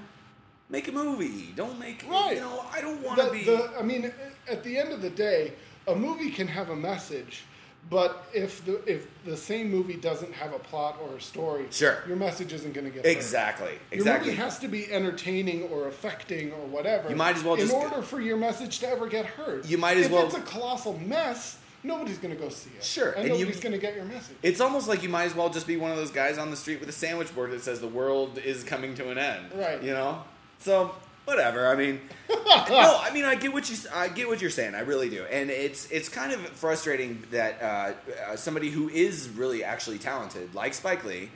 make 0.69 0.87
a 0.87 0.91
movie. 0.91 1.53
Don't 1.55 1.77
make 1.79 2.03
Right. 2.09 2.35
You 2.35 2.41
know, 2.41 2.65
I 2.71 2.81
don't 2.81 3.01
want 3.03 3.19
to 3.19 3.29
be. 3.31 3.43
the- 3.43 3.71
I 3.77 3.81
mean, 3.83 4.11
at 4.49 4.63
the 4.63 4.77
end 4.77 4.91
of 4.91 5.01
the 5.01 5.09
day, 5.09 5.53
a 5.87 5.95
movie 5.95 6.31
can 6.31 6.47
have 6.47 6.69
a 6.69 6.75
message, 6.75 7.43
but 7.89 8.23
if 8.33 8.63
the 8.65 8.75
if 8.89 9.07
the 9.25 9.35
same 9.35 9.69
movie 9.69 9.97
doesn't 9.97 10.33
have 10.33 10.53
a 10.53 10.59
plot 10.59 10.97
or 11.03 11.17
a 11.17 11.21
story, 11.21 11.65
Sure. 11.71 11.97
your 12.07 12.15
message 12.17 12.53
isn't 12.53 12.73
going 12.73 12.85
to 12.85 12.91
get 12.91 13.05
heard. 13.05 13.11
exactly, 13.17 13.73
Your 13.91 13.99
exactly. 13.99 14.31
movie 14.31 14.41
has 14.41 14.59
to 14.59 14.67
be 14.67 14.91
entertaining 14.91 15.63
or 15.63 15.87
affecting 15.87 16.51
or 16.53 16.65
whatever. 16.67 17.09
You 17.09 17.15
might 17.15 17.35
as 17.37 17.43
well 17.43 17.55
in 17.55 17.69
order 17.71 18.01
for 18.01 18.21
your 18.21 18.37
message 18.37 18.79
to 18.79 18.87
ever 18.87 19.07
get 19.07 19.25
heard. 19.25 19.65
You 19.65 19.77
might 19.77 19.97
as 19.97 20.05
if 20.05 20.11
well- 20.11 20.25
it's 20.27 20.35
a 20.35 20.41
colossal 20.41 20.97
mess, 20.99 21.57
nobody's 21.83 22.17
going 22.17 22.33
to 22.35 22.39
go 22.41 22.49
see 22.49 22.71
it. 22.77 22.83
Sure, 22.83 23.11
and, 23.11 23.27
and 23.27 23.29
nobody's 23.29 23.59
going 23.59 23.73
to 23.73 23.77
get 23.77 23.95
your 23.95 24.05
message. 24.05 24.35
It's 24.43 24.61
almost 24.61 24.87
like 24.87 25.03
you 25.03 25.09
might 25.09 25.25
as 25.25 25.35
well 25.35 25.49
just 25.49 25.67
be 25.67 25.77
one 25.77 25.91
of 25.91 25.97
those 25.97 26.11
guys 26.11 26.37
on 26.37 26.51
the 26.51 26.57
street 26.57 26.79
with 26.79 26.89
a 26.89 26.93
sandwich 26.93 27.33
board 27.35 27.51
that 27.51 27.61
says 27.61 27.79
the 27.81 27.87
world 27.87 28.37
is 28.37 28.63
coming 28.63 28.95
to 28.95 29.09
an 29.11 29.17
end. 29.17 29.45
Right. 29.55 29.81
You 29.81 29.91
know. 29.91 30.23
So 30.59 30.93
whatever. 31.25 31.67
I 31.67 31.75
mean, 31.75 32.01
no. 32.29 32.35
I 32.69 33.11
mean, 33.13 33.25
I 33.25 33.35
get 33.35 33.53
what 33.53 33.69
you. 33.69 33.77
I 33.93 34.07
get 34.09 34.27
what 34.27 34.41
you're 34.41 34.49
saying. 34.49 34.75
I 34.75 34.81
really 34.81 35.09
do. 35.09 35.23
And 35.25 35.49
it's 35.49 35.89
it's 35.91 36.09
kind 36.09 36.31
of 36.31 36.39
frustrating 36.49 37.23
that 37.31 37.61
uh, 37.61 37.93
uh, 38.31 38.35
somebody 38.35 38.69
who 38.69 38.89
is 38.89 39.29
really 39.29 39.63
actually 39.63 39.97
talented, 39.97 40.53
like 40.53 40.73
Spike 40.73 41.03
Lee, 41.05 41.29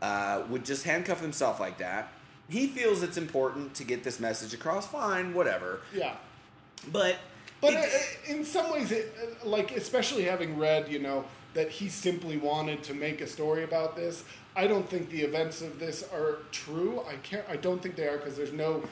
uh, 0.00 0.42
would 0.48 0.64
just 0.64 0.84
handcuff 0.84 1.20
himself 1.20 1.60
like 1.60 1.78
that. 1.78 2.12
He 2.48 2.66
feels 2.66 3.02
it's 3.02 3.16
important 3.16 3.74
to 3.74 3.84
get 3.84 4.04
this 4.04 4.20
message 4.20 4.52
across. 4.52 4.86
Fine, 4.86 5.34
whatever. 5.34 5.80
yeah. 5.94 6.16
But. 6.90 7.16
But 7.62 7.72
it- 7.74 7.78
uh, 8.28 8.32
in 8.34 8.44
some 8.44 8.70
ways, 8.70 8.92
it, 8.92 9.14
uh, 9.42 9.48
like 9.48 9.70
especially 9.74 10.24
having 10.24 10.58
read, 10.58 10.90
you 10.90 10.98
know, 10.98 11.24
that 11.54 11.70
he 11.70 11.88
simply 11.88 12.36
wanted 12.36 12.82
to 12.82 12.94
make 12.94 13.20
a 13.22 13.26
story 13.26 13.62
about 13.64 13.96
this. 13.96 14.24
I 14.54 14.66
don't 14.66 14.86
think 14.88 15.08
the 15.10 15.22
events 15.22 15.62
of 15.62 15.78
this 15.78 16.04
are 16.12 16.38
true. 16.50 17.00
I 17.08 17.14
can't. 17.22 17.44
I 17.48 17.56
don't 17.56 17.80
think 17.82 17.96
they 17.96 18.06
are 18.08 18.18
because 18.18 18.36
there's 18.36 18.52
no 18.52 18.82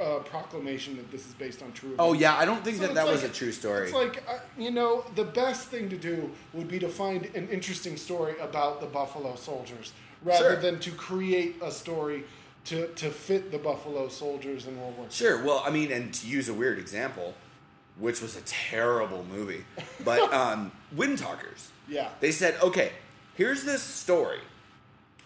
uh, 0.00 0.18
proclamation 0.20 0.96
that 0.96 1.10
this 1.10 1.26
is 1.26 1.32
based 1.34 1.60
on 1.62 1.72
true. 1.72 1.94
oh 1.98 2.12
yeah, 2.12 2.36
I 2.36 2.44
don't 2.44 2.62
think 2.64 2.76
So 2.76 2.82
that 2.86 2.94
that 2.94 3.06
was 3.06 3.24
a 3.24 3.28
true 3.28 3.50
story. 3.50 3.86
It's 3.86 3.92
like 3.94 4.22
uh, 4.28 4.38
you 4.56 4.70
know, 4.70 5.04
the 5.16 5.24
best 5.24 5.68
thing 5.68 5.88
to 5.88 5.96
do 5.96 6.30
would 6.52 6.68
be 6.68 6.78
to 6.78 6.88
find 6.88 7.24
an 7.34 7.48
interesting 7.48 7.96
story 7.96 8.34
about 8.40 8.80
the 8.80 8.86
Buffalo 8.86 9.34
Soldiers 9.34 9.92
rather 10.22 10.52
Sure. 10.52 10.56
than 10.56 10.78
to 10.80 10.90
create 10.92 11.56
a 11.62 11.70
story 11.72 12.24
to 12.66 12.86
to 12.88 13.10
fit 13.10 13.50
the 13.50 13.58
Buffalo 13.58 14.08
Soldiers 14.08 14.66
in 14.68 14.78
World 14.80 14.96
War 14.96 15.06
II. 15.06 15.10
Sure. 15.12 15.42
Well, 15.44 15.62
I 15.66 15.70
mean, 15.70 15.90
and 15.90 16.12
to 16.14 16.26
use 16.28 16.48
a 16.48 16.54
weird 16.54 16.78
example, 16.78 17.34
which 17.98 18.20
was 18.22 18.36
a 18.36 18.40
terrible 18.42 19.24
movie, 19.30 19.64
but 20.04 20.32
um, 20.32 20.70
Wind 20.94 21.18
Talkers. 21.18 21.70
Yeah. 21.88 22.08
They 22.20 22.32
said, 22.32 22.56
okay, 22.62 22.92
here's 23.36 23.64
this 23.64 23.82
story 23.82 24.40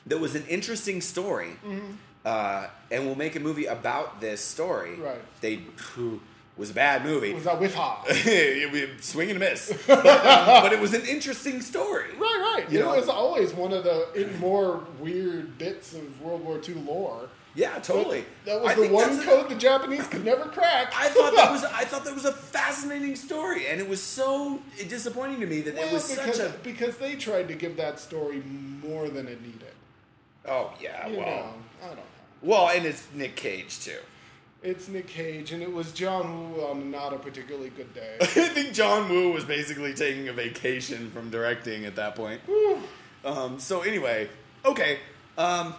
that 0.07 0.18
was 0.18 0.35
an 0.35 0.45
interesting 0.49 1.01
story, 1.01 1.57
Mm-hmm. 1.64 1.93
uh, 2.25 2.66
and 2.91 3.07
we'll 3.07 3.14
make 3.16 3.37
a 3.37 3.41
movie 3.41 3.66
about 3.66 4.20
this 4.20 4.41
story. 4.41 4.97
Right. 4.97 5.20
They 5.41 5.57
phew, 5.77 6.20
was 6.57 6.70
a 6.70 6.75
bad 6.75 7.05
movie. 7.05 7.31
It 7.31 7.35
was 7.37 7.47
a 7.47 7.57
whiff 7.57 7.75
It- 8.09 8.89
swing 9.05 9.31
and 9.31 9.37
a 9.37 9.41
miss, 9.41 9.73
but, 9.87 9.99
um, 10.07 10.62
but 10.62 10.73
it 10.73 10.81
was 10.81 10.93
an 10.95 11.05
interesting 11.07 11.61
story. 11.62 12.11
Right, 12.18 12.55
right. 12.59 12.70
You 12.70 12.81
it 12.81 12.83
know? 12.83 12.97
was 12.97 13.09
always 13.09 13.53
one 13.53 13.73
of 13.73 13.85
the 13.85 14.29
more 14.39 14.83
weird 15.01 15.57
bits 15.59 15.95
of 15.95 16.20
World 16.23 16.45
War 16.45 16.61
II 16.66 16.75
lore. 16.75 17.29
Yeah, 17.55 17.78
totally. 17.80 18.24
That 18.46 18.62
was 18.62 18.72
I 18.72 18.74
the 18.74 18.88
one 18.88 19.11
that's 19.11 19.22
a- 19.22 19.28
code 19.28 19.48
the 19.50 19.55
Japanese 19.57 20.07
could 20.07 20.24
never 20.24 20.44
crack. 20.46 20.92
I 20.96 21.09
thought 21.09 21.34
that 21.36 21.50
was 21.50 21.64
I 21.72 21.84
thought 21.84 22.05
that 22.05 22.14
was 22.14 22.24
a 22.24 22.32
fascinating 22.32 23.14
story, 23.16 23.66
and 23.66 23.80
it 23.80 23.88
was 23.88 24.03
so 24.03 24.61
disappointing 24.88 25.40
to 25.40 25.46
me 25.46 25.61
that 25.62 25.74
well, 25.74 25.86
it 25.86 25.92
was 25.92 26.09
because, 26.11 26.36
such 26.36 26.46
a. 26.50 26.59
because 26.62 26.96
they 26.96 27.14
tried 27.16 27.48
to 27.48 27.55
give 27.55 27.76
that 27.76 28.00
story 28.00 28.42
more 28.82 29.09
than 29.09 29.28
it 29.28 29.42
needed. 29.42 29.72
Oh 30.46 30.72
yeah, 30.80 31.07
You 31.09 31.18
well, 31.18 31.26
know, 31.26 31.53
I 31.82 31.86
don't 31.88 31.96
know. 31.96 32.03
well, 32.42 32.68
and 32.70 32.86
it's 32.86 33.07
Nick 33.14 33.36
Cage 33.36 33.80
too. 33.80 33.98
It's 34.62 34.88
Nick 34.88 35.09
Cage, 35.09 35.50
and 35.53 35.61
it 35.62 35.72
was 35.72 35.92
John 35.92 36.53
Woo 36.55 36.62
on 36.62 36.90
not 36.90 37.12
a 37.12 37.18
particularly 37.18 37.70
good 37.70 37.92
day. 37.94 38.16
I 38.20 38.24
think 38.26 38.72
John 38.72 39.09
Woo 39.09 39.32
was 39.32 39.44
basically 39.44 39.92
taking 39.92 40.28
a 40.28 40.32
vacation 40.32 41.11
from 41.11 41.30
directing 41.30 41.84
at 41.84 41.96
that 41.96 42.14
point. 42.14 42.40
Um, 43.24 43.59
so 43.59 43.82
anyway, 43.82 44.28
okay. 44.64 45.00
Um, 45.36 45.74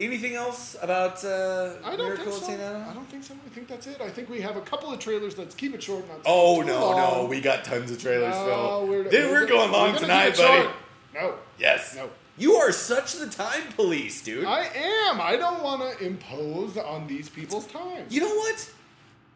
anything 0.00 0.34
else 0.34 0.76
about 0.82 1.24
uh, 1.24 1.72
I 1.84 1.96
don't 1.96 2.06
Miracle 2.06 2.24
think 2.32 2.36
so. 2.36 2.46
St. 2.48 2.60
Anna? 2.60 2.86
I 2.90 2.94
don't 2.94 3.08
think 3.08 3.22
so. 3.24 3.34
I 3.34 3.48
think 3.50 3.68
that's 3.68 3.86
it. 3.86 4.00
I 4.00 4.08
think 4.10 4.28
we 4.28 4.40
have 4.40 4.56
a 4.56 4.60
couple 4.62 4.92
of 4.92 4.98
trailers. 4.98 5.36
Let's 5.38 5.54
keep 5.54 5.74
it 5.74 5.82
short. 5.82 6.08
Not 6.08 6.20
Oh 6.26 6.62
no, 6.62 6.80
long. 6.80 6.96
no, 6.96 7.26
we 7.26 7.40
got 7.40 7.64
tons 7.64 7.90
of 7.90 8.00
trailers, 8.00 8.34
No, 8.34 8.44
Phil. 8.46 8.86
we're, 8.88 9.04
Dude, 9.04 9.30
we're, 9.30 9.40
gonna- 9.46 9.46
going 9.48 9.72
long 9.72 9.92
we're 9.92 9.98
tonight, 9.98 10.36
buddy. 10.36 10.62
short. 10.62 10.74
No. 11.14 11.34
Yes. 11.58 11.94
No. 11.96 12.08
You 12.38 12.54
are 12.54 12.72
such 12.72 13.14
the 13.14 13.26
time 13.26 13.64
police, 13.76 14.22
dude. 14.22 14.46
I 14.46 14.62
am. 14.74 15.20
I 15.20 15.36
don't 15.36 15.62
want 15.62 15.82
to 15.98 16.04
impose 16.04 16.76
on 16.78 17.06
these 17.06 17.28
people's 17.28 17.66
time. 17.66 18.06
You 18.08 18.20
know 18.20 18.34
what? 18.34 18.70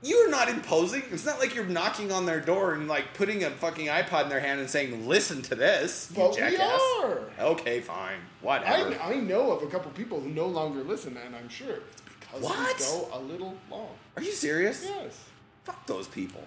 You're 0.04 0.30
not 0.30 0.50
imposing. 0.50 1.02
It's 1.10 1.24
not 1.24 1.38
like 1.38 1.54
you're 1.54 1.64
knocking 1.64 2.12
on 2.12 2.26
their 2.26 2.40
door 2.40 2.74
and 2.74 2.86
like 2.86 3.14
putting 3.14 3.42
a 3.42 3.50
fucking 3.50 3.86
iPod 3.86 4.24
in 4.24 4.28
their 4.28 4.40
hand 4.40 4.60
and 4.60 4.68
saying, 4.68 5.08
"Listen 5.08 5.40
to 5.42 5.54
this, 5.54 6.12
But 6.14 6.36
we 6.36 6.56
are. 6.58 7.20
Okay, 7.40 7.80
fine, 7.80 8.18
whatever. 8.42 8.94
I, 9.00 9.12
I 9.12 9.16
know 9.16 9.52
of 9.52 9.62
a 9.62 9.66
couple 9.66 9.90
people 9.92 10.20
who 10.20 10.28
no 10.28 10.46
longer 10.46 10.84
listen, 10.84 11.16
and 11.16 11.34
I'm 11.34 11.48
sure 11.48 11.76
it's 11.76 12.02
because 12.20 12.42
What? 12.42 12.78
we 12.78 12.84
go 12.84 13.08
a 13.14 13.18
little 13.18 13.56
long. 13.70 13.88
Are 14.16 14.22
you 14.22 14.32
serious? 14.32 14.84
Yes. 14.84 15.24
Fuck 15.64 15.86
those 15.86 16.06
people. 16.06 16.42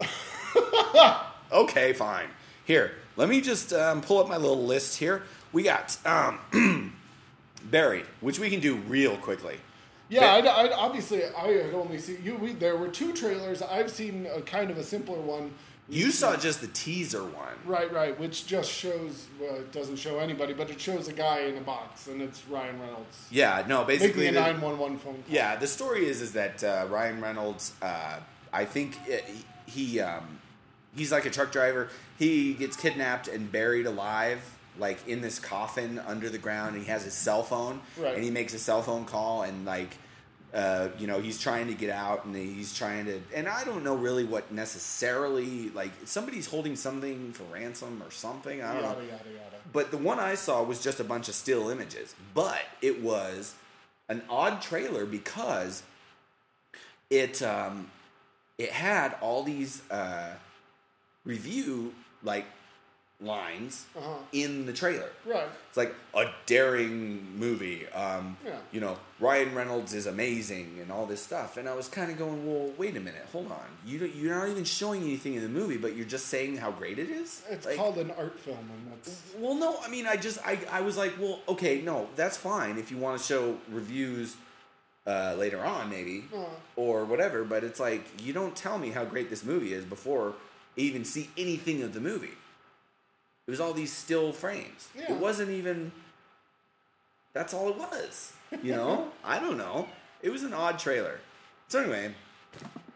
okay, 1.52 1.92
fine. 1.92 2.28
Here, 2.64 2.92
let 3.16 3.28
me 3.28 3.40
just 3.40 3.72
um, 3.72 4.00
pull 4.00 4.18
up 4.18 4.28
my 4.28 4.36
little 4.36 4.64
list 4.64 4.98
here. 4.98 5.22
We 5.52 5.62
got 5.62 5.96
um, 6.04 6.40
Buried, 7.64 8.06
which 8.20 8.38
we 8.38 8.50
can 8.50 8.60
do 8.60 8.74
real 8.76 9.16
quickly. 9.16 9.58
Yeah, 10.08 10.34
I, 10.34 10.38
I, 10.38 10.76
obviously 10.76 11.24
I 11.24 11.48
had 11.48 11.74
only 11.74 11.98
seen 11.98 12.20
you. 12.24 12.36
We, 12.36 12.52
there 12.52 12.76
were 12.76 12.88
two 12.88 13.12
trailers. 13.12 13.62
I've 13.62 13.90
seen 13.90 14.26
a 14.32 14.40
kind 14.40 14.70
of 14.70 14.78
a 14.78 14.84
simpler 14.84 15.20
one. 15.20 15.52
You 15.90 16.10
saw 16.10 16.36
just 16.36 16.60
the 16.60 16.66
teaser 16.68 17.24
one. 17.24 17.54
Right, 17.64 17.90
right, 17.90 18.18
which 18.18 18.46
just 18.46 18.70
shows. 18.70 19.26
Well, 19.40 19.56
it 19.56 19.72
doesn't 19.72 19.96
show 19.96 20.18
anybody, 20.18 20.52
but 20.52 20.68
it 20.70 20.78
shows 20.80 21.08
a 21.08 21.14
guy 21.14 21.40
in 21.40 21.56
a 21.56 21.62
box, 21.62 22.08
and 22.08 22.20
it's 22.20 22.46
Ryan 22.46 22.78
Reynolds 22.78 23.26
Yeah, 23.30 23.64
no, 23.66 23.84
making 23.84 23.98
basically 23.98 24.26
a 24.26 24.32
nine 24.32 24.60
one 24.60 24.78
one 24.78 24.98
phone 24.98 25.14
call. 25.14 25.24
Yeah, 25.28 25.56
the 25.56 25.66
story 25.66 26.06
is 26.06 26.20
is 26.20 26.32
that 26.32 26.62
uh, 26.62 26.86
Ryan 26.90 27.22
Reynolds, 27.22 27.72
uh, 27.80 28.20
I 28.52 28.64
think 28.66 28.98
it, 29.06 29.24
he 29.64 29.98
um, 30.00 30.40
he's 30.94 31.10
like 31.10 31.24
a 31.24 31.30
truck 31.30 31.52
driver. 31.52 31.88
He 32.18 32.52
gets 32.52 32.76
kidnapped 32.76 33.28
and 33.28 33.50
buried 33.50 33.86
alive, 33.86 34.57
like 34.78 35.06
in 35.08 35.20
this 35.20 35.38
coffin 35.38 35.98
under 36.06 36.28
the 36.30 36.38
ground. 36.38 36.74
And 36.76 36.84
he 36.84 36.90
has 36.90 37.04
his 37.04 37.14
cell 37.14 37.42
phone, 37.42 37.80
Right. 37.98 38.14
and 38.14 38.24
he 38.24 38.30
makes 38.30 38.54
a 38.54 38.58
cell 38.58 38.82
phone 38.82 39.04
call, 39.04 39.42
and 39.42 39.64
like. 39.64 39.96
Uh, 40.54 40.88
you 40.98 41.06
know 41.06 41.20
he's 41.20 41.38
trying 41.38 41.66
to 41.66 41.74
get 41.74 41.90
out 41.90 42.24
and 42.24 42.34
he's 42.34 42.72
trying 42.74 43.04
to 43.04 43.20
and 43.34 43.46
i 43.46 43.62
don't 43.64 43.84
know 43.84 43.94
really 43.94 44.24
what 44.24 44.50
necessarily 44.50 45.68
like 45.74 45.90
somebody's 46.06 46.46
holding 46.46 46.74
something 46.74 47.34
for 47.34 47.42
ransom 47.52 48.02
or 48.02 48.10
something 48.10 48.62
i 48.62 48.72
don't 48.72 48.82
know 48.82 48.88
Yada 48.88 49.02
yada 49.02 49.12
yada. 49.30 49.56
but 49.74 49.90
the 49.90 49.98
one 49.98 50.18
I 50.18 50.36
saw 50.36 50.62
was 50.62 50.82
just 50.82 51.00
a 51.00 51.04
bunch 51.04 51.28
of 51.28 51.34
still 51.34 51.68
images. 51.68 52.14
But 52.32 52.62
it 52.80 53.02
was 53.02 53.56
an 54.08 54.22
odd 54.30 54.62
trailer 54.62 55.04
because 55.04 55.82
it 57.10 57.42
um, 57.42 57.90
it 58.56 58.70
had 58.70 59.16
all 59.20 59.42
these 59.42 59.82
uh, 59.90 60.30
review 61.26 61.92
like 62.22 62.46
lines 63.20 63.86
Uh-huh. 63.96 64.14
in 64.32 64.64
the 64.66 64.72
trailer. 64.72 65.10
Right. 65.26 65.48
It's 65.68 65.76
like 65.76 65.92
a 66.14 66.26
daring 66.46 67.36
movie. 67.36 67.86
Um, 67.88 68.36
Yeah. 68.44 68.58
You 68.70 68.80
know, 68.80 68.96
Ryan 69.18 69.54
Reynolds 69.56 69.92
is 69.92 70.06
amazing 70.06 70.78
and 70.80 70.92
all 70.92 71.04
this 71.04 71.20
stuff. 71.20 71.56
And 71.56 71.68
I 71.68 71.74
was 71.74 71.88
kind 71.88 72.12
of 72.12 72.18
going, 72.18 72.46
well, 72.46 72.72
wait 72.78 72.96
a 72.96 73.00
minute, 73.00 73.26
hold 73.32 73.50
on. 73.50 73.64
You 73.84 73.98
don't- 73.98 74.14
you're 74.14 74.34
not 74.36 74.48
even 74.48 74.62
showing 74.64 75.02
anything 75.02 75.34
in 75.34 75.42
the 75.42 75.48
movie, 75.48 75.76
but 75.78 75.96
you're 75.96 76.06
just 76.06 76.26
saying 76.26 76.58
how 76.58 76.70
great 76.70 76.98
it 77.00 77.10
is. 77.10 77.42
It's 77.50 77.66
Like- 77.66 77.76
called 77.76 77.98
an 77.98 78.12
art 78.12 78.38
film, 78.38 78.58
and 78.58 78.92
that's 78.92 79.20
well, 79.36 79.54
no, 79.54 79.78
I 79.82 79.88
mean, 79.88 80.06
I 80.06 80.16
just, 80.16 80.38
I, 80.46 80.60
I 80.70 80.80
was 80.82 80.96
like, 80.96 81.14
well, 81.18 81.40
okay, 81.48 81.80
no, 81.80 82.08
that's 82.14 82.36
fine 82.36 82.78
if 82.78 82.92
you 82.92 82.98
want 82.98 83.20
to 83.20 83.26
show 83.26 83.58
reviews 83.68 84.36
uh, 85.06 85.34
later 85.38 85.64
on, 85.64 85.88
maybe, 85.90 86.24
Uh. 86.32 86.44
or 86.76 87.04
whatever. 87.06 87.42
But 87.42 87.64
it's 87.64 87.80
like 87.80 88.04
you 88.22 88.32
don't 88.34 88.54
tell 88.54 88.78
me 88.78 88.90
how 88.90 89.04
great 89.06 89.30
this 89.30 89.42
movie 89.42 89.72
is 89.72 89.84
before 89.86 90.34
I 90.76 90.80
even 90.82 91.04
see 91.04 91.30
anything 91.36 91.82
of 91.82 91.94
the 91.94 92.00
movie. 92.00 92.34
It 93.48 93.50
was 93.50 93.60
all 93.60 93.72
these 93.72 93.90
still 93.92 94.30
frames. 94.32 94.88
Yeah. 94.94 95.10
It 95.14 95.16
wasn't 95.18 95.48
even. 95.50 95.90
That's 97.32 97.54
all 97.54 97.70
it 97.70 97.78
was. 97.78 98.34
You 98.62 98.72
know, 98.72 99.08
I 99.24 99.38
don't 99.40 99.56
know. 99.56 99.88
It 100.22 100.28
was 100.28 100.42
an 100.42 100.52
odd 100.52 100.78
trailer. 100.78 101.18
So 101.68 101.80
anyway, 101.80 102.14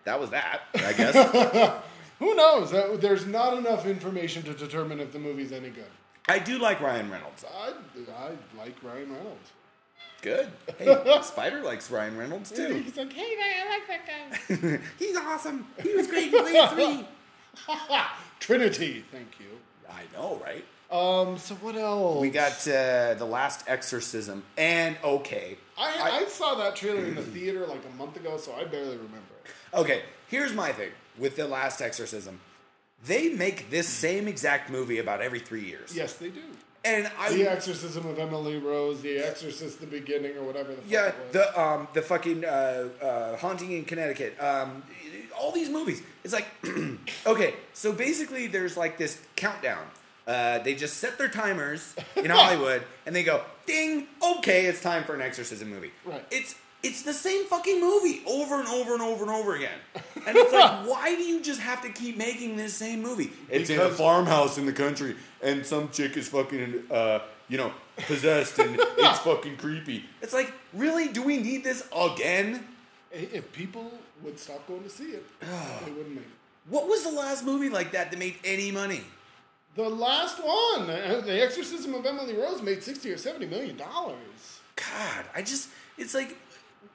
that 0.05 0.21
was 0.21 0.29
that. 0.29 0.61
I 0.75 0.93
guess. 0.97 1.81
who 2.19 2.35
knows. 2.35 2.75
Uh, 2.75 2.99
There's 3.01 3.25
not 3.27 3.57
enough 3.57 3.87
information 3.87 4.43
to 4.43 4.53
determine 4.53 5.01
if 5.01 5.13
the 5.13 5.19
movie's 5.19 5.53
any 5.53 5.71
good. 5.71 5.87
I 6.29 6.39
do 6.39 6.59
like 6.59 6.81
Ryan 6.83 7.11
Reynolds. 7.11 7.47
I 7.51 7.73
I 8.15 8.31
like 8.63 8.77
Ryan 8.83 9.11
Reynolds. 9.11 9.51
Good. 10.21 10.49
Hey, 10.79 11.19
Spider 11.23 11.63
likes 11.63 11.91
Ryan 11.91 12.19
Reynolds 12.19 12.51
too. 12.53 12.75
He's 12.75 12.97
like, 12.99 13.13
hey 13.13 13.37
I 13.41 13.69
like 13.71 13.89
that 13.89 14.69
guy. 14.71 14.81
He's 14.99 15.17
awesome. 15.17 15.67
He 15.83 15.95
was 15.95 16.07
great 16.09 16.33
in 16.33 16.43
Blade 16.43 16.69
3. 16.69 17.07
Trinity, 18.39 19.05
thank 19.11 19.41
you. 19.41 19.47
I 19.95 20.17
know, 20.17 20.41
right? 20.45 20.65
Um, 20.91 21.39
so 21.39 21.55
what 21.57 21.75
else? 21.75 22.21
We 22.21 22.29
got 22.31 22.53
uh, 22.69 23.15
The 23.15 23.25
Last 23.25 23.65
Exorcism 23.67 24.43
and 24.59 24.97
Okay. 25.03 25.57
I, 25.79 26.21
I 26.23 26.25
saw 26.27 26.55
that 26.57 26.77
trailer 26.77 27.05
in 27.05 27.15
the 27.15 27.23
theater 27.23 27.67
like 27.67 27.81
a 27.91 27.97
month 27.97 28.17
ago, 28.17 28.37
so 28.37 28.53
I 28.55 28.65
barely 28.65 28.97
remember 28.97 29.33
it. 29.45 29.51
Okay, 29.75 30.03
here's 30.29 30.53
my 30.53 30.71
thing 30.71 30.91
with 31.19 31.37
The 31.37 31.49
Last 31.49 31.81
Exorcism. 31.81 32.41
They 33.05 33.31
make 33.31 33.71
this 33.71 33.89
same 33.89 34.29
exact 34.29 34.71
movie 34.71 34.99
about 34.99 35.23
every 35.23 35.41
three 35.41 35.65
years. 35.65 35.97
Yes, 35.97 36.15
they 36.15 36.29
do. 36.29 36.43
And 36.85 37.11
I. 37.19 37.33
The 37.33 37.51
Exorcism 37.51 38.07
of 38.07 38.19
Emily 38.19 38.59
Rose, 38.59 39.01
The 39.01 39.19
Exorcist, 39.19 39.81
the 39.81 39.87
beginning, 39.87 40.37
or 40.37 40.43
whatever 40.43 40.71
the 40.71 40.83
fuck 40.83 40.91
yeah, 40.91 41.13
the 41.33 41.61
um 41.61 41.89
the 41.95 42.03
fucking 42.03 42.45
uh, 42.45 42.89
uh, 43.01 43.37
haunting 43.37 43.73
in 43.73 43.85
Connecticut. 43.85 44.37
Um, 44.41 44.83
all 45.33 45.53
these 45.53 45.69
movies. 45.69 46.03
It's 46.25 46.33
like 46.33 46.47
okay, 47.27 47.55
so 47.73 47.93
basically 47.93 48.47
there's 48.47 48.77
like 48.77 48.99
this 48.99 49.21
countdown. 49.37 49.85
Uh, 50.27 50.61
they 50.61 50.75
just 50.75 50.99
set 50.99 51.19
their 51.19 51.29
timers 51.29 51.97
in 52.17 52.31
Hollywood, 52.31 52.83
and 53.07 53.15
they 53.15 53.25
go 53.25 53.43
ding. 53.67 54.07
Okay, 54.39 54.67
it's 54.67 54.81
time 54.81 55.05
for 55.05 55.15
an 55.15 55.21
exorcism 55.21 55.69
movie. 55.69 55.91
Right. 56.05 56.25
It's 56.31 56.55
it's 56.83 57.03
the 57.03 57.13
same 57.13 57.45
fucking 57.47 57.81
movie 57.81 58.23
over 58.27 58.59
and 58.59 58.69
over 58.69 58.93
and 58.93 59.03
over 59.03 59.23
and 59.23 59.33
over 59.33 59.55
again. 59.55 59.79
And 60.27 60.37
it's 60.37 60.53
like, 60.53 60.87
why 60.87 61.15
do 61.15 61.23
you 61.23 61.41
just 61.41 61.61
have 61.61 61.83
to 61.83 61.91
keep 61.91 62.17
making 62.17 62.57
this 62.57 62.75
same 62.75 63.03
movie? 63.03 63.31
It's 63.49 63.71
in 63.71 63.81
a 63.81 63.89
farmhouse 63.89 64.59
in 64.59 64.67
the 64.67 64.73
country, 64.73 65.17
and 65.43 65.65
some 65.65 65.91
chick 65.91 66.17
is 66.17 66.29
fucking, 66.29 66.85
uh, 66.91 67.21
you 67.49 67.59
know, 67.59 67.73
possessed, 67.97 68.59
and 68.59 68.77
it's 68.81 69.19
fucking 69.21 69.57
creepy. 69.57 70.05
It's 70.21 70.33
like, 70.33 70.53
really? 70.73 71.09
Do 71.09 71.23
we 71.23 71.39
need 71.39 71.65
this 71.65 71.87
again? 71.97 72.67
if 73.13 73.53
people 73.53 73.93
would 74.23 74.39
stop 74.39 74.67
going 74.69 74.83
to 74.85 74.91
see 74.91 75.13
it, 75.13 75.25
they 75.41 75.91
wouldn't 75.91 76.11
make 76.15 76.25
it. 76.25 76.31
What 76.69 76.89
was 76.89 77.03
the 77.05 77.11
last 77.11 77.45
movie 77.45 77.69
like 77.69 77.93
that 77.93 78.11
that 78.11 78.19
made 78.19 78.37
any 78.45 78.71
money? 78.71 79.03
The 79.75 79.89
last 79.89 80.39
one, 80.45 80.89
uh, 80.91 81.23
The 81.25 81.43
Exorcism 81.43 81.95
of 81.95 82.05
Emily 82.05 82.37
Rose, 82.37 82.61
made 82.63 82.83
sixty 82.83 83.11
or 83.11 83.17
seventy 83.17 83.47
million 83.47 83.77
dollars, 83.77 84.61
God, 84.77 85.25
I 85.35 85.43
just, 85.43 85.71
it's 85.99 86.15
like 86.15 86.37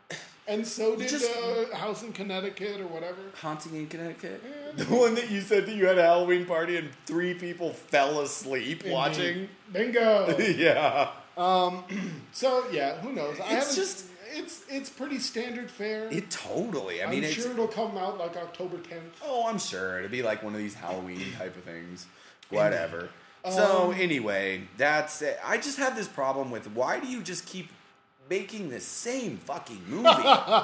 and 0.48 0.66
so 0.66 0.96
did 0.96 1.10
just- 1.10 1.30
uh, 1.36 1.76
House 1.76 2.04
in 2.04 2.14
Connecticut 2.14 2.80
or 2.80 2.88
whatever. 2.88 3.18
haunting 3.42 3.76
in 3.76 3.88
Connecticut. 3.88 4.42
Yeah. 4.46 4.84
The 4.84 4.96
one 4.96 5.16
that 5.16 5.30
you 5.32 5.42
said 5.42 5.66
that 5.66 5.74
you 5.76 5.88
had 5.88 5.98
a 5.98 6.04
Halloween 6.04 6.46
party 6.46 6.78
and 6.78 6.90
three 7.06 7.34
people 7.34 7.72
fell 7.72 8.22
asleep 8.22 8.86
watching. 8.86 9.50
Bingo. 9.74 10.38
yeah. 10.56 11.10
so 12.32 12.66
yeah, 12.72 12.96
who 13.02 13.12
knows? 13.14 13.38
I 13.40 13.44
It's 13.44 13.50
haven't. 13.52 13.76
just- 13.76 14.06
it's 14.32 14.64
it's 14.70 14.90
pretty 14.90 15.20
standard 15.20 15.70
fare. 15.70 16.08
It 16.12 16.30
totally. 16.30 17.02
I 17.02 17.06
I'm 17.06 17.12
mean, 17.12 17.24
it's, 17.24 17.34
sure 17.34 17.52
it'll 17.52 17.68
come 17.68 17.98
out 17.98 18.18
like 18.18 18.36
October 18.36 18.78
tenth. 18.78 19.22
Oh, 19.24 19.48
I'm 19.48 19.60
sure 19.60 19.98
it'll 19.98 20.10
be 20.12 20.24
like 20.24 20.44
one 20.44 20.54
of 20.54 20.60
these 20.60 20.76
Halloween 20.76 21.26
type 21.38 21.56
of 21.56 21.64
things. 21.64 22.06
Whatever. 22.50 23.10
so 23.50 23.92
um, 23.92 24.00
anyway, 24.00 24.68
that's 24.78 25.22
it. 25.22 25.40
I 25.44 25.58
just 25.58 25.78
have 25.78 25.96
this 25.96 26.08
problem 26.08 26.52
with 26.52 26.68
why 26.72 27.00
do 27.00 27.08
you 27.08 27.22
just 27.22 27.46
keep 27.46 27.70
making 28.30 28.70
the 28.70 28.80
same 28.80 29.38
fucking 29.38 29.82
movie? 29.88 30.10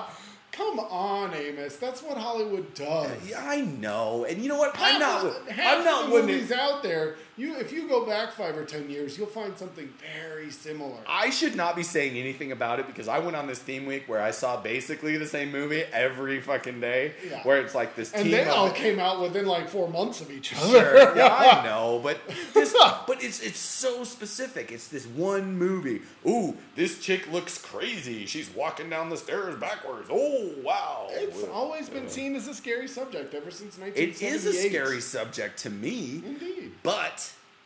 Come 0.53 0.79
on, 0.79 1.33
Amos. 1.33 1.77
That's 1.77 2.03
what 2.03 2.15
Hollywood 2.15 2.75
does. 2.75 3.09
Yeah, 3.27 3.43
I 3.43 3.61
know, 3.61 4.23
and 4.25 4.39
you 4.39 4.47
know 4.47 4.57
what? 4.59 4.75
Half 4.75 4.93
I'm 4.93 4.99
not. 4.99 5.25
of, 5.25 5.47
half 5.47 5.79
I'm 5.79 5.83
not 5.83 6.03
of 6.03 6.11
the 6.11 6.19
movies 6.21 6.49
to, 6.49 6.59
out 6.59 6.83
there. 6.83 7.15
You, 7.35 7.55
if 7.57 7.71
you 7.71 7.87
go 7.87 8.05
back 8.05 8.33
five 8.33 8.55
or 8.55 8.63
ten 8.63 8.89
years, 8.89 9.17
you'll 9.17 9.25
find 9.27 9.57
something 9.57 9.91
very 10.21 10.51
similar. 10.51 10.97
I 11.07 11.31
should 11.31 11.55
not 11.55 11.75
be 11.75 11.81
saying 11.81 12.15
anything 12.15 12.51
about 12.51 12.79
it 12.79 12.85
because 12.85 13.07
I 13.07 13.17
went 13.19 13.35
on 13.35 13.47
this 13.47 13.57
theme 13.59 13.85
week 13.87 14.03
where 14.07 14.21
I 14.21 14.29
saw 14.31 14.61
basically 14.61 15.17
the 15.17 15.25
same 15.25 15.51
movie 15.51 15.81
every 15.91 16.39
fucking 16.41 16.79
day. 16.79 17.13
Yeah. 17.27 17.41
Where 17.43 17.59
it's 17.59 17.73
like 17.73 17.95
this 17.95 18.13
and 18.13 18.23
team 18.23 18.31
they 18.33 18.45
all 18.45 18.69
came 18.71 18.99
out 18.99 19.19
within 19.19 19.45
like 19.47 19.67
four 19.67 19.89
months 19.89 20.21
of 20.21 20.29
each 20.29 20.53
other. 20.55 20.69
Sure, 20.79 21.17
yeah, 21.17 21.33
I 21.61 21.63
know, 21.65 21.99
but 22.03 22.19
this, 22.53 22.73
but 23.07 23.23
it's 23.23 23.39
it's 23.41 23.59
so 23.59 24.03
specific. 24.03 24.71
It's 24.71 24.87
this 24.89 25.07
one 25.07 25.57
movie. 25.57 26.01
Ooh, 26.27 26.55
this 26.75 26.99
chick 26.99 27.31
looks 27.31 27.57
crazy. 27.57 28.27
She's 28.27 28.49
walking 28.51 28.89
down 28.89 29.09
the 29.09 29.17
stairs 29.17 29.55
backwards. 29.55 30.07
Oh 30.11 30.51
wow! 30.63 31.07
It's 31.09 31.43
always 31.45 31.89
been 31.89 32.09
seen 32.09 32.35
as 32.35 32.47
a 32.47 32.53
scary 32.53 32.87
subject 32.87 33.33
ever 33.33 33.49
since 33.49 33.77
It 33.77 33.81
1978. 33.81 34.35
is 34.35 34.45
a 34.45 34.53
scary 34.69 35.01
subject 35.01 35.57
to 35.59 35.69
me. 35.71 36.21
Indeed. 36.25 36.71
But, 36.83 37.22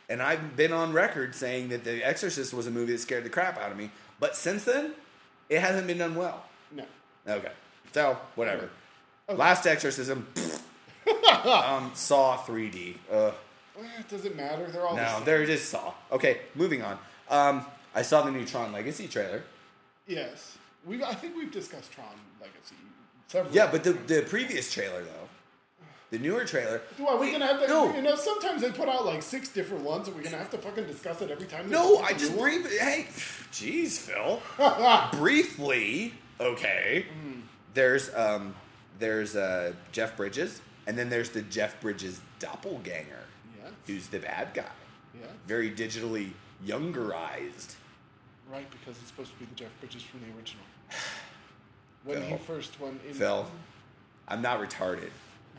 and 0.08 0.22
I've 0.22 0.56
been 0.56 0.72
on 0.72 0.92
record 0.92 1.34
saying 1.34 1.68
that 1.68 1.84
The 1.84 2.02
Exorcist 2.06 2.52
was 2.54 2.66
a 2.66 2.70
movie 2.70 2.92
that 2.92 2.98
scared 2.98 3.24
the 3.24 3.30
crap 3.30 3.58
out 3.58 3.70
of 3.70 3.76
me. 3.76 3.90
But 4.20 4.36
since 4.36 4.64
then, 4.64 4.92
it 5.48 5.60
hasn't 5.60 5.86
been 5.86 5.98
done 5.98 6.14
well. 6.14 6.44
No. 6.74 6.84
Okay. 7.26 7.52
So, 7.92 8.18
whatever. 8.34 8.70
Okay. 9.28 9.38
Last 9.38 9.66
Exorcism. 9.66 10.26
um, 11.44 11.90
Saw 11.94 12.36
3D. 12.38 12.96
Uh, 13.10 13.32
Eh, 13.80 14.02
does 14.08 14.24
it 14.24 14.36
matter? 14.36 14.66
They're 14.66 14.84
all 14.84 14.96
the 14.96 15.02
no, 15.02 15.20
there 15.24 15.42
it 15.42 15.48
is, 15.48 15.62
Saw. 15.62 15.94
Okay, 16.10 16.40
moving 16.54 16.82
on. 16.82 16.98
Um, 17.28 17.64
I 17.94 18.02
saw 18.02 18.22
the 18.22 18.30
new 18.30 18.44
Tron 18.44 18.72
Legacy 18.72 19.06
trailer. 19.06 19.42
Yes. 20.06 20.58
We 20.84 21.02
I 21.02 21.14
think 21.14 21.36
we've 21.36 21.52
discussed 21.52 21.92
Tron 21.92 22.08
Legacy 22.40 22.74
several 23.28 23.54
Yeah, 23.54 23.70
but 23.70 23.84
the, 23.84 23.92
the 23.92 24.22
previous 24.22 24.72
trailer, 24.72 25.02
though, 25.04 25.27
the 26.10 26.18
newer 26.18 26.44
trailer. 26.44 26.80
Why, 26.96 27.14
we 27.16 27.30
gonna 27.32 27.46
have 27.46 27.60
to, 27.60 27.68
No. 27.68 27.94
you 27.94 28.02
know, 28.02 28.16
sometimes 28.16 28.62
they 28.62 28.70
put 28.70 28.88
out 28.88 29.04
like 29.04 29.22
six 29.22 29.48
different 29.48 29.84
ones 29.84 30.08
and 30.08 30.16
we're 30.16 30.22
gonna 30.22 30.38
have 30.38 30.50
to 30.50 30.58
fucking 30.58 30.86
discuss 30.86 31.20
it 31.22 31.30
every 31.30 31.46
time. 31.46 31.68
No, 31.70 31.98
I 31.98 32.12
just 32.14 32.32
one? 32.32 32.62
briefly. 32.62 32.78
Hey, 32.78 33.06
jeez, 33.52 33.98
Phil. 33.98 34.40
briefly, 35.20 36.14
okay. 36.40 37.06
Hmm. 37.22 37.40
There's 37.74 38.12
um, 38.14 38.54
there's 38.98 39.36
uh, 39.36 39.74
Jeff 39.92 40.16
Bridges, 40.16 40.60
and 40.86 40.96
then 40.98 41.08
there's 41.10 41.30
the 41.30 41.42
Jeff 41.42 41.80
Bridges 41.80 42.20
doppelganger, 42.38 43.24
Yeah. 43.62 43.70
who's 43.86 44.08
the 44.08 44.18
bad 44.18 44.54
guy, 44.54 44.64
Yeah. 45.20 45.26
very 45.46 45.70
digitally 45.70 46.30
youngerized. 46.66 47.74
Right, 48.50 48.68
because 48.70 48.96
it's 48.98 49.08
supposed 49.08 49.32
to 49.34 49.38
be 49.38 49.44
the 49.44 49.54
Jeff 49.54 49.68
Bridges 49.80 50.02
from 50.02 50.20
the 50.20 50.36
original. 50.36 50.64
When 52.04 52.22
he 52.22 52.36
first 52.38 52.80
went 52.80 53.02
in. 53.06 53.12
Phil, 53.12 53.46
I'm 54.26 54.40
not 54.40 54.60
retarded, 54.60 55.10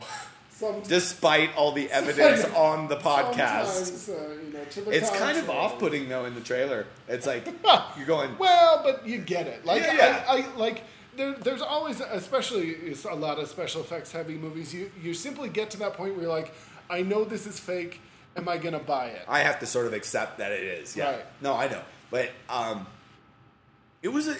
Some, 0.60 0.82
despite 0.82 1.56
all 1.56 1.72
the 1.72 1.90
evidence 1.90 2.44
on 2.54 2.88
the 2.88 2.96
podcast. 2.96 4.10
uh, 4.10 4.34
you 4.44 4.52
know, 4.52 4.64
the 4.64 4.90
It's 4.90 5.08
kind 5.08 5.38
of 5.38 5.48
off-putting 5.48 6.10
though 6.10 6.26
in 6.26 6.34
the 6.34 6.42
trailer. 6.42 6.86
It's 7.08 7.26
like 7.26 7.46
you're 7.96 8.06
going. 8.06 8.36
Well, 8.36 8.82
but 8.84 9.06
you 9.06 9.18
get 9.18 9.46
it. 9.46 9.64
Like 9.64 9.80
Yeah, 9.82 9.94
yeah. 9.94 10.24
I, 10.28 10.36
I 10.36 10.56
like 10.56 10.82
there, 11.16 11.32
there's 11.32 11.62
always, 11.62 12.00
especially 12.00 12.94
a 13.08 13.14
lot 13.14 13.38
of 13.38 13.48
special 13.48 13.80
effects 13.80 14.12
heavy 14.12 14.34
movies. 14.34 14.74
You 14.74 14.90
you 15.02 15.14
simply 15.14 15.48
get 15.48 15.70
to 15.70 15.78
that 15.78 15.94
point 15.94 16.12
where 16.14 16.24
you're 16.24 16.32
like, 16.32 16.52
I 16.90 17.00
know 17.00 17.24
this 17.24 17.46
is 17.46 17.58
fake. 17.58 17.98
Am 18.36 18.46
I 18.46 18.58
gonna 18.58 18.78
buy 18.78 19.06
it? 19.06 19.22
I 19.28 19.38
have 19.38 19.60
to 19.60 19.66
sort 19.66 19.86
of 19.86 19.94
accept 19.94 20.38
that 20.38 20.52
it 20.52 20.62
is. 20.62 20.94
Yeah. 20.94 21.12
Right. 21.12 21.24
No, 21.40 21.54
I 21.54 21.68
know. 21.68 21.82
But 22.10 22.30
um, 22.50 22.86
it 24.02 24.08
was 24.08 24.28
a, 24.28 24.36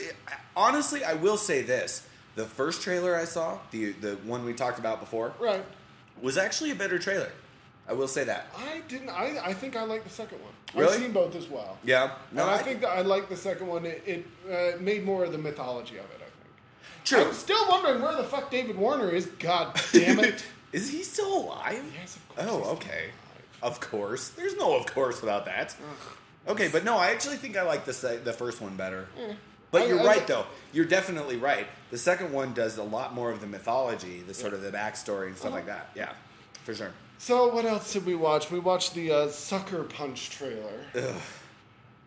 honestly, 0.54 1.02
I 1.02 1.14
will 1.14 1.38
say 1.38 1.62
this: 1.62 2.06
the 2.34 2.44
first 2.44 2.82
trailer 2.82 3.16
I 3.16 3.24
saw, 3.24 3.58
the 3.70 3.92
the 3.92 4.16
one 4.24 4.44
we 4.44 4.52
talked 4.52 4.78
about 4.78 5.00
before, 5.00 5.32
right. 5.40 5.64
Was 6.22 6.36
actually 6.38 6.70
a 6.70 6.74
better 6.74 6.98
trailer. 6.98 7.30
I 7.88 7.92
will 7.92 8.08
say 8.08 8.22
that. 8.24 8.46
I 8.56 8.82
didn't. 8.88 9.08
I, 9.08 9.38
I 9.42 9.52
think 9.54 9.74
I 9.76 9.82
like 9.82 10.04
the 10.04 10.10
second 10.10 10.38
one. 10.42 10.52
Really? 10.74 10.94
I've 10.94 11.00
seen 11.00 11.12
both 11.12 11.34
as 11.34 11.48
well. 11.48 11.76
Yeah. 11.82 12.12
No, 12.30 12.42
and 12.42 12.50
I, 12.50 12.54
I- 12.54 12.58
think 12.62 12.80
that 12.82 12.90
I 12.90 13.00
like 13.00 13.28
the 13.28 13.36
second 13.36 13.66
one. 13.66 13.84
It, 13.84 14.02
it 14.06 14.26
uh, 14.76 14.80
made 14.80 15.04
more 15.04 15.24
of 15.24 15.32
the 15.32 15.38
mythology 15.38 15.96
of 15.98 16.04
it. 16.04 16.20
I 16.20 16.24
think. 16.24 17.04
True. 17.04 17.24
I'm 17.24 17.32
still 17.34 17.68
wondering 17.68 18.00
where 18.02 18.14
the 18.16 18.22
fuck 18.24 18.50
David 18.50 18.76
Warner 18.76 19.10
is. 19.10 19.26
God 19.26 19.80
damn 19.92 20.20
it. 20.20 20.44
is 20.72 20.90
he 20.90 21.02
still 21.02 21.44
alive? 21.44 21.82
yes, 21.94 22.14
of 22.16 22.28
course. 22.28 22.46
Oh, 22.48 22.56
he's 22.56 22.62
still 22.64 22.72
okay. 22.76 23.04
Of 23.62 23.80
course. 23.80 24.28
There's 24.30 24.56
no 24.56 24.76
of 24.78 24.86
course 24.86 25.20
without 25.20 25.44
that. 25.46 25.74
Okay, 26.48 26.68
but 26.68 26.84
no, 26.84 26.96
I 26.96 27.10
actually 27.10 27.36
think 27.36 27.56
I 27.56 27.62
like 27.62 27.84
the 27.84 27.92
se- 27.92 28.20
the 28.24 28.32
first 28.32 28.60
one 28.60 28.76
better. 28.76 29.08
But 29.70 29.82
I- 29.82 29.86
you're 29.86 30.00
I- 30.00 30.04
right, 30.06 30.26
though. 30.26 30.46
You're 30.72 30.84
definitely 30.84 31.36
right. 31.36 31.66
The 31.90 31.98
second 31.98 32.32
one 32.32 32.52
does 32.54 32.78
a 32.78 32.82
lot 32.84 33.12
more 33.14 33.30
of 33.30 33.40
the 33.40 33.46
mythology, 33.46 34.20
the 34.26 34.34
sort 34.34 34.52
of 34.54 34.62
the 34.62 34.70
backstory 34.70 35.26
and 35.26 35.36
stuff 35.36 35.52
like 35.52 35.66
that. 35.66 35.90
Yeah, 35.96 36.12
for 36.64 36.74
sure. 36.74 36.92
So 37.18 37.52
what 37.52 37.64
else 37.64 37.92
did 37.92 38.06
we 38.06 38.14
watch? 38.14 38.50
We 38.50 38.60
watched 38.60 38.94
the 38.94 39.10
uh, 39.12 39.28
Sucker 39.28 39.82
Punch 39.82 40.30
trailer. 40.30 40.84
Ugh. 40.94 41.14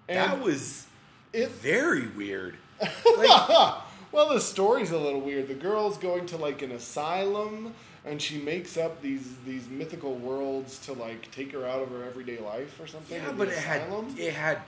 And 0.09 0.17
that 0.17 0.41
was 0.41 0.87
it. 1.33 1.49
very 1.49 2.07
weird. 2.07 2.57
Like, 3.17 3.75
well, 4.11 4.29
the 4.33 4.39
story's 4.41 4.91
a 4.91 4.97
little 4.99 5.21
weird. 5.21 5.47
The 5.47 5.53
girl's 5.55 5.97
going 5.97 6.25
to 6.27 6.37
like 6.37 6.61
an 6.61 6.71
asylum, 6.71 7.73
and 8.05 8.21
she 8.21 8.37
makes 8.39 8.77
up 8.77 9.01
these 9.01 9.35
these 9.45 9.67
mythical 9.69 10.15
worlds 10.15 10.79
to 10.85 10.93
like 10.93 11.31
take 11.31 11.51
her 11.53 11.65
out 11.65 11.81
of 11.81 11.89
her 11.89 12.03
everyday 12.03 12.37
life 12.39 12.79
or 12.79 12.85
something. 12.87 13.21
yeah, 13.21 13.31
but 13.31 13.47
it 13.47 13.57
had 13.57 13.81
it 14.17 14.33
had 14.33 14.59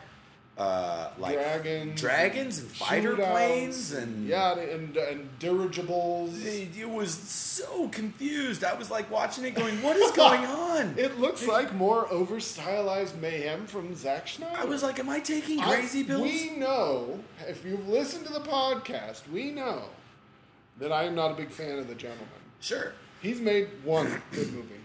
uh, 0.58 1.10
like 1.18 1.34
dragons, 1.36 2.00
dragons 2.02 2.60
and 2.60 2.68
fighter 2.70 3.16
planes 3.16 3.92
and 3.92 4.26
yeah, 4.28 4.58
and 4.58 4.96
and 4.96 5.38
dirigibles. 5.40 6.44
It, 6.46 6.70
it 6.78 6.90
was 6.90 7.12
so 7.14 7.90
confused. 7.90 8.64
I 8.64 8.74
was 8.74 8.90
like 8.90 9.12
watching 9.12 9.44
it, 9.44 9.54
going, 9.56 9.82
"What 9.82 9.98
is 9.98 10.12
going 10.12 10.46
on?" 10.46 10.96
It 10.98 11.20
looks 11.20 11.46
like 11.46 11.74
more 11.74 12.08
over 12.12 12.40
stylized 12.40 13.20
mayhem 13.22 13.68
from 13.68 13.94
Zack 13.96 14.28
Snyder. 14.30 14.56
I 14.58 14.64
was 14.64 14.82
like, 14.82 14.98
"Am 14.98 15.10
I 15.10 15.20
taking 15.20 15.60
I- 15.60 15.76
crazy 15.76 16.04
pills?" 16.06 16.22
We 16.22 16.52
know, 16.52 17.20
if 17.48 17.66
you've 17.66 17.88
listened 17.90 18.26
to 18.28 18.34
the 18.34 18.40
podcast, 18.40 19.30
we 19.30 19.52
know 19.52 19.84
that 20.80 20.92
I 20.92 21.04
am 21.04 21.16
not 21.16 21.32
a 21.32 21.36
big 21.36 21.52
fan 21.52 21.80
of 21.80 21.88
the 21.90 21.96
gentleman. 21.96 22.28
Sure, 22.62 22.94
He's 23.22 23.42
made 23.42 23.68
one 23.84 24.22
good 24.32 24.54
movie. 24.54 24.76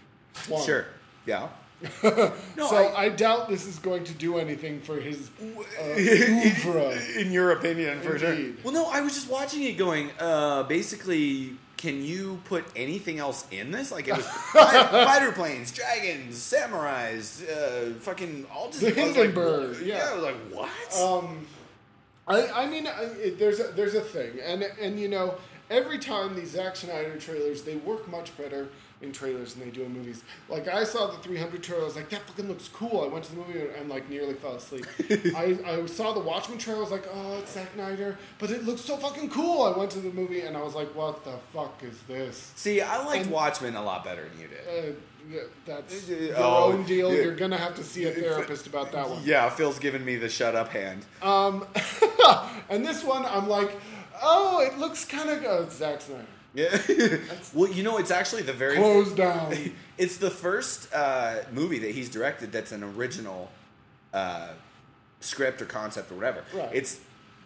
One. 0.49 0.65
sure, 0.65 0.85
yeah. 1.25 1.47
No, 2.03 2.67
so 2.69 2.75
I- 2.75 3.05
I, 3.05 3.09
doubt 3.09 3.49
this 3.49 3.65
is 3.65 3.79
going 3.79 4.03
to 4.05 4.13
do 4.13 4.37
anything 4.37 4.79
for 4.81 4.99
his 4.99 5.29
uh, 5.41 5.83
oeuvre. 5.97 7.01
in 7.19 7.31
your 7.31 7.51
opinion, 7.51 8.01
for 8.01 8.17
sure. 8.19 8.37
Well, 8.63 8.73
no, 8.73 8.85
I 8.89 9.01
was 9.01 9.13
just 9.13 9.29
watching 9.29 9.63
it, 9.63 9.77
going, 9.77 10.11
uh, 10.19 10.63
basically, 10.63 11.53
can 11.77 12.03
you 12.03 12.39
put 12.45 12.65
anything 12.75 13.17
else 13.17 13.45
in 13.49 13.71
this? 13.71 13.91
Like 13.91 14.07
it 14.07 14.15
was 14.15 14.25
fighter, 14.53 14.87
fighter 15.05 15.31
planes, 15.31 15.71
dragons, 15.71 16.35
samurais, 16.37 17.41
uh, 17.49 17.93
fucking 17.99 18.45
all 18.53 18.67
just. 18.67 18.81
The 18.81 18.87
I 18.87 18.89
was 18.89 18.97
like, 18.97 19.15
Hindenburg, 19.15 19.81
yeah. 19.83 20.09
I 20.11 20.13
was 20.13 20.23
like, 20.23 20.35
what? 20.51 20.69
Um, 21.01 21.47
I, 22.27 22.47
I 22.63 22.69
mean, 22.69 22.85
I, 22.85 23.03
it, 23.03 23.39
there's 23.39 23.59
a, 23.59 23.63
there's 23.75 23.95
a 23.95 24.01
thing, 24.01 24.33
and 24.43 24.61
and 24.79 24.99
you 24.99 25.07
know, 25.07 25.35
every 25.71 25.97
time 25.97 26.35
these 26.35 26.51
Zack 26.51 26.75
Snyder 26.75 27.17
trailers, 27.17 27.63
they 27.63 27.77
work 27.77 28.07
much 28.07 28.37
better 28.37 28.69
in 29.01 29.11
trailers 29.11 29.53
than 29.55 29.65
they 29.65 29.71
do 29.71 29.83
in 29.83 29.91
movies. 29.93 30.23
Like 30.49 30.67
I 30.67 30.83
saw 30.83 31.07
the 31.07 31.17
300 31.17 31.63
trailer, 31.63 31.81
I 31.81 31.85
was 31.85 31.95
like, 31.95 32.09
that 32.09 32.21
fucking 32.27 32.47
looks 32.47 32.67
cool. 32.67 33.01
I 33.03 33.07
went 33.07 33.25
to 33.25 33.31
the 33.31 33.37
movie 33.37 33.59
and, 33.61 33.69
and 33.71 33.89
like 33.89 34.09
nearly 34.09 34.33
fell 34.35 34.55
asleep. 34.55 34.85
I, 35.35 35.57
I 35.65 35.85
saw 35.87 36.13
the 36.13 36.19
Watchmen 36.19 36.57
trailer, 36.57 36.79
I 36.79 36.81
was 36.83 36.91
like, 36.91 37.07
oh, 37.13 37.39
it's 37.39 37.53
Zack 37.53 37.69
Snyder, 37.73 38.17
but 38.39 38.51
it 38.51 38.63
looks 38.65 38.81
so 38.81 38.97
fucking 38.97 39.29
cool. 39.29 39.63
I 39.63 39.77
went 39.77 39.91
to 39.91 39.99
the 39.99 40.11
movie 40.11 40.41
and 40.41 40.55
I 40.55 40.61
was 40.61 40.75
like, 40.75 40.93
what 40.95 41.23
the 41.23 41.37
fuck 41.53 41.81
is 41.83 41.99
this? 42.07 42.51
See, 42.55 42.81
I 42.81 43.03
liked 43.05 43.23
and- 43.25 43.31
Watchmen 43.33 43.75
a 43.75 43.83
lot 43.83 44.03
better 44.03 44.27
than 44.29 44.39
you 44.39 44.47
did. 44.47 44.93
Uh, 44.93 44.95
yeah, 45.29 45.39
that's 45.65 46.09
Uh, 46.09 46.13
your 46.13 46.33
oh, 46.37 46.71
own 46.73 46.83
deal. 46.83 47.13
yeah. 47.13 47.21
You're 47.21 47.35
gonna 47.35 47.57
have 47.57 47.75
to 47.75 47.83
see 47.83 48.05
a 48.05 48.11
therapist 48.11 48.65
about 48.67 48.91
that 48.91 49.07
one. 49.09 49.21
Yeah, 49.23 49.49
Phil's 49.49 49.77
giving 49.77 50.03
me 50.03 50.15
the 50.15 50.27
shut 50.29 50.55
up 50.55 50.69
hand. 50.69 51.05
Um, 51.21 51.65
and 52.69 52.83
this 52.85 53.03
one, 53.03 53.25
I'm 53.27 53.47
like, 53.47 53.71
oh, 54.21 54.61
it 54.61 54.77
looks 54.79 55.05
kind 55.05 55.29
of 55.29 55.43
uh, 55.43 55.69
Zack 55.69 56.01
Snyder. 56.01 56.25
Yeah. 56.53 56.77
well, 57.53 57.71
you 57.71 57.81
know, 57.83 57.97
it's 57.97 58.11
actually 58.11 58.41
the 58.41 58.53
very. 58.53 58.75
Closed 58.77 59.15
down. 59.15 59.53
It's 59.97 60.17
the 60.17 60.31
first 60.31 60.91
uh, 60.95 61.43
movie 61.51 61.77
that 61.79 61.91
he's 61.91 62.09
directed 62.09 62.51
that's 62.51 62.71
an 62.71 62.83
original 62.83 63.51
uh, 64.13 64.47
script 65.19 65.61
or 65.61 65.65
concept 65.65 66.11
or 66.11 66.15
whatever. 66.15 66.43
Right. 66.55 66.69
It's 66.73 66.99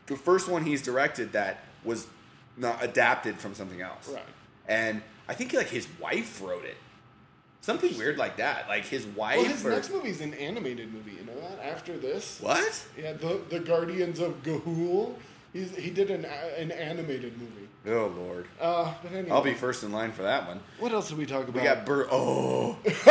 the 0.07 0.15
first 0.15 0.47
one 0.47 0.63
he's 0.63 0.81
directed 0.81 1.33
that 1.33 1.59
was 1.83 2.07
not 2.55 2.81
adapted 2.81 3.39
from 3.39 3.53
something 3.55 3.81
else. 3.81 4.07
Right. 4.09 4.23
And 4.69 5.01
I 5.27 5.33
think 5.33 5.51
like 5.51 5.67
his 5.67 5.85
wife 5.99 6.41
wrote 6.41 6.63
it. 6.63 6.77
Something 7.59 7.97
weird 7.97 8.17
like 8.17 8.37
that. 8.37 8.69
Like 8.69 8.85
his 8.85 9.05
wife. 9.05 9.37
Well, 9.37 9.45
his 9.47 9.65
or- 9.65 9.71
next 9.71 9.91
movie 9.91 10.09
is 10.11 10.21
an 10.21 10.33
animated 10.35 10.93
movie. 10.93 11.11
You 11.19 11.25
know 11.25 11.41
that? 11.41 11.59
After 11.65 11.97
this, 11.97 12.39
What? 12.39 12.85
yeah, 12.97 13.13
the 13.13 13.41
the 13.49 13.59
Guardians 13.59 14.19
of 14.21 14.41
Ga'Hoole. 14.43 15.15
He's, 15.55 15.73
he 15.73 15.89
did 15.89 16.11
an 16.11 16.25
an 16.25 16.69
animated 16.71 17.37
movie. 17.37 17.69
Oh 17.87 18.07
Lord. 18.17 18.45
Uh, 18.59 18.93
but 19.01 19.13
anyway, 19.13 19.31
I'll 19.31 19.41
be 19.41 19.53
first 19.53 19.83
in 19.83 19.91
line 19.93 20.11
for 20.11 20.23
that 20.23 20.45
one. 20.49 20.59
What 20.79 20.91
else 20.91 21.07
did 21.07 21.17
we 21.17 21.25
talk 21.25 21.43
about? 21.47 21.55
We 21.55 21.61
got 21.61 21.85
Bur. 21.85 22.09
Oh. 22.11 22.77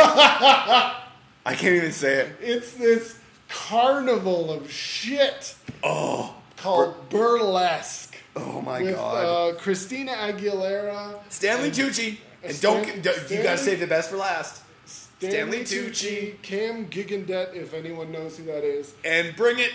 I 1.47 1.53
can't 1.55 1.73
even 1.73 1.91
say 1.91 2.17
it. 2.19 2.35
It's 2.39 2.73
this 2.73 3.17
carnival 3.49 4.51
of 4.51 4.69
shit 4.71 5.55
Oh. 5.83 6.35
called 6.57 7.09
burlesque. 7.09 8.15
Oh 8.35 8.61
my 8.61 8.83
with 8.83 8.93
god. 8.95 9.25
Uh, 9.25 9.55
Christina 9.57 10.11
Aguilera, 10.11 11.17
Stanley 11.29 11.69
and 11.69 11.73
Tucci. 11.75 12.17
And 12.43 12.53
Stan- 12.53 13.01
don't, 13.01 13.31
you 13.31 13.41
gotta 13.41 13.57
save 13.57 13.79
the 13.79 13.87
best 13.87 14.11
for 14.11 14.17
last. 14.17 14.61
Stanley, 14.85 15.65
Stanley 15.65 15.89
Tucci, 15.89 16.41
Cam 16.43 16.85
Gigandet, 16.87 17.55
if 17.55 17.73
anyone 17.73 18.11
knows 18.11 18.37
who 18.37 18.43
that 18.43 18.63
is, 18.63 18.93
And 19.03 19.35
bring 19.35 19.57
it. 19.57 19.71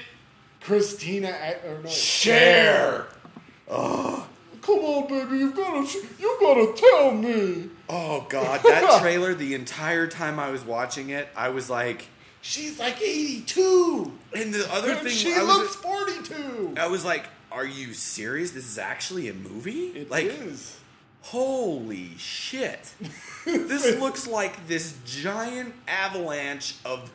Christina. 0.61 1.37
Or 1.67 1.83
no, 1.83 1.89
Cher. 1.89 3.07
Uh, 3.69 4.23
come 4.63 4.79
on, 4.81 5.09
baby, 5.09 5.39
you 5.39 5.53
gotta, 5.53 5.99
you 6.19 6.37
gotta 6.41 6.73
tell 6.77 7.13
me. 7.13 7.69
Oh 7.89 8.27
god, 8.29 8.61
that 8.65 9.01
trailer. 9.03 9.35
The 9.35 9.55
entire 9.55 10.07
time 10.07 10.39
I 10.39 10.51
was 10.51 10.65
watching 10.65 11.11
it, 11.11 11.29
I 11.37 11.49
was 11.51 11.71
like, 11.71 12.09
She's 12.43 12.79
like 12.79 13.01
82. 13.03 14.13
and 14.35 14.55
the 14.55 14.73
other 14.73 14.93
And 14.93 15.01
thing, 15.01 15.13
she 15.13 15.35
I 15.35 15.43
was, 15.43 15.59
looks 15.59 15.77
42. 15.77 16.75
I 16.79 16.87
was 16.87 17.05
like, 17.05 17.27
are 17.53 17.67
you 17.67 17.93
serious? 17.93 18.53
This 18.53 18.65
is 18.65 18.79
actually 18.79 19.29
a 19.29 19.35
movie? 19.35 19.89
It 19.89 20.11
like, 20.11 20.25
is. 20.27 20.79
holy 21.23 22.17
shit! 22.17 22.95
this 23.45 23.99
looks 24.01 24.27
like 24.27 24.67
this 24.69 24.95
giant 25.05 25.75
avalanche 25.87 26.77
of 26.85 27.11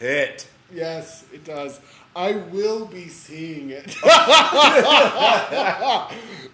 shit. 0.00 0.48
Yes, 0.72 1.24
it 1.32 1.44
does. 1.44 1.78
I 2.16 2.32
will 2.32 2.86
be 2.86 3.08
seeing 3.08 3.68
it. 3.70 3.84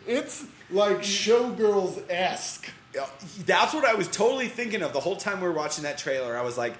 it's 0.09 0.44
like 0.70 0.98
showgirls 0.98 2.02
esque. 2.10 2.68
That's 3.47 3.72
what 3.72 3.84
I 3.84 3.94
was 3.94 4.09
totally 4.09 4.48
thinking 4.48 4.82
of 4.82 4.93
the 4.93 4.98
whole 5.01 5.14
time 5.16 5.40
we 5.40 5.47
were 5.47 5.55
watching 5.55 5.84
that 5.84 5.98
trailer. 5.98 6.36
I 6.36 6.43
was 6.43 6.59
like, 6.59 6.74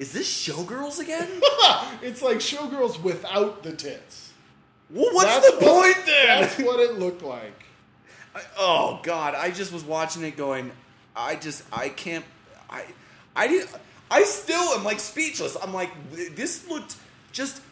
is 0.00 0.12
this 0.12 0.28
Showgirls 0.48 0.98
again? 0.98 1.28
It's 2.02 2.20
like 2.22 2.38
showgirls 2.38 3.00
without 3.02 3.62
the 3.62 3.72
tits. 3.72 4.32
well, 4.90 5.14
what's 5.14 5.26
That's 5.26 5.50
the 5.50 5.56
what- 5.64 5.94
point 5.94 6.06
then? 6.06 6.40
That's 6.42 6.58
what 6.58 6.80
it 6.80 6.98
looked 6.98 7.22
like. 7.22 7.64
I- 8.34 8.42
oh 8.58 9.00
God, 9.04 9.34
I 9.34 9.50
just 9.52 9.72
was 9.72 9.84
watching 9.84 10.22
it 10.24 10.36
going, 10.36 10.72
I 11.16 11.36
just, 11.36 11.62
I 11.72 11.88
can't, 11.88 12.24
I, 12.68 12.82
I 13.36 13.46
did, 13.46 13.68
I 14.10 14.24
still 14.24 14.74
am 14.74 14.82
like 14.84 14.98
speechless. 15.00 15.56
I'm 15.62 15.72
like, 15.72 15.90
this 16.34 16.68
looked 16.68 16.96
just 17.32 17.62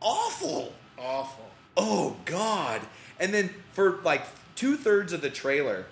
awful. 0.00 0.72
Awful. 0.98 1.44
Oh 1.76 2.16
God! 2.24 2.80
And 3.20 3.32
then 3.32 3.50
for 3.72 3.98
like 4.02 4.22
two 4.56 4.76
thirds 4.76 5.12
of 5.12 5.20
the 5.20 5.30
trailer, 5.30 5.86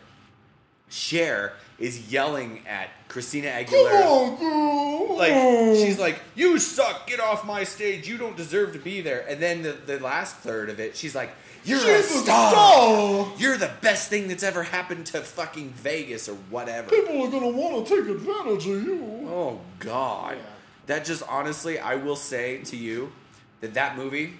Cher 0.88 1.52
is 1.78 2.10
yelling 2.12 2.62
at 2.66 2.88
Christina 3.08 3.48
Aguilera. 3.48 4.40
on. 4.40 5.16
Like 5.16 5.32
she's 5.76 5.98
like, 5.98 6.18
"You 6.34 6.58
suck! 6.58 7.06
Get 7.06 7.20
off 7.20 7.46
my 7.46 7.64
stage! 7.64 8.08
You 8.08 8.18
don't 8.18 8.36
deserve 8.36 8.72
to 8.72 8.78
be 8.78 9.00
there." 9.00 9.24
And 9.28 9.40
then 9.40 9.62
the, 9.62 9.72
the 9.72 9.98
last 10.00 10.36
third 10.36 10.70
of 10.70 10.80
it, 10.80 10.96
she's 10.96 11.14
like, 11.14 11.30
"You're 11.64 11.78
a 11.78 12.02
She's 12.02 12.10
a 12.16 12.18
star. 12.24 12.50
star. 12.52 13.32
You're 13.38 13.56
the 13.56 13.70
best 13.80 14.08
thing 14.10 14.26
that's 14.28 14.42
ever 14.42 14.62
happened 14.64 15.06
to 15.06 15.20
fucking 15.20 15.70
Vegas 15.70 16.28
or 16.28 16.34
whatever." 16.50 16.88
People 16.90 17.22
are 17.22 17.30
gonna 17.30 17.48
want 17.48 17.86
to 17.86 17.96
take 18.00 18.08
advantage 18.10 18.66
of 18.66 18.82
you. 18.84 19.28
Oh 19.30 19.60
God, 19.78 20.36
Yeah. 20.36 20.42
that 20.86 21.04
just 21.04 21.22
honestly, 21.28 21.78
I 21.78 21.94
will 21.94 22.16
say 22.16 22.58
to 22.64 22.76
you 22.76 23.12
that 23.60 23.74
that 23.74 23.96
movie, 23.96 24.34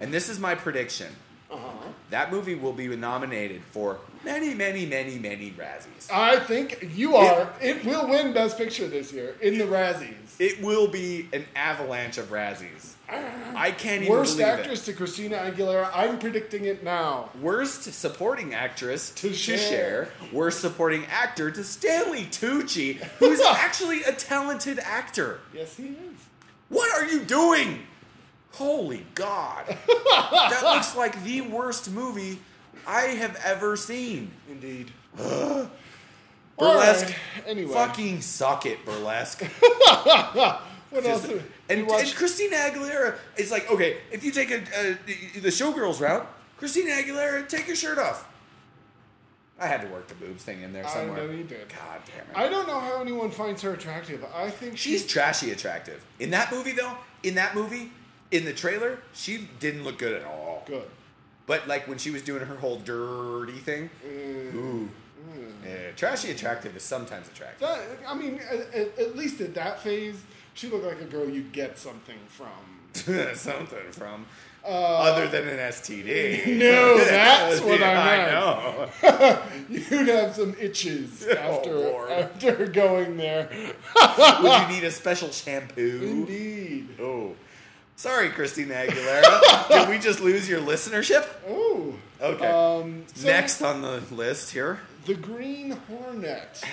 and 0.00 0.12
this 0.12 0.28
is 0.28 0.38
my 0.38 0.54
prediction, 0.54 1.08
Uh-huh. 1.50 1.88
that 2.10 2.30
movie 2.32 2.54
will 2.54 2.72
be 2.72 2.88
nominated 2.96 3.62
for 3.72 3.98
many, 4.24 4.54
many, 4.54 4.86
many, 4.86 5.18
many 5.18 5.50
Razzies. 5.50 6.10
I 6.10 6.38
think 6.40 6.88
you 6.94 7.16
are. 7.16 7.52
It 7.60 7.84
will 7.84 8.08
win 8.08 8.32
Best 8.32 8.56
Picture 8.56 8.88
this 8.88 9.12
year 9.12 9.34
in 9.42 9.58
the 9.58 9.64
Razzies. 9.64 10.14
It 10.38 10.62
will 10.62 10.88
be 10.88 11.28
an 11.32 11.44
avalanche 11.54 12.16
of 12.18 12.30
Razzies. 12.30 12.94
I 13.54 13.72
can't 13.72 14.02
even 14.04 14.14
Worst 14.14 14.40
actress 14.40 14.86
to 14.86 14.94
Christina 14.94 15.36
Aguilera. 15.36 15.90
I'm 15.92 16.18
predicting 16.18 16.64
it 16.64 16.82
now. 16.82 17.28
Worst 17.42 17.82
supporting 17.92 18.54
actress 18.54 19.10
To. 19.16 19.34
Cher. 19.34 20.08
Worst 20.32 20.60
supporting 20.60 21.04
actor 21.06 21.50
to 21.50 21.62
Stanley 21.62 22.24
Tucci, 22.24 22.94
who's 23.18 23.40
actually 23.46 24.02
a 24.04 24.12
talented 24.12 24.78
actor. 24.78 25.40
Yes, 25.52 25.76
he 25.76 25.88
is. 25.88 25.96
What 26.70 26.90
are 26.96 27.06
you 27.06 27.20
doing? 27.24 27.80
Holy 28.52 29.06
God. 29.14 29.66
that 29.86 30.60
looks 30.62 30.94
like 30.96 31.22
the 31.24 31.40
worst 31.42 31.90
movie 31.90 32.38
I 32.86 33.02
have 33.02 33.40
ever 33.44 33.76
seen. 33.76 34.30
Indeed. 34.50 34.90
Burlesque. 35.16 37.06
Alright, 37.06 37.14
Anyway. 37.46 37.72
Fucking 37.72 38.20
suck 38.20 38.66
it, 38.66 38.84
Burlesque. 38.84 39.42
What 40.92 41.06
else? 41.06 41.22
Just- 41.22 41.32
You 41.32 41.42
and, 41.70 41.90
and 41.90 42.14
Christina 42.14 42.54
Aguilera 42.56 43.14
is 43.38 43.50
like, 43.50 43.70
okay, 43.70 43.96
if 44.10 44.22
you 44.24 44.30
take 44.30 44.50
a, 44.50 44.56
a 44.56 45.40
the 45.40 45.48
showgirls 45.48 46.00
route, 46.02 46.26
Christina 46.58 46.90
Aguilera, 46.90 47.48
take 47.48 47.66
your 47.66 47.76
shirt 47.76 47.96
off. 47.98 48.28
I 49.58 49.68
had 49.68 49.80
to 49.80 49.86
work 49.88 50.06
the 50.08 50.14
boobs 50.16 50.44
thing 50.44 50.60
in 50.60 50.74
there 50.74 50.84
I 50.86 50.90
somewhere. 50.90 51.26
know 51.26 51.32
you 51.32 51.44
did. 51.44 51.66
God 51.70 52.00
damn 52.06 52.26
it. 52.30 52.36
I 52.36 52.50
don't 52.50 52.66
know 52.68 52.78
how 52.78 53.00
anyone 53.00 53.30
finds 53.30 53.62
her 53.62 53.72
attractive. 53.72 54.22
I 54.34 54.50
think 54.50 54.76
She's 54.76 55.00
she's 55.00 55.06
trashy 55.06 55.50
attractive. 55.52 56.04
In 56.20 56.28
that 56.30 56.52
movie, 56.52 56.72
though, 56.72 56.92
in 57.22 57.36
that 57.36 57.54
movie, 57.54 57.90
in 58.32 58.44
the 58.44 58.52
trailer, 58.52 58.98
she 59.12 59.48
didn't 59.60 59.84
look 59.84 59.98
good 59.98 60.20
at 60.20 60.26
all. 60.26 60.64
good. 60.66 60.88
But 61.46 61.68
like 61.68 61.86
when 61.86 61.98
she 61.98 62.10
was 62.10 62.22
doing 62.22 62.44
her 62.44 62.56
whole 62.56 62.78
dirty 62.78 63.58
thing, 63.58 63.90
ooh, 64.06 64.88
yeah, 65.64 65.90
trashy 65.96 66.30
attractive 66.30 66.76
is 66.76 66.82
sometimes 66.82 67.28
attractive. 67.28 67.60
That, 67.68 67.80
I 68.06 68.14
mean, 68.14 68.40
at, 68.50 68.98
at- 68.98 69.16
least 69.16 69.40
at 69.40 69.54
that 69.54 69.80
phase, 69.80 70.22
she 70.54 70.68
looked 70.68 70.84
like 70.84 71.00
a 71.00 71.04
girl 71.04 71.28
you'd 71.28 71.52
get 71.52 71.78
something 71.78 72.18
from. 72.28 72.48
something 73.34 73.90
from 73.92 74.26
other 74.64 75.26
than 75.26 75.48
an 75.48 75.56
STD. 75.72 76.44
Uh, 76.46 76.50
No, 76.58 76.98
that's 76.98 77.60
what 77.62 77.82
I 77.82 77.92
I 77.94 78.16
meant. 78.18 78.32
know. 78.32 79.42
You'd 79.96 80.08
have 80.08 80.34
some 80.36 80.54
itches 80.60 81.26
after 81.26 81.70
Oh, 81.74 82.08
after 82.10 82.66
going 82.66 83.16
there. 83.16 83.48
Would 83.50 84.62
you 84.62 84.68
need 84.68 84.84
a 84.84 84.90
special 84.90 85.30
shampoo? 85.30 86.00
Indeed. 86.02 86.88
Oh, 87.00 87.34
sorry, 88.02 88.28
Christina 88.30 88.74
Aguilera. 88.74 89.68
Did 89.68 89.88
we 89.88 89.98
just 89.98 90.20
lose 90.20 90.48
your 90.48 90.60
listenership? 90.60 91.26
Ooh. 91.48 91.94
Okay. 92.20 92.46
Um, 92.46 93.04
so 93.14 93.26
Next 93.28 93.62
on 93.62 93.82
the 93.82 94.02
list 94.10 94.52
here. 94.52 94.80
the 95.06 95.14
Green 95.14 95.70
Hornet. 95.88 96.62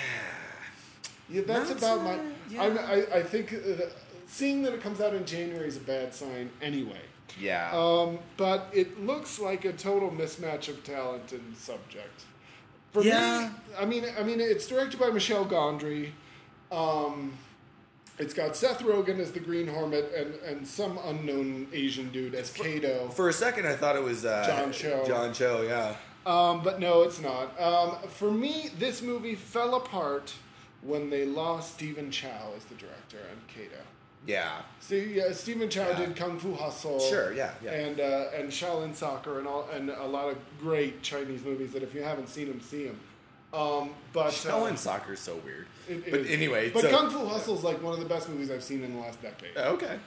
Yeah, 1.32 1.42
that's 1.46 1.68
Not 1.70 1.78
about 1.78 2.02
my. 2.02 2.18
yeah. 2.50 2.62
I'm, 2.64 2.76
I 2.76 3.18
I 3.18 3.22
think 3.22 3.52
uh, 3.54 3.84
seeing 4.26 4.64
that 4.64 4.72
it 4.74 4.82
comes 4.82 5.00
out 5.00 5.14
in 5.14 5.24
January 5.24 5.68
is 5.68 5.76
a 5.76 5.80
bad 5.94 6.12
sign 6.12 6.50
anyway. 6.60 7.02
Yeah. 7.38 7.70
Um, 7.72 8.18
but 8.36 8.66
it 8.72 9.06
looks 9.06 9.38
like 9.38 9.64
a 9.64 9.72
total 9.72 10.10
mismatch 10.10 10.68
of 10.68 10.82
talent 10.82 11.30
and 11.30 11.56
subject. 11.56 12.24
For 12.92 13.04
Yeah. 13.04 13.48
me, 13.48 13.74
I 13.78 13.84
mean, 13.84 14.04
I 14.18 14.24
mean, 14.24 14.40
it's 14.40 14.66
directed 14.66 14.98
by 14.98 15.10
Michel 15.10 15.46
Gondry. 15.46 16.10
Um, 16.72 17.34
it's 18.20 18.34
got 18.34 18.54
Seth 18.56 18.80
Rogen 18.80 19.18
as 19.18 19.32
the 19.32 19.40
Green 19.40 19.66
Hornet 19.66 20.12
and, 20.14 20.34
and 20.46 20.66
some 20.66 20.98
unknown 21.04 21.66
Asian 21.72 22.10
dude 22.10 22.34
as 22.34 22.50
Kato. 22.52 23.08
For 23.08 23.28
a 23.28 23.32
second, 23.32 23.66
I 23.66 23.74
thought 23.74 23.96
it 23.96 24.02
was 24.02 24.24
uh, 24.24 24.44
John 24.46 24.72
Cho. 24.72 25.04
John 25.06 25.32
Cho, 25.32 25.62
yeah. 25.62 25.94
Um, 26.26 26.62
but 26.62 26.78
no, 26.80 27.02
it's 27.02 27.20
not. 27.20 27.58
Um, 27.60 27.96
for 28.08 28.30
me, 28.30 28.70
this 28.78 29.00
movie 29.02 29.34
fell 29.34 29.74
apart 29.74 30.34
when 30.82 31.10
they 31.10 31.24
lost 31.24 31.74
Stephen 31.74 32.10
Chow 32.10 32.52
as 32.56 32.64
the 32.64 32.74
director 32.74 33.18
and 33.30 33.46
Kato. 33.48 33.82
Yeah. 34.26 34.60
See, 34.80 35.14
yeah, 35.14 35.32
Stephen 35.32 35.70
Chow 35.70 35.88
Yeah. 35.88 35.98
did 35.98 36.16
Kung 36.16 36.38
Fu 36.38 36.54
Hustle. 36.54 37.00
Sure, 37.00 37.32
yeah, 37.32 37.52
yeah. 37.64 37.72
And 37.72 38.00
uh, 38.00 38.26
and 38.36 38.50
Shaolin 38.50 38.94
Soccer 38.94 39.38
and 39.38 39.48
all 39.48 39.66
and 39.74 39.88
a 39.88 40.06
lot 40.06 40.28
of 40.28 40.36
great 40.60 41.02
Chinese 41.02 41.42
movies 41.42 41.72
that 41.72 41.82
if 41.82 41.94
you 41.94 42.02
haven't 42.02 42.28
seen 42.28 42.48
them, 42.48 42.60
see 42.60 42.84
them. 42.84 43.00
Um, 43.52 43.90
but 44.12 44.26
uh, 44.26 44.30
Shaolin 44.30 44.78
soccer 44.78 45.14
is 45.14 45.20
so 45.20 45.36
weird. 45.44 45.66
it 45.88 46.10
but 46.10 46.20
is- 46.20 46.30
anyway, 46.30 46.70
but 46.70 46.82
so, 46.82 46.90
Kung 46.90 47.10
Fu 47.10 47.26
Hustle 47.26 47.56
is 47.58 47.64
like 47.64 47.82
one 47.82 47.92
of 47.92 47.98
the 47.98 48.06
best 48.06 48.28
movies 48.28 48.50
I've 48.50 48.62
seen 48.62 48.84
in 48.84 48.94
the 48.94 49.00
last 49.00 49.20
decade. 49.20 49.56
okay. 49.56 49.98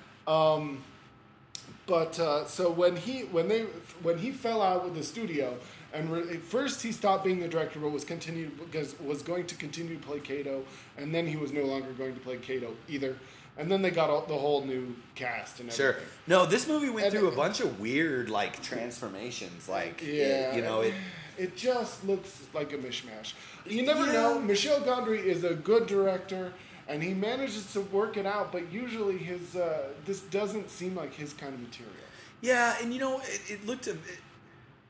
But 1.86 2.18
uh, 2.18 2.45
so 2.45 2.72
when 2.72 2.95
he 2.95 3.22
when 3.24 3.49
they 3.49 3.64
when 4.02 4.18
he 4.18 4.32
fell 4.32 4.61
out 4.61 4.86
with 4.86 4.95
the 4.95 5.03
studio, 5.03 5.57
and 5.94 6.10
re- 6.10 6.38
first 6.38 6.82
he 6.82 6.94
stopped 6.94 7.26
being 7.26 7.40
the 7.41 7.48
director, 7.48 7.80
but 7.80 7.90
was 7.90 8.06
continued 8.06 8.57
because 8.57 8.98
was 9.02 9.22
going 9.22 9.45
to 9.48 9.56
continue 9.56 9.98
to 9.98 10.06
play 10.06 10.20
Kato, 10.20 10.64
and 10.98 11.14
then 11.14 11.28
he 11.28 11.36
was 11.36 11.52
no 11.52 11.64
longer 11.65 11.91
going 11.91 12.14
to 12.14 12.22
play 12.22 12.38
Kato 12.38 12.74
either. 12.88 13.18
And 13.56 13.72
then 13.72 13.84
they 13.84 13.91
got 13.91 14.10
all, 14.10 14.26
the 14.26 14.34
whole 14.38 14.65
new 14.65 14.95
cast 15.14 15.60
and 15.60 15.72
Sure. 15.72 15.98
No, 16.26 16.45
this 16.48 16.68
movie 16.68 16.90
went 16.90 17.07
And 17.07 17.15
through 17.15 17.28
a 17.28 17.36
bunch 17.36 17.60
of 17.60 17.80
weird 17.80 18.28
like 18.30 18.64
transformations. 18.64 19.70
Like, 19.70 20.02
Yeah, 20.03 20.56
you 20.56 20.64
know, 20.64 20.82
it. 20.82 20.94
It 21.38 21.55
just 21.55 22.05
looks 22.05 22.41
like 22.53 22.73
a 22.73 22.77
mishmash. 22.77 23.34
You 23.65 23.84
never 23.84 24.05
Yeah. 24.05 24.14
know. 24.14 24.39
Michel 24.39 24.80
Gondry 24.81 25.23
is 25.23 25.43
a 25.43 25.53
good 25.53 25.88
director, 25.88 26.53
and 26.88 27.01
he 27.03 27.14
manages 27.14 27.72
to 27.73 27.81
work 27.81 28.18
it 28.18 28.26
out. 28.26 28.51
But 28.51 28.72
usually, 28.72 29.18
his 29.18 29.55
uh, 29.55 29.89
this 30.05 30.19
doesn't 30.22 30.69
seem 30.69 30.95
like 30.95 31.14
his 31.14 31.34
kind 31.34 31.53
of 31.53 31.60
material. 31.60 31.93
Yeah, 32.41 32.76
and 32.81 32.93
you 32.93 32.99
know, 32.99 33.19
it, 33.22 33.41
it 33.49 33.65
looked. 33.65 33.88
It, 33.88 33.97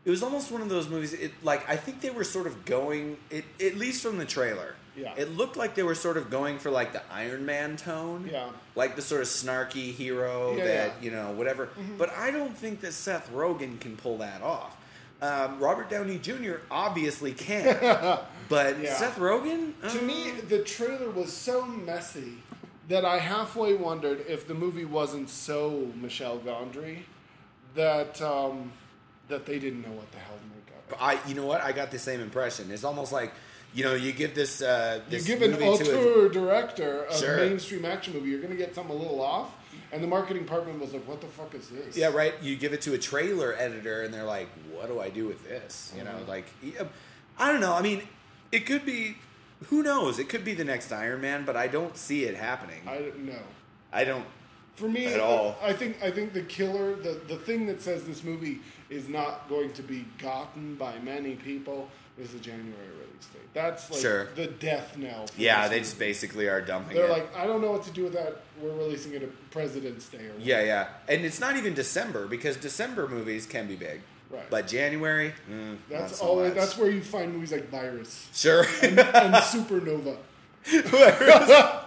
it 0.05 0.09
was 0.09 0.21
almost 0.21 0.51
one 0.51 0.61
of 0.61 0.69
those 0.69 0.89
movies. 0.89 1.13
It 1.13 1.31
like 1.43 1.69
I 1.69 1.77
think 1.77 2.01
they 2.01 2.09
were 2.09 2.23
sort 2.25 2.47
of 2.47 2.65
going. 2.65 3.17
It 3.29 3.45
at 3.61 3.75
least 3.77 4.01
from 4.03 4.17
the 4.17 4.25
trailer. 4.25 4.75
Yeah. 4.95 5.13
It 5.17 5.31
looked 5.31 5.57
like 5.57 5.73
they 5.73 5.81
were 5.81 5.95
sort 5.95 6.17
of 6.17 6.29
going 6.29 6.59
for 6.59 6.69
like 6.69 6.93
the 6.93 7.01
Iron 7.11 7.45
Man 7.47 7.77
tone. 7.77 8.29
Yeah. 8.31 8.49
Like 8.75 8.95
the 8.95 9.01
sort 9.01 9.21
of 9.21 9.27
snarky 9.27 9.91
hero 9.91 10.55
Yeah, 10.55 10.65
that 10.65 10.87
yeah. 10.87 10.93
you 11.01 11.09
know 11.11 11.31
whatever. 11.31 11.69
But 11.97 12.11
I 12.11 12.29
don't 12.29 12.55
think 12.55 12.81
that 12.81 12.93
Seth 12.93 13.31
Rogen 13.33 13.79
can 13.79 13.97
pull 13.97 14.17
that 14.19 14.43
off. 14.43 14.75
Um, 15.23 15.57
Robert 15.59 15.89
Downey 15.89 16.17
Jr. 16.19 16.55
obviously 16.69 17.31
can, 17.31 17.65
but 18.49 18.77
Yeah. 18.79 18.93
Seth 18.93 19.17
Rogen. 19.17 19.71
To 19.89 19.99
Uh, 19.99 20.01
me, 20.01 20.31
the 20.49 20.59
trailer 20.59 21.09
was 21.09 21.31
so 21.31 21.65
messy 21.65 22.39
that 22.89 23.05
I 23.05 23.19
halfway 23.19 23.73
wondered 23.73 24.25
if 24.27 24.45
the 24.49 24.53
movie 24.53 24.83
wasn't 24.83 25.29
so 25.29 25.87
Michel 25.95 26.39
Gondry 26.39 27.03
that 27.75 28.21
um, 28.21 28.73
that 29.29 29.45
they 29.45 29.59
didn't 29.59 29.81
know 29.83 29.91
what 29.95 30.11
the 30.11 30.17
hell 30.17 30.35
to 30.35 30.45
make 30.57 30.67
of 30.67 30.91
it. 30.91 31.25
I, 31.25 31.29
you 31.29 31.35
know 31.35 31.45
what? 31.45 31.61
I 31.61 31.71
got 31.71 31.89
the 31.91 31.99
same 31.99 32.19
impression. 32.19 32.69
It's 32.69 32.83
almost 32.83 33.13
like, 33.13 33.31
you 33.73 33.85
know, 33.85 33.93
you 33.95 34.11
give 34.11 34.35
this, 34.35 34.61
uh, 34.61 34.99
You 35.09 35.21
give 35.21 35.41
an 35.41 35.51
to 35.57 36.25
a, 36.25 36.29
director 36.29 37.05
a 37.05 37.17
Sure. 37.17 37.37
mainstream 37.37 37.85
action 37.85 38.13
movie, 38.13 38.29
you're 38.29 38.41
going 38.41 38.51
to 38.51 38.57
get 38.57 38.75
something 38.75 38.93
a 38.93 38.99
little 38.99 39.21
off. 39.21 39.51
And 39.93 40.03
the 40.03 40.07
marketing 40.07 40.43
department 40.43 40.79
was 40.81 40.91
like, 40.91 41.07
"What 41.07 41.21
the 41.21 41.27
fuck 41.27 41.53
is 41.53 41.69
this?" 41.69 41.95
yeah, 41.95 42.07
right. 42.07 42.33
You 42.41 42.55
give 42.55 42.73
it 42.73 42.81
to 42.81 42.93
a 42.93 42.97
trailer 42.97 43.53
editor, 43.57 44.01
and 44.01 44.11
they're 44.13 44.23
like, 44.23 44.47
"What 44.71 44.87
do 44.87 44.99
I 44.99 45.09
do 45.09 45.27
with 45.27 45.47
this?" 45.47 45.93
You 45.95 46.03
know, 46.03 46.11
Mhm. 46.11 46.27
like, 46.27 46.45
I 47.37 47.51
don't 47.51 47.61
know. 47.61 47.73
I 47.73 47.81
mean, 47.83 48.01
it 48.51 48.65
could 48.65 48.85
be. 48.85 49.17
Who 49.67 49.83
knows? 49.83 50.19
It 50.19 50.27
could 50.27 50.43
be 50.43 50.53
the 50.55 50.65
next 50.65 50.91
Iron 50.91 51.21
Man, 51.21 51.45
but 51.45 51.55
I 51.55 51.67
don't 51.67 51.95
see 51.95 52.25
it 52.25 52.35
happening. 52.35 52.81
I 52.87 52.97
don't 52.97 53.19
know. 53.25 53.43
I 53.93 54.03
don't. 54.03 54.25
For 54.75 54.89
me, 54.89 55.05
At 55.05 55.19
all. 55.19 55.55
I 55.61 55.71
think 55.73 56.01
I 56.01 56.09
think 56.09 56.33
the 56.33 56.41
killer, 56.41 56.95
the 56.95 57.13
the 57.27 57.37
thing 57.37 57.67
that 57.67 57.79
says 57.79 58.05
this 58.05 58.23
movie 58.23 58.59
is 58.89 59.07
not 59.07 59.47
going 59.47 59.71
to 59.73 59.83
be 59.83 60.05
gotten 60.17 60.73
by 60.75 60.97
many 60.99 61.35
people 61.35 61.89
is 62.17 62.31
the 62.31 62.39
January 62.39 62.87
release 62.89 63.25
date. 63.33 63.41
That's 63.53 63.89
like 63.89 63.99
Sure. 64.01 64.27
the 64.35 64.47
death 64.47 64.97
knell. 64.97 65.27
for 65.27 65.41
Yeah, 65.41 65.61
this 65.61 65.69
they 65.69 65.75
movie. 65.77 65.83
just 65.85 65.99
basically 65.99 66.47
are 66.47 66.61
dumping 66.61 66.95
They're 66.95 67.05
it. 67.05 67.11
like, 67.11 67.35
I 67.35 67.47
don't 67.47 67.61
know 67.61 67.71
what 67.71 67.83
to 67.83 67.91
do 67.91 68.03
with 68.03 68.13
that. 68.13 68.41
We're 68.61 68.71
releasing 68.73 69.13
it 69.13 69.23
at 69.23 69.51
President's 69.51 70.07
Day. 70.09 70.19
Or 70.27 70.33
yeah, 70.39 70.61
yeah, 70.61 70.87
and 71.09 71.25
it's 71.25 71.39
not 71.39 71.57
even 71.57 71.73
December 71.73 72.27
because 72.27 72.55
December 72.57 73.07
movies 73.07 73.45
can 73.47 73.67
be 73.67 73.75
big, 73.75 74.01
Right. 74.29 74.47
but 74.49 74.67
January, 74.67 75.33
mm, 75.51 75.77
That's 75.89 76.11
not 76.11 76.17
so 76.19 76.25
always 76.25 76.49
much. 76.49 76.57
that's 76.59 76.77
where 76.77 76.89
you 76.91 77.01
find 77.01 77.33
movies 77.33 77.51
like 77.51 77.69
Virus 77.69 78.27
sure. 78.33 78.65
and, 78.83 78.99
and 78.99 79.33
Supernova. 79.35 80.17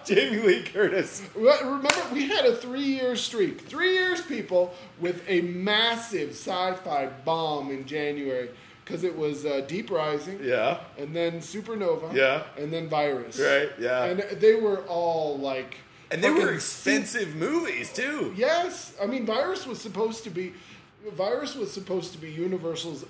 Jamie 0.04 0.36
Lee 0.42 0.62
Curtis. 0.62 1.22
Re- 1.34 1.58
Remember, 1.62 1.90
we 2.12 2.28
had 2.28 2.44
a 2.44 2.54
three-year 2.56 3.16
streak. 3.16 3.62
Three 3.62 3.94
years, 3.94 4.20
people, 4.20 4.74
with 5.00 5.22
a 5.28 5.40
massive 5.42 6.30
sci-fi 6.30 7.06
bomb 7.24 7.70
in 7.70 7.86
January 7.86 8.50
because 8.86 9.02
it 9.02 9.16
was 9.18 9.44
uh, 9.44 9.62
Deep 9.66 9.90
Rising, 9.90 10.38
Yeah. 10.42 10.78
and 10.96 11.14
then 11.14 11.40
Supernova, 11.40 12.14
Yeah. 12.14 12.44
and 12.56 12.72
then 12.72 12.88
Virus, 12.88 13.38
Right, 13.38 13.70
yeah. 13.80 14.04
and 14.04 14.20
they 14.40 14.54
were 14.54 14.78
all 14.86 15.36
like, 15.38 15.78
And 16.12 16.22
they 16.22 16.30
were 16.30 16.52
expensive 16.52 17.34
movies 17.34 17.92
too. 17.92 18.32
Yes, 18.36 18.94
I 19.02 19.06
mean, 19.06 19.26
Virus 19.26 19.66
was 19.66 19.80
supposed 19.80 20.22
to 20.24 20.30
be, 20.30 20.54
Virus 21.16 21.56
was 21.56 21.72
supposed 21.72 22.12
to 22.12 22.18
be 22.18 22.30
Universal's 22.30 23.04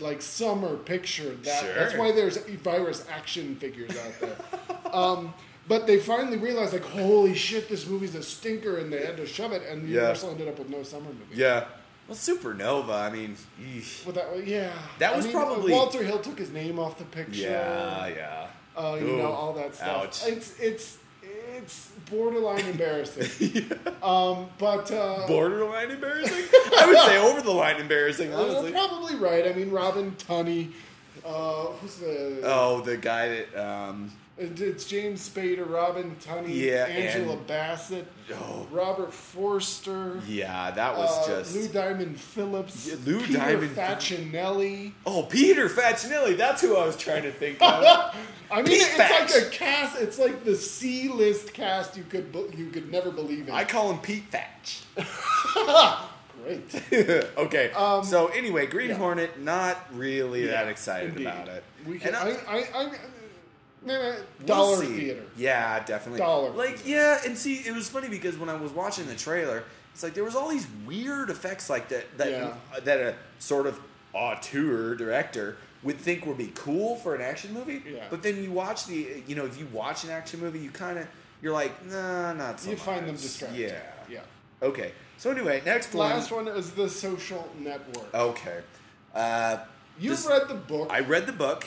like 0.00 0.20
summer 0.22 0.76
picture. 0.76 1.34
That 1.44 1.60
Sure. 1.64 1.74
that's 1.74 1.94
why 1.94 2.10
there's 2.12 2.36
Virus 2.38 3.06
action 3.08 3.54
figures 3.56 3.90
out 3.96 4.14
there. 4.20 4.36
um, 4.92 5.32
but 5.68 5.86
they 5.86 5.98
finally 5.98 6.36
realized, 6.38 6.72
like, 6.72 6.84
holy 6.84 7.34
shit, 7.34 7.68
this 7.68 7.86
movie's 7.86 8.16
a 8.16 8.22
stinker, 8.22 8.78
and 8.78 8.92
they 8.92 9.06
had 9.06 9.16
to 9.18 9.26
shove 9.26 9.52
it, 9.52 9.62
and 9.68 9.88
Yeah. 9.88 9.94
Universal 10.00 10.30
ended 10.30 10.48
up 10.48 10.58
with 10.58 10.68
no 10.68 10.82
summer 10.82 11.06
movie. 11.06 11.34
Yeah. 11.34 11.64
Well, 12.12 12.18
Supernova. 12.36 12.94
I 12.94 13.10
mean, 13.10 13.36
eesh. 13.60 14.04
But 14.04 14.14
that, 14.16 14.46
yeah, 14.46 14.70
That 14.98 15.14
I 15.14 15.16
was 15.16 15.24
mean, 15.26 15.34
probably- 15.34 15.72
Walter 15.72 16.02
Hill 16.02 16.18
took 16.18 16.38
his 16.38 16.50
name 16.50 16.78
off 16.78 16.98
the 16.98 17.04
picture. 17.04 17.40
yeah, 17.42 18.06
yeah. 18.08 18.46
uh, 18.76 18.96
you 19.00 19.06
Ooh, 19.08 19.16
know 19.18 19.32
all 19.32 19.52
that 19.54 19.74
stuff. 19.74 20.04
ouch. 20.24 20.28
It's 20.28 20.58
it's 20.60 20.98
it's 21.58 21.90
borderline 22.10 22.64
embarrassing. 22.66 23.70
um, 24.02 24.48
but 24.58 24.90
uh, 24.90 25.26
Borderline 25.26 25.90
embarrassing. 25.90 26.44
I 26.78 26.84
would 26.86 26.98
say 26.98 27.18
over 27.18 27.40
the 27.40 27.50
line 27.52 27.80
embarrassing. 27.80 28.30
You're 28.30 28.70
probably 28.72 29.14
right. 29.16 29.46
I 29.46 29.52
mean, 29.54 29.70
Robin 29.70 30.12
Tunney. 30.18 30.72
Uh, 31.24 31.66
who's 31.80 31.96
the? 31.96 32.40
Oh, 32.44 32.80
the 32.82 32.96
guy 32.96 33.28
that. 33.28 33.56
Um, 33.56 34.10
It's 34.42 34.84
James 34.84 35.28
Spader, 35.28 35.68
Robin 35.68 36.16
Tunney, 36.20 36.54
Yeah, 36.66 36.84
Angela 36.86 37.36
Bassett, 37.36 38.06
oh, 38.34 38.66
Robert 38.70 39.12
Forster, 39.12 40.20
yeah, 40.26 40.70
that 40.72 40.96
was 40.96 41.28
uh, 41.28 41.38
just. 41.38 41.54
Lou 41.54 41.68
Diamond 41.68 42.18
Phillips, 42.18 42.88
Yeah, 42.88 42.96
Lou 43.06 43.20
Peter 43.20 43.38
Diamond- 43.38 43.76
Facinelli. 43.76 44.92
oh, 45.06 45.22
Peter 45.24 45.68
Facinelli. 45.68 46.36
That's 46.36 46.60
who 46.60 46.76
I 46.76 46.84
was 46.86 46.96
trying 46.96 47.22
to 47.22 47.32
think 47.32 47.62
of. 47.62 47.84
I 48.50 48.56
mean, 48.56 48.66
Pete 48.66 48.82
it's 48.82 48.98
like 48.98 49.46
a 49.46 49.50
cast. 49.50 50.00
It's 50.00 50.18
like 50.18 50.44
the 50.44 50.56
C-list 50.56 51.54
cast 51.54 51.96
you 51.96 52.02
could 52.04 52.34
you 52.56 52.68
could 52.70 52.90
never 52.92 53.10
believe 53.10 53.48
in. 53.48 53.54
I 53.54 53.64
call 53.64 53.90
him 53.90 53.98
Pete 54.00 54.24
Fatch. 54.24 54.82
Great. 56.42 56.82
okay. 57.38 57.70
Um, 57.72 58.04
so 58.04 58.26
anyway, 58.28 58.66
Green 58.66 58.90
yeah. 58.90 58.96
Hornet. 58.96 59.40
Not 59.40 59.78
really 59.94 60.46
that 60.46 60.68
excited 60.68 61.10
indeed. 61.10 61.26
about 61.26 61.48
it. 61.48 61.64
We 61.86 61.98
can. 61.98 62.14
And 62.14 62.16
I. 62.16 62.30
I. 62.48 62.56
I, 62.56 62.82
I 62.84 62.90
nah, 63.84 63.98
We'll 63.98 64.46
dollar 64.46 64.84
theater. 64.84 65.22
Yeah, 65.36 65.82
definitely. 65.84 66.18
Dollar 66.20 66.50
Like, 66.50 66.86
yeah, 66.86 67.20
and 67.24 67.36
see, 67.36 67.56
it 67.56 67.74
was 67.74 67.88
funny 67.88 68.08
because 68.08 68.36
when 68.38 68.48
I 68.48 68.54
was 68.56 68.72
watching 68.72 69.06
the 69.06 69.14
trailer, 69.14 69.64
it's 69.92 70.02
like 70.02 70.14
there 70.14 70.24
was 70.24 70.34
all 70.34 70.48
these 70.48 70.66
weird 70.86 71.30
effects 71.30 71.68
like 71.68 71.88
that 71.90 72.16
that 72.18 72.30
Yeah. 72.30 72.54
that 72.84 73.00
a 73.00 73.14
sort 73.38 73.66
of 73.66 73.78
auteur 74.14 74.94
director 74.94 75.56
would 75.82 75.98
think 75.98 76.24
would 76.26 76.38
be 76.38 76.52
cool 76.54 76.96
for 76.96 77.14
an 77.14 77.20
action 77.22 77.52
movie. 77.52 77.82
Yeah. 77.86 78.04
But 78.08 78.22
then 78.22 78.42
you 78.42 78.52
watch 78.52 78.86
the, 78.86 79.22
you 79.26 79.34
know, 79.34 79.44
if 79.46 79.58
you 79.58 79.66
watch 79.72 80.04
an 80.04 80.10
action 80.10 80.40
movie, 80.40 80.60
you 80.60 80.70
kind 80.70 80.98
of 80.98 81.06
you're 81.42 81.52
like, 81.52 81.84
nah, 81.86 82.32
not 82.34 82.60
so 82.60 82.70
You 82.70 82.76
find 82.76 83.06
them 83.08 83.16
distracting. 83.16 83.60
Yeah. 83.62 83.80
Yeah. 84.08 84.20
Okay. 84.62 84.92
So 85.18 85.30
anyway, 85.30 85.60
next 85.66 85.92
Last 85.94 86.30
one. 86.30 86.46
one 86.46 86.56
is 86.56 86.70
the 86.70 86.88
social 86.88 87.48
network. 87.58 88.14
Okay. 88.14 88.60
Uh, 89.14 89.58
You've 89.98 90.16
this- 90.16 90.26
read 90.26 90.48
the 90.48 90.54
book. 90.54 90.88
I 90.92 91.00
read 91.00 91.26
the 91.26 91.32
book. 91.32 91.66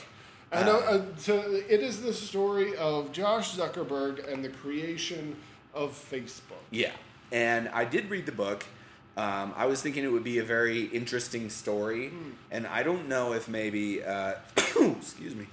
And 0.52 0.70
uh, 0.70 0.78
Uh, 0.78 1.02
so 1.18 1.40
it 1.70 1.82
is 1.82 2.02
the 2.02 2.14
story 2.14 2.76
of 2.78 3.12
Josh 3.12 3.56
Zuckerberg 3.56 4.32
and 4.32 4.44
the 4.44 4.50
creation 4.50 5.36
of 5.74 5.92
Facebook. 5.92 6.62
Yeah, 6.72 6.92
and 7.32 7.68
I 7.70 7.86
did 7.86 8.10
read 8.10 8.26
the 8.26 8.32
book. 8.32 8.66
Um, 9.18 9.54
I 9.56 9.66
was 9.66 9.82
thinking 9.82 10.04
it 10.04 10.12
would 10.12 10.24
be 10.26 10.40
a 10.40 10.44
very 10.44 10.84
interesting 10.86 11.50
story, 11.50 12.10
Hmm. 12.10 12.32
and 12.52 12.68
I 12.68 12.84
don't 12.84 13.08
know 13.08 13.34
if 13.34 13.48
maybe. 13.48 14.04
Uh, 14.04 14.34
excuse 15.00 15.36
me. 15.36 15.48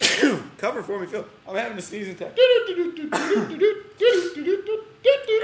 Cover 0.58 0.82
for 0.82 0.98
me, 0.98 1.06
Phil. 1.06 1.24
I'm 1.48 1.54
having 1.56 1.78
a 1.78 1.82
sneezing 1.82 2.14
attack. 2.14 2.36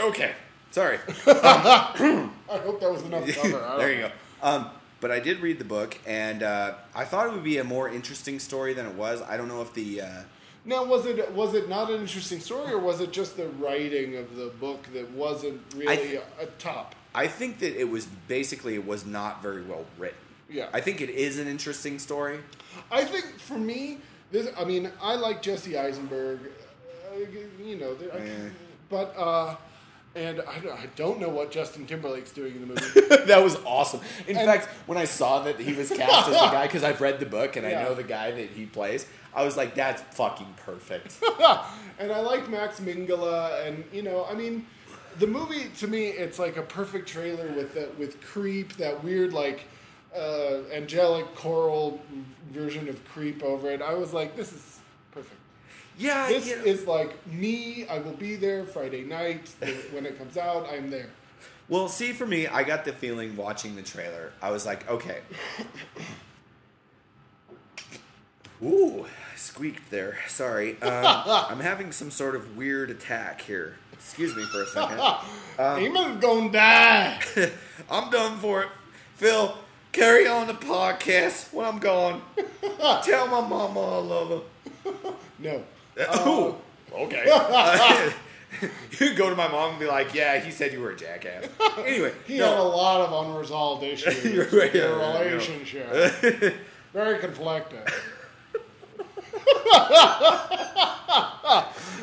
Okay, 0.00 0.32
sorry. 0.70 0.98
I 1.26 2.58
hope 2.64 2.80
that 2.80 2.90
was 2.90 3.02
enough 3.02 3.26
cover. 3.34 3.74
There 3.78 3.92
you 3.92 3.98
go. 4.02 4.10
Um, 4.42 4.70
but 5.00 5.10
I 5.10 5.20
did 5.20 5.40
read 5.40 5.58
the 5.58 5.64
book, 5.64 5.96
and 6.06 6.42
uh, 6.42 6.74
I 6.94 7.04
thought 7.04 7.26
it 7.28 7.32
would 7.32 7.44
be 7.44 7.58
a 7.58 7.64
more 7.64 7.88
interesting 7.88 8.38
story 8.38 8.74
than 8.74 8.86
it 8.86 8.94
was. 8.94 9.22
I 9.22 9.36
don't 9.36 9.48
know 9.48 9.62
if 9.62 9.72
the. 9.74 10.00
Uh, 10.02 10.22
Now, 10.64 10.84
was 10.84 11.06
it 11.06 11.32
was 11.32 11.54
it 11.54 11.68
not 11.68 11.90
an 11.90 12.00
interesting 12.00 12.40
story, 12.40 12.72
or 12.72 12.78
was 12.78 13.00
it 13.00 13.12
just 13.12 13.36
the 13.36 13.48
writing 13.48 14.16
of 14.16 14.36
the 14.36 14.46
book 14.60 14.82
that 14.92 15.10
wasn't 15.12 15.60
really 15.74 15.96
th- 15.96 16.22
a, 16.40 16.46
top? 16.58 16.94
I 17.14 17.26
think 17.26 17.58
that 17.60 17.78
it 17.80 17.88
was 17.88 18.06
basically 18.28 18.74
it 18.74 18.86
was 18.86 19.06
not 19.06 19.42
very 19.42 19.62
well 19.62 19.84
written. 19.98 20.18
Yeah. 20.50 20.68
I 20.72 20.80
think 20.80 21.00
it 21.00 21.10
is 21.10 21.38
an 21.38 21.46
interesting 21.48 21.98
story. 21.98 22.40
I 22.90 23.04
think 23.04 23.38
for 23.38 23.58
me, 23.58 23.98
this. 24.32 24.48
I 24.58 24.64
mean, 24.64 24.90
I 25.00 25.14
like 25.16 25.42
Jesse 25.42 25.76
Eisenberg. 25.78 26.40
Uh, 27.10 27.64
you 27.64 27.76
know, 27.76 27.96
I- 28.12 28.18
Eh. 28.18 28.48
but 28.90 29.14
uh, 29.16 29.56
and 30.18 30.40
I, 30.42 30.58
don't- 30.58 30.78
I 30.78 30.86
don't 30.96 31.20
know 31.20 31.28
what 31.28 31.50
Justin 31.50 31.86
Timberlake's 31.86 32.32
doing 32.32 32.54
in 32.56 32.60
the 32.62 32.66
movie. 32.66 33.24
that 33.26 33.42
was 33.42 33.56
awesome. 33.64 34.00
In 34.26 34.36
And- 34.36 34.46
fact, 34.46 34.66
when 34.86 34.98
I 34.98 35.04
saw 35.04 35.42
that 35.44 35.58
he 35.60 35.72
was 35.72 35.88
cast 35.90 36.28
as 36.28 36.34
the 36.34 36.48
guy, 36.52 36.66
because 36.66 36.84
I've 36.84 37.00
read 37.00 37.20
the 37.20 37.26
book 37.26 37.56
and 37.56 37.64
Yeah. 37.66 37.80
I 37.80 37.82
know 37.84 37.94
the 37.94 38.02
guy 38.02 38.30
that 38.32 38.50
he 38.50 38.66
plays, 38.66 39.06
I 39.34 39.44
was 39.44 39.56
like, 39.56 39.74
that's 39.74 40.02
fucking 40.16 40.54
perfect. 40.64 41.18
and 41.98 42.10
I 42.12 42.20
like 42.20 42.48
Max 42.50 42.80
Minghella, 42.80 43.66
and 43.66 43.84
you 43.92 44.02
know, 44.02 44.26
I 44.28 44.34
mean, 44.34 44.66
the 45.18 45.26
movie 45.26 45.68
to 45.78 45.86
me, 45.86 46.06
it's 46.08 46.38
like 46.38 46.56
a 46.56 46.62
perfect 46.62 47.08
trailer 47.08 47.46
with 47.52 47.74
the, 47.74 47.88
with 47.98 48.20
Creep, 48.20 48.74
that 48.78 49.02
weird 49.04 49.32
like 49.32 49.64
uh, 50.16 50.60
angelic 50.72 51.32
choral 51.34 52.00
version 52.52 52.88
of 52.88 53.04
Creep 53.08 53.42
over 53.42 53.70
it. 53.70 53.82
I 53.82 53.94
was 53.94 54.12
like, 54.12 54.36
this 54.36 54.52
is. 54.52 54.77
Yeah, 55.98 56.28
This 56.28 56.48
you 56.48 56.56
know- 56.56 56.64
is 56.64 56.86
like 56.86 57.26
me. 57.26 57.86
I 57.88 57.98
will 57.98 58.12
be 58.12 58.36
there 58.36 58.64
Friday 58.64 59.02
night 59.04 59.48
when 59.92 60.06
it 60.06 60.16
comes 60.18 60.36
out. 60.38 60.68
I'm 60.72 60.90
there. 60.90 61.10
well, 61.68 61.88
see, 61.88 62.12
for 62.12 62.26
me, 62.26 62.46
I 62.46 62.62
got 62.62 62.84
the 62.84 62.92
feeling 62.92 63.36
watching 63.36 63.76
the 63.76 63.82
trailer. 63.82 64.32
I 64.40 64.50
was 64.50 64.64
like, 64.64 64.88
okay. 64.88 65.18
Ooh, 68.62 69.04
I 69.04 69.36
squeaked 69.36 69.90
there. 69.90 70.18
Sorry. 70.26 70.80
Um, 70.82 71.04
I'm 71.50 71.60
having 71.60 71.92
some 71.92 72.10
sort 72.10 72.34
of 72.34 72.56
weird 72.56 72.90
attack 72.90 73.40
here. 73.40 73.76
Excuse 73.92 74.34
me 74.36 74.44
for 74.44 74.62
a 74.62 74.66
second. 74.66 74.98
Eamon's 75.58 76.20
gonna 76.20 76.50
die. 76.50 77.20
I'm 77.90 78.10
done 78.10 78.38
for 78.38 78.62
it. 78.62 78.68
Phil, 79.16 79.56
carry 79.92 80.26
on 80.26 80.46
the 80.46 80.54
podcast 80.54 81.52
when 81.52 81.66
I'm 81.66 81.78
gone. 81.78 82.22
Tell 83.04 83.26
my 83.26 83.40
mama 83.46 83.80
I 83.80 83.98
love 83.98 84.44
her. 84.84 84.92
No. 85.38 85.62
Ooh, 86.26 86.54
okay. 86.94 88.12
you 88.98 89.14
go 89.14 89.28
to 89.30 89.36
my 89.36 89.48
mom 89.48 89.70
and 89.70 89.78
be 89.78 89.86
like, 89.86 90.14
"Yeah, 90.14 90.38
he 90.40 90.50
said 90.50 90.72
you 90.72 90.80
were 90.80 90.90
a 90.92 90.96
jackass." 90.96 91.46
Anyway, 91.78 92.12
He 92.26 92.38
had 92.38 92.56
a 92.56 92.62
lot 92.62 93.00
of 93.02 93.26
unresolved 93.26 93.84
issues 93.84 94.24
You're 94.24 94.44
in 94.44 94.56
right, 94.58 94.72
their 94.72 94.90
yeah, 94.90 94.98
yeah, 94.98 95.12
yeah. 95.22 95.28
relationship. 95.30 96.54
Very 96.92 97.18
conflicted. 97.18 97.80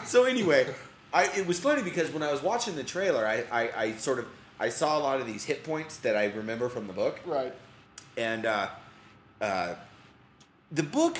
so 0.05 0.23
anyway, 0.25 0.67
I 1.13 1.25
it 1.37 1.47
was 1.47 1.59
funny 1.59 1.81
because 1.81 2.11
when 2.11 2.23
I 2.23 2.31
was 2.31 2.41
watching 2.41 2.75
the 2.75 2.83
trailer, 2.83 3.25
I, 3.25 3.43
I, 3.51 3.69
I 3.75 3.91
sort 3.93 4.19
of 4.19 4.27
I 4.59 4.69
saw 4.69 4.97
a 4.97 5.01
lot 5.01 5.19
of 5.19 5.27
these 5.27 5.43
hit 5.45 5.63
points 5.63 5.97
that 5.97 6.15
I 6.15 6.25
remember 6.25 6.69
from 6.69 6.87
the 6.87 6.93
book, 6.93 7.19
Right. 7.25 7.53
and 8.17 8.45
uh, 8.45 8.67
uh, 9.41 9.75
the 10.71 10.83
book 10.83 11.17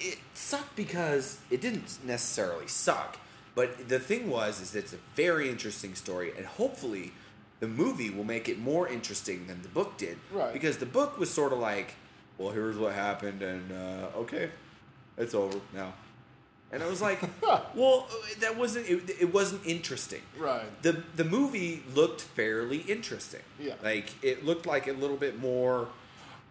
it 0.00 0.18
sucked 0.34 0.76
because 0.76 1.38
it 1.50 1.60
didn't 1.60 1.98
necessarily 2.04 2.66
suck, 2.68 3.18
but 3.54 3.88
the 3.88 3.98
thing 3.98 4.28
was 4.30 4.60
is 4.60 4.74
it's 4.74 4.92
a 4.92 4.98
very 5.14 5.48
interesting 5.48 5.94
story, 5.94 6.32
and 6.36 6.46
hopefully 6.46 7.12
the 7.60 7.68
movie 7.68 8.10
will 8.10 8.24
make 8.24 8.48
it 8.48 8.58
more 8.58 8.86
interesting 8.86 9.46
than 9.46 9.62
the 9.62 9.68
book 9.68 9.96
did, 9.96 10.18
Right. 10.30 10.52
Because 10.52 10.76
the 10.78 10.86
book 10.86 11.18
was 11.18 11.30
sort 11.30 11.52
of 11.52 11.58
like, 11.58 11.94
well, 12.36 12.50
here's 12.50 12.76
what 12.76 12.92
happened, 12.92 13.42
and 13.42 13.72
uh, 13.72 14.18
okay, 14.18 14.50
it's 15.16 15.34
over 15.34 15.58
now. 15.74 15.94
And 16.72 16.82
I 16.82 16.88
was 16.88 17.00
like, 17.00 17.20
well, 17.74 18.08
that 18.40 18.58
wasn't 18.58 18.88
it, 18.88 19.08
it 19.20 19.32
wasn't 19.32 19.64
interesting. 19.64 20.20
Right. 20.38 20.66
The 20.82 21.02
the 21.14 21.24
movie 21.24 21.82
looked 21.94 22.20
fairly 22.20 22.78
interesting. 22.78 23.42
Yeah. 23.58 23.74
Like 23.82 24.12
it 24.22 24.44
looked 24.44 24.66
like 24.66 24.88
a 24.88 24.92
little 24.92 25.16
bit 25.16 25.40
more 25.40 25.88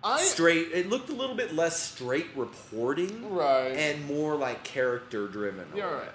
I 0.06 0.22
straight. 0.22 0.70
It 0.72 0.88
looked 0.90 1.10
a 1.10 1.14
little 1.14 1.36
bit 1.36 1.54
less 1.56 1.82
straight 1.82 2.28
reporting, 2.36 3.34
Right. 3.34 3.72
and 3.76 4.06
more 4.06 4.36
like 4.36 4.64
character 4.64 5.28
driven. 5.28 5.66
Yeah, 5.76 5.86
right. 5.92 6.12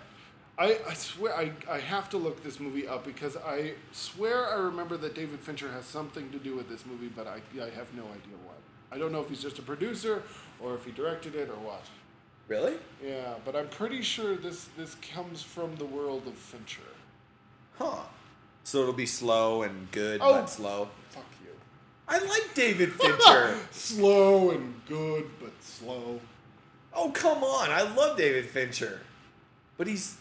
I, 0.58 0.78
I 0.88 0.94
swear 0.94 1.34
I, 1.36 1.52
I 1.68 1.78
have 1.78 2.08
to 2.10 2.16
look 2.18 2.42
this 2.44 2.60
movie 2.60 2.86
up 2.86 3.04
because 3.04 3.36
I 3.36 3.72
swear 3.92 4.46
I 4.50 4.54
remember 4.60 4.96
that 4.98 5.14
David 5.14 5.40
Fincher 5.40 5.70
has 5.72 5.86
something 5.86 6.30
to 6.32 6.38
do 6.38 6.54
with 6.54 6.68
this 6.68 6.84
movie, 6.86 7.08
but 7.08 7.26
I, 7.26 7.40
I 7.60 7.70
have 7.70 7.92
no 7.94 8.02
idea 8.04 8.36
what. 8.44 8.58
I 8.92 8.98
don't 8.98 9.10
know 9.10 9.20
if 9.22 9.28
he's 9.28 9.42
just 9.42 9.58
a 9.58 9.62
producer 9.62 10.22
or 10.60 10.74
if 10.74 10.84
he 10.84 10.92
directed 10.92 11.34
it 11.34 11.48
or 11.48 11.54
what. 11.56 11.84
Really? 12.46 12.74
Yeah, 13.04 13.34
but 13.44 13.56
I'm 13.56 13.68
pretty 13.68 14.02
sure 14.02 14.36
this 14.36 14.68
this 14.76 14.96
comes 14.96 15.42
from 15.42 15.74
the 15.76 15.86
world 15.86 16.26
of 16.26 16.34
Fincher. 16.34 16.82
Huh. 17.78 18.00
So 18.64 18.80
it'll 18.82 18.92
be 18.92 19.06
slow 19.06 19.62
and 19.62 19.90
good, 19.92 20.20
Oh. 20.22 20.32
but 20.34 20.46
slow. 20.50 20.90
I 22.10 22.18
like 22.18 22.54
David 22.54 22.92
Fincher. 23.00 23.56
Slow 23.70 24.50
and 24.50 24.74
good, 24.86 25.30
but 25.40 25.52
slow. 25.60 26.20
oh 26.92 27.10
come 27.10 27.42
on! 27.44 27.70
I 27.70 27.82
love 27.94 28.16
David 28.18 28.46
Fincher, 28.46 29.00
but 29.78 29.86
he's 29.86 30.16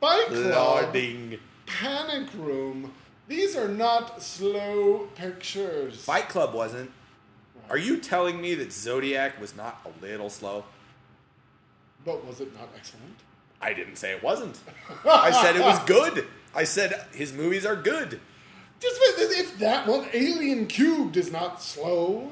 Fight 0.00 0.26
Club, 0.26 0.54
lording. 0.92 1.38
Panic 1.66 2.28
Room. 2.36 2.92
These 3.28 3.56
are 3.56 3.68
not 3.68 4.22
slow 4.22 5.08
pictures. 5.14 6.04
Fight 6.04 6.28
Club 6.28 6.52
wasn't. 6.52 6.90
Are 7.70 7.78
you 7.78 7.98
telling 7.98 8.40
me 8.40 8.54
that 8.56 8.72
Zodiac 8.72 9.40
was 9.40 9.56
not 9.56 9.80
a 9.84 10.04
little 10.04 10.30
slow? 10.30 10.64
But 12.04 12.24
was 12.24 12.40
it 12.40 12.54
not 12.54 12.68
excellent? 12.76 13.16
I 13.60 13.72
didn't 13.72 13.96
say 13.96 14.12
it 14.12 14.22
wasn't. 14.22 14.58
I 15.04 15.30
said 15.32 15.56
it 15.56 15.62
was 15.62 15.78
good. 15.80 16.26
I 16.54 16.64
said 16.64 17.06
his 17.12 17.32
movies 17.32 17.66
are 17.66 17.74
good. 17.74 18.20
Just 18.80 19.00
if 19.38 19.58
that 19.58 19.86
one, 19.86 20.06
Alien 20.12 20.66
Cubed, 20.66 21.16
is 21.16 21.32
not 21.32 21.62
slow. 21.62 22.30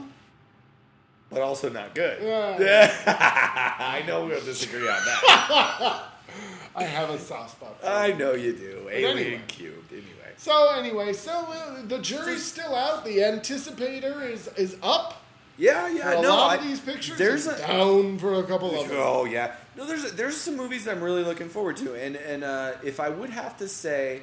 but 1.30 1.40
also 1.40 1.68
not 1.70 1.94
good. 1.94 2.18
Yeah. 2.22 3.76
I 3.78 4.02
know 4.06 4.26
we'll 4.26 4.44
disagree 4.44 4.86
on 4.88 5.04
that. 5.04 6.02
I 6.76 6.82
have 6.84 7.10
a 7.10 7.18
soft 7.18 7.52
spot. 7.52 7.80
For 7.80 7.86
I 7.86 8.12
know 8.12 8.32
you 8.34 8.52
do. 8.52 8.88
Alien 8.90 9.18
anyway. 9.18 9.42
cubed. 9.46 9.92
Anyway. 9.92 10.04
So 10.36 10.70
anyway, 10.74 11.12
so 11.12 11.32
uh, 11.32 11.82
the 11.86 11.98
jury's 12.00 12.44
still 12.44 12.74
out. 12.74 13.04
The 13.04 13.18
anticipator 13.18 14.28
is 14.30 14.48
is 14.56 14.76
up. 14.82 15.20
Yeah, 15.56 15.88
For 15.88 15.96
yeah. 15.96 16.18
a 16.18 16.22
no, 16.22 16.28
lot 16.30 16.58
I, 16.58 16.62
of 16.62 16.64
these 16.68 16.80
pictures, 16.80 17.16
There's 17.16 17.46
a 17.46 17.56
down 17.56 18.18
for 18.18 18.34
a 18.34 18.42
couple 18.42 18.76
of 18.78 18.88
them. 18.88 18.96
oh 19.00 19.24
yeah. 19.24 19.52
No, 19.76 19.86
there's 19.86 20.12
there's 20.14 20.36
some 20.36 20.56
movies 20.56 20.84
that 20.84 20.96
I'm 20.96 21.02
really 21.02 21.22
looking 21.22 21.48
forward 21.48 21.76
to, 21.78 21.94
and 21.94 22.16
and 22.16 22.42
uh, 22.44 22.72
if 22.82 22.98
I 22.98 23.08
would 23.08 23.30
have 23.30 23.56
to 23.58 23.68
say, 23.68 24.22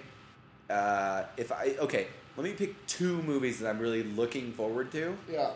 uh, 0.71 1.25
if 1.37 1.51
I 1.51 1.75
okay, 1.79 2.07
let 2.37 2.43
me 2.43 2.53
pick 2.53 2.87
two 2.87 3.21
movies 3.23 3.59
that 3.59 3.69
I'm 3.69 3.79
really 3.79 4.03
looking 4.03 4.53
forward 4.53 4.91
to. 4.93 5.15
Yeah. 5.29 5.51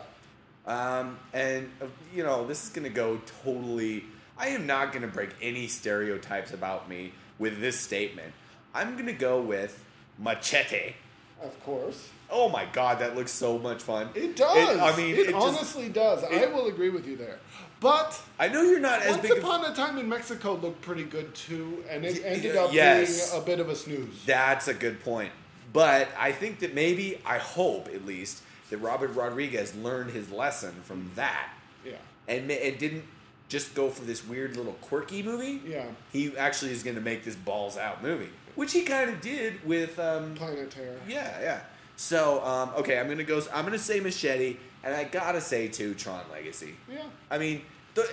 Um, 0.66 1.18
and 1.32 1.70
uh, 1.80 1.86
you 2.14 2.22
know, 2.22 2.46
this 2.46 2.64
is 2.64 2.70
gonna 2.70 2.88
go 2.90 3.20
totally. 3.42 4.04
I 4.38 4.48
am 4.48 4.66
not 4.66 4.92
gonna 4.92 5.08
break 5.08 5.30
any 5.40 5.66
stereotypes 5.68 6.52
about 6.52 6.88
me 6.88 7.12
with 7.38 7.60
this 7.60 7.78
statement. 7.80 8.32
I'm 8.74 8.96
gonna 8.96 9.12
go 9.12 9.40
with 9.40 9.82
Machete. 10.18 10.94
Of 11.42 11.62
course. 11.64 12.08
Oh 12.30 12.48
my 12.48 12.66
god, 12.72 12.98
that 12.98 13.14
looks 13.16 13.32
so 13.32 13.58
much 13.58 13.82
fun. 13.82 14.08
It 14.14 14.36
does. 14.36 14.78
I 14.78 14.96
mean, 14.96 15.14
it, 15.14 15.20
it, 15.20 15.30
just. 15.30 15.46
honestly 15.46 15.88
does. 15.88 16.24
I 16.24 16.46
will 16.46 16.66
agree 16.66 16.90
with 16.90 17.06
you 17.06 17.16
there. 17.16 17.38
But 17.80 18.20
I 18.38 18.48
know 18.48 18.62
you're 18.62 18.80
not 18.80 19.02
as 19.02 19.10
Once 19.10 19.22
big. 19.22 19.32
of- 19.32 19.38
Upon 19.38 19.64
a 19.64 19.74
Time 19.74 19.98
in 19.98 20.08
Mexico 20.08 20.54
looked 20.54 20.80
pretty 20.82 21.04
good 21.04 21.34
too, 21.34 21.84
and 21.90 22.04
it 22.04 22.22
ended 22.24 22.56
up 22.56 22.72
yes. 22.72 23.30
being 23.30 23.42
a 23.42 23.44
bit 23.44 23.60
of 23.60 23.68
a 23.68 23.76
snooze. 23.76 24.24
That's 24.24 24.66
a 24.68 24.74
good 24.74 25.00
point. 25.04 25.32
But 25.72 26.08
I 26.18 26.32
think 26.32 26.60
that 26.60 26.74
maybe, 26.74 27.20
I 27.26 27.38
hope 27.38 27.88
at 27.88 28.06
least, 28.06 28.42
that 28.70 28.78
Robert 28.78 29.08
Rodriguez 29.14 29.74
learned 29.76 30.10
his 30.12 30.30
lesson 30.30 30.72
from 30.84 31.10
that 31.16 31.50
Yeah. 31.84 31.96
and, 32.26 32.50
and 32.50 32.78
didn't 32.78 33.04
just 33.48 33.74
go 33.74 33.90
for 33.90 34.04
this 34.04 34.26
weird 34.26 34.56
little 34.56 34.72
quirky 34.80 35.22
movie. 35.22 35.60
Yeah. 35.66 35.84
He 36.12 36.36
actually 36.36 36.72
is 36.72 36.82
going 36.82 36.96
to 36.96 37.02
make 37.02 37.24
this 37.24 37.36
balls 37.36 37.76
out 37.76 38.02
movie, 38.02 38.30
which 38.54 38.72
he 38.72 38.82
kind 38.82 39.10
of 39.10 39.20
did 39.20 39.64
with. 39.66 39.98
Um, 39.98 40.34
Planet 40.34 40.70
Terror. 40.70 40.98
yeah, 41.06 41.40
yeah. 41.42 41.60
So 41.96 42.44
um, 42.44 42.70
okay, 42.78 42.98
I'm 42.98 43.08
gonna 43.08 43.24
go. 43.24 43.42
I'm 43.52 43.64
gonna 43.64 43.78
say 43.78 44.00
Machete, 44.00 44.56
and 44.84 44.94
I 44.94 45.04
gotta 45.04 45.40
say 45.40 45.68
too 45.68 45.94
Tron 45.94 46.20
Legacy. 46.30 46.74
Yeah. 46.92 47.02
I 47.30 47.38
mean, 47.38 47.62
the, 47.94 48.08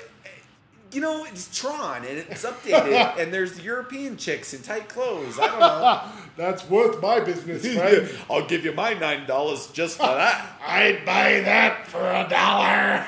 you 0.91 1.01
know, 1.01 1.25
it's 1.25 1.55
Tron 1.57 2.05
and 2.05 2.19
it's 2.19 2.45
updated, 2.45 3.17
and 3.19 3.33
there's 3.33 3.59
European 3.61 4.15
chicks 4.15 4.53
in 4.53 4.61
tight 4.61 4.87
clothes. 4.87 5.37
I 5.39 5.47
don't 5.47 5.59
know. 5.59 6.01
That's 6.37 6.67
worth 6.69 7.01
my 7.01 7.19
business, 7.19 7.61
friend. 7.75 8.09
I'll 8.29 8.45
give 8.45 8.63
you 8.63 8.71
my 8.73 8.93
nine 8.93 9.27
dollars 9.27 9.67
just 9.67 9.97
for 9.97 10.03
that. 10.07 10.51
I'd 10.65 11.03
buy 11.05 11.41
that 11.41 11.85
for 11.87 11.99
a 11.99 12.25
dollar. 12.29 13.05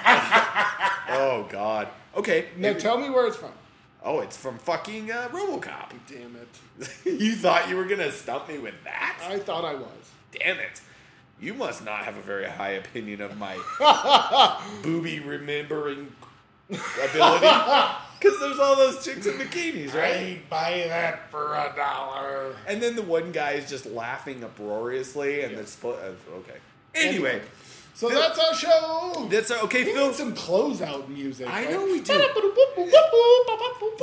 oh 1.09 1.47
God. 1.49 1.87
Okay. 2.17 2.47
now 2.57 2.69
maybe- 2.69 2.79
tell 2.79 2.97
me 2.97 3.09
where 3.09 3.27
it's 3.27 3.37
from. 3.37 3.51
oh, 4.03 4.19
it's 4.19 4.37
from 4.37 4.57
fucking 4.57 5.11
uh, 5.11 5.29
RoboCop. 5.31 5.91
Damn 6.07 6.35
it. 6.35 6.89
you 7.05 7.33
thought 7.35 7.69
you 7.69 7.77
were 7.77 7.85
gonna 7.85 8.11
stump 8.11 8.47
me 8.49 8.57
with 8.57 8.75
that? 8.83 9.17
I 9.29 9.39
thought 9.39 9.63
I 9.65 9.75
was. 9.75 10.04
Damn 10.39 10.59
it. 10.59 10.81
You 11.39 11.53
must 11.53 11.83
not 11.83 12.05
have 12.05 12.17
a 12.17 12.21
very 12.21 12.45
high 12.45 12.71
opinion 12.71 13.21
of 13.21 13.37
my 13.37 13.57
booby 14.83 15.19
remembering 15.19 16.11
ability. 16.69 17.47
Because 18.17 18.39
there's 18.39 18.59
all 18.59 18.75
those 18.77 19.03
chicks 19.05 19.25
in 19.27 19.33
bikinis, 19.33 19.93
right? 19.93 20.15
I'd 20.15 20.49
buy 20.49 20.85
that 20.87 21.29
for 21.29 21.53
a 21.53 21.71
dollar. 21.75 22.55
And 22.65 22.81
then 22.81 22.95
the 22.95 23.01
one 23.03 23.31
guy 23.33 23.51
is 23.51 23.69
just 23.69 23.85
laughing 23.85 24.41
uproariously, 24.43 25.41
and 25.43 25.53
it's 25.55 25.75
spo- 25.75 25.97
uh, 26.01 26.35
okay. 26.37 26.57
Anyway, 26.95 27.41
So 27.95 28.09
Phil- 28.09 28.19
that's 28.19 28.37
our 28.37 28.53
show. 28.53 29.27
that's 29.31 29.49
uh, 29.51 29.61
okay, 29.63 29.85
we 29.85 29.93
Phil. 29.93 30.07
need 30.07 30.15
some 30.15 30.35
closeout 30.35 31.07
music. 31.07 31.47
I 31.47 31.63
right? 31.63 31.71
know 31.71 31.85
we 31.85 32.01
do. 32.01 32.13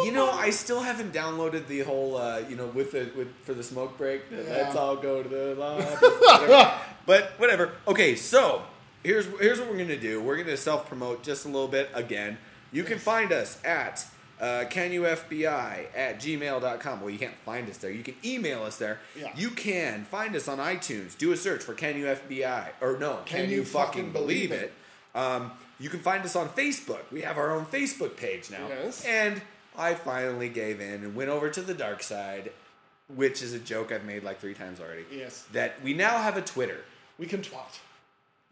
You 0.05 0.12
know, 0.12 0.31
I 0.31 0.48
still 0.51 0.81
haven't 0.81 1.12
downloaded 1.12 1.66
the 1.66 1.81
whole, 1.81 2.16
uh, 2.16 2.39
you 2.48 2.56
know, 2.56 2.66
with 2.69 2.93
the 2.93 3.10
with 3.14 3.28
for 3.44 3.52
the 3.52 3.62
smoke 3.62 3.98
break. 3.98 4.31
the 4.31 4.43
Let's 4.44 4.74
all 4.77 4.97
go 4.97 5.23
to 5.23 5.28
the 5.28 5.55
whatever. 5.59 6.73
but 7.05 7.32
whatever. 7.39 7.73
Okay, 7.86 8.16
so 8.16 8.62
here's 9.05 9.27
here's 9.39 9.60
what 9.60 9.69
we're 9.70 9.77
gonna 9.77 9.98
do. 9.98 10.23
We're 10.23 10.39
gonna 10.39 10.56
self 10.56 10.89
promote 10.89 11.23
just 11.23 11.44
a 11.44 11.48
little 11.48 11.69
bit 11.69 11.90
again. 11.93 12.39
You 12.73 12.85
can 12.85 12.98
find 12.98 13.31
us 13.31 13.59
at 13.62 14.06
uh, 14.43 14.64
canufbi 14.69 15.47
at 15.47 16.20
gmail.com. 16.20 17.01
Well, 17.01 17.10
you 17.10 17.19
can't 17.19 17.36
find 17.47 17.70
us 17.70 17.78
there. 17.78 17.93
You 17.93 18.02
can 18.02 18.16
email 18.24 18.64
us 18.64 18.77
there. 18.77 18.98
Yeah. 19.16 19.31
You 19.36 19.51
can 19.51 20.05
find 20.05 20.35
us 20.35 20.48
on 20.48 20.59
iTunes. 20.59 21.16
Do 21.16 21.31
a 21.32 21.36
search 21.36 21.62
for 21.62 21.74
Can 21.74 21.97
You 21.97 22.06
FBI 22.06 22.70
or 22.81 22.98
no? 22.98 23.20
Can 23.24 23.48
You 23.48 23.64
Fucking 23.64 24.10
Believe 24.12 24.51
It? 24.51 24.73
Um, 25.14 25.52
you 25.78 25.89
can 25.89 26.01
find 26.01 26.24
us 26.24 26.35
on 26.35 26.48
Facebook. 26.48 27.02
We 27.12 27.23
have 27.23 27.39
our 27.39 27.52
own 27.52 27.66
Facebook 27.66 28.16
page 28.16 28.51
now. 28.51 28.66
Yes. 28.69 29.05
And 29.05 29.40
I 29.78 29.94
finally 29.94 30.48
gave 30.48 30.81
in 30.81 31.05
and 31.05 31.14
went 31.14 31.31
over 31.31 31.48
to 31.48 31.62
the 31.62 31.74
dark 31.74 32.02
side, 32.02 32.51
which 33.14 33.43
is 33.43 33.52
a 33.52 33.59
joke 33.59 33.93
I've 33.93 34.05
made 34.05 34.24
like 34.24 34.40
three 34.40 34.55
times 34.55 34.81
already. 34.81 35.05
Yes. 35.12 35.47
That 35.52 35.82
we 35.82 35.94
now 35.94 36.19
have 36.19 36.36
a 36.36 36.43
Twitter. 36.43 36.78
We 37.19 37.27
can 37.27 37.43
twat. 37.43 37.78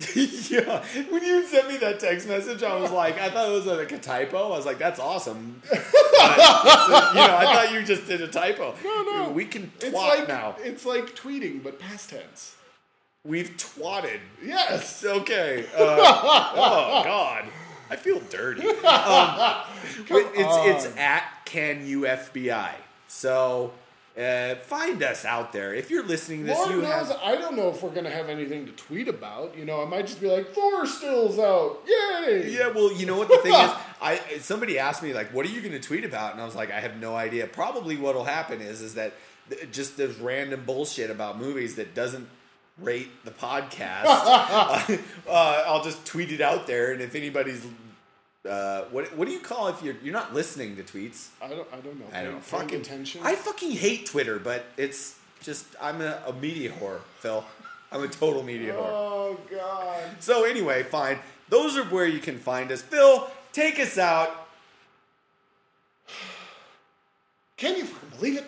yeah. 0.50 0.82
When 1.10 1.22
you 1.22 1.46
sent 1.46 1.68
me 1.68 1.76
that 1.78 2.00
text 2.00 2.26
message, 2.26 2.62
I 2.62 2.74
was 2.76 2.90
like, 2.90 3.20
I 3.20 3.28
thought 3.30 3.48
it 3.48 3.52
was 3.52 3.66
like 3.66 3.92
a 3.92 3.98
typo. 3.98 4.46
I 4.46 4.56
was 4.56 4.66
like, 4.66 4.78
that's 4.78 4.98
awesome. 5.00 5.62
But 6.20 7.14
you 7.14 7.20
know, 7.20 7.36
I 7.36 7.44
thought 7.54 7.72
you 7.72 7.82
just 7.82 8.06
did 8.06 8.20
a 8.20 8.28
typo. 8.28 8.74
No, 8.84 9.02
no. 9.02 9.30
We 9.30 9.46
can 9.46 9.72
twat 9.78 9.84
It's 9.84 9.94
like 9.94 10.28
now. 10.28 10.54
it's 10.60 10.84
like 10.84 11.16
tweeting, 11.16 11.62
but 11.62 11.78
past 11.80 12.10
tense. 12.10 12.56
We've 13.24 13.50
twatted. 13.56 14.20
Yes. 14.44 15.04
Okay. 15.04 15.64
Uh, 15.74 15.96
oh 16.54 17.02
God, 17.04 17.44
I 17.90 17.96
feel 17.96 18.20
dirty. 18.30 18.66
Um, 18.68 19.56
it's 20.08 20.86
it's 20.86 20.96
at 20.98 21.24
can 21.46 21.86
you 21.86 22.02
FBI. 22.02 22.72
So, 23.08 23.72
Uh, 24.20 24.56
find 24.56 25.02
us 25.02 25.24
out 25.24 25.52
there. 25.52 25.72
If 25.72 25.90
you're 25.90 26.04
listening 26.04 26.40
to 26.40 26.46
this, 26.46 26.58
Lord 26.58 26.70
you 26.72 26.82
knows, 26.82 27.08
have. 27.08 27.18
I 27.24 27.36
don't 27.36 27.56
know 27.56 27.70
if 27.70 27.82
we're 27.82 27.94
gonna 27.94 28.10
have 28.10 28.28
anything 28.28 28.66
to 28.66 28.72
tweet 28.72 29.08
about. 29.08 29.56
You 29.56 29.64
know, 29.64 29.80
I 29.82 29.86
might 29.86 30.06
just 30.06 30.20
be 30.20 30.28
like, 30.28 30.52
Thor 30.52 30.84
still's 30.86 31.38
out, 31.38 31.82
yay! 31.86 32.50
Yeah, 32.50 32.68
well, 32.68 32.92
you 32.92 33.06
know 33.06 33.16
what 33.16 33.28
the 33.28 33.38
thing 33.38 33.54
is, 33.54 33.70
I 34.02 34.20
somebody 34.40 34.78
asked 34.78 35.02
me 35.02 35.14
like, 35.14 35.32
"What 35.32 35.46
are 35.46 35.50
you 35.50 35.60
going 35.60 35.72
to 35.72 35.80
tweet 35.80 36.04
about?" 36.04 36.32
And 36.32 36.42
I 36.42 36.44
was 36.44 36.54
like, 36.54 36.70
"I 36.70 36.80
have 36.80 36.96
no 36.98 37.16
idea." 37.16 37.46
Probably 37.46 37.96
what'll 37.96 38.24
happen 38.24 38.60
is 38.60 38.82
is 38.82 38.94
that 38.94 39.14
th- 39.48 39.70
just 39.70 39.96
this 39.96 40.16
random 40.18 40.64
bullshit 40.66 41.10
about 41.10 41.38
movies 41.38 41.76
that 41.76 41.94
doesn't 41.94 42.28
rate 42.78 43.10
the 43.24 43.30
podcast. 43.30 44.04
uh, 44.06 44.96
uh, 45.28 45.64
I'll 45.66 45.84
just 45.84 46.04
tweet 46.04 46.32
it 46.32 46.40
out 46.40 46.66
there, 46.66 46.92
and 46.92 47.00
if 47.00 47.14
anybody's 47.14 47.64
uh, 48.48 48.84
what 48.90 49.14
what 49.16 49.28
do 49.28 49.34
you 49.34 49.40
call 49.40 49.68
if 49.68 49.82
you're 49.82 49.96
you're 50.02 50.14
not 50.14 50.32
listening 50.32 50.74
to 50.76 50.82
tweets? 50.82 51.28
I 51.42 51.48
don't 51.48 51.68
I 51.72 51.76
don't 51.76 52.00
know. 52.00 52.06
I 52.12 52.24
don't 52.24 52.42
fucking 52.42 52.80
attention. 52.80 53.20
I 53.22 53.34
fucking 53.34 53.72
hate 53.72 54.06
Twitter, 54.06 54.38
but 54.38 54.64
it's 54.78 55.18
just 55.42 55.66
I'm 55.80 56.00
a, 56.00 56.22
a 56.26 56.32
media 56.32 56.72
whore, 56.72 57.00
Phil. 57.18 57.44
I'm 57.92 58.02
a 58.02 58.08
total 58.08 58.42
media 58.42 58.72
whore. 58.72 58.86
Oh 58.86 59.40
god. 59.50 60.04
So 60.20 60.44
anyway, 60.44 60.84
fine. 60.84 61.18
Those 61.50 61.76
are 61.76 61.84
where 61.84 62.06
you 62.06 62.20
can 62.20 62.38
find 62.38 62.72
us. 62.72 62.80
Phil, 62.80 63.28
take 63.52 63.78
us 63.78 63.98
out. 63.98 64.48
Can 67.58 67.76
you 67.76 67.84
fucking 67.84 68.18
believe 68.18 68.38
it? 68.38 68.44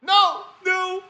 No, 0.00 0.44
no. 0.64 1.02